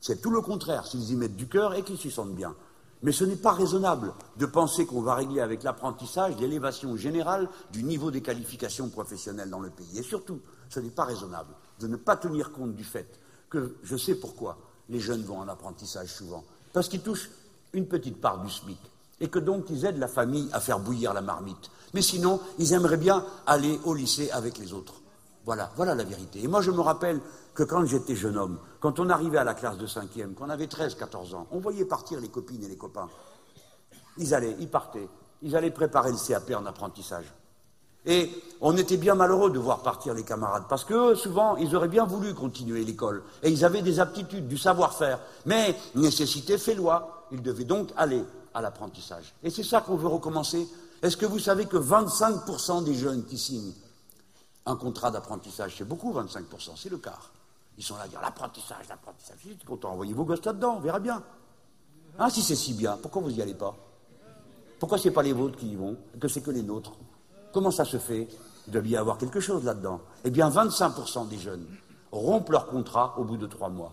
C'est 0.00 0.20
tout 0.20 0.30
le 0.30 0.40
contraire, 0.40 0.86
s'ils 0.86 1.10
y 1.12 1.16
mettent 1.16 1.36
du 1.36 1.46
cœur 1.46 1.74
et 1.74 1.84
qu'ils 1.84 1.98
s'y 1.98 2.10
sentent 2.10 2.34
bien. 2.34 2.56
Mais 3.02 3.12
ce 3.12 3.24
n'est 3.24 3.36
pas 3.36 3.52
raisonnable 3.52 4.12
de 4.36 4.46
penser 4.46 4.86
qu'on 4.86 5.02
va 5.02 5.14
régler 5.14 5.40
avec 5.40 5.62
l'apprentissage 5.62 6.36
l'élévation 6.38 6.96
générale 6.96 7.48
du 7.72 7.82
niveau 7.82 8.10
des 8.10 8.22
qualifications 8.22 8.88
professionnelles 8.88 9.50
dans 9.50 9.60
le 9.60 9.70
pays. 9.70 9.98
Et 9.98 10.02
surtout, 10.02 10.40
ce 10.68 10.80
n'est 10.80 10.90
pas 10.90 11.04
raisonnable 11.04 11.54
de 11.80 11.86
ne 11.86 11.96
pas 11.96 12.16
tenir 12.16 12.52
compte 12.52 12.74
du 12.74 12.84
fait 12.84 13.20
que 13.50 13.76
je 13.82 13.96
sais 13.96 14.14
pourquoi 14.14 14.56
les 14.88 15.00
jeunes 15.00 15.22
vont 15.22 15.38
en 15.38 15.48
apprentissage 15.48 16.12
souvent. 16.12 16.44
Parce 16.72 16.88
qu'ils 16.88 17.02
touchent 17.02 17.30
une 17.72 17.86
petite 17.86 18.20
part 18.20 18.40
du 18.42 18.50
SMIC 18.50 18.78
et 19.20 19.28
que 19.28 19.38
donc 19.38 19.66
ils 19.70 19.84
aident 19.84 19.98
la 19.98 20.08
famille 20.08 20.48
à 20.52 20.60
faire 20.60 20.78
bouillir 20.78 21.12
la 21.12 21.20
marmite. 21.20 21.70
Mais 21.94 22.02
sinon, 22.02 22.40
ils 22.58 22.72
aimeraient 22.72 22.96
bien 22.96 23.24
aller 23.46 23.78
au 23.84 23.94
lycée 23.94 24.30
avec 24.30 24.58
les 24.58 24.72
autres. 24.72 24.94
Voilà, 25.44 25.70
voilà 25.76 25.94
la 25.94 26.04
vérité. 26.04 26.42
Et 26.42 26.48
moi, 26.48 26.62
je 26.62 26.70
me 26.70 26.80
rappelle 26.80 27.20
que 27.54 27.64
quand 27.64 27.84
j'étais 27.84 28.14
jeune 28.14 28.38
homme, 28.38 28.58
quand 28.80 29.00
on 29.00 29.10
arrivait 29.10 29.38
à 29.38 29.44
la 29.44 29.54
classe 29.54 29.76
de 29.76 29.86
cinquième, 29.86 30.34
qu'on 30.34 30.48
avait 30.50 30.68
13, 30.68 30.94
14 30.94 31.34
ans, 31.34 31.46
on 31.50 31.58
voyait 31.58 31.84
partir 31.84 32.20
les 32.20 32.28
copines 32.28 32.62
et 32.64 32.68
les 32.68 32.76
copains. 32.76 33.08
Ils 34.18 34.34
allaient, 34.34 34.56
ils 34.60 34.68
partaient, 34.68 35.08
ils 35.42 35.56
allaient 35.56 35.70
préparer 35.70 36.12
le 36.12 36.18
CAP 36.18 36.52
en 36.54 36.64
apprentissage. 36.66 37.26
Et 38.04 38.30
on 38.60 38.76
était 38.76 38.96
bien 38.96 39.14
malheureux 39.14 39.50
de 39.50 39.58
voir 39.58 39.82
partir 39.82 40.14
les 40.14 40.24
camarades, 40.24 40.64
parce 40.68 40.84
que 40.84 41.14
souvent, 41.14 41.56
ils 41.56 41.76
auraient 41.76 41.88
bien 41.88 42.04
voulu 42.04 42.34
continuer 42.34 42.84
l'école, 42.84 43.22
et 43.42 43.50
ils 43.50 43.64
avaient 43.64 43.82
des 43.82 44.00
aptitudes, 44.00 44.48
du 44.48 44.58
savoir-faire, 44.58 45.20
mais 45.46 45.76
nécessité 45.94 46.58
fait 46.58 46.74
loi, 46.74 47.26
ils 47.30 47.42
devaient 47.42 47.64
donc 47.64 47.90
aller 47.96 48.24
à 48.54 48.60
l'apprentissage. 48.60 49.34
Et 49.42 49.50
c'est 49.50 49.62
ça 49.62 49.80
qu'on 49.80 49.96
veut 49.96 50.08
recommencer. 50.08 50.68
Est-ce 51.02 51.16
que 51.16 51.26
vous 51.26 51.38
savez 51.38 51.66
que 51.66 51.76
25% 51.76 52.84
des 52.84 52.94
jeunes 52.94 53.24
qui 53.24 53.38
signent 53.38 53.72
un 54.66 54.76
contrat 54.76 55.10
d'apprentissage, 55.10 55.74
c'est 55.76 55.84
beaucoup, 55.84 56.12
25%, 56.12 56.72
c'est 56.76 56.88
le 56.88 56.98
quart. 56.98 57.30
Ils 57.78 57.84
sont 57.84 57.96
là 57.96 58.02
à 58.02 58.08
dire 58.08 58.20
l'apprentissage, 58.20 58.88
l'apprentissage. 58.88 59.38
Je 59.42 59.48
suis 59.48 59.58
content, 59.66 59.90
envoyez 59.90 60.12
vos 60.12 60.24
gosses 60.24 60.44
là-dedans, 60.44 60.76
on 60.76 60.80
verra 60.80 61.00
bien. 61.00 61.22
Hein, 62.18 62.30
si 62.30 62.42
c'est 62.42 62.54
si 62.54 62.74
bien, 62.74 62.96
pourquoi 63.00 63.22
vous 63.22 63.30
n'y 63.30 63.42
allez 63.42 63.54
pas? 63.54 63.74
Pourquoi 64.78 64.98
ce 64.98 65.08
n'est 65.08 65.14
pas 65.14 65.22
les 65.22 65.32
vôtres 65.32 65.58
qui 65.58 65.68
y 65.68 65.76
vont, 65.76 65.96
que 66.20 66.28
c'est 66.28 66.42
que 66.42 66.50
les 66.50 66.62
nôtres? 66.62 66.92
Comment 67.52 67.70
ça 67.70 67.84
se 67.84 67.98
fait 67.98 68.28
Il 68.66 68.72
doit 68.72 68.82
y 68.82 68.96
avoir 68.96 69.18
quelque 69.18 69.40
chose 69.40 69.64
là-dedans? 69.64 70.00
Eh 70.24 70.30
bien, 70.30 70.48
25% 70.48 71.28
des 71.28 71.38
jeunes 71.38 71.66
rompent 72.10 72.50
leur 72.50 72.66
contrat 72.66 73.14
au 73.18 73.24
bout 73.24 73.36
de 73.36 73.46
trois 73.46 73.68
mois. 73.68 73.92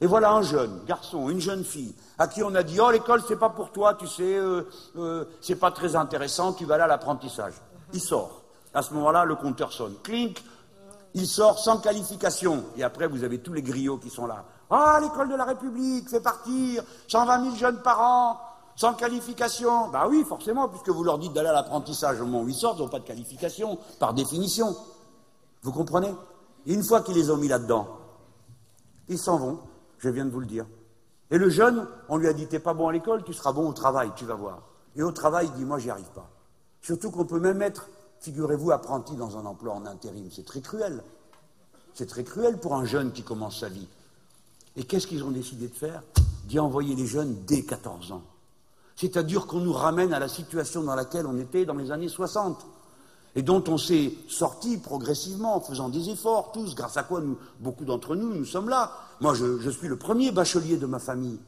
Et 0.00 0.06
voilà 0.06 0.32
un 0.32 0.42
jeune 0.42 0.84
garçon, 0.86 1.28
une 1.28 1.40
jeune 1.40 1.64
fille, 1.64 1.94
à 2.18 2.28
qui 2.28 2.42
on 2.42 2.54
a 2.54 2.62
dit 2.62 2.78
Oh, 2.80 2.90
l'école, 2.90 3.22
c'est 3.26 3.38
pas 3.38 3.50
pour 3.50 3.72
toi, 3.72 3.94
tu 3.94 4.06
sais, 4.06 4.36
euh, 4.36 4.62
euh, 4.96 5.24
c'est 5.40 5.56
pas 5.56 5.72
très 5.72 5.96
intéressant, 5.96 6.52
tu 6.52 6.64
vas 6.64 6.78
là 6.78 6.84
à 6.84 6.88
l'apprentissage. 6.88 7.54
Il 7.92 8.00
sort. 8.00 8.42
À 8.74 8.82
ce 8.82 8.94
moment-là, 8.94 9.24
le 9.24 9.34
compteur 9.34 9.72
sonne. 9.72 9.94
Clink, 10.04 10.42
il 11.14 11.26
sort 11.26 11.58
sans 11.58 11.78
qualification. 11.78 12.64
Et 12.76 12.84
après, 12.84 13.08
vous 13.08 13.24
avez 13.24 13.38
tous 13.38 13.52
les 13.52 13.62
griots 13.62 13.96
qui 13.96 14.10
sont 14.10 14.26
là. 14.26 14.44
Ah, 14.70 14.98
l'école 15.00 15.30
de 15.30 15.34
la 15.34 15.44
République 15.44 16.08
fait 16.08 16.20
partir 16.20 16.84
120 17.08 17.44
000 17.44 17.56
jeunes 17.56 17.82
par 17.82 18.00
an, 18.00 18.40
sans 18.76 18.94
qualification. 18.94 19.88
Bah 19.88 20.06
oui, 20.08 20.24
forcément, 20.28 20.68
puisque 20.68 20.90
vous 20.90 21.02
leur 21.02 21.18
dites 21.18 21.32
d'aller 21.32 21.48
à 21.48 21.54
l'apprentissage 21.54 22.20
au 22.20 22.26
moment 22.26 22.42
où 22.42 22.48
ils 22.48 22.54
sortent, 22.54 22.78
ils 22.78 22.82
n'ont 22.82 22.88
pas 22.88 23.00
de 23.00 23.06
qualification, 23.06 23.78
par 23.98 24.14
définition. 24.14 24.76
Vous 25.62 25.72
comprenez? 25.72 26.14
Une 26.66 26.84
fois 26.84 27.00
qu'ils 27.00 27.14
les 27.14 27.30
ont 27.30 27.36
mis 27.36 27.48
là-dedans, 27.48 27.88
ils 29.08 29.18
s'en 29.18 29.38
vont, 29.38 29.58
je 29.98 30.08
viens 30.08 30.24
de 30.24 30.30
vous 30.30 30.40
le 30.40 30.46
dire. 30.46 30.66
Et 31.30 31.38
le 31.38 31.50
jeune, 31.50 31.86
on 32.08 32.16
lui 32.16 32.26
a 32.26 32.32
dit, 32.32 32.46
t'es 32.46 32.58
pas 32.58 32.74
bon 32.74 32.88
à 32.88 32.92
l'école, 32.92 33.22
tu 33.24 33.32
seras 33.32 33.52
bon 33.52 33.68
au 33.68 33.72
travail, 33.72 34.10
tu 34.16 34.24
vas 34.24 34.34
voir. 34.34 34.62
Et 34.96 35.02
au 35.02 35.12
travail, 35.12 35.48
il 35.52 35.58
dit, 35.58 35.64
moi, 35.64 35.78
j'y 35.78 35.90
arrive 35.90 36.10
pas. 36.14 36.30
Surtout 36.80 37.10
qu'on 37.10 37.26
peut 37.26 37.40
même 37.40 37.60
être 37.60 37.88
Figurez-vous, 38.20 38.72
apprenti 38.72 39.14
dans 39.14 39.36
un 39.36 39.46
emploi 39.46 39.74
en 39.74 39.86
intérim, 39.86 40.28
c'est 40.32 40.44
très 40.44 40.60
cruel. 40.60 41.02
C'est 41.94 42.06
très 42.06 42.24
cruel 42.24 42.58
pour 42.58 42.74
un 42.74 42.84
jeune 42.84 43.12
qui 43.12 43.22
commence 43.22 43.60
sa 43.60 43.68
vie. 43.68 43.86
Et 44.76 44.84
qu'est-ce 44.84 45.06
qu'ils 45.06 45.24
ont 45.24 45.30
décidé 45.30 45.68
de 45.68 45.74
faire? 45.74 46.02
D'y 46.46 46.58
envoyer 46.58 46.94
les 46.94 47.06
jeunes 47.06 47.36
dès 47.46 47.62
14 47.62 48.12
ans. 48.12 48.22
C'est-à-dire 48.96 49.46
qu'on 49.46 49.60
nous 49.60 49.72
ramène 49.72 50.12
à 50.12 50.18
la 50.18 50.28
situation 50.28 50.82
dans 50.82 50.94
laquelle 50.94 51.26
on 51.26 51.38
était 51.38 51.64
dans 51.64 51.74
les 51.74 51.92
années 51.92 52.08
60 52.08 52.66
et 53.38 53.42
dont 53.42 53.62
on 53.68 53.78
s'est 53.78 54.12
sorti 54.28 54.78
progressivement 54.78 55.54
en 55.54 55.60
faisant 55.60 55.88
des 55.88 56.10
efforts, 56.10 56.50
tous, 56.50 56.74
grâce 56.74 56.96
à 56.96 57.04
quoi 57.04 57.22
beaucoup 57.60 57.84
d'entre 57.84 58.16
nous, 58.16 58.34
nous 58.34 58.44
sommes 58.44 58.68
là. 58.68 58.90
Moi, 59.20 59.32
je, 59.34 59.60
je 59.60 59.70
suis 59.70 59.86
le 59.86 59.94
premier 59.94 60.32
bachelier 60.32 60.76
de 60.76 60.86
ma 60.86 60.98
famille. 60.98 61.38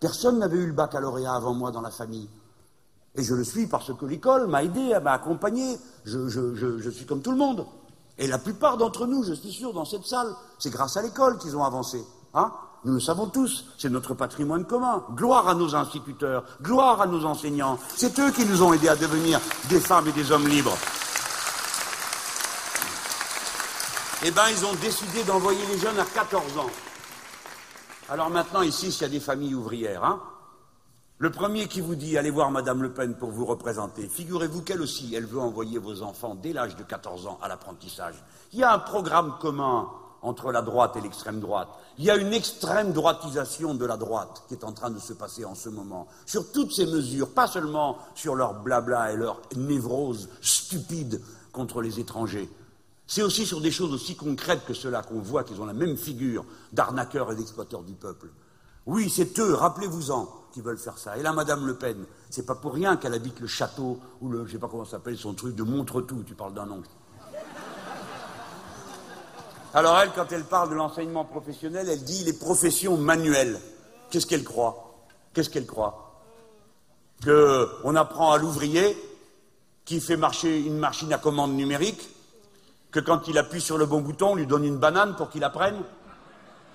Personne 0.00 0.38
n'avait 0.38 0.58
eu 0.58 0.66
le 0.66 0.74
baccalauréat 0.74 1.32
avant 1.32 1.54
moi 1.54 1.70
dans 1.70 1.80
la 1.80 1.90
famille. 1.90 2.28
Et 3.14 3.22
je 3.22 3.34
le 3.34 3.42
suis 3.42 3.66
parce 3.66 3.90
que 3.94 4.04
l'école 4.04 4.48
m'a 4.48 4.64
aidé, 4.64 4.98
m'a 5.02 5.12
accompagné. 5.12 5.78
Je, 6.04 6.90
suis 6.90 7.06
comme 7.06 7.22
tout 7.22 7.30
le 7.30 7.38
monde. 7.38 7.64
Et 8.18 8.26
la 8.26 8.36
plupart 8.36 8.76
d'entre 8.76 9.06
nous, 9.06 9.22
je 9.24 9.32
suis 9.32 9.50
sûr, 9.50 9.72
dans 9.72 9.86
cette 9.86 10.04
salle, 10.04 10.28
c'est 10.58 10.68
grâce 10.68 10.98
à 10.98 11.02
l'école 11.02 11.38
qu'ils 11.38 11.56
ont 11.56 11.64
avancé. 11.64 12.04
Hein 12.34 12.52
nous 12.84 12.92
le 12.92 13.00
savons 13.00 13.28
tous, 13.28 13.64
c'est 13.78 13.88
notre 13.88 14.12
patrimoine 14.12 14.66
commun. 14.66 15.04
Gloire 15.14 15.48
à 15.48 15.54
nos 15.54 15.74
instituteurs, 15.74 16.44
gloire 16.60 17.00
à 17.00 17.06
nos 17.06 17.24
enseignants. 17.24 17.78
C'est 17.96 18.18
eux 18.18 18.30
qui 18.30 18.44
nous 18.44 18.62
ont 18.62 18.74
aidés 18.74 18.90
à 18.90 18.96
devenir 18.96 19.40
des 19.70 19.80
femmes 19.80 20.08
et 20.08 20.12
des 20.12 20.30
hommes 20.30 20.46
libres. 20.46 20.76
Eh 24.26 24.30
bien, 24.30 24.48
ils 24.48 24.64
ont 24.64 24.74
décidé 24.80 25.22
d'envoyer 25.24 25.66
les 25.66 25.78
jeunes 25.78 25.98
à 25.98 26.04
14 26.06 26.56
ans. 26.56 26.70
Alors 28.08 28.30
maintenant, 28.30 28.62
ici, 28.62 28.90
s'il 28.90 29.02
y 29.02 29.04
a 29.04 29.08
des 29.08 29.20
familles 29.20 29.54
ouvrières, 29.54 30.02
hein, 30.02 30.22
le 31.18 31.30
premier 31.30 31.68
qui 31.68 31.82
vous 31.82 31.94
dit 31.94 32.16
allez 32.16 32.30
voir 32.30 32.50
Madame 32.50 32.82
Le 32.82 32.94
Pen 32.94 33.16
pour 33.16 33.30
vous 33.30 33.44
représenter, 33.44 34.08
figurez-vous 34.08 34.62
qu'elle 34.62 34.80
aussi, 34.80 35.14
elle 35.14 35.26
veut 35.26 35.40
envoyer 35.40 35.78
vos 35.78 36.00
enfants 36.00 36.34
dès 36.34 36.54
l'âge 36.54 36.74
de 36.74 36.82
14 36.82 37.26
ans 37.26 37.38
à 37.42 37.48
l'apprentissage. 37.48 38.14
Il 38.54 38.60
y 38.60 38.62
a 38.62 38.72
un 38.72 38.78
programme 38.78 39.34
commun 39.42 39.90
entre 40.22 40.52
la 40.52 40.62
droite 40.62 40.96
et 40.96 41.02
l'extrême 41.02 41.38
droite. 41.38 41.68
Il 41.98 42.06
y 42.06 42.10
a 42.10 42.16
une 42.16 42.32
extrême 42.32 42.92
droitisation 42.92 43.74
de 43.74 43.84
la 43.84 43.98
droite 43.98 44.44
qui 44.48 44.54
est 44.54 44.64
en 44.64 44.72
train 44.72 44.90
de 44.90 44.98
se 44.98 45.12
passer 45.12 45.44
en 45.44 45.54
ce 45.54 45.68
moment. 45.68 46.06
Sur 46.24 46.50
toutes 46.50 46.72
ces 46.72 46.86
mesures, 46.86 47.34
pas 47.34 47.46
seulement 47.46 47.98
sur 48.14 48.34
leur 48.34 48.54
blabla 48.54 49.12
et 49.12 49.16
leur 49.16 49.42
névrose 49.54 50.30
stupide 50.40 51.20
contre 51.52 51.82
les 51.82 52.00
étrangers. 52.00 52.48
C'est 53.06 53.22
aussi 53.22 53.44
sur 53.44 53.60
des 53.60 53.70
choses 53.70 53.92
aussi 53.92 54.16
concrètes 54.16 54.64
que 54.66 54.74
cela 54.74 55.02
qu'on 55.02 55.20
voit 55.20 55.44
qu'ils 55.44 55.60
ont 55.60 55.66
la 55.66 55.74
même 55.74 55.96
figure 55.96 56.44
d'arnaqueurs 56.72 57.32
et 57.32 57.36
d'exploiteurs 57.36 57.82
du 57.82 57.94
peuple. 57.94 58.28
Oui, 58.86 59.10
c'est 59.10 59.38
eux, 59.38 59.54
rappelez-vous-en, 59.54 60.28
qui 60.52 60.60
veulent 60.60 60.78
faire 60.78 60.98
ça. 60.98 61.16
Et 61.18 61.22
là, 61.22 61.32
Madame 61.32 61.66
Le 61.66 61.76
Pen, 61.76 62.04
c'est 62.30 62.46
pas 62.46 62.54
pour 62.54 62.74
rien 62.74 62.96
qu'elle 62.96 63.14
habite 63.14 63.40
le 63.40 63.46
château, 63.46 63.98
ou 64.20 64.28
le, 64.28 64.46
je 64.46 64.52
sais 64.52 64.58
pas 64.58 64.68
comment 64.68 64.84
ça 64.84 64.92
s'appelle, 64.92 65.18
son 65.18 65.34
truc 65.34 65.54
de 65.54 65.62
Montre-tout, 65.62 66.22
tu 66.26 66.34
parles 66.34 66.54
d'un 66.54 66.66
nom. 66.66 66.82
Alors 69.74 69.98
elle, 69.98 70.12
quand 70.12 70.30
elle 70.30 70.44
parle 70.44 70.70
de 70.70 70.74
l'enseignement 70.74 71.24
professionnel, 71.24 71.88
elle 71.88 72.04
dit 72.04 72.22
les 72.24 72.32
professions 72.32 72.96
manuelles. 72.96 73.60
Qu'est-ce 74.10 74.26
qu'elle 74.26 74.44
croit? 74.44 75.06
Qu'est-ce 75.32 75.50
qu'elle 75.50 75.66
croit? 75.66 76.22
Qu'on 77.24 77.96
apprend 77.96 78.32
à 78.32 78.38
l'ouvrier 78.38 78.96
qui 79.84 80.00
fait 80.00 80.16
marcher 80.16 80.60
une 80.60 80.78
machine 80.78 81.12
à 81.12 81.18
commande 81.18 81.54
numérique, 81.54 82.08
que 82.94 83.00
quand 83.00 83.26
il 83.26 83.36
appuie 83.38 83.60
sur 83.60 83.76
le 83.76 83.86
bon 83.86 84.02
bouton, 84.02 84.28
on 84.30 84.34
lui 84.36 84.46
donne 84.46 84.64
une 84.64 84.76
banane 84.76 85.16
pour 85.16 85.28
qu'il 85.28 85.42
apprenne, 85.42 85.82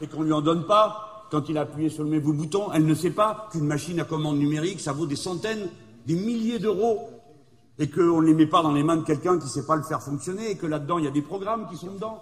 et 0.01 0.07
qu'on 0.07 0.19
ne 0.19 0.25
lui 0.25 0.33
en 0.33 0.41
donne 0.41 0.65
pas, 0.65 1.25
quand 1.31 1.47
il 1.47 1.57
a 1.57 1.61
appuyé 1.61 1.89
sur 1.89 2.03
le 2.03 2.09
même 2.09 2.19
bouton, 2.19 2.73
elle 2.73 2.85
ne 2.85 2.93
sait 2.93 3.11
pas 3.11 3.47
qu'une 3.53 3.65
machine 3.65 4.01
à 4.01 4.03
commande 4.03 4.37
numérique, 4.37 4.81
ça 4.81 4.91
vaut 4.91 5.05
des 5.05 5.15
centaines, 5.15 5.69
des 6.05 6.15
milliers 6.15 6.59
d'euros, 6.59 7.09
et 7.77 7.89
qu'on 7.89 8.21
ne 8.21 8.27
les 8.27 8.33
met 8.33 8.47
pas 8.47 8.61
dans 8.61 8.73
les 8.73 8.83
mains 8.83 8.97
de 8.97 9.03
quelqu'un 9.03 9.37
qui 9.37 9.45
ne 9.45 9.49
sait 9.49 9.65
pas 9.65 9.77
le 9.77 9.83
faire 9.83 10.01
fonctionner, 10.01 10.51
et 10.51 10.57
que 10.57 10.65
là-dedans, 10.65 10.97
il 10.97 11.05
y 11.05 11.07
a 11.07 11.11
des 11.11 11.21
programmes 11.21 11.69
qui 11.69 11.77
sont 11.77 11.93
dedans, 11.93 12.21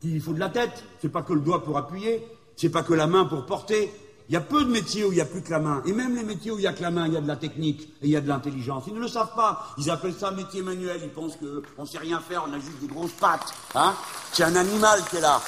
qu'il 0.00 0.20
faut 0.20 0.32
de 0.32 0.38
la 0.38 0.50
tête, 0.50 0.84
c'est 1.02 1.08
pas 1.08 1.22
que 1.22 1.32
le 1.32 1.40
doigt 1.40 1.64
pour 1.64 1.78
appuyer, 1.78 2.24
c'est 2.54 2.70
pas 2.70 2.84
que 2.84 2.94
la 2.94 3.08
main 3.08 3.24
pour 3.24 3.44
porter. 3.44 3.90
Il 4.28 4.32
y 4.32 4.36
a 4.36 4.40
peu 4.40 4.64
de 4.64 4.70
métiers 4.70 5.04
où 5.04 5.12
il 5.12 5.16
n'y 5.16 5.20
a 5.20 5.26
plus 5.26 5.42
que 5.42 5.50
la 5.50 5.60
main. 5.60 5.82
Et 5.86 5.92
même 5.92 6.16
les 6.16 6.24
métiers 6.24 6.50
où 6.50 6.58
il 6.58 6.62
n'y 6.62 6.66
a 6.66 6.72
que 6.72 6.82
la 6.82 6.90
main, 6.90 7.06
il 7.06 7.14
y 7.14 7.16
a 7.16 7.20
de 7.20 7.28
la 7.28 7.36
technique 7.36 7.82
et 8.02 8.06
il 8.06 8.10
y 8.10 8.16
a 8.16 8.20
de 8.20 8.28
l'intelligence. 8.28 8.84
Ils 8.88 8.94
ne 8.94 9.00
le 9.00 9.08
savent 9.08 9.34
pas. 9.36 9.68
Ils 9.78 9.88
appellent 9.88 10.16
ça 10.18 10.32
métier 10.32 10.62
manuel. 10.62 11.00
Ils 11.04 11.10
pensent 11.10 11.36
qu'on 11.36 11.82
ne 11.82 11.86
sait 11.86 11.98
rien 11.98 12.20
faire, 12.20 12.44
on 12.48 12.52
a 12.52 12.58
juste 12.58 12.80
des 12.80 12.88
grosses 12.88 13.12
pattes. 13.12 13.54
Hein 13.76 13.94
c'est 14.32 14.42
un 14.42 14.56
animal 14.56 15.00
qui 15.08 15.16
est 15.16 15.20
là. 15.20 15.40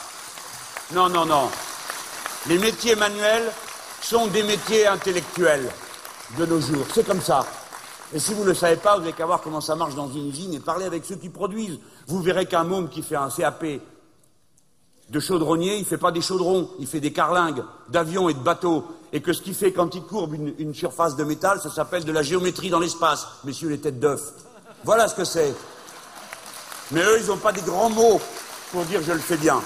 Non, 0.95 1.09
non, 1.09 1.27
non. 1.27 1.49
Les 2.47 2.59
métiers 2.59 2.95
manuels 2.95 3.51
sont 4.01 4.29
des 4.29 4.45
métiers 4.45 4.87
intellectuels 4.87 5.69
de 6.39 6.47
nos 6.47 6.61
jours. 6.61 6.87
C'est 6.95 7.07
comme 7.07 7.21
ça. 7.21 7.45
Et 8.15 8.21
si 8.21 8.33
vous 8.33 8.43
ne 8.43 8.49
le 8.49 8.55
savez 8.55 8.77
pas, 8.77 8.95
vous 8.95 9.01
n'avez 9.01 9.13
qu'à 9.13 9.27
voir 9.27 9.41
comment 9.43 9.61
ça 9.61 9.75
marche 9.75 9.95
dans 9.95 10.09
une 10.09 10.29
usine 10.29 10.55
et 10.55 10.61
parler 10.61 10.87
avec 10.87 11.05
ceux 11.05 11.17
qui 11.17 11.29
produisent. 11.29 11.79
Vous 12.07 12.23
verrez 12.23 12.47
qu'un 12.47 12.65
môme 12.65 12.89
qui 12.89 13.03
fait 13.03 13.17
un 13.17 13.29
CAP 13.29 13.65
de 15.11 15.21
chaudronnier, 15.21 15.77
il 15.77 15.81
ne 15.81 15.87
fait 15.87 15.99
pas 15.99 16.13
des 16.13 16.21
chaudrons, 16.21 16.71
il 16.79 16.87
fait 16.87 17.01
des 17.01 17.13
carlingues 17.13 17.65
d'avions 17.89 18.29
et 18.29 18.35
de 18.35 18.39
bateaux. 18.39 18.87
Et 19.13 19.23
que 19.23 19.33
ce 19.33 19.41
qu'il 19.41 19.55
fait 19.55 19.73
quand 19.73 19.95
il 19.95 20.03
courbe 20.03 20.35
une, 20.35 20.75
surface 20.75 21.17
de 21.17 21.25
métal, 21.25 21.61
ça 21.61 21.71
s'appelle 21.71 22.05
de 22.05 22.13
la 22.13 22.23
géométrie 22.23 22.69
dans 22.69 22.79
l'espace, 22.79 23.27
messieurs 23.45 23.71
les 23.71 23.81
têtes 23.81 23.99
d'œuf. 23.99 24.33
Voilà 24.85 25.09
ce 25.09 25.15
que 25.15 25.25
c'est. 25.25 25.55
Mais 26.91 27.03
eux, 27.03 27.19
ils 27.21 27.27
n'ont 27.27 27.39
pas 27.39 27.53
des 27.53 27.63
grands 27.63 27.91
mots 27.91 28.21
pour 28.71 28.85
dire 28.85 29.03
je 29.03 29.13
le 29.13 29.19
fais 29.19 29.39
bien. 29.39 29.63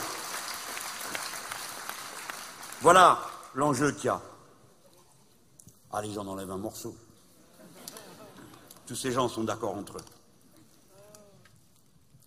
Voilà 2.80 3.18
l'enjeu 3.54 3.92
qu'il 3.92 4.06
y 4.06 4.08
a. 4.08 4.20
Les 6.02 6.12
gens 6.12 6.26
enlèvent 6.26 6.50
un 6.50 6.56
morceau. 6.56 6.96
Tous 8.86 8.96
ces 8.96 9.12
gens 9.12 9.28
sont 9.28 9.44
d'accord 9.44 9.76
entre 9.76 9.98
eux. 9.98 10.04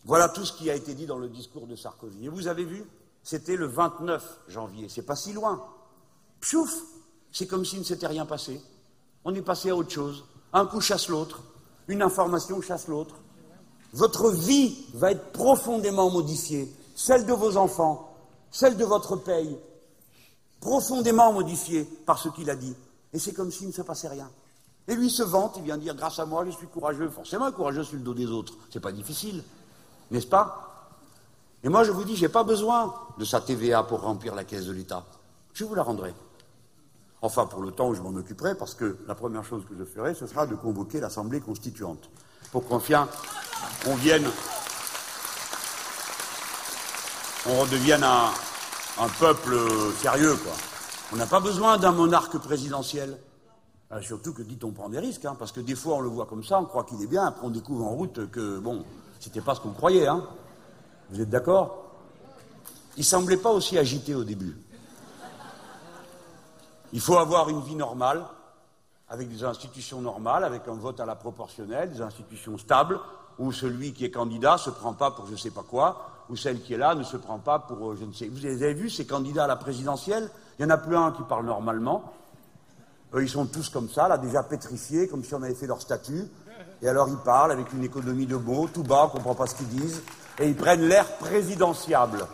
Voilà 0.05 0.29
tout 0.29 0.45
ce 0.45 0.53
qui 0.53 0.69
a 0.69 0.75
été 0.75 0.93
dit 0.93 1.07
dans 1.07 1.17
le 1.17 1.27
discours 1.27 1.65
de 1.65 1.75
Sarkozy. 1.75 2.25
Et 2.25 2.29
vous 2.29 2.47
avez 2.47 2.63
vu, 2.63 2.85
c'était 3.25 3.55
le 3.55 3.65
29 3.65 4.23
janvier. 4.47 4.87
C'est 4.87 5.01
pas 5.01 5.15
si 5.15 5.33
loin. 5.33 5.61
Pchouf 6.39 6.71
C'est 7.31 7.47
comme 7.47 7.65
s'il 7.65 7.79
ne 7.79 7.83
s'était 7.83 8.07
rien 8.07 8.25
passé. 8.25 8.61
On 9.25 9.33
est 9.33 9.41
passé 9.41 9.71
à 9.71 9.75
autre 9.75 9.89
chose. 9.89 10.23
Un 10.53 10.67
coup 10.67 10.79
chasse 10.79 11.09
l'autre, 11.09 11.41
une 11.87 12.03
information 12.03 12.61
chasse 12.61 12.87
l'autre. 12.87 13.15
Votre 13.93 14.29
vie 14.29 14.85
va 14.93 15.11
être 15.11 15.31
profondément 15.31 16.11
modifiée, 16.11 16.71
celle 16.95 17.25
de 17.25 17.33
vos 17.33 17.57
enfants, 17.57 18.15
celle 18.51 18.77
de 18.77 18.85
votre 18.85 19.15
paye, 19.15 19.57
profondément 20.61 21.33
modifiée 21.33 21.83
par 22.05 22.19
ce 22.19 22.29
qu'il 22.29 22.49
a 22.49 22.55
dit. 22.55 22.75
Et 23.11 23.17
c'est 23.17 23.33
comme 23.33 23.51
s'il 23.51 23.67
ne 23.67 23.73
se 23.73 23.81
passait 23.81 24.07
rien. 24.07 24.29
Et 24.87 24.95
lui 24.95 25.09
se 25.09 25.23
vante, 25.23 25.55
il 25.57 25.63
vient 25.63 25.77
dire 25.77 25.95
grâce 25.95 26.19
à 26.19 26.25
moi, 26.25 26.45
je 26.45 26.51
suis 26.51 26.67
courageux. 26.67 27.09
Forcément, 27.09 27.51
courageux 27.51 27.83
sur 27.83 27.95
le 27.95 28.03
dos 28.03 28.13
des 28.13 28.27
autres. 28.27 28.53
C'est 28.69 28.79
pas 28.79 28.91
difficile, 28.91 29.43
n'est-ce 30.11 30.27
pas? 30.27 30.74
Et 31.65 31.69
moi, 31.69 31.83
je 31.83 31.89
vous 31.89 32.03
dis, 32.03 32.15
j'ai 32.15 32.29
pas 32.29 32.43
besoin 32.43 32.93
de 33.17 33.25
sa 33.25 33.41
TVA 33.41 33.81
pour 33.81 34.01
remplir 34.01 34.35
la 34.35 34.43
caisse 34.43 34.67
de 34.67 34.71
l'État. 34.71 35.03
Je 35.51 35.63
vous 35.63 35.73
la 35.73 35.81
rendrai. 35.81 36.13
Enfin, 37.23 37.47
pour 37.47 37.63
le 37.63 37.71
temps 37.71 37.89
où 37.89 37.95
je 37.95 38.03
m'en 38.03 38.13
occuperai, 38.13 38.53
parce 38.53 38.75
que 38.75 38.99
la 39.07 39.15
première 39.15 39.43
chose 39.43 39.63
que 39.67 39.75
je 39.75 39.83
ferai, 39.83 40.13
ce 40.13 40.27
sera 40.27 40.45
de 40.45 40.53
convoquer 40.53 40.99
l'Assemblée 40.99 41.41
constituante. 41.41 42.11
Pour 42.51 42.67
qu'on 42.67 42.75
on 42.75 43.95
vienne, 43.95 44.27
on 47.49 47.61
redevienne 47.61 48.03
un, 48.03 48.29
peuple 49.19 49.57
sérieux, 49.99 50.35
quoi. 50.35 50.53
On 51.13 51.15
n'a 51.15 51.25
pas 51.25 51.39
besoin 51.39 51.79
d'un 51.79 51.93
monarque 51.93 52.37
présidentiel. 52.37 53.17
Euh, 53.91 54.01
surtout 54.01 54.33
que 54.33 54.43
dit 54.43 54.59
on 54.63 54.71
prend 54.71 54.89
des 54.89 54.99
risques, 54.99 55.25
hein, 55.25 55.35
parce 55.37 55.51
que 55.51 55.61
des 55.61 55.75
fois 55.75 55.95
on 55.95 56.01
le 56.01 56.09
voit 56.09 56.27
comme 56.27 56.43
ça, 56.43 56.59
on 56.59 56.65
croit 56.65 56.83
qu'il 56.83 57.01
est 57.01 57.07
bien, 57.07 57.25
après 57.25 57.45
on 57.45 57.49
découvre 57.49 57.85
en 57.85 57.91
route 57.91 58.29
que, 58.31 58.59
bon, 58.59 58.83
c'était 59.19 59.41
pas 59.41 59.55
ce 59.55 59.61
qu'on 59.61 59.71
croyait. 59.71 60.07
Hein. 60.07 60.23
Vous 61.09 61.21
êtes 61.21 61.29
d'accord? 61.29 61.83
Il 62.97 63.05
semblait 63.05 63.37
pas 63.37 63.51
aussi 63.51 63.77
agité 63.77 64.15
au 64.15 64.23
début. 64.23 64.57
Il 66.93 67.01
faut 67.01 67.17
avoir 67.17 67.49
une 67.49 67.61
vie 67.61 67.75
normale, 67.75 68.23
avec 69.09 69.29
des 69.29 69.43
institutions 69.43 70.01
normales, 70.01 70.43
avec 70.43 70.67
un 70.67 70.73
vote 70.75 70.99
à 70.99 71.05
la 71.05 71.15
proportionnelle, 71.15 71.91
des 71.91 72.01
institutions 72.01 72.57
stables, 72.57 72.99
où 73.37 73.51
celui 73.51 73.93
qui 73.93 74.05
est 74.05 74.11
candidat 74.11 74.53
ne 74.53 74.57
se 74.59 74.69
prend 74.69 74.93
pas 74.93 75.11
pour 75.11 75.27
je 75.27 75.33
ne 75.33 75.37
sais 75.37 75.51
pas 75.51 75.63
quoi, 75.63 76.09
ou 76.29 76.35
celle 76.35 76.61
qui 76.61 76.73
est 76.73 76.77
là 76.77 76.95
ne 76.95 77.03
se 77.03 77.17
prend 77.17 77.37
pas 77.37 77.59
pour 77.59 77.91
euh, 77.91 77.97
je 77.99 78.05
ne 78.05 78.13
sais. 78.13 78.27
Vous 78.27 78.45
avez 78.45 78.73
vu 78.73 78.89
ces 78.89 79.05
candidats 79.05 79.43
à 79.43 79.47
la 79.47 79.57
présidentielle? 79.57 80.29
Il 80.57 80.65
n'y 80.65 80.71
en 80.71 80.73
a 80.73 80.77
plus 80.77 80.95
un 80.95 81.11
qui 81.11 81.21
parle 81.23 81.45
normalement. 81.45 82.13
Eux, 83.13 83.21
ils 83.21 83.29
sont 83.29 83.45
tous 83.45 83.69
comme 83.69 83.89
ça, 83.89 84.07
là, 84.07 84.17
déjà 84.17 84.41
pétrifiés, 84.41 85.07
comme 85.07 85.23
si 85.23 85.33
on 85.35 85.43
avait 85.43 85.53
fait 85.53 85.67
leur 85.67 85.81
statut. 85.81 86.25
Et 86.81 86.87
alors 86.87 87.07
ils 87.09 87.17
parlent 87.17 87.51
avec 87.51 87.71
une 87.73 87.83
économie 87.83 88.25
de 88.25 88.35
mots, 88.35 88.67
tout 88.73 88.83
bas, 88.83 89.03
on 89.03 89.07
ne 89.07 89.11
comprend 89.11 89.35
pas 89.35 89.47
ce 89.47 89.55
qu'ils 89.55 89.67
disent, 89.67 90.01
et 90.39 90.47
ils 90.47 90.55
prennent 90.55 90.87
l'air 90.87 91.05
présidentiable. 91.17 92.25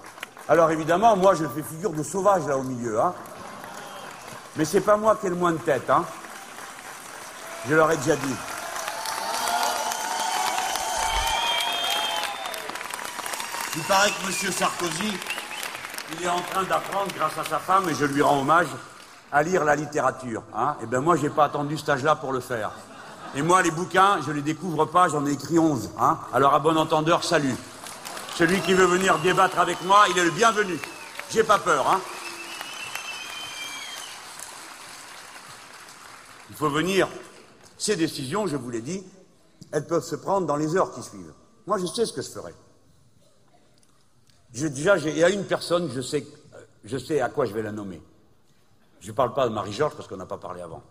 Alors 0.47 0.71
évidemment, 0.71 1.15
moi 1.15 1.35
je 1.35 1.45
fais 1.45 1.63
figure 1.63 1.91
de 1.91 2.03
sauvage 2.03 2.45
là 2.47 2.57
au 2.57 2.63
milieu, 2.63 2.99
hein. 2.99 3.13
Mais 4.57 4.65
c'est 4.65 4.81
pas 4.81 4.97
moi 4.97 5.15
qui 5.15 5.27
ai 5.27 5.29
le 5.29 5.35
moins 5.35 5.53
de 5.53 5.57
tête, 5.57 5.89
hein. 5.89 6.03
Je 7.69 7.75
leur 7.75 7.91
ai 7.91 7.97
déjà 7.97 8.15
dit. 8.15 8.35
Il 13.75 13.83
paraît 13.83 14.09
que 14.09 14.27
M. 14.27 14.51
Sarkozy, 14.51 15.17
il 16.13 16.25
est 16.25 16.29
en 16.29 16.41
train 16.41 16.63
d'apprendre, 16.63 17.07
grâce 17.15 17.37
à 17.37 17.49
sa 17.49 17.59
femme, 17.59 17.87
et 17.87 17.93
je 17.93 18.03
lui 18.03 18.21
rends 18.21 18.41
hommage, 18.41 18.67
à 19.31 19.43
lire 19.43 19.63
la 19.63 19.77
littérature. 19.77 20.43
Hein 20.53 20.75
eh 20.83 20.85
bien, 20.87 20.99
moi, 20.99 21.15
je 21.15 21.21
n'ai 21.21 21.29
pas 21.29 21.45
attendu 21.45 21.77
cet 21.77 21.87
âge-là 21.87 22.15
pour 22.15 22.33
le 22.33 22.41
faire. 22.41 22.71
Et 23.33 23.41
moi, 23.41 23.61
les 23.61 23.71
bouquins, 23.71 24.19
je 24.25 24.31
ne 24.31 24.35
les 24.35 24.41
découvre 24.41 24.85
pas, 24.85 25.07
j'en 25.07 25.25
ai 25.25 25.31
écrit 25.31 25.57
onze. 25.57 25.89
Hein 25.97 26.17
Alors, 26.33 26.53
à 26.53 26.59
bon 26.59 26.75
entendeur, 26.75 27.23
salut. 27.23 27.55
Celui 28.35 28.61
qui 28.61 28.73
veut 28.73 28.85
venir 28.85 29.19
débattre 29.19 29.59
avec 29.59 29.81
moi, 29.83 30.05
il 30.09 30.17
est 30.17 30.23
le 30.23 30.31
bienvenu. 30.31 30.79
J'ai 31.29 31.43
pas 31.43 31.59
peur. 31.59 31.87
Hein 31.87 32.01
il 36.51 36.55
faut 36.55 36.69
venir. 36.69 37.07
Ces 37.77 37.95
décisions, 37.95 38.45
je 38.45 38.57
vous 38.57 38.69
l'ai 38.69 38.81
dit, 38.81 39.03
elles 39.71 39.87
peuvent 39.87 40.03
se 40.03 40.15
prendre 40.15 40.45
dans 40.45 40.57
les 40.57 40.75
heures 40.75 40.93
qui 40.93 41.01
suivent. 41.01 41.33
Moi, 41.65 41.77
je 41.79 41.85
sais 41.85 42.05
ce 42.05 42.13
que 42.13 42.21
je 42.21 42.29
ferai. 42.29 42.53
déjà, 44.53 44.97
il 44.97 45.17
y 45.17 45.23
a 45.23 45.29
une 45.29 45.45
personne, 45.45 45.89
je 45.91 46.01
sais, 46.01 46.27
je 46.83 46.97
sais 46.97 47.21
à 47.21 47.29
quoi 47.29 47.45
je 47.45 47.53
vais 47.53 47.63
la 47.63 47.71
nommer. 47.71 48.01
Je 48.99 49.07
ne 49.11 49.15
parle 49.15 49.33
pas 49.33 49.47
de 49.47 49.53
Marie-Georges 49.53 49.95
parce 49.95 50.07
qu'on 50.07 50.17
n'a 50.17 50.25
pas 50.25 50.37
parlé 50.37 50.61
avant. 50.61 50.83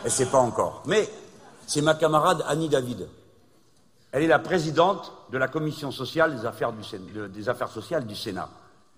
Elle 0.00 0.06
ne 0.06 0.10
sait 0.10 0.26
pas 0.26 0.38
encore. 0.38 0.82
Mais 0.86 1.08
c'est 1.66 1.82
ma 1.82 1.94
camarade 1.94 2.42
Annie 2.48 2.68
David. 2.68 3.08
Elle 4.12 4.22
est 4.22 4.28
la 4.28 4.38
présidente 4.38 5.12
de 5.30 5.38
la 5.38 5.48
commission 5.48 5.90
sociale 5.90 6.34
des 6.34 6.46
affaires, 6.46 7.68
sociales 7.68 8.06
du 8.06 8.16
Sénat. 8.16 8.48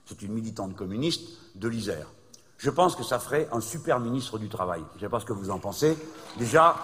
C'est 0.05 0.23
une 0.23 0.33
militante 0.33 0.77
communiste 0.77 1.57
de 1.57 1.69
l'Isère. 1.69 2.07
Je 2.59 2.71
pense 2.71 2.95
que 2.95 3.03
ça 3.03 3.19
ferait 3.19 3.49
un 3.53 3.61
super 3.61 4.01
ministre 4.01 4.39
du 4.39 4.49
Travail. 4.49 4.83
Je 4.93 4.97
ne 4.97 5.01
sais 5.01 5.09
pas 5.09 5.21
ce 5.21 5.25
que 5.25 5.33
vous 5.33 5.51
en 5.51 5.59
pensez. 5.59 5.97
Déjà, 6.37 6.77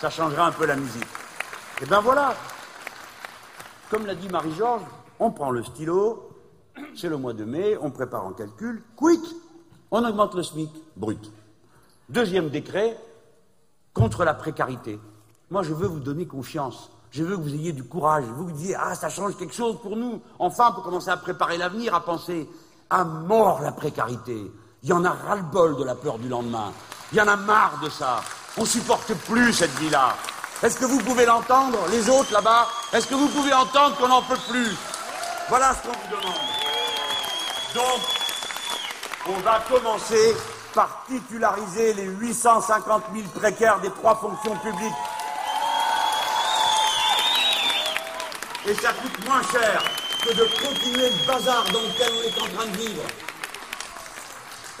ça 0.00 0.10
changerait 0.10 0.42
un 0.42 0.52
peu 0.52 0.66
la 0.66 0.76
musique. 0.76 1.06
Et 1.80 1.86
bien 1.86 2.00
voilà, 2.00 2.34
comme 3.90 4.06
l'a 4.06 4.14
dit 4.14 4.28
Marie-Georges, 4.28 4.82
on 5.18 5.30
prend 5.30 5.50
le 5.50 5.64
stylo, 5.64 6.30
c'est 6.94 7.08
le 7.08 7.16
mois 7.16 7.32
de 7.32 7.44
mai, 7.44 7.76
on 7.80 7.90
prépare 7.90 8.26
un 8.26 8.32
calcul, 8.32 8.82
quick, 8.96 9.20
on 9.90 10.04
augmente 10.04 10.34
le 10.34 10.42
SMIC 10.42 10.70
brut. 10.96 11.32
Deuxième 12.08 12.48
décret, 12.48 12.96
contre 13.94 14.24
la 14.24 14.34
précarité. 14.34 14.98
Moi, 15.52 15.62
je 15.62 15.74
veux 15.74 15.86
vous 15.86 16.00
donner 16.00 16.24
confiance. 16.24 16.88
Je 17.10 17.22
veux 17.22 17.36
que 17.36 17.42
vous 17.42 17.52
ayez 17.54 17.72
du 17.72 17.84
courage. 17.84 18.24
Vous 18.24 18.44
vous 18.46 18.52
disiez, 18.52 18.74
ah, 18.74 18.94
ça 18.94 19.10
change 19.10 19.36
quelque 19.36 19.54
chose 19.54 19.76
pour 19.82 19.96
nous. 19.96 20.18
Enfin, 20.38 20.72
pour 20.72 20.82
commencer 20.82 21.10
à 21.10 21.18
préparer 21.18 21.58
l'avenir, 21.58 21.94
à 21.94 22.00
penser 22.00 22.48
à 22.88 23.04
mort 23.04 23.60
la 23.60 23.70
précarité. 23.70 24.50
Il 24.82 24.88
y 24.88 24.94
en 24.94 25.04
a 25.04 25.10
ras-le-bol 25.10 25.76
de 25.76 25.84
la 25.84 25.94
peur 25.94 26.18
du 26.18 26.26
lendemain. 26.26 26.72
Il 27.12 27.18
y 27.18 27.20
en 27.20 27.28
a 27.28 27.36
marre 27.36 27.78
de 27.84 27.90
ça. 27.90 28.22
On 28.56 28.64
supporte 28.64 29.12
plus 29.26 29.52
cette 29.52 29.78
vie-là. 29.78 30.16
Est-ce 30.62 30.78
que 30.78 30.86
vous 30.86 31.00
pouvez 31.00 31.26
l'entendre, 31.26 31.80
les 31.90 32.08
autres 32.08 32.32
là-bas? 32.32 32.66
Est-ce 32.94 33.08
que 33.08 33.14
vous 33.14 33.28
pouvez 33.28 33.52
entendre 33.52 33.94
qu'on 33.98 34.08
n'en 34.08 34.22
peut 34.22 34.40
plus? 34.48 34.74
Voilà 35.50 35.74
ce 35.74 35.82
qu'on 35.82 35.92
vous 35.92 36.16
demande. 36.16 36.32
Donc, 37.74 38.00
on 39.28 39.40
va 39.40 39.60
commencer 39.68 40.34
par 40.72 41.04
titulariser 41.06 41.92
les 41.92 42.04
850 42.06 43.02
000 43.14 43.28
précaires 43.34 43.80
des 43.80 43.90
trois 43.90 44.16
fonctions 44.16 44.56
publiques. 44.56 44.94
Et 48.68 48.74
ça 48.74 48.92
coûte 48.92 49.26
moins 49.26 49.42
cher 49.42 49.82
que 50.24 50.34
de 50.34 50.44
continuer 50.64 51.10
le 51.10 51.26
bazar 51.26 51.64
dans 51.72 51.80
lequel 51.80 52.12
on 52.12 52.22
est 52.22 52.42
en 52.42 52.56
train 52.56 52.70
de 52.70 52.76
vivre. 52.76 53.02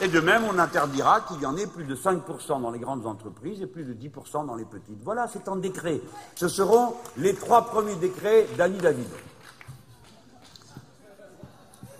Et 0.00 0.08
de 0.08 0.20
même, 0.20 0.44
on 0.44 0.58
interdira 0.58 1.20
qu'il 1.22 1.40
y 1.40 1.46
en 1.46 1.56
ait 1.56 1.66
plus 1.66 1.84
de 1.84 1.94
5% 1.94 2.62
dans 2.62 2.70
les 2.70 2.78
grandes 2.78 3.06
entreprises 3.06 3.60
et 3.60 3.66
plus 3.66 3.84
de 3.84 3.94
10% 3.94 4.46
dans 4.46 4.54
les 4.54 4.64
petites. 4.64 5.02
Voilà, 5.02 5.28
c'est 5.28 5.48
en 5.48 5.56
décret. 5.56 6.00
Ce 6.36 6.48
seront 6.48 6.94
les 7.16 7.34
trois 7.34 7.66
premiers 7.66 7.96
décrets 7.96 8.46
d'Annie 8.56 8.78
David. 8.78 9.08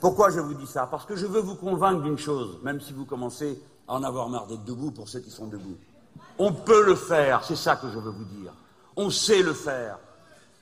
Pourquoi 0.00 0.30
je 0.30 0.40
vous 0.40 0.54
dis 0.54 0.66
ça? 0.66 0.88
Parce 0.90 1.04
que 1.04 1.14
je 1.14 1.26
veux 1.26 1.40
vous 1.40 1.54
convaincre 1.54 2.02
d'une 2.02 2.18
chose, 2.18 2.58
même 2.62 2.80
si 2.80 2.92
vous 2.92 3.04
commencez 3.04 3.60
à 3.86 3.94
en 3.94 4.02
avoir 4.02 4.28
marre 4.28 4.46
d'être 4.46 4.64
debout 4.64 4.90
pour 4.90 5.08
ceux 5.08 5.20
qui 5.20 5.30
sont 5.30 5.46
debout. 5.46 5.76
On 6.38 6.52
peut 6.52 6.84
le 6.84 6.96
faire, 6.96 7.44
c'est 7.44 7.56
ça 7.56 7.76
que 7.76 7.88
je 7.88 7.98
veux 7.98 8.10
vous 8.10 8.24
dire. 8.24 8.52
On 8.96 9.10
sait 9.10 9.42
le 9.42 9.52
faire. 9.52 9.98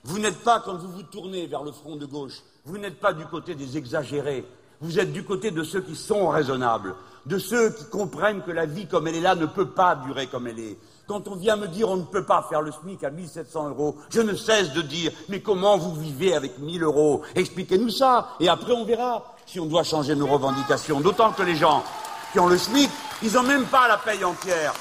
Vous 0.03 0.19
n'êtes 0.19 0.39
pas, 0.43 0.59
quand 0.59 0.75
vous 0.75 0.91
vous 0.91 1.03
tournez 1.03 1.45
vers 1.45 1.63
le 1.63 1.71
front 1.71 1.95
de 1.95 2.05
gauche, 2.05 2.41
vous 2.65 2.77
n'êtes 2.77 2.99
pas 2.99 3.13
du 3.13 3.25
côté 3.25 3.53
des 3.53 3.77
exagérés, 3.77 4.45
vous 4.81 4.99
êtes 4.99 5.11
du 5.11 5.23
côté 5.23 5.51
de 5.51 5.63
ceux 5.63 5.81
qui 5.81 5.95
sont 5.95 6.29
raisonnables, 6.29 6.95
de 7.27 7.37
ceux 7.37 7.69
qui 7.69 7.85
comprennent 7.85 8.41
que 8.41 8.51
la 8.51 8.65
vie 8.65 8.87
comme 8.87 9.07
elle 9.07 9.15
est 9.15 9.21
là 9.21 9.35
ne 9.35 9.45
peut 9.45 9.69
pas 9.69 9.95
durer 9.95 10.25
comme 10.25 10.47
elle 10.47 10.59
est. 10.59 10.77
Quand 11.05 11.27
on 11.27 11.35
vient 11.35 11.55
me 11.55 11.67
dire 11.67 11.89
on 11.89 11.97
ne 11.97 12.03
peut 12.03 12.25
pas 12.25 12.45
faire 12.49 12.61
le 12.61 12.71
SMIC 12.71 13.03
à 13.03 13.11
1700 13.11 13.69
euros, 13.69 13.97
je 14.09 14.21
ne 14.21 14.33
cesse 14.33 14.73
de 14.73 14.81
dire 14.81 15.11
mais 15.29 15.41
comment 15.41 15.77
vous 15.77 15.93
vivez 15.93 16.33
avec 16.33 16.57
1000 16.57 16.81
euros? 16.81 17.21
Expliquez-nous 17.35 17.89
ça 17.89 18.29
et 18.39 18.49
après 18.49 18.71
on 18.71 18.85
verra 18.85 19.35
si 19.45 19.59
on 19.59 19.65
doit 19.67 19.83
changer 19.83 20.15
nos 20.15 20.27
revendications. 20.27 20.99
D'autant 20.99 21.31
que 21.31 21.43
les 21.43 21.55
gens 21.55 21.83
qui 22.31 22.39
ont 22.39 22.47
le 22.47 22.57
SMIC, 22.57 22.89
ils 23.21 23.33
n'ont 23.33 23.43
même 23.43 23.65
pas 23.65 23.87
la 23.87 23.97
paye 23.97 24.23
entière. 24.23 24.73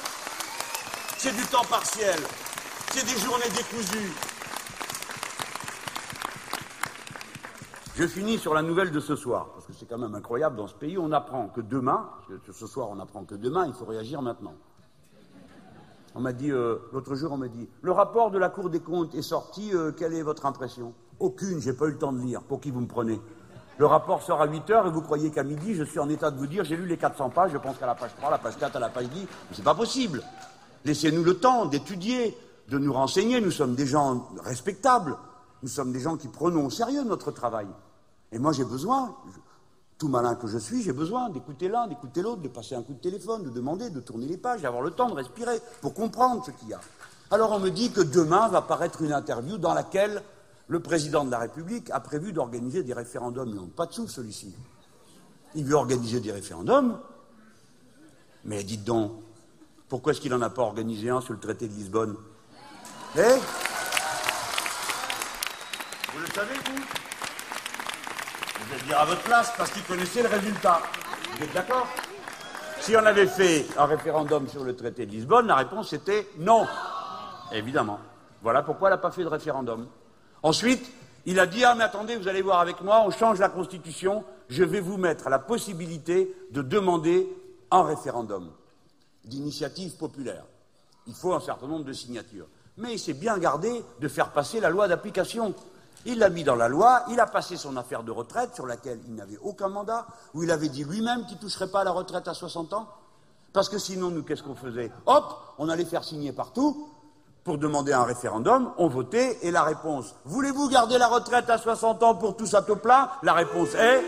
C'est 1.19 1.37
du 1.37 1.45
temps 1.47 1.65
partiel, 1.69 2.17
c'est 2.93 3.05
des 3.05 3.21
journées 3.21 3.51
décousues. 3.55 4.15
Je 7.97 8.07
finis 8.07 8.39
sur 8.39 8.55
la 8.55 8.63
nouvelle 8.63 8.93
de 8.93 9.01
ce 9.01 9.17
soir, 9.17 9.49
parce 9.53 9.67
que 9.67 9.73
c'est 9.73 9.87
quand 9.87 9.99
même 9.99 10.15
incroyable 10.15 10.57
dans 10.57 10.69
ce 10.69 10.75
pays, 10.75 10.97
on 10.97 11.13
apprend 11.13 11.49
que 11.49 11.61
demain, 11.61 12.09
que 12.47 12.53
ce 12.53 12.67
soir 12.67 12.89
on 12.91 12.99
apprend 13.01 13.25
que 13.25 13.35
demain, 13.35 13.67
il 13.67 13.73
faut 13.73 13.85
réagir 13.85 14.23
maintenant. 14.23 14.55
On 16.15 16.21
m'a 16.21 16.33
dit, 16.33 16.51
euh, 16.51 16.79
l'autre 16.93 17.15
jour, 17.15 17.33
on 17.33 17.37
m'a 17.37 17.49
dit, 17.49 17.69
le 17.83 17.93
rapport 17.93 18.31
de 18.31 18.39
la 18.39 18.49
Cour 18.49 18.71
des 18.71 18.81
comptes 18.81 19.15
est 19.15 19.23
sorti, 19.23 19.71
euh, 19.75 19.93
quelle 19.93 20.15
est 20.15 20.23
votre 20.23 20.47
impression? 20.47 20.93
Aucune, 21.21 21.61
j'ai 21.61 21.73
pas 21.73 21.87
eu 21.87 21.93
le 21.93 21.99
temps 21.99 22.13
de 22.13 22.21
lire. 22.21 22.43
Pour 22.43 22.61
qui 22.61 22.71
vous 22.71 22.81
me 22.81 22.89
prenez? 22.89 23.21
Le 23.79 23.87
rapport 23.87 24.23
sort 24.23 24.41
à 24.41 24.47
8 24.47 24.71
heures 24.71 24.87
et 24.87 24.91
vous 24.91 25.03
croyez 25.03 25.31
qu'à 25.31 25.45
midi, 25.45 25.75
je 25.75 25.85
suis 25.85 25.99
en 25.99 26.09
état 26.09 26.31
de 26.31 26.37
vous 26.37 26.47
dire, 26.47 26.65
j'ai 26.65 26.77
lu 26.77 26.87
les 26.87 26.97
400 26.97 27.31
pages, 27.31 27.53
je 27.53 27.59
pense 27.59 27.79
qu'à 27.79 27.87
la 27.87 27.95
page 27.95 28.15
3, 28.17 28.29
à 28.29 28.33
la 28.33 28.39
page 28.39 28.57
4, 28.59 28.77
à 28.77 28.81
la 28.81 28.89
page 28.89 29.09
10. 29.09 29.21
Mais 29.21 29.27
c'est 29.53 29.63
pas 29.63 29.75
possible. 29.75 30.23
Laissez-nous 30.85 31.23
le 31.23 31.35
temps 31.35 31.67
d'étudier, 31.67 32.37
de 32.69 32.79
nous 32.79 32.93
renseigner. 32.93 33.41
Nous 33.41 33.51
sommes 33.51 33.75
des 33.75 33.87
gens 33.87 34.29
respectables. 34.43 35.17
Nous 35.63 35.69
sommes 35.69 35.93
des 35.93 36.01
gens 36.01 36.17
qui 36.17 36.29
prenons 36.29 36.67
au 36.67 36.71
sérieux 36.71 37.05
notre 37.05 37.31
travail. 37.31 37.67
Et 38.33 38.39
moi, 38.39 38.53
j'ai 38.53 38.65
besoin, 38.65 39.15
tout 39.99 40.09
malin 40.09 40.35
que 40.35 40.47
je 40.47 40.59
suis, 40.59 40.83
j'ai 40.83 40.93
besoin 40.93 41.29
d'écouter 41.29 41.69
l'un, 41.69 41.87
d'écouter 41.87 42.23
l'autre, 42.23 42.41
de 42.41 42.49
passer 42.49 42.75
un 42.75 42.83
coup 42.83 42.95
de 42.95 43.01
téléphone, 43.01 43.43
de 43.43 43.51
demander, 43.51 43.91
de 43.91 44.01
tourner 44.01 44.27
les 44.27 44.39
pages, 44.39 44.63
d'avoir 44.63 44.83
le 44.83 44.93
temps 44.93 45.09
de 45.11 45.15
respirer 45.15 45.61
pour 45.83 45.93
comprendre 45.93 46.45
ce 46.45 46.51
qu'il 46.53 46.69
y 46.69 46.75
a. 46.75 46.81
Alors 47.31 47.53
on 47.53 47.61
me 47.61 47.71
dit 47.71 47.93
que 47.93 48.01
demain 48.01 48.49
va 48.49 48.63
paraître 48.63 49.03
une 49.03 49.13
interview 49.13 49.59
dans 49.59 49.75
laquelle 49.75 50.23
le 50.69 50.81
président 50.81 51.25
de 51.25 51.31
la 51.31 51.39
République 51.39 51.91
a 51.91 52.01
prévu 52.01 52.33
d'organiser 52.33 52.83
des 52.83 52.95
référendums. 52.95 53.55
N'ont 53.55 53.67
pas 53.67 53.87
de 53.87 53.93
sous, 53.93 54.09
celui-ci. 54.09 54.55
Il 55.55 55.65
veut 55.65 55.75
organiser 55.75 56.21
des 56.21 56.33
référendums. 56.33 56.99
Mais 58.45 58.63
dites 58.63 58.85
donc, 58.85 59.13
pourquoi 59.89 60.13
est-ce 60.13 60.21
qu'il 60.21 60.31
n'en 60.31 60.41
a 60.41 60.51
pas 60.51 60.63
organisé 60.63 61.11
un 61.11 61.21
sur 61.21 61.35
le 61.35 61.41
traité 61.41 61.69
de 61.69 61.75
Lisbonne? 61.75 62.17
Eh? 63.17 63.21
Le 66.31 66.35
savez, 66.35 66.55
vous 66.55 66.83
je 68.63 68.77
vais 68.77 68.87
dire 68.87 69.01
à 69.01 69.05
votre 69.05 69.23
place 69.23 69.53
parce 69.57 69.71
qu'ils 69.71 69.83
connaissaient 69.83 70.23
le 70.23 70.29
résultat. 70.29 70.81
Vous 71.37 71.45
êtes 71.45 71.53
d'accord 71.53 71.89
Si 72.81 72.95
on 72.95 73.05
avait 73.05 73.27
fait 73.27 73.67
un 73.77 73.87
référendum 73.87 74.47
sur 74.49 74.63
le 74.63 74.77
traité 74.77 75.07
de 75.07 75.11
Lisbonne, 75.11 75.49
la 75.49 75.57
réponse 75.57 75.93
était 75.93 76.29
non. 76.39 76.67
Évidemment. 77.53 77.99
Voilà 78.43 78.63
pourquoi 78.63 78.89
elle 78.89 78.95
n'a 78.95 78.99
pas 78.99 79.11
fait 79.11 79.25
de 79.25 79.29
référendum. 79.29 79.89
Ensuite, 80.43 80.93
il 81.27 81.41
a 81.41 81.47
dit 81.47 81.65
Ah, 81.65 81.75
mais 81.75 81.85
attendez, 81.85 82.17
vous 82.17 82.29
allez 82.29 82.43
voir 82.43 82.61
avec 82.61 82.81
moi, 82.81 83.03
on 83.05 83.11
change 83.11 83.41
la 83.41 83.49
Constitution, 83.49 84.25
je 84.49 84.63
vais 84.63 84.81
vous 84.81 84.99
mettre 84.99 85.29
la 85.31 85.41
possibilité 85.41 86.33
de 86.53 86.63
demander 86.63 87.29
un 87.73 87.83
référendum 87.83 88.51
d'initiative 89.25 89.97
populaire. 89.97 90.45
Il 91.07 91.15
faut 91.15 91.35
un 91.35 91.41
certain 91.41 91.67
nombre 91.67 91.85
de 91.85 91.93
signatures. 91.93 92.47
Mais 92.77 92.93
il 92.95 92.99
s'est 92.99 93.15
bien 93.15 93.37
gardé 93.39 93.83
de 94.01 94.09
faire 94.09 94.31
passer 94.31 94.61
la 94.61 94.71
loi 94.71 94.87
d'application. 94.87 95.55
Il 96.07 96.19
l'a 96.19 96.31
mis 96.31 96.45
dans 96.45 96.55
la 96.55 96.69
loi, 96.69 97.05
il 97.11 97.21
a 97.21 97.27
passé 97.27 97.57
son 97.57 97.77
affaire 97.77 98.03
de 98.03 98.11
retraite 98.11 98.55
sur 98.55 98.67
laquelle 98.67 99.01
il 99.07 99.15
n'avait 99.15 99.39
aucun 99.43 99.69
mandat, 99.69 100.07
où 100.35 100.43
il 100.43 100.51
avait 100.51 100.69
dit 100.69 100.85
lui-même 100.85 101.27
qu'il 101.27 101.37
ne 101.37 101.43
toucherait 101.43 101.69
pas 101.69 101.81
à 101.81 101.85
la 101.85 101.93
retraite 101.93 102.27
à 102.27 102.35
60 102.35 102.73
ans. 102.73 102.89
Parce 103.53 103.69
que 103.69 103.79
sinon, 103.79 104.11
nous, 104.11 104.23
qu'est-ce 104.23 104.43
qu'on 104.43 104.55
faisait 104.55 104.91
Hop, 105.07 105.55
on 105.59 105.69
allait 105.69 105.85
faire 105.85 106.05
signer 106.05 106.33
partout 106.33 106.89
pour 107.45 107.59
demander 107.59 107.93
un 107.93 108.05
référendum, 108.05 108.71
on 108.79 108.89
votait, 108.89 109.39
et 109.43 109.51
la 109.51 109.63
réponse 109.63 110.15
Voulez-vous 110.25 110.69
garder 110.69 110.99
la 110.99 111.09
retraite 111.09 111.49
à 111.51 111.59
60 111.59 112.03
ans 112.03 112.15
pour 112.15 112.37
tous 112.37 112.55
à 112.55 112.63
taux 112.63 112.77
plein? 112.77 113.09
La 113.23 113.33
réponse 113.33 113.75
est 113.75 114.03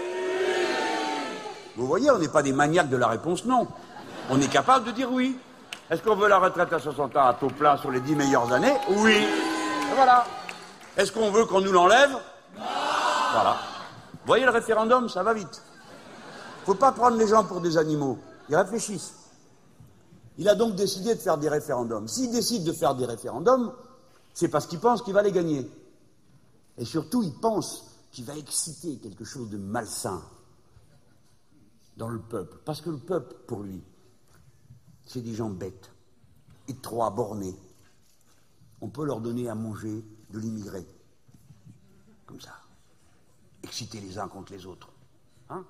Vous 1.77 1.86
voyez, 1.86 2.10
on 2.10 2.19
n'est 2.19 2.28
pas 2.28 2.43
des 2.43 2.52
maniaques 2.52 2.90
de 2.90 2.97
la 2.97 3.09
réponse 3.09 3.44
non. 3.44 3.66
On 4.31 4.40
est 4.40 4.48
capable 4.51 4.86
de 4.86 4.93
dire 4.93 5.10
oui. 5.10 5.39
Est-ce 5.90 6.02
qu'on 6.02 6.14
veut 6.14 6.28
la 6.28 6.39
retraite 6.39 6.73
à 6.73 6.78
60 6.78 7.16
ans 7.16 7.27
à 7.27 7.35
taux 7.35 7.48
plein 7.48 7.77
sur 7.77 7.90
les 7.90 8.01
10 8.01 8.14
meilleures 8.14 8.52
années? 8.52 8.77
Oui. 8.90 9.27
Voilà. 9.94 10.24
Est-ce 10.97 11.12
qu'on 11.12 11.31
veut 11.31 11.47
qu'on 11.47 11.60
nous 11.60 11.73
l'enlève 11.73 12.10
Voilà. 12.55 13.56
Vous 14.12 14.27
voyez 14.27 14.44
le 14.44 14.51
référendum, 14.51 15.09
ça 15.09 15.23
va 15.23 15.32
vite. 15.35 15.62
Il 16.59 16.60
ne 16.60 16.66
faut 16.66 16.74
pas 16.74 16.93
prendre 16.93 17.16
les 17.16 17.27
gens 17.27 17.44
pour 17.44 17.60
des 17.60 17.77
animaux. 17.77 18.19
Ils 18.48 18.56
réfléchissent. 18.56 19.14
Il 20.39 20.48
a 20.48 20.55
donc 20.55 20.74
décidé 20.74 21.14
de 21.14 21.20
faire 21.20 21.39
des 21.39 21.48
référendums. 21.48 22.09
S'il 22.09 22.31
décide 22.31 22.64
de 22.64 22.73
faire 22.73 22.94
des 22.94 23.06
référendums, 23.06 23.73
c'est 24.35 24.48
parce 24.48 24.66
qu'il 24.66 24.81
pense 24.81 25.02
qu'il 25.02 25.14
va 25.14 25.23
les 25.23 25.32
gagner. 25.32 25.69
Et 26.78 26.85
surtout, 26.85 27.23
il 27.23 27.35
pense 27.35 27.85
qu'il 28.12 28.24
va 28.24 28.36
exciter 28.36 28.98
quelque 28.98 29.24
chose 29.24 29.51
de 29.51 29.59
malsain 29.59 30.23
dans 31.97 32.09
le 32.09 32.20
peuple. 32.20 32.59
Parce 32.64 32.81
que 32.81 32.90
le 32.90 32.98
peuple, 32.98 33.35
pour 33.47 33.62
lui, 33.62 33.82
c'est 35.06 35.20
des 35.20 35.35
gens 35.35 35.51
bêtes, 35.51 35.90
étroits, 36.69 37.10
bornés. 37.10 37.56
On 38.81 38.89
peut 38.89 39.05
leur 39.05 39.20
donner 39.20 39.48
à 39.48 39.55
manger 39.55 40.05
de 40.33 40.41
l'immigré. 40.41 40.87
Comme 42.27 42.41
ça. 42.41 42.55
Exciter 43.63 44.01
les 44.01 44.19
uns 44.19 44.29
contre 44.29 44.53
les 44.53 44.67
autres. 44.67 44.89
Hein? 45.51 45.65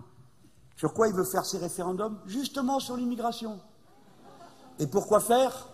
Sur 0.77 0.95
quoi 0.95 1.09
il 1.09 1.15
veut 1.15 1.25
faire 1.25 1.45
ces 1.45 1.59
référendums? 1.59 2.19
Justement 2.27 2.81
sur 2.81 2.97
l'immigration. 2.97 3.61
Et 4.79 4.87
pourquoi 4.87 5.21
faire? 5.21 5.69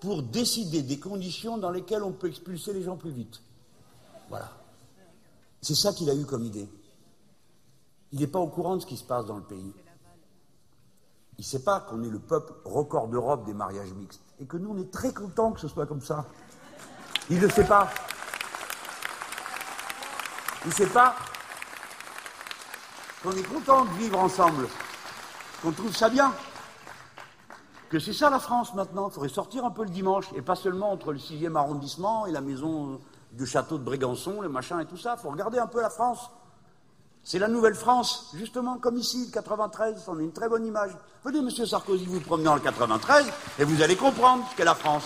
Pour 0.00 0.22
décider 0.22 0.82
des 0.82 0.98
conditions 0.98 1.58
dans 1.58 1.70
lesquelles 1.70 2.02
on 2.02 2.12
peut 2.12 2.26
expulser 2.26 2.72
les 2.72 2.82
gens 2.82 2.96
plus 2.96 3.12
vite. 3.12 3.40
Voilà. 4.28 4.50
C'est 5.60 5.76
ça 5.76 5.92
qu'il 5.92 6.10
a 6.10 6.14
eu 6.14 6.26
comme 6.26 6.44
idée. 6.44 6.68
Il 8.10 8.18
n'est 8.18 8.26
pas 8.26 8.40
au 8.40 8.48
courant 8.48 8.76
de 8.76 8.80
ce 8.80 8.86
qui 8.86 8.96
se 8.96 9.04
passe 9.04 9.26
dans 9.26 9.36
le 9.36 9.44
pays. 9.44 9.72
Il 11.38 11.42
ne 11.42 11.44
sait 11.44 11.62
pas 11.62 11.80
qu'on 11.80 12.02
est 12.02 12.10
le 12.10 12.18
peuple 12.18 12.52
record 12.64 13.08
d'Europe 13.08 13.46
des 13.46 13.54
mariages 13.54 13.92
mixtes 13.92 14.20
et 14.40 14.46
que 14.46 14.56
nous, 14.56 14.70
on 14.70 14.78
est 14.78 14.90
très 14.90 15.12
contents 15.12 15.52
que 15.52 15.60
ce 15.60 15.68
soit 15.68 15.86
comme 15.86 16.02
ça. 16.02 16.26
Il 17.30 17.36
ne 17.36 17.42
le 17.42 17.50
sait 17.50 17.64
pas. 17.64 17.88
Il 20.64 20.68
ne 20.68 20.74
sait 20.74 20.86
pas 20.86 21.16
qu'on 23.22 23.32
est 23.32 23.42
content 23.42 23.84
de 23.84 23.90
vivre 23.98 24.18
ensemble, 24.18 24.68
qu'on 25.62 25.72
trouve 25.72 25.94
ça 25.94 26.08
bien, 26.08 26.32
que 27.88 27.98
c'est 27.98 28.12
ça 28.12 28.30
la 28.30 28.38
France 28.38 28.72
maintenant. 28.74 29.08
Il 29.08 29.12
faudrait 29.12 29.28
sortir 29.28 29.64
un 29.64 29.70
peu 29.70 29.82
le 29.82 29.90
dimanche, 29.90 30.26
et 30.34 30.42
pas 30.42 30.54
seulement 30.54 30.92
entre 30.92 31.12
le 31.12 31.18
6e 31.18 31.56
arrondissement 31.56 32.26
et 32.26 32.32
la 32.32 32.40
maison 32.40 33.00
du 33.32 33.46
château 33.46 33.78
de 33.78 33.84
Brégançon, 33.84 34.40
le 34.40 34.48
machin 34.48 34.78
et 34.80 34.86
tout 34.86 34.96
ça. 34.96 35.16
Il 35.18 35.22
faut 35.22 35.30
regarder 35.30 35.58
un 35.58 35.66
peu 35.66 35.80
la 35.80 35.90
France. 35.90 36.30
C'est 37.24 37.38
la 37.38 37.48
nouvelle 37.48 37.74
France, 37.74 38.32
justement, 38.34 38.78
comme 38.78 38.96
ici, 38.96 39.26
le 39.26 39.32
93, 39.32 40.04
on 40.08 40.18
a 40.18 40.22
une 40.22 40.32
très 40.32 40.48
bonne 40.48 40.66
image. 40.66 40.90
Venez, 41.24 41.40
monsieur 41.40 41.66
Sarkozy, 41.66 42.06
vous 42.06 42.20
promenez 42.20 42.46
dans 42.46 42.54
le 42.54 42.60
93, 42.60 43.30
et 43.58 43.64
vous 43.64 43.82
allez 43.82 43.96
comprendre 43.96 44.44
ce 44.50 44.56
qu'est 44.56 44.64
la 44.64 44.74
France. 44.74 45.04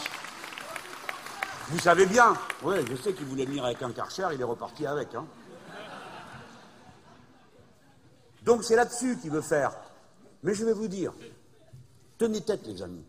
Vous 1.68 1.78
savez 1.78 2.06
bien, 2.06 2.34
oui, 2.62 2.76
je 2.88 2.96
sais 2.96 3.12
qu'il 3.12 3.26
voulait 3.26 3.44
venir 3.44 3.64
avec 3.64 3.82
un 3.82 3.90
karcher, 3.90 4.28
il 4.32 4.40
est 4.40 4.44
reparti 4.44 4.86
avec. 4.86 5.14
Hein. 5.14 5.24
Donc 8.46 8.62
c'est 8.62 8.76
là-dessus 8.76 9.18
qu'il 9.18 9.32
veut 9.32 9.42
faire. 9.42 9.72
Mais 10.42 10.54
je 10.54 10.64
vais 10.64 10.72
vous 10.72 10.88
dire, 10.88 11.12
tenez 12.16 12.40
tête, 12.40 12.64
les 12.66 12.80
amis. 12.80 13.04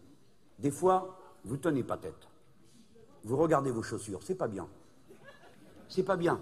Des 0.57 0.71
fois, 0.71 1.19
vous 1.45 1.57
tenez 1.57 1.83
pas 1.83 1.95
tête. 1.95 2.27
Vous 3.23 3.37
regardez 3.37 3.69
vos 3.69 3.83
chaussures, 3.83 4.19
c'est 4.25 4.35
pas 4.35 4.47
bien. 4.47 4.67
C'est 5.87 6.03
pas 6.03 6.15
bien. 6.17 6.39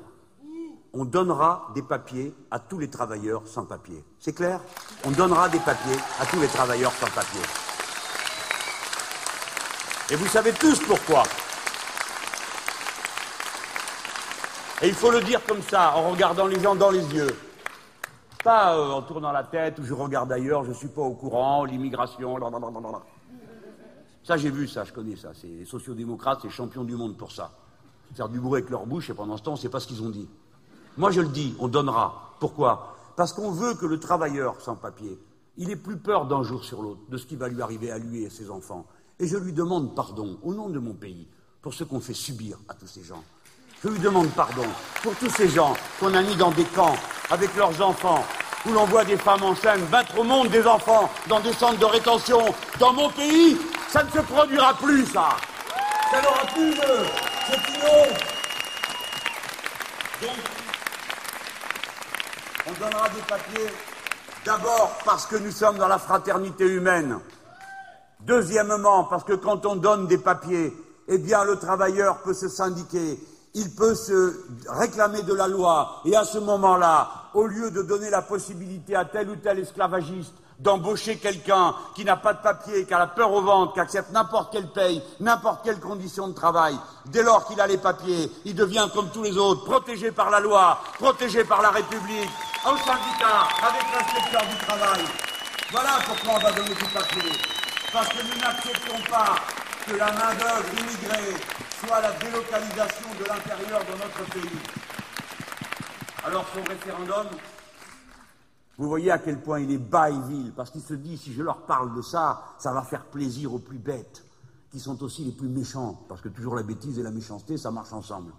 On 0.93 1.03
donnera 1.03 1.71
des 1.75 1.81
papiers 1.81 2.33
à 2.49 2.59
tous 2.59 2.79
les 2.79 2.89
travailleurs 2.89 3.45
sans 3.45 3.65
papier. 3.65 4.01
C'est 4.17 4.31
clair? 4.31 4.61
On 5.03 5.11
donnera 5.11 5.49
des 5.49 5.59
papiers 5.59 5.97
à 6.21 6.25
tous 6.25 6.39
les 6.39 6.47
travailleurs 6.47 6.93
sans 6.93 7.09
papier. 7.09 7.41
Et 10.09 10.15
vous 10.15 10.27
savez 10.27 10.53
tous 10.53 10.79
pourquoi. 10.79 11.23
Et 14.81 14.87
il 14.87 14.93
faut 14.93 15.11
le 15.11 15.21
dire 15.21 15.43
comme 15.45 15.61
ça, 15.63 15.95
en 15.95 16.11
regardant 16.11 16.47
les 16.47 16.61
gens 16.61 16.75
dans 16.75 16.91
les 16.91 17.03
yeux. 17.13 17.35
Pas 18.45 18.77
euh, 18.77 18.91
en 18.91 19.01
tournant 19.01 19.31
la 19.31 19.43
tête 19.43 19.79
ou 19.79 19.83
je 19.83 19.93
regarde 19.95 20.31
ailleurs, 20.31 20.63
je 20.65 20.69
ne 20.69 20.75
suis 20.75 20.87
pas 20.87 21.01
au 21.01 21.15
courant, 21.15 21.65
l'immigration, 21.65 22.37
Ça, 24.23 24.37
j'ai 24.37 24.51
vu 24.51 24.67
ça, 24.67 24.83
je 24.83 24.93
connais 24.93 25.15
ça. 25.15 25.31
C'est 25.33 25.47
les 25.47 25.65
sociodémocrates, 25.65 26.41
c'est 26.43 26.49
champions 26.51 26.83
du 26.83 26.95
monde 26.95 27.17
pour 27.17 27.31
ça. 27.31 27.49
Faire 28.13 28.29
du 28.29 28.39
bruit 28.39 28.59
avec 28.59 28.69
leur 28.69 28.85
bouche 28.85 29.09
et 29.09 29.15
pendant 29.15 29.35
ce 29.35 29.41
temps, 29.41 29.53
on 29.53 29.55
ne 29.55 29.59
sait 29.59 29.69
pas 29.69 29.79
ce 29.79 29.87
qu'ils 29.87 30.03
ont 30.03 30.11
dit. 30.11 30.29
Moi, 30.95 31.09
je 31.09 31.21
le 31.21 31.29
dis, 31.29 31.55
on 31.57 31.67
donnera. 31.67 32.35
Pourquoi? 32.39 32.95
Parce 33.15 33.33
qu'on 33.33 33.49
veut 33.49 33.73
que 33.73 33.87
le 33.87 33.99
travailleur 33.99 34.61
sans 34.61 34.75
papier, 34.75 35.19
il 35.57 35.71
ait 35.71 35.75
plus 35.75 35.97
peur 35.97 36.27
d'un 36.27 36.43
jour 36.43 36.63
sur 36.63 36.83
l'autre 36.83 37.01
de 37.09 37.17
ce 37.17 37.25
qui 37.25 37.37
va 37.37 37.47
lui 37.47 37.63
arriver 37.63 37.89
à 37.89 37.97
lui 37.97 38.21
et 38.21 38.27
à 38.27 38.29
ses 38.29 38.51
enfants. 38.51 38.85
Et 39.19 39.25
je 39.25 39.37
lui 39.37 39.53
demande 39.53 39.95
pardon, 39.95 40.37
au 40.43 40.53
nom 40.53 40.69
de 40.69 40.77
mon 40.77 40.93
pays, 40.93 41.27
pour 41.63 41.73
ce 41.73 41.83
qu'on 41.83 41.99
fait 41.99 42.13
subir 42.13 42.59
à 42.69 42.75
tous 42.75 42.85
ces 42.85 43.01
gens. 43.01 43.23
Je 43.85 43.91
lui 43.91 43.99
demande 43.99 44.31
pardon 44.31 44.65
pour 45.03 45.13
tous 45.17 45.29
ces 45.29 45.47
gens 45.47 45.75
qu'on 45.99 46.11
a 46.15 46.21
mis 46.23 46.35
dans 46.35 46.49
des 46.49 46.63
camps 46.63 46.95
avec 47.29 47.55
leurs 47.55 47.79
enfants, 47.83 48.25
où 48.65 48.71
l'on 48.71 48.85
voit 48.85 49.05
des 49.05 49.15
femmes 49.15 49.43
enceintes 49.43 49.87
battre 49.91 50.17
au 50.17 50.23
monde 50.23 50.49
des 50.49 50.65
enfants 50.65 51.07
dans 51.27 51.39
des 51.39 51.53
centres 51.53 51.77
de 51.77 51.85
rétention. 51.85 52.39
Dans 52.79 52.93
mon 52.93 53.11
pays, 53.11 53.55
ça 53.89 54.03
ne 54.03 54.09
se 54.09 54.21
produira 54.21 54.73
plus, 54.73 55.05
ça. 55.05 55.37
Ça 56.09 56.19
n'aura 56.19 56.45
plus 56.51 56.71
de... 56.71 56.81
C'est 57.47 57.57
une 57.57 57.81
Donc, 60.23 60.37
on 62.65 62.71
donnera 62.83 63.09
des 63.09 63.21
papiers 63.21 63.71
d'abord 64.43 64.97
parce 65.05 65.27
que 65.27 65.35
nous 65.35 65.51
sommes 65.51 65.77
dans 65.77 65.87
la 65.87 65.99
fraternité 65.99 66.65
humaine. 66.65 67.19
Deuxièmement, 68.21 69.03
parce 69.03 69.23
que 69.23 69.33
quand 69.33 69.63
on 69.67 69.75
donne 69.75 70.07
des 70.07 70.17
papiers, 70.17 70.73
eh 71.07 71.19
bien, 71.19 71.43
le 71.43 71.57
travailleur 71.57 72.23
peut 72.23 72.33
se 72.33 72.49
syndiquer 72.49 73.19
il 73.55 73.73
peut 73.73 73.95
se 73.95 74.45
réclamer 74.67 75.23
de 75.23 75.33
la 75.33 75.47
loi. 75.47 76.01
Et 76.05 76.15
à 76.15 76.25
ce 76.25 76.37
moment-là, 76.37 77.09
au 77.33 77.47
lieu 77.47 77.71
de 77.71 77.81
donner 77.81 78.09
la 78.09 78.21
possibilité 78.21 78.95
à 78.95 79.05
tel 79.05 79.29
ou 79.29 79.35
tel 79.37 79.59
esclavagiste 79.59 80.33
d'embaucher 80.59 81.17
quelqu'un 81.17 81.75
qui 81.95 82.05
n'a 82.05 82.15
pas 82.15 82.33
de 82.33 82.41
papier, 82.41 82.85
qui 82.85 82.93
a 82.93 82.99
la 82.99 83.07
peur 83.07 83.31
au 83.31 83.41
ventre, 83.41 83.73
qui 83.73 83.79
accepte 83.79 84.11
n'importe 84.11 84.53
quelle 84.53 84.67
paye, 84.67 85.03
n'importe 85.19 85.65
quelle 85.65 85.79
condition 85.79 86.29
de 86.29 86.33
travail, 86.33 86.77
dès 87.07 87.23
lors 87.23 87.45
qu'il 87.45 87.59
a 87.59 87.67
les 87.67 87.77
papiers, 87.77 88.31
il 88.45 88.55
devient 88.55 88.87
comme 88.93 89.09
tous 89.09 89.23
les 89.23 89.37
autres, 89.37 89.65
protégé 89.65 90.11
par 90.11 90.29
la 90.29 90.39
loi, 90.39 90.79
protégé 90.97 91.43
par 91.43 91.61
la 91.61 91.71
République, 91.71 92.29
au 92.65 92.77
syndicat, 92.77 93.47
avec 93.67 93.83
l'inspecteur 93.93 94.41
du 94.49 94.65
travail. 94.65 95.03
Voilà 95.71 95.91
pourquoi 96.07 96.35
on 96.35 96.43
va 96.43 96.51
donner 96.53 96.73
du 96.73 96.85
papier. 96.85 97.31
Parce 97.91 98.07
que 98.09 98.23
nous 98.23 98.39
n'acceptons 98.39 99.11
pas 99.11 99.35
que 99.85 99.95
la 99.97 100.11
main-d'œuvre 100.11 100.65
immigrée 100.79 101.35
soit 101.85 102.01
la 102.01 102.11
délocalisation 102.13 103.07
de 103.19 103.25
l'intérieur 103.25 103.81
de 103.81 103.91
notre 103.91 104.33
pays. 104.33 104.59
Alors 106.25 106.45
son 106.53 106.63
référendum, 106.63 107.27
Vous 108.77 108.89
voyez 108.89 109.11
à 109.11 109.19
quel 109.19 109.41
point 109.41 109.59
il 109.59 109.71
est 109.71 109.77
bas 109.77 110.09
et 110.09 110.15
parce 110.55 110.71
qu'il 110.71 110.81
se 110.81 110.95
dit, 110.95 111.17
si 111.17 111.33
je 111.33 111.43
leur 111.43 111.65
parle 111.65 111.95
de 111.95 112.01
ça, 112.01 112.43
ça 112.57 112.73
va 112.73 112.81
faire 112.81 113.05
plaisir 113.05 113.53
aux 113.53 113.59
plus 113.59 113.77
bêtes, 113.77 114.23
qui 114.71 114.79
sont 114.79 115.01
aussi 115.03 115.23
les 115.23 115.31
plus 115.31 115.47
méchants, 115.47 116.03
parce 116.09 116.21
que 116.21 116.29
toujours 116.29 116.55
la 116.55 116.63
bêtise 116.63 116.99
et 116.99 117.03
la 117.03 117.11
méchanceté, 117.11 117.57
ça 117.57 117.71
marche 117.71 117.93
ensemble. 117.93 118.33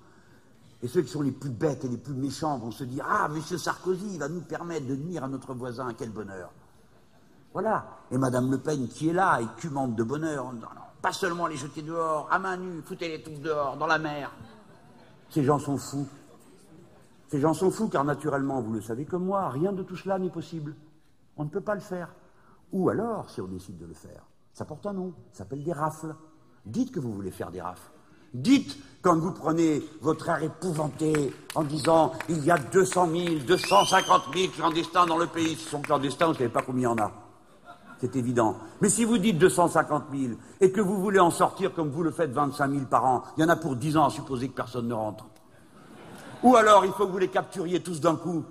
Et 0.82 0.89
ceux 0.89 1.02
qui 1.02 1.09
sont 1.09 1.23
les 1.23 1.32
plus 1.32 1.51
bêtes 1.51 1.85
et 1.85 1.89
les 1.89 1.97
plus 1.97 2.12
méchants 2.12 2.59
vont 2.59 2.70
se 2.70 2.85
dire, 2.85 3.06
ah, 3.09 3.28
M. 3.35 3.40
Sarkozy 3.40 4.18
va 4.18 4.28
nous 4.28 4.43
permettre 4.43 4.86
de 4.86 4.97
nuire 4.97 5.24
à 5.24 5.28
notre 5.28 5.55
voisin, 5.55 5.94
quel 5.97 6.10
bonheur. 6.10 6.51
Voilà. 7.55 7.86
Et 8.10 8.18
Madame 8.18 8.51
Le 8.51 8.59
Pen, 8.59 8.86
qui 8.89 9.09
est 9.09 9.14
là, 9.14 9.40
écumante 9.40 9.94
de 9.94 10.02
bonheur, 10.02 10.52
non, 10.52 10.60
non, 10.60 10.86
pas 11.07 11.12
seulement 11.12 11.47
les 11.47 11.57
jeter 11.57 11.83
dehors, 11.83 12.27
à 12.33 12.41
main 12.41 12.57
nue, 12.57 12.83
foutez-les 12.85 13.23
tous 13.23 13.41
dehors, 13.41 13.77
dans 13.77 13.87
la 13.87 13.97
mer. 13.97 14.33
Ces 15.31 15.45
gens 15.45 15.61
sont 15.61 15.78
fous. 15.78 16.09
Ces 17.28 17.39
gens 17.39 17.55
sont 17.55 17.70
fous 17.70 17.87
car 17.87 18.03
naturellement, 18.03 18.61
vous 18.61 18.73
le 18.73 18.81
savez 18.81 19.05
comme 19.05 19.24
moi, 19.24 19.49
rien 19.51 19.73
de 19.73 19.85
tout 19.85 19.95
cela 19.95 20.19
n'est 20.19 20.31
possible. 20.31 20.74
On 21.37 21.45
ne 21.45 21.49
peut 21.49 21.61
pas 21.61 21.77
le 21.77 21.81
faire. 21.81 22.12
Ou 22.73 22.89
alors, 22.89 23.31
si 23.31 23.41
on 23.41 23.47
décide 23.47 23.78
de 23.78 23.87
le 23.87 23.95
faire, 23.95 24.24
ça 24.53 24.65
porte 24.65 24.85
un 24.85 24.95
nom, 24.95 25.15
ça 25.31 25.45
s'appelle 25.45 25.62
des 25.62 25.73
rafles. 25.73 26.12
Dites 26.65 26.91
que 26.91 26.99
vous 26.99 27.12
voulez 27.12 27.31
faire 27.31 27.53
des 27.53 27.61
rafles. 27.61 27.89
Dites, 28.35 28.77
quand 29.01 29.16
vous 29.16 29.31
prenez 29.31 29.85
votre 30.01 30.28
air 30.28 30.43
épouvanté 30.43 31.33
en 31.55 31.62
disant 31.62 32.15
il 32.28 32.45
y 32.45 32.51
a 32.51 32.59
200 32.59 33.11
000, 33.12 33.27
250 33.47 34.23
000 34.35 34.53
clandestins 34.57 35.07
dans 35.07 35.19
le 35.19 35.28
pays, 35.28 35.53
ils 35.53 35.57
sont 35.57 35.83
clandestins, 35.83 36.27
vous 36.27 36.33
ne 36.33 36.39
savez 36.39 36.51
pas 36.51 36.62
combien 36.62 36.91
il 36.91 36.99
y 36.99 37.01
en 37.01 37.05
a. 37.05 37.26
C'est 38.01 38.14
évident. 38.16 38.56
Mais 38.81 38.89
si 38.89 39.05
vous 39.05 39.18
dites 39.18 39.39
250 39.39 40.05
000 40.12 40.35
et 40.60 40.70
que 40.70 40.81
vous 40.81 41.01
voulez 41.01 41.18
en 41.18 41.31
sortir 41.31 41.73
comme 41.73 41.90
vous 41.90 42.02
le 42.02 42.10
faites 42.10 42.31
25 42.31 42.70
000 42.70 42.85
par 42.85 43.05
an, 43.05 43.23
il 43.36 43.43
y 43.43 43.44
en 43.44 43.48
a 43.48 43.56
pour 43.56 43.74
10 43.77 43.97
ans 43.97 44.06
à 44.06 44.10
supposer 44.10 44.48
que 44.48 44.55
personne 44.55 44.89
ne 44.89 44.94
rentre. 44.94 45.24
Ou 46.43 46.56
alors, 46.56 46.85
il 46.85 46.93
faut 46.93 47.06
que 47.06 47.12
vous 47.12 47.18
les 47.18 47.28
capturiez 47.28 47.81
tous 47.81 48.01
d'un 48.01 48.16
coup 48.16 48.44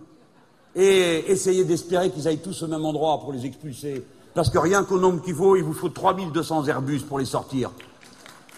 et 0.75 1.31
essayez 1.31 1.63
d'espérer 1.63 2.11
qu'ils 2.11 2.27
aillent 2.27 2.41
tous 2.41 2.63
au 2.63 2.67
même 2.67 2.83
endroit 2.83 3.19
pour 3.19 3.31
les 3.31 3.45
expulser. 3.45 4.05
Parce 4.33 4.49
que 4.49 4.57
rien 4.57 4.83
qu'au 4.83 4.99
nombre 4.99 5.21
qu'il 5.21 5.35
faut, 5.35 5.55
il 5.55 5.63
vous 5.63 5.73
faut 5.73 5.89
3200 5.89 6.65
Airbus 6.65 7.01
pour 7.01 7.19
les 7.19 7.25
sortir. 7.25 7.71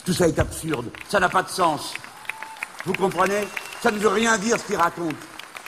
Tout 0.06 0.14
ça 0.14 0.28
est 0.28 0.40
absurde. 0.40 0.86
Ça 1.10 1.20
n'a 1.20 1.30
pas 1.30 1.44
de 1.44 1.50
sens. 1.50 1.94
Vous 2.86 2.94
comprenez? 2.94 3.48
Ça 3.82 3.92
ne 3.92 3.98
veut 3.98 4.08
rien 4.08 4.38
dire 4.38 4.58
ce 4.58 4.66
qu'ils 4.66 4.78
racontent. 4.78 5.16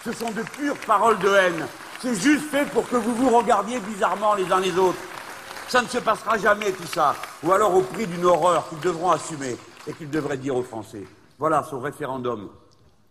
Ce 0.03 0.13
sont 0.13 0.31
de 0.31 0.41
pures 0.41 0.77
paroles 0.87 1.19
de 1.19 1.27
haine. 1.27 1.67
C'est 2.01 2.15
juste 2.15 2.45
fait 2.45 2.65
pour 2.71 2.87
que 2.87 2.95
vous 2.95 3.13
vous 3.13 3.29
regardiez 3.29 3.79
bizarrement 3.81 4.33
les 4.33 4.49
uns 4.51 4.61
les 4.61 4.77
autres. 4.77 4.99
Ça 5.67 5.81
ne 5.81 5.87
se 5.87 5.97
passera 5.97 6.37
jamais 6.37 6.71
tout 6.71 6.87
ça. 6.87 7.13
Ou 7.43 7.51
alors 7.51 7.75
au 7.75 7.81
prix 7.81 8.07
d'une 8.07 8.23
horreur 8.23 8.69
qu'ils 8.69 8.79
devront 8.79 9.11
assumer 9.11 9.57
et 9.85 9.93
qu'ils 9.93 10.09
devraient 10.09 10.37
dire 10.37 10.55
aux 10.55 10.63
Français. 10.63 11.05
Voilà 11.37 11.63
son 11.63 11.79
référendum 11.79 12.49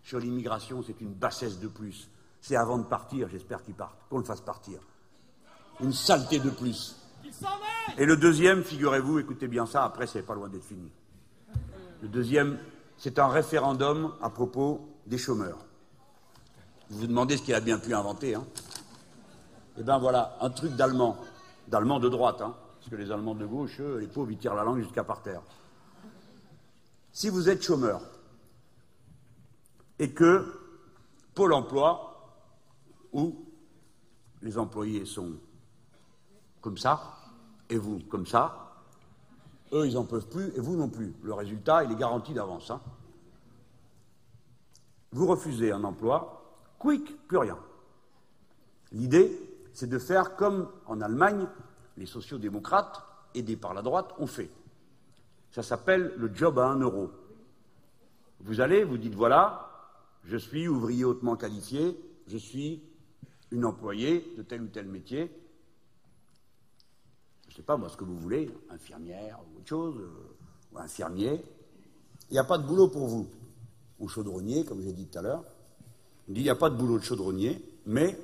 sur 0.02 0.19
l'immigration, 0.19 0.82
c'est 0.82 1.02
une 1.02 1.12
bassesse 1.12 1.60
de 1.60 1.69
plus. 1.69 2.09
C'est 2.40 2.56
avant 2.56 2.78
de 2.78 2.85
partir, 2.85 3.28
j'espère 3.28 3.62
qu'il 3.62 3.74
parte, 3.74 3.94
qu'on 4.09 4.19
le 4.19 4.24
fasse 4.24 4.40
partir. 4.40 4.81
Une 5.81 5.93
saleté 5.93 6.39
de 6.39 6.48
plus. 6.48 6.97
Et 7.98 8.06
le 8.06 8.16
deuxième, 8.16 8.65
figurez-vous, 8.65 9.19
écoutez 9.19 9.48
bien 9.48 9.66
ça, 9.66 9.85
après 9.85 10.06
c'est 10.06 10.23
pas 10.23 10.35
loin 10.35 10.48
d'être 10.48 10.65
fini. 10.65 10.90
Le 12.01 12.09
deuxième, 12.09 12.59
c'est 12.97 13.19
un 13.19 13.28
référendum 13.28 14.15
à 14.23 14.31
propos 14.31 14.89
des 15.06 15.19
chômeurs. 15.19 15.59
Vous 16.89 17.01
vous 17.01 17.06
demandez 17.06 17.36
ce 17.36 17.43
qu'il 17.43 17.55
a 17.55 17.60
bien 17.60 17.78
pu 17.78 17.93
inventer, 17.93 18.35
hein 18.35 18.47
Eh 19.79 19.83
bien 19.85 19.99
voilà, 19.99 20.37
un 20.41 20.51
truc 20.51 20.75
d'allemand, 20.75 21.17
d'allemand 21.69 22.01
de 22.01 22.09
droite, 22.09 22.41
hein, 22.43 22.55
parce 22.79 22.91
que 22.91 22.97
les 22.97 23.13
Allemands 23.13 23.37
de 23.37 23.47
gauche, 23.47 23.81
eux, 23.81 23.99
les 23.99 24.09
pauvres, 24.09 24.31
ils 24.33 24.39
tirent 24.39 24.55
la 24.55 24.65
langue 24.65 24.81
jusqu'à 24.81 25.05
par 25.05 25.23
terre. 25.23 25.41
Si 27.13 27.29
vous 27.29 27.49
êtes 27.49 27.63
chômeur, 27.63 28.01
et 30.01 30.11
que 30.11 30.53
Pôle 31.35 31.53
emploi, 31.53 32.35
où 33.13 33.37
les 34.43 34.59
employés 34.59 35.07
sont 35.07 35.35
comme 36.61 36.77
ça, 36.77 37.17
et 37.71 37.77
vous 37.77 38.01
comme 38.09 38.27
ça, 38.27 38.75
eux, 39.73 39.87
ils 39.87 39.95
n'en 39.95 40.05
peuvent 40.05 40.29
plus, 40.29 40.53
et 40.57 40.61
vous 40.61 40.77
non 40.77 40.89
plus. 40.89 41.15
Le 41.23 41.33
résultat, 41.35 41.85
il 41.85 41.93
est 41.93 41.97
garanti 41.97 42.35
d'avance. 42.35 42.73
Hein. 42.73 42.81
Vous 45.13 45.27
refusez 45.27 45.71
un 45.71 45.85
emploi, 45.85 46.43
quick, 46.81 47.29
plus 47.29 47.39
rien. 47.39 47.59
L'idée, 48.91 49.48
c'est 49.79 49.87
de 49.87 50.01
faire 50.01 50.35
comme 50.35 50.69
en 50.87 51.01
Allemagne, 51.01 51.47
les 51.97 52.07
sociaux-démocrates, 52.07 53.01
aidés 53.33 53.57
par 53.57 53.75
la 53.75 53.83
droite, 53.83 54.13
ont 54.19 54.27
fait. 54.27 54.51
Ça 55.53 55.63
s'appelle 55.63 56.15
le 56.17 56.35
job 56.35 56.59
à 56.59 56.67
un 56.67 56.81
euro. 56.81 57.13
Vous 58.41 58.61
allez, 58.61 58.83
vous 58.83 58.99
dites 58.99 59.15
voilà, 59.15 59.71
je 60.25 60.37
suis 60.37 60.67
ouvrier 60.67 61.05
hautement 61.05 61.37
qualifié, 61.37 61.97
je 62.27 62.37
suis 62.37 62.83
une 63.53 63.65
employée 63.65 64.35
de 64.37 64.43
tel 64.43 64.63
ou 64.63 64.67
tel 64.67 64.89
métier. 64.89 65.31
Je 67.47 67.53
ne 67.53 67.57
sais 67.59 67.63
pas, 67.63 67.77
moi, 67.77 67.89
ce 67.89 67.97
que 67.97 68.05
vous 68.05 68.19
voulez, 68.19 68.51
infirmière 68.71 69.39
ou 69.39 69.59
autre 69.59 69.69
chose, 69.69 69.95
euh, 69.97 70.75
ou 70.75 70.79
infirmier. 70.81 71.41
Il 72.31 72.33
n'y 72.33 72.41
a 72.41 72.45
pas 72.45 72.59
de 72.59 72.67
boulot 72.67 72.89
pour 72.89 73.07
vous. 73.07 73.29
Ou 74.01 74.09
chaudronnier, 74.09 74.65
comme 74.65 74.83
j'ai 74.83 74.93
dit 74.93 75.07
tout 75.07 75.21
à 75.21 75.23
l'heure. 75.23 75.45
On 76.29 76.33
dit 76.33 76.41
il 76.41 76.45
n'y 76.45 76.51
a 76.51 76.57
pas 76.57 76.69
de 76.69 76.75
boulot 76.75 76.99
de 76.99 77.05
chaudronnier, 77.05 77.65
mais 77.87 78.19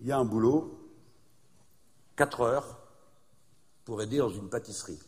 il 0.00 0.06
y 0.06 0.12
a 0.12 0.18
un 0.18 0.24
boulot, 0.24 0.83
4 2.16 2.40
heures, 2.42 2.78
pour 3.84 4.00
aider 4.02 4.18
dans 4.18 4.30
une 4.30 4.48
pâtisserie. 4.48 4.98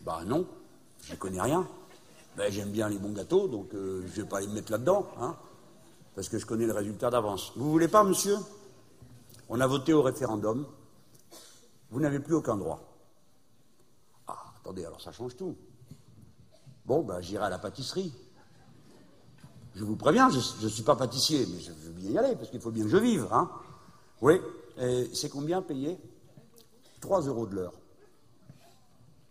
Ben 0.00 0.24
non, 0.24 0.46
je 1.02 1.14
connais 1.14 1.40
rien. 1.40 1.66
Ben, 2.36 2.50
j'aime 2.50 2.70
bien 2.70 2.88
les 2.88 2.98
bons 2.98 3.12
gâteaux, 3.12 3.48
donc 3.48 3.72
euh, 3.74 4.02
je 4.06 4.20
ne 4.20 4.24
vais 4.24 4.28
pas 4.28 4.40
les 4.40 4.48
mettre 4.48 4.72
là-dedans, 4.72 5.06
hein, 5.20 5.36
parce 6.14 6.28
que 6.28 6.38
je 6.38 6.46
connais 6.46 6.66
le 6.66 6.72
résultat 6.72 7.10
d'avance. 7.10 7.52
Vous 7.56 7.70
voulez 7.70 7.88
pas, 7.88 8.02
monsieur? 8.02 8.36
On 9.48 9.60
a 9.60 9.66
voté 9.66 9.92
au 9.92 10.02
référendum. 10.02 10.66
Vous 11.90 12.00
n'avez 12.00 12.18
plus 12.18 12.34
aucun 12.34 12.56
droit. 12.56 12.80
Ah, 14.26 14.52
attendez, 14.60 14.84
alors 14.84 15.00
ça 15.00 15.12
change 15.12 15.36
tout. 15.36 15.56
Bon, 16.84 17.02
ben, 17.02 17.20
j'irai 17.20 17.44
à 17.44 17.50
la 17.50 17.58
pâtisserie. 17.58 18.12
Je 19.74 19.84
vous 19.84 19.96
préviens, 19.96 20.30
je 20.30 20.64
ne 20.64 20.68
suis 20.68 20.82
pas 20.84 20.96
pâtissier, 20.96 21.46
mais 21.46 21.58
je 21.58 21.72
veux 21.72 21.90
bien 21.90 22.10
y 22.10 22.18
aller, 22.18 22.36
parce 22.36 22.48
qu'il 22.48 22.60
faut 22.60 22.70
bien 22.70 22.84
que 22.84 22.90
je 22.90 22.96
vive. 22.96 23.26
Hein. 23.32 23.50
Oui, 24.20 24.40
c'est 25.12 25.28
combien 25.28 25.62
payé? 25.62 26.00
3 27.00 27.22
euros 27.22 27.46
de 27.46 27.56
l'heure. 27.56 27.74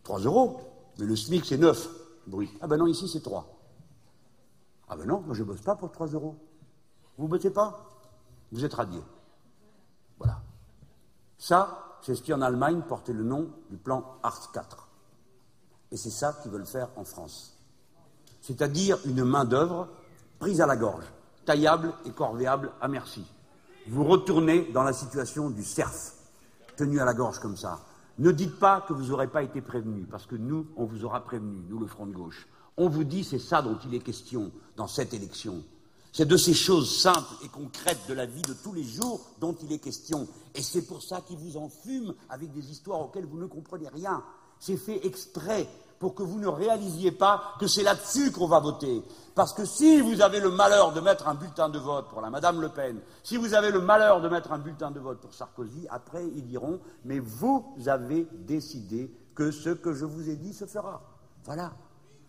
3 0.03 0.19
euros? 0.21 0.59
Mais 0.99 1.05
le 1.05 1.15
SMIC, 1.15 1.45
c'est 1.45 1.57
9. 1.57 1.89
Ah 2.61 2.67
ben 2.67 2.77
non, 2.77 2.87
ici 2.87 3.07
c'est 3.07 3.21
3. 3.21 3.45
Ah 4.89 4.95
ben 4.95 5.07
non, 5.07 5.21
moi 5.21 5.33
je 5.33 5.43
ne 5.43 5.47
bosse 5.47 5.61
pas 5.61 5.75
pour 5.75 5.91
3 5.91 6.07
euros. 6.07 6.35
Vous 7.17 7.25
ne 7.25 7.29
bossez 7.29 7.49
pas? 7.49 7.89
Vous 8.51 8.63
êtes 8.63 8.73
radié. 8.73 9.01
Voilà. 10.19 10.41
Ça, 11.37 11.97
c'est 12.01 12.15
ce 12.15 12.21
qui 12.21 12.33
en 12.33 12.41
Allemagne 12.41 12.81
portait 12.87 13.13
le 13.13 13.23
nom 13.23 13.49
du 13.69 13.77
plan 13.77 14.17
Ars 14.23 14.51
4. 14.51 14.87
Et 15.91 15.97
c'est 15.97 16.09
ça 16.09 16.33
qu'ils 16.41 16.51
veulent 16.51 16.65
faire 16.65 16.89
en 16.95 17.05
France. 17.05 17.57
C'est-à-dire 18.41 18.99
une 19.05 19.23
main-d'œuvre 19.23 19.87
prise 20.43 20.59
à 20.59 20.65
la 20.65 20.75
gorge, 20.75 21.05
taillable 21.45 21.93
et 22.05 22.11
corvéable 22.11 22.73
à 22.81 22.89
merci. 22.89 23.23
Vous 23.87 24.03
retournez 24.03 24.69
dans 24.73 24.83
la 24.83 24.91
situation 24.91 25.49
du 25.49 25.63
cerf, 25.63 25.93
tenu 26.75 26.99
à 26.99 27.05
la 27.05 27.13
gorge 27.13 27.39
comme 27.39 27.55
ça. 27.55 27.79
Ne 28.19 28.29
dites 28.33 28.59
pas 28.59 28.81
que 28.81 28.91
vous 28.91 29.05
n'aurez 29.05 29.29
pas 29.29 29.41
été 29.41 29.61
prévenu, 29.61 30.03
parce 30.03 30.25
que 30.25 30.35
nous, 30.35 30.67
on 30.75 30.83
vous 30.83 31.05
aura 31.05 31.23
prévenu, 31.23 31.63
nous, 31.69 31.79
le 31.79 31.87
Front 31.87 32.07
de 32.07 32.11
gauche. 32.11 32.45
On 32.75 32.89
vous 32.89 33.05
dit, 33.05 33.23
c'est 33.23 33.39
ça 33.39 33.61
dont 33.61 33.79
il 33.85 33.95
est 33.95 34.01
question 34.01 34.51
dans 34.75 34.87
cette 34.87 35.13
élection. 35.13 35.63
C'est 36.11 36.27
de 36.27 36.35
ces 36.35 36.53
choses 36.53 36.93
simples 36.93 37.35
et 37.45 37.47
concrètes 37.47 38.05
de 38.09 38.13
la 38.13 38.25
vie 38.25 38.41
de 38.41 38.53
tous 38.53 38.73
les 38.73 38.83
jours 38.83 39.21
dont 39.39 39.55
il 39.63 39.71
est 39.71 39.79
question. 39.79 40.27
Et 40.55 40.61
c'est 40.61 40.85
pour 40.85 41.01
ça 41.03 41.21
qu'ils 41.21 41.37
vous 41.37 41.55
enfument 41.55 42.15
avec 42.29 42.51
des 42.51 42.69
histoires 42.69 42.99
auxquelles 42.99 43.27
vous 43.27 43.39
ne 43.39 43.47
comprenez 43.47 43.87
rien. 43.87 44.21
C'est 44.59 44.75
fait 44.75 45.07
exprès 45.07 45.69
pour 45.99 46.15
que 46.15 46.23
vous 46.23 46.39
ne 46.39 46.47
réalisiez 46.47 47.11
pas 47.11 47.55
que 47.59 47.67
c'est 47.67 47.83
là-dessus 47.83 48.31
qu'on 48.31 48.47
va 48.47 48.59
voter. 48.59 49.03
Parce 49.35 49.53
que 49.53 49.65
si 49.65 50.01
vous 50.01 50.21
avez 50.21 50.39
le 50.39 50.51
malheur 50.51 50.93
de 50.93 50.99
mettre 50.99 51.27
un 51.27 51.33
bulletin 51.33 51.69
de 51.69 51.79
vote 51.79 52.09
pour 52.09 52.21
la 52.21 52.29
Madame 52.29 52.61
Le 52.61 52.69
Pen, 52.69 52.99
si 53.23 53.37
vous 53.37 53.53
avez 53.53 53.71
le 53.71 53.79
malheur 53.79 54.21
de 54.21 54.29
mettre 54.29 54.51
un 54.51 54.59
bulletin 54.59 54.91
de 54.91 54.99
vote 54.99 55.19
pour 55.19 55.33
Sarkozy, 55.33 55.87
après 55.89 56.25
ils 56.35 56.45
diront 56.45 56.79
Mais 57.05 57.19
vous 57.19 57.65
avez 57.87 58.27
décidé 58.31 59.11
que 59.33 59.51
ce 59.51 59.69
que 59.69 59.93
je 59.93 60.05
vous 60.05 60.29
ai 60.29 60.35
dit 60.35 60.53
se 60.53 60.65
fera. 60.65 61.01
Voilà. 61.45 61.71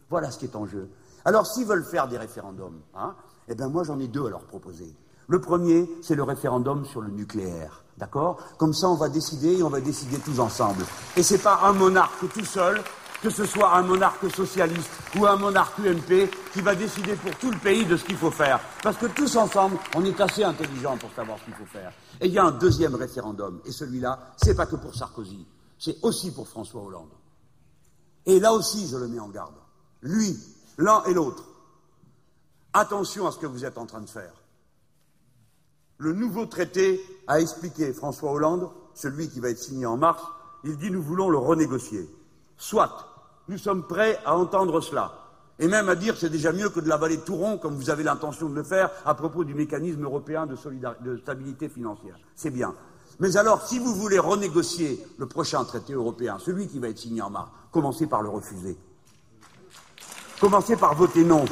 Voilà 0.09 0.31
ce 0.31 0.39
qui 0.39 0.47
est 0.47 0.57
en 0.57 0.67
jeu. 0.67 0.91
Alors 1.25 1.47
s'ils 1.47 1.67
veulent 1.67 1.85
faire 1.85 2.09
des 2.09 2.19
référendums, 2.19 2.81
hein, 2.95 3.15
eh 3.49 3.55
bien 3.55 3.69
moi 3.69 3.85
j'en 3.85 3.99
ai 3.99 4.09
deux 4.09 4.27
à 4.27 4.31
leur 4.31 4.45
proposer. 4.45 4.95
Le 5.27 5.41
premier, 5.41 5.89
c'est 6.03 6.15
le 6.15 6.23
référendum 6.23 6.85
sur 6.85 7.01
le 7.01 7.11
nucléaire. 7.11 7.83
D'accord? 7.97 8.39
Comme 8.59 8.75
ça, 8.75 8.89
on 8.89 8.97
va 8.97 9.09
décider 9.09 9.59
et 9.59 9.63
on 9.63 9.71
va 9.71 9.81
décider 9.81 10.19
tous 10.19 10.39
ensemble. 10.41 10.85
Et 11.17 11.23
ce 11.23 11.35
n'est 11.35 11.41
pas 11.41 11.61
un 11.63 11.73
monarque 11.73 12.29
tout 12.33 12.45
seul 12.45 12.83
que 13.25 13.31
ce 13.31 13.47
soit 13.47 13.75
un 13.75 13.83
monarque 13.83 14.31
socialiste 14.31 14.91
ou 15.17 15.25
un 15.25 15.37
monarque 15.37 15.79
UMP 15.79 16.29
qui 16.53 16.61
va 16.61 16.75
décider 16.75 17.15
pour 17.15 17.35
tout 17.37 17.51
le 17.51 17.57
pays 17.57 17.87
de 17.87 17.97
ce 17.97 18.05
qu'il 18.05 18.19
faut 18.19 18.31
faire. 18.31 18.61
Parce 18.83 18.99
que 18.99 19.07
tous 19.07 19.35
ensemble, 19.37 19.79
on 19.95 20.05
est 20.05 20.21
assez 20.21 20.45
intelligents 20.45 20.99
pour 20.99 21.11
savoir 21.13 21.39
ce 21.39 21.45
qu'il 21.47 21.55
faut 21.55 21.65
faire. 21.65 21.91
Et 22.21 22.27
il 22.27 22.35
y 22.35 22.39
a 22.39 22.45
un 22.45 22.51
deuxième 22.51 22.95
référendum, 22.95 23.63
et 23.65 23.73
celui-là, 23.73 24.35
c'est 24.37 24.55
pas 24.55 24.67
que 24.67 24.77
pour 24.77 24.95
Sarkozy, 24.95 25.47
c'est 25.79 25.97
aussi 26.03 26.33
pour 26.33 26.47
François 26.47 26.83
Hollande. 26.83 27.13
Et 28.27 28.39
là 28.41 28.53
aussi, 28.53 28.87
je 28.89 28.99
le 28.99 29.09
mets 29.09 29.21
en 29.21 29.31
garde. 29.31 29.55
Lui, 30.03 30.39
l'un 30.77 31.03
et 31.05 31.15
l'autre. 31.15 31.45
Attention 32.75 33.27
à 33.27 33.33
ce 33.33 33.39
que 33.39 33.47
vous 33.47 33.65
êtes 33.65 33.79
en 33.79 33.87
train 33.87 34.03
de 34.03 34.11
faire. 34.11 34.35
Le 35.97 36.13
nouveau 36.13 36.45
traité 36.45 37.01
a 37.27 37.41
expliqué 37.41 37.95
François 37.95 38.33
Hollande, 38.33 38.69
celui 38.93 39.31
qui 39.31 39.41
va 39.41 39.49
être 39.49 39.59
signé 39.59 39.87
en 39.87 39.97
mars, 39.97 40.23
il 40.63 40.77
dit 40.77 40.91
nous 40.91 41.03
voulons 41.03 41.31
le 41.31 41.39
renégocier. 41.39 42.07
Soit, 42.59 43.14
nous 43.49 43.59
sommes 43.59 43.87
prêts 43.87 44.19
à 44.25 44.37
entendre 44.37 44.81
cela, 44.81 45.13
et 45.59 45.69
même 45.69 45.89
à 45.89 45.95
dire 45.95 46.17
c'est 46.17 46.31
déjà 46.31 46.53
mieux 46.53 46.69
que 46.69 46.81
de 46.81 46.89
la 46.89 46.97
vallée 46.97 47.19
de 47.19 47.23
Touron, 47.23 47.59
comme 47.59 47.75
vous 47.75 47.91
avez 47.91 48.03
l'intention 48.03 48.49
de 48.49 48.55
le 48.55 48.63
faire 48.63 48.91
à 49.05 49.15
propos 49.15 49.45
du 49.45 49.55
mécanisme 49.55 50.05
européen 50.05 50.47
de, 50.47 50.57
de 51.01 51.17
stabilité 51.19 51.69
financière. 51.69 52.17
C'est 52.35 52.51
bien. 52.51 52.75
Mais 53.21 53.37
alors, 53.37 53.67
si 53.67 53.79
vous 53.79 53.95
voulez 53.95 54.19
renégocier 54.19 55.01
le 55.19 55.27
prochain 55.27 55.65
traité 55.65 55.93
européen, 55.93 56.39
celui 56.41 56.67
qui 56.67 56.81
va 56.81 56.89
être 56.89 56.99
signé 56.99 57.23
en 57.23 57.31
mars, 57.31 57.49
commencez 57.71 58.07
par 58.07 58.23
le 58.23 58.29
refuser. 58.29 58.77
Commencez 60.41 60.77
par 60.77 60.95
voter 60.95 61.25
non. 61.25 61.45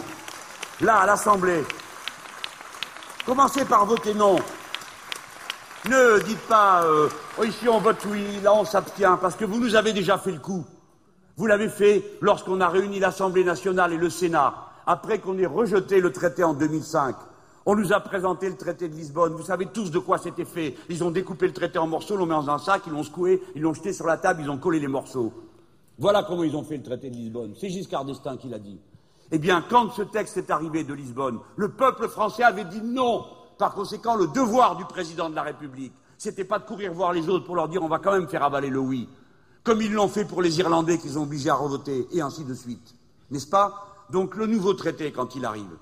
Là, 0.80 0.98
à 0.98 1.06
l'Assemblée. 1.06 1.64
Commencez 3.24 3.64
par 3.64 3.86
voter 3.86 4.14
non. 4.14 4.36
Ne 5.88 6.20
dites 6.22 6.46
pas 6.48 6.84
euh, 6.84 7.08
oh, 7.38 7.44
ici 7.44 7.68
on 7.68 7.78
vote 7.80 8.04
oui, 8.06 8.40
là 8.40 8.54
on 8.54 8.64
s'abstient, 8.64 9.18
parce 9.20 9.34
que 9.34 9.44
vous 9.44 9.58
nous 9.58 9.74
avez 9.74 9.92
déjà 9.92 10.18
fait 10.18 10.30
le 10.30 10.38
coup. 10.38 10.64
Vous 11.36 11.46
l'avez 11.46 11.68
fait 11.68 12.04
lorsqu'on 12.20 12.60
a 12.60 12.68
réuni 12.68 13.00
l'Assemblée 13.00 13.44
nationale 13.44 13.92
et 13.92 13.96
le 13.96 14.10
Sénat, 14.10 14.54
après 14.86 15.18
qu'on 15.18 15.38
ait 15.38 15.46
rejeté 15.46 16.00
le 16.00 16.12
traité 16.12 16.44
en 16.44 16.52
2005. 16.52 17.16
On 17.64 17.76
nous 17.76 17.92
a 17.92 18.00
présenté 18.00 18.48
le 18.48 18.56
traité 18.56 18.88
de 18.88 18.94
Lisbonne. 18.94 19.34
Vous 19.34 19.44
savez 19.44 19.66
tous 19.66 19.90
de 19.90 19.98
quoi 19.98 20.18
c'était 20.18 20.44
fait. 20.44 20.74
Ils 20.90 21.04
ont 21.04 21.10
découpé 21.10 21.46
le 21.46 21.52
traité 21.52 21.78
en 21.78 21.86
morceaux, 21.86 22.16
l'ont 22.16 22.26
mis 22.26 22.32
dans 22.32 22.50
un 22.50 22.58
sac, 22.58 22.82
ils 22.86 22.92
l'ont 22.92 23.04
secoué, 23.04 23.40
ils 23.54 23.62
l'ont 23.62 23.72
jeté 23.72 23.92
sur 23.92 24.06
la 24.06 24.16
table, 24.16 24.42
ils 24.42 24.50
ont 24.50 24.58
collé 24.58 24.80
les 24.80 24.88
morceaux. 24.88 25.32
Voilà 25.98 26.24
comment 26.24 26.42
ils 26.42 26.56
ont 26.56 26.64
fait 26.64 26.76
le 26.76 26.82
traité 26.82 27.08
de 27.08 27.14
Lisbonne. 27.14 27.54
C'est 27.58 27.68
Giscard 27.68 28.04
d'Estaing 28.04 28.36
qui 28.36 28.48
l'a 28.48 28.58
dit. 28.58 28.78
Eh 29.30 29.38
bien, 29.38 29.64
quand 29.70 29.90
ce 29.92 30.02
texte 30.02 30.36
est 30.36 30.50
arrivé 30.50 30.84
de 30.84 30.92
Lisbonne, 30.92 31.38
le 31.56 31.68
peuple 31.70 32.08
français 32.08 32.42
avait 32.42 32.64
dit 32.64 32.82
non. 32.82 33.24
Par 33.56 33.74
conséquent, 33.74 34.16
le 34.16 34.26
devoir 34.26 34.76
du 34.76 34.84
président 34.84 35.30
de 35.30 35.36
la 35.36 35.42
République, 35.42 35.94
c'était 36.18 36.44
pas 36.44 36.58
de 36.58 36.64
courir 36.64 36.92
voir 36.92 37.12
les 37.12 37.28
autres 37.28 37.46
pour 37.46 37.56
leur 37.56 37.68
dire 37.68 37.82
on 37.82 37.88
va 37.88 37.98
quand 37.98 38.12
même 38.12 38.28
faire 38.28 38.42
avaler 38.42 38.68
le 38.68 38.78
oui, 38.78 39.08
comme 39.64 39.80
ils 39.80 39.92
l'ont 39.92 40.08
fait 40.08 40.24
pour 40.24 40.42
les 40.42 40.58
Irlandais 40.58 40.98
qu'ils 40.98 41.18
ont 41.18 41.22
obligés 41.22 41.50
à 41.50 41.54
revoter, 41.54 42.06
et 42.12 42.20
ainsi 42.20 42.44
de 42.44 42.54
suite. 42.54 42.94
N'est-ce 43.30 43.46
pas? 43.46 44.06
Donc 44.10 44.36
le 44.36 44.46
nouveau 44.46 44.74
traité, 44.74 45.12
quand 45.12 45.34
il 45.34 45.44
arrive, 45.44 45.76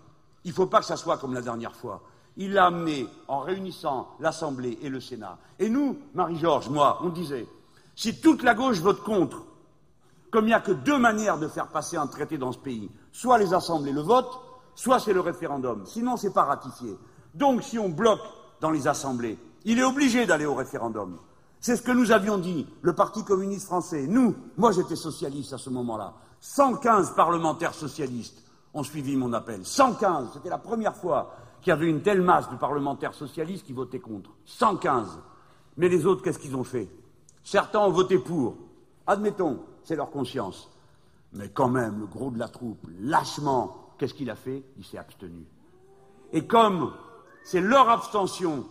il 0.45 0.51
ne 0.51 0.55
faut 0.55 0.67
pas 0.67 0.81
que 0.81 0.87
ça 0.87 0.97
soit 0.97 1.19
comme 1.19 1.35
la 1.35 1.43
dernière 1.43 1.75
fois. 1.75 2.03
Il 2.37 2.53
l'a 2.53 2.67
amené 2.67 3.07
en 3.29 3.41
réunissant 3.41 4.09
l'Assemblée 4.21 4.79
et 4.83 4.89
le 4.89 5.01
Sénat. 5.01 5.39
Et 5.59 5.69
nous, 5.69 5.99
Marie-Georges, 6.15 6.71
moi, 6.71 7.01
on 7.03 7.09
disait, 7.09 7.47
si 7.97 8.21
toute 8.21 8.43
la 8.43 8.55
gauche 8.55 8.79
vote 8.79 9.03
contre, 9.03 9.45
comme 10.31 10.45
il 10.45 10.49
n'y 10.49 10.55
a 10.55 10.61
que 10.61 10.73
deux 10.73 10.97
manières 10.97 11.39
de 11.39 11.49
faire 11.49 11.67
passer 11.67 11.97
un 11.97 12.07
traité 12.07 12.39
dans 12.39 12.53
ce 12.53 12.59
pays, 12.59 12.91
soit 13.13 13.39
les 13.39 13.53
assemblées 13.53 13.93
le 13.93 14.01
votent, 14.01 14.41
soit 14.75 15.01
c'est 15.01 15.13
le 15.13 15.21
référendum. 15.21 15.85
Sinon, 15.87 16.17
ce 16.17 16.29
n'est 16.29 16.33
pas 16.33 16.45
ratifié. 16.45 16.97
Donc, 17.35 17.63
si 17.63 17.79
on 17.79 17.89
bloque 17.89 18.23
dans 18.61 18.71
les 18.71 18.87
assemblées, 18.87 19.37
il 19.65 19.79
est 19.79 19.85
obligé 19.85 20.25
d'aller 20.27 20.47
au 20.47 20.55
référendum. 20.55 21.19
C'est 21.61 21.77
ce 21.77 21.83
que 21.83 21.93
nous 21.93 22.11
avions 22.11 22.39
dit, 22.39 22.67
le 22.81 22.95
Parti 22.95 23.23
communiste 23.23 23.67
français. 23.67 24.07
Nous, 24.07 24.35
moi 24.57 24.73
j'étais 24.73 24.97
socialiste 24.97 25.53
à 25.53 25.59
ce 25.59 25.69
moment-là. 25.69 26.15
115 26.41 27.15
parlementaires 27.15 27.75
socialistes 27.75 28.43
ont 28.73 28.83
suivi 28.83 29.15
mon 29.15 29.33
appel. 29.35 29.67
115, 29.67 30.31
c'était 30.33 30.49
la 30.49 30.59
première 30.59 30.97
fois 30.97 31.35
qu'il 31.61 31.71
y 31.71 31.73
avait 31.73 31.91
une 31.91 32.01
telle 32.01 32.23
masse 32.23 32.51
de 32.51 32.57
parlementaires 32.57 33.13
socialistes 33.13 33.67
qui 33.67 33.75
votaient 33.75 34.01
contre. 34.01 34.31
115. 34.47 35.19
Mais 35.77 35.91
les 35.91 36.07
autres, 36.07 36.23
qu'est-ce 36.23 36.39
qu'ils 36.39 36.57
ont 36.57 36.65
fait? 36.65 36.89
Certains 37.45 37.81
ont 37.81 37.91
voté 37.91 38.19
pour. 38.19 38.57
Admettons, 39.07 39.61
c'est 39.85 39.97
leur 39.97 40.11
conscience. 40.11 40.71
Mais 41.35 41.51
quand 41.51 41.69
même, 41.69 42.01
le 42.01 42.07
gros 42.07 42.31
de 42.31 42.39
la 42.39 42.49
troupe, 42.49 42.87
lâchement, 43.01 43.93
qu'est-ce 43.99 44.15
qu'il 44.15 44.31
a 44.31 44.37
fait? 44.37 44.65
Il 44.79 44.85
s'est 44.85 44.99
abstenu. 44.99 45.45
Et 46.33 46.47
comme 46.47 46.93
c'est 47.45 47.61
leur 47.61 47.91
abstention 47.91 48.65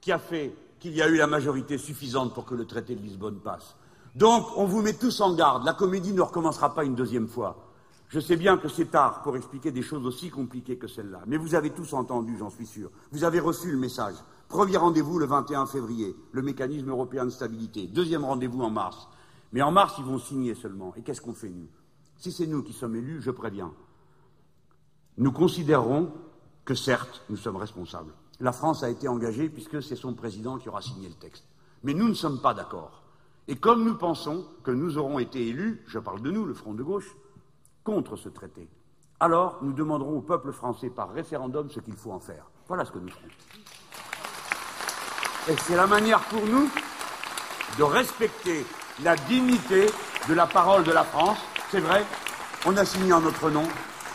qui 0.00 0.10
a 0.10 0.18
fait 0.18 0.54
qu'il 0.82 0.96
y 0.96 1.00
a 1.00 1.08
eu 1.08 1.16
la 1.16 1.28
majorité 1.28 1.78
suffisante 1.78 2.34
pour 2.34 2.44
que 2.44 2.56
le 2.56 2.66
traité 2.66 2.96
de 2.96 3.00
Lisbonne 3.00 3.38
passe. 3.38 3.76
Donc, 4.16 4.48
on 4.56 4.66
vous 4.66 4.82
met 4.82 4.94
tous 4.94 5.20
en 5.20 5.32
garde. 5.32 5.64
La 5.64 5.74
comédie 5.74 6.12
ne 6.12 6.20
recommencera 6.20 6.74
pas 6.74 6.82
une 6.84 6.96
deuxième 6.96 7.28
fois. 7.28 7.68
Je 8.08 8.18
sais 8.18 8.34
bien 8.34 8.58
que 8.58 8.68
c'est 8.68 8.90
tard 8.90 9.22
pour 9.22 9.36
expliquer 9.36 9.70
des 9.70 9.82
choses 9.82 10.04
aussi 10.04 10.28
compliquées 10.28 10.78
que 10.78 10.88
celles-là, 10.88 11.20
mais 11.28 11.36
vous 11.36 11.54
avez 11.54 11.70
tous 11.70 11.92
entendu, 11.92 12.36
j'en 12.36 12.50
suis 12.50 12.66
sûr. 12.66 12.90
Vous 13.12 13.22
avez 13.22 13.38
reçu 13.38 13.70
le 13.70 13.78
message. 13.78 14.16
Premier 14.48 14.76
rendez-vous 14.76 15.20
le 15.20 15.26
21 15.26 15.66
février, 15.66 16.16
le 16.32 16.42
mécanisme 16.42 16.90
européen 16.90 17.24
de 17.26 17.30
stabilité. 17.30 17.86
Deuxième 17.86 18.24
rendez-vous 18.24 18.62
en 18.62 18.70
mars. 18.70 19.08
Mais 19.52 19.62
en 19.62 19.70
mars, 19.70 19.94
ils 19.98 20.04
vont 20.04 20.18
signer 20.18 20.56
seulement. 20.56 20.92
Et 20.96 21.02
qu'est-ce 21.02 21.20
qu'on 21.20 21.32
fait, 21.32 21.48
nous? 21.48 21.68
Si 22.16 22.32
c'est 22.32 22.48
nous 22.48 22.64
qui 22.64 22.72
sommes 22.72 22.96
élus, 22.96 23.22
je 23.22 23.30
préviens. 23.30 23.72
Nous 25.16 25.32
considérons 25.32 26.12
que, 26.64 26.74
certes, 26.74 27.22
nous 27.30 27.36
sommes 27.36 27.56
responsables. 27.56 28.12
La 28.42 28.50
France 28.50 28.82
a 28.82 28.90
été 28.90 29.06
engagée 29.06 29.48
puisque 29.48 29.80
c'est 29.80 29.94
son 29.94 30.14
président 30.14 30.58
qui 30.58 30.68
aura 30.68 30.82
signé 30.82 31.08
le 31.08 31.14
texte. 31.14 31.44
Mais 31.84 31.94
nous 31.94 32.08
ne 32.08 32.14
sommes 32.14 32.40
pas 32.40 32.54
d'accord. 32.54 33.04
Et 33.46 33.54
comme 33.54 33.84
nous 33.84 33.94
pensons 33.94 34.44
que 34.64 34.72
nous 34.72 34.98
aurons 34.98 35.20
été 35.20 35.46
élus, 35.46 35.84
je 35.86 36.00
parle 36.00 36.20
de 36.22 36.30
nous, 36.32 36.44
le 36.44 36.52
Front 36.52 36.74
de 36.74 36.82
gauche, 36.82 37.14
contre 37.84 38.16
ce 38.16 38.28
traité. 38.28 38.68
Alors, 39.20 39.58
nous 39.62 39.72
demanderons 39.72 40.18
au 40.18 40.22
peuple 40.22 40.50
français 40.50 40.90
par 40.90 41.12
référendum 41.12 41.70
ce 41.70 41.78
qu'il 41.78 41.94
faut 41.94 42.10
en 42.10 42.18
faire. 42.18 42.44
Voilà 42.66 42.84
ce 42.84 42.90
que 42.90 42.98
nous 42.98 43.10
ferons. 43.10 43.28
Et 45.48 45.56
c'est 45.58 45.76
la 45.76 45.86
manière 45.86 46.20
pour 46.24 46.44
nous 46.44 46.68
de 47.78 47.82
respecter 47.84 48.66
la 49.04 49.14
dignité 49.14 49.86
de 50.28 50.34
la 50.34 50.48
parole 50.48 50.82
de 50.82 50.90
la 50.90 51.04
France. 51.04 51.38
C'est 51.70 51.78
vrai, 51.78 52.04
on 52.66 52.76
a 52.76 52.84
signé 52.84 53.12
en 53.12 53.20
notre 53.20 53.50
nom, 53.50 53.68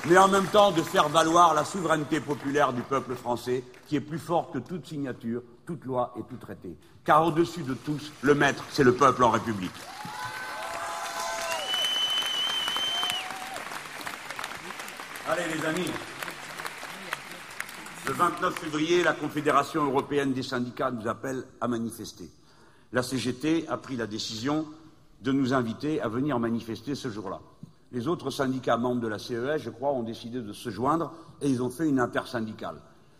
mais 0.05 0.17
en 0.17 0.27
même 0.27 0.47
temps 0.47 0.73
de 0.73 0.81
faire 0.81 1.07
valoir 1.07 1.53
la 1.53 1.63
souveraineté 1.63 2.19
populaire 2.19 2.73
du 2.73 2.81
peuple 2.81 3.15
français, 3.15 3.63
qui 3.87 3.95
est 3.95 4.01
plus 4.01 4.19
forte 4.19 4.53
que 4.53 4.59
toute 4.59 4.85
signature, 4.85 5.41
toute 5.65 5.85
loi 5.85 6.13
et 6.17 6.23
tout 6.23 6.37
traité. 6.37 6.75
Car 7.03 7.25
au-dessus 7.25 7.63
de 7.63 7.73
tous, 7.73 8.11
le 8.21 8.35
maître, 8.35 8.63
c'est 8.69 8.83
le 8.83 8.93
peuple 8.93 9.23
en 9.23 9.31
République. 9.31 9.71
Allez, 15.29 15.43
les 15.55 15.65
amis. 15.65 15.91
Le 18.07 18.13
29 18.13 18.53
février, 18.57 19.03
la 19.03 19.13
Confédération 19.13 19.83
européenne 19.83 20.31
des 20.31 20.43
syndicats 20.43 20.91
nous 20.91 21.07
appelle 21.07 21.43
à 21.59 21.67
manifester. 21.67 22.29
La 22.93 23.03
CGT 23.03 23.67
a 23.67 23.77
pris 23.77 23.97
la 23.97 24.07
décision 24.07 24.65
de 25.21 25.31
nous 25.31 25.53
inviter 25.53 25.99
à 26.01 26.07
venir 26.07 26.39
manifester 26.39 26.95
ce 26.95 27.09
jour-là. 27.09 27.41
Les 27.91 28.07
autres 28.07 28.31
syndicats 28.31 28.77
membres 28.77 29.01
de 29.01 29.07
la 29.07 29.19
CES, 29.19 29.57
je 29.57 29.69
crois, 29.69 29.91
ont 29.91 30.03
décidé 30.03 30.41
de 30.41 30.53
se 30.53 30.69
joindre 30.69 31.11
et 31.41 31.49
ils 31.49 31.61
ont 31.61 31.69
fait 31.69 31.87
une 31.87 31.99
intersyndicale. 31.99 32.77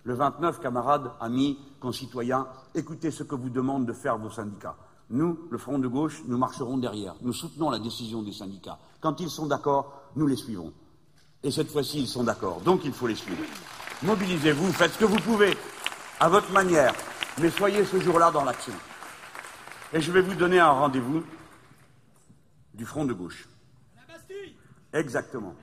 Le 0.07 0.13
29, 0.13 0.61
camarades, 0.61 1.11
amis, 1.19 1.59
concitoyens, 1.81 2.47
écoutez 2.73 3.11
ce 3.11 3.23
que 3.23 3.35
vous 3.35 3.49
demandent 3.49 3.85
de 3.85 3.91
faire 3.91 4.17
vos 4.17 4.29
syndicats. 4.29 4.77
Nous, 5.09 5.37
le 5.51 5.57
Front 5.57 5.79
de 5.79 5.87
gauche, 5.89 6.21
nous 6.27 6.37
marcherons 6.37 6.77
derrière. 6.77 7.15
Nous 7.19 7.33
soutenons 7.33 7.69
la 7.69 7.77
décision 7.77 8.21
des 8.21 8.31
syndicats. 8.31 8.79
Quand 9.01 9.19
ils 9.19 9.29
sont 9.29 9.47
d'accord, 9.47 10.03
nous 10.15 10.25
les 10.25 10.37
suivrons. 10.37 10.71
Et 11.43 11.51
cette 11.51 11.69
fois-ci, 11.69 11.99
ils 11.99 12.07
sont 12.07 12.23
d'accord. 12.23 12.61
Donc 12.61 12.85
il 12.85 12.93
faut 12.93 13.05
les 13.05 13.15
suivre. 13.15 13.43
Mobilisez-vous, 14.01 14.71
faites 14.71 14.93
ce 14.93 14.99
que 14.99 15.03
vous 15.03 15.19
pouvez, 15.19 15.57
à 16.21 16.29
votre 16.29 16.53
manière, 16.53 16.93
mais 17.41 17.49
soyez 17.49 17.83
ce 17.83 17.99
jour-là 17.99 18.31
dans 18.31 18.45
l'action. 18.45 18.75
Et 19.91 19.99
je 19.99 20.13
vais 20.13 20.21
vous 20.21 20.35
donner 20.35 20.61
un 20.61 20.71
rendez-vous 20.71 21.21
du 22.73 22.85
front 22.85 23.03
de 23.03 23.11
gauche. 23.11 23.49
La 23.97 24.13
Bastille 24.13 24.55
Exactement. 24.93 25.53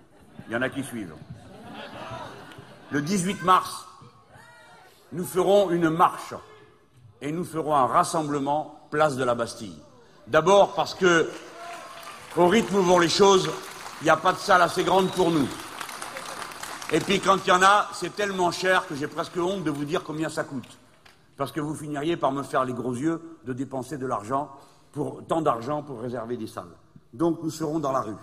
Il 0.49 0.53
y 0.53 0.57
en 0.57 0.61
a 0.61 0.69
qui 0.69 0.85
suivent. 0.85 1.15
Le 2.91 3.01
18 3.01 3.43
mars, 3.43 3.87
nous 5.15 5.25
ferons 5.25 5.71
une 5.71 5.91
marche 5.91 6.35
et 7.23 7.31
nous 7.31 7.45
ferons 7.45 7.75
un 7.75 7.87
rassemblement 7.87 8.89
place 8.91 9.17
de 9.17 9.23
la 9.23 9.37
Bastille. 9.37 9.79
D'abord 10.27 10.75
parce 10.75 10.95
que, 10.95 11.31
au 12.37 12.49
rythme 12.49 12.77
où 12.77 12.83
vont 12.83 12.99
les 12.99 13.09
choses, 13.09 13.49
il 14.01 14.05
n'y 14.05 14.11
a 14.11 14.17
pas 14.17 14.33
de 14.33 14.39
salle 14.39 14.61
assez 14.61 14.83
grande 14.83 15.11
pour 15.13 15.31
nous. 15.31 15.47
Et 16.93 16.99
puis 16.99 17.21
quand 17.21 17.39
il 17.47 17.49
y 17.49 17.53
en 17.53 17.63
a, 17.63 17.89
c'est 17.93 18.17
tellement 18.17 18.51
cher 18.51 18.89
que 18.89 18.97
j'ai 18.97 19.07
presque 19.07 19.37
honte 19.37 19.63
de 19.63 19.71
vous 19.71 19.85
dire 19.85 20.03
combien 20.03 20.29
ça 20.29 20.43
coûte. 20.43 20.79
Parce 21.37 21.53
que 21.53 21.61
vous 21.61 21.77
finiriez 21.77 22.17
par 22.17 22.33
me 22.33 22.43
faire 22.43 22.65
les 22.65 22.73
gros 22.73 22.95
yeux 22.95 23.39
de 23.45 23.53
dépenser 23.53 23.99
de 23.99 24.07
l'argent, 24.07 24.51
pour 24.91 25.25
tant 25.27 25.43
d'argent 25.43 25.83
pour 25.83 26.01
réserver 26.01 26.37
des 26.37 26.47
salles. 26.49 26.75
Donc 27.13 27.41
nous 27.41 27.51
serons 27.51 27.79
dans 27.79 27.93
la 27.93 28.01
rue. 28.01 28.17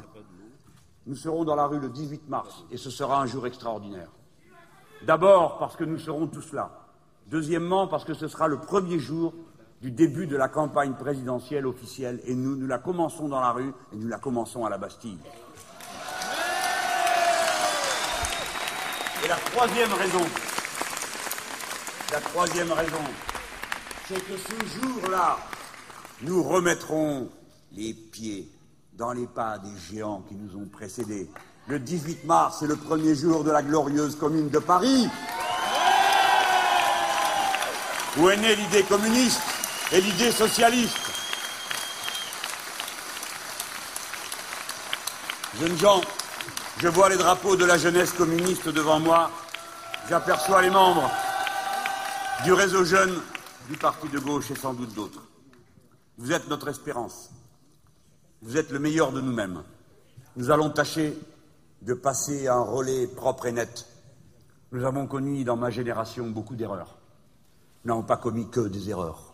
Nous 1.08 1.16
serons 1.16 1.46
dans 1.46 1.56
la 1.56 1.68
rue 1.68 1.80
le 1.80 1.90
18 1.90 2.28
mars 2.28 2.66
et 2.70 2.76
ce 2.76 2.90
sera 2.90 3.22
un 3.22 3.26
jour 3.28 3.48
extraordinaire. 3.48 4.10
D'abord 5.04 5.58
parce 5.58 5.76
que 5.78 5.86
nous 5.86 5.98
serons 5.98 6.28
tous 6.28 6.52
là. 6.52 6.81
Deuxièmement 7.32 7.88
parce 7.88 8.03
que 8.03 8.14
ce 8.14 8.28
sera 8.28 8.49
le 8.49 8.60
premier 8.60 8.99
jour 8.99 9.34
du 9.82 9.90
début 9.90 10.28
de 10.28 10.36
la 10.36 10.49
campagne 10.49 10.94
présidentielle 10.95 11.66
officielle 11.66 12.20
et 12.26 12.36
nous, 12.36 12.68
la 12.68 12.78
commençons 12.78 13.30
dans 13.30 13.40
la 13.40 13.52
rue 13.52 13.74
et 13.94 13.95
nous 13.95 14.10
la 14.10 14.20
commençons 14.20 14.66
à 14.66 14.70
la 14.70 14.78
Bastille. 14.78 15.18
Et 19.24 19.28
la 19.30 19.36
troisième 19.36 19.94
raison, 19.94 20.26
la 22.12 22.20
troisième 22.20 22.72
raison, 22.74 23.03
c'est 24.10 24.20
que 24.20 24.36
ce 24.36 24.82
jour-là, 24.82 25.38
nous 26.24 26.44
remettrons 26.44 27.30
les 27.72 27.94
pieds 27.94 28.49
dans 28.94 29.14
les 29.14 29.28
pas 29.28 29.58
des 29.58 29.78
géants 29.90 30.22
qui 30.28 30.36
nous 30.36 30.60
ont 30.60 30.68
précédés. 30.68 31.30
Le 31.68 31.80
18 31.80 32.26
mars, 32.26 32.58
c'est 32.60 32.68
le 32.68 32.76
premier 32.76 33.16
jour 33.16 33.45
de 33.45 33.52
la 33.52 33.62
glorieuse 33.62 34.18
commune 34.18 34.49
de 34.49 34.60
Paris. 34.60 35.08
Où 38.18 38.30
est 38.30 38.38
née 38.38 38.56
l'idée 38.56 38.84
communiste 38.84 39.42
et 39.92 40.02
l'idée 40.02 40.32
socialiste? 40.32 40.98
Jeunes 45.60 45.78
gens, 45.78 46.02
je 46.80 46.88
vois 46.88 47.10
les 47.10 47.18
drapeaux 47.18 47.56
de 47.56 47.66
la 47.66 47.78
jeunesse 47.78 48.14
communiste 48.14 48.70
devant 48.70 49.00
moi. 49.00 49.30
J'aperçois 50.10 50.62
les 50.62 50.70
membres 50.70 51.12
du 52.44 52.54
réseau 52.54 52.84
jeune 52.84 53.22
du 53.70 53.78
parti 53.78 54.10
de 54.10 54.20
gauche 54.20 54.50
et 54.52 54.56
sans 54.56 54.74
doute 54.74 54.94
d'autres. 54.94 55.24
Vous 56.18 56.32
êtes 56.32 56.48
notre 56.50 56.68
espérance. 56.70 57.30
Vous 58.42 58.58
êtes 58.58 58.72
le 58.72 58.80
meilleur 58.80 59.12
de 59.12 59.22
nous-mêmes. 59.22 59.64
Nous 60.36 60.50
allons 60.50 60.70
tâcher 60.70 61.18
de 61.82 61.94
passer 61.94 62.48
un 62.48 62.62
relais 62.62 63.08
propre 63.08 63.46
et 63.46 63.52
net. 63.52 63.86
Nous 64.72 64.86
avons 64.86 65.06
connu 65.06 65.44
dans 65.44 65.58
ma 65.58 65.70
génération 65.70 66.28
beaucoup 66.28 66.56
d'erreurs. 66.56 67.01
Nous 67.84 67.90
n'avons 67.90 68.03
pas 68.03 68.18
commis 68.18 68.48
que 68.49 68.62
des 68.62 68.90
erreurs. 68.90 69.34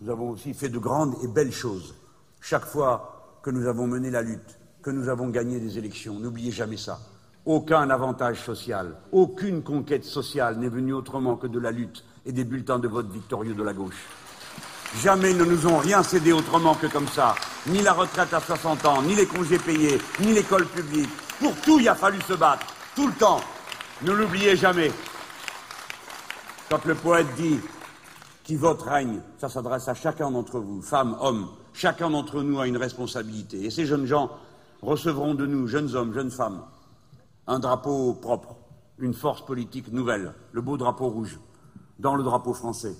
Nous 0.00 0.10
avons 0.10 0.30
aussi 0.30 0.52
fait 0.52 0.68
de 0.68 0.78
grandes 0.78 1.14
et 1.22 1.28
belles 1.28 1.52
choses. 1.52 1.94
Chaque 2.40 2.66
fois 2.66 3.38
que 3.42 3.50
nous 3.50 3.68
avons 3.68 3.86
mené 3.86 4.10
la 4.10 4.22
lutte, 4.22 4.58
que 4.82 4.90
nous 4.90 5.08
avons 5.08 5.28
gagné 5.28 5.60
des 5.60 5.78
élections, 5.78 6.14
n'oubliez 6.14 6.50
jamais 6.50 6.76
ça. 6.76 6.98
Aucun 7.46 7.88
avantage 7.90 8.42
social, 8.44 8.96
aucune 9.12 9.62
conquête 9.62 10.04
sociale 10.04 10.58
n'est 10.58 10.68
venue 10.68 10.92
autrement 10.92 11.36
que 11.36 11.46
de 11.46 11.60
la 11.60 11.70
lutte 11.70 12.04
et 12.26 12.32
des 12.32 12.44
bulletins 12.44 12.78
de 12.78 12.88
vote 12.88 13.10
victorieux 13.10 13.54
de 13.54 13.62
la 13.62 13.72
gauche. 13.72 14.06
Jamais 15.00 15.32
ne 15.32 15.44
nous 15.44 15.66
ont 15.66 15.78
rien 15.78 16.02
cédé 16.02 16.32
autrement 16.32 16.74
que 16.74 16.86
comme 16.86 17.08
ça. 17.08 17.34
Ni 17.68 17.80
la 17.80 17.92
retraite 17.92 18.34
à 18.34 18.40
60 18.40 18.84
ans, 18.86 19.02
ni 19.02 19.14
les 19.14 19.26
congés 19.26 19.58
payés, 19.58 19.98
ni 20.20 20.32
l'école 20.32 20.66
publique. 20.66 21.08
Pour 21.40 21.54
tout, 21.62 21.78
il 21.80 21.88
a 21.88 21.94
fallu 21.94 22.20
se 22.22 22.34
battre. 22.34 22.66
Tout 22.94 23.06
le 23.06 23.14
temps. 23.14 23.40
Ne 24.02 24.12
l'oubliez 24.12 24.56
jamais. 24.56 24.90
Quand 26.72 26.86
le 26.86 26.94
poète 26.94 27.26
dit 27.36 27.58
qui 28.44 28.56
vote 28.56 28.80
règne, 28.80 29.20
ça 29.36 29.50
s'adresse 29.50 29.88
à 29.88 29.94
chacun 29.94 30.30
d'entre 30.30 30.58
vous, 30.58 30.80
femmes, 30.80 31.18
hommes. 31.20 31.50
Chacun 31.74 32.08
d'entre 32.08 32.40
nous 32.40 32.58
a 32.60 32.66
une 32.66 32.78
responsabilité. 32.78 33.66
Et 33.66 33.70
ces 33.70 33.84
jeunes 33.84 34.06
gens 34.06 34.30
recevront 34.80 35.34
de 35.34 35.44
nous, 35.44 35.66
jeunes 35.66 35.94
hommes, 35.94 36.14
jeunes 36.14 36.30
femmes, 36.30 36.62
un 37.46 37.58
drapeau 37.58 38.14
propre, 38.14 38.56
une 38.96 39.12
force 39.12 39.44
politique 39.44 39.92
nouvelle, 39.92 40.32
le 40.52 40.62
beau 40.62 40.78
drapeau 40.78 41.10
rouge, 41.10 41.38
dans 41.98 42.14
le 42.14 42.22
drapeau 42.22 42.54
français, 42.54 42.96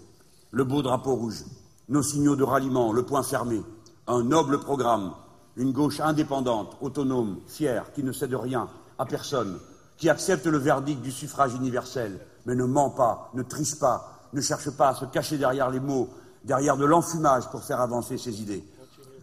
le 0.50 0.64
beau 0.64 0.82
drapeau 0.82 1.14
rouge 1.14 1.42
nos 1.88 2.02
signaux 2.02 2.36
de 2.36 2.44
ralliement, 2.44 2.92
le 2.92 3.04
point 3.04 3.22
fermé, 3.22 3.62
un 4.06 4.22
noble 4.22 4.60
programme, 4.60 5.14
une 5.56 5.72
gauche 5.72 6.00
indépendante, 6.00 6.76
autonome, 6.82 7.38
fière, 7.46 7.90
qui 7.94 8.02
ne 8.02 8.12
cède 8.12 8.34
rien 8.34 8.68
à 8.98 9.06
personne, 9.06 9.58
qui 9.96 10.10
accepte 10.10 10.44
le 10.44 10.58
verdict 10.58 11.00
du 11.00 11.10
suffrage 11.10 11.54
universel, 11.54 12.20
mais 12.46 12.54
ne 12.54 12.64
ment 12.64 12.90
pas, 12.90 13.30
ne 13.34 13.42
triche 13.42 13.78
pas, 13.78 14.28
ne 14.32 14.40
cherche 14.40 14.70
pas 14.70 14.90
à 14.90 14.94
se 14.94 15.04
cacher 15.06 15.38
derrière 15.38 15.70
les 15.70 15.80
mots, 15.80 16.08
derrière 16.44 16.76
de 16.76 16.84
l'enfumage 16.84 17.48
pour 17.50 17.62
faire 17.62 17.80
avancer 17.80 18.18
ses 18.18 18.40
idées. 18.40 18.64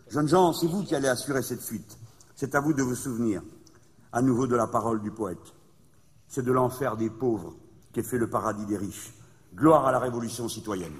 Jeunes 0.09 0.27
gens, 0.27 0.53
c'est 0.53 0.67
vous 0.67 0.83
qui 0.83 0.95
allez 0.95 1.07
assurer 1.07 1.41
cette 1.41 1.61
fuite. 1.61 1.97
C'est 2.35 2.55
à 2.55 2.61
vous 2.61 2.73
de 2.73 2.81
vous 2.81 2.95
souvenir, 2.95 3.41
à 4.11 4.21
nouveau 4.21 4.47
de 4.47 4.55
la 4.55 4.67
parole 4.67 5.01
du 5.01 5.11
poète. 5.11 5.53
C'est 6.27 6.43
de 6.43 6.51
l'enfer 6.51 6.95
des 6.97 7.09
pauvres 7.09 7.53
qu'est 7.93 8.03
fait 8.03 8.17
le 8.17 8.29
paradis 8.29 8.65
des 8.65 8.77
riches. 8.77 9.13
Gloire 9.53 9.85
à 9.85 9.91
la 9.91 9.99
révolution 9.99 10.47
citoyenne. 10.47 10.95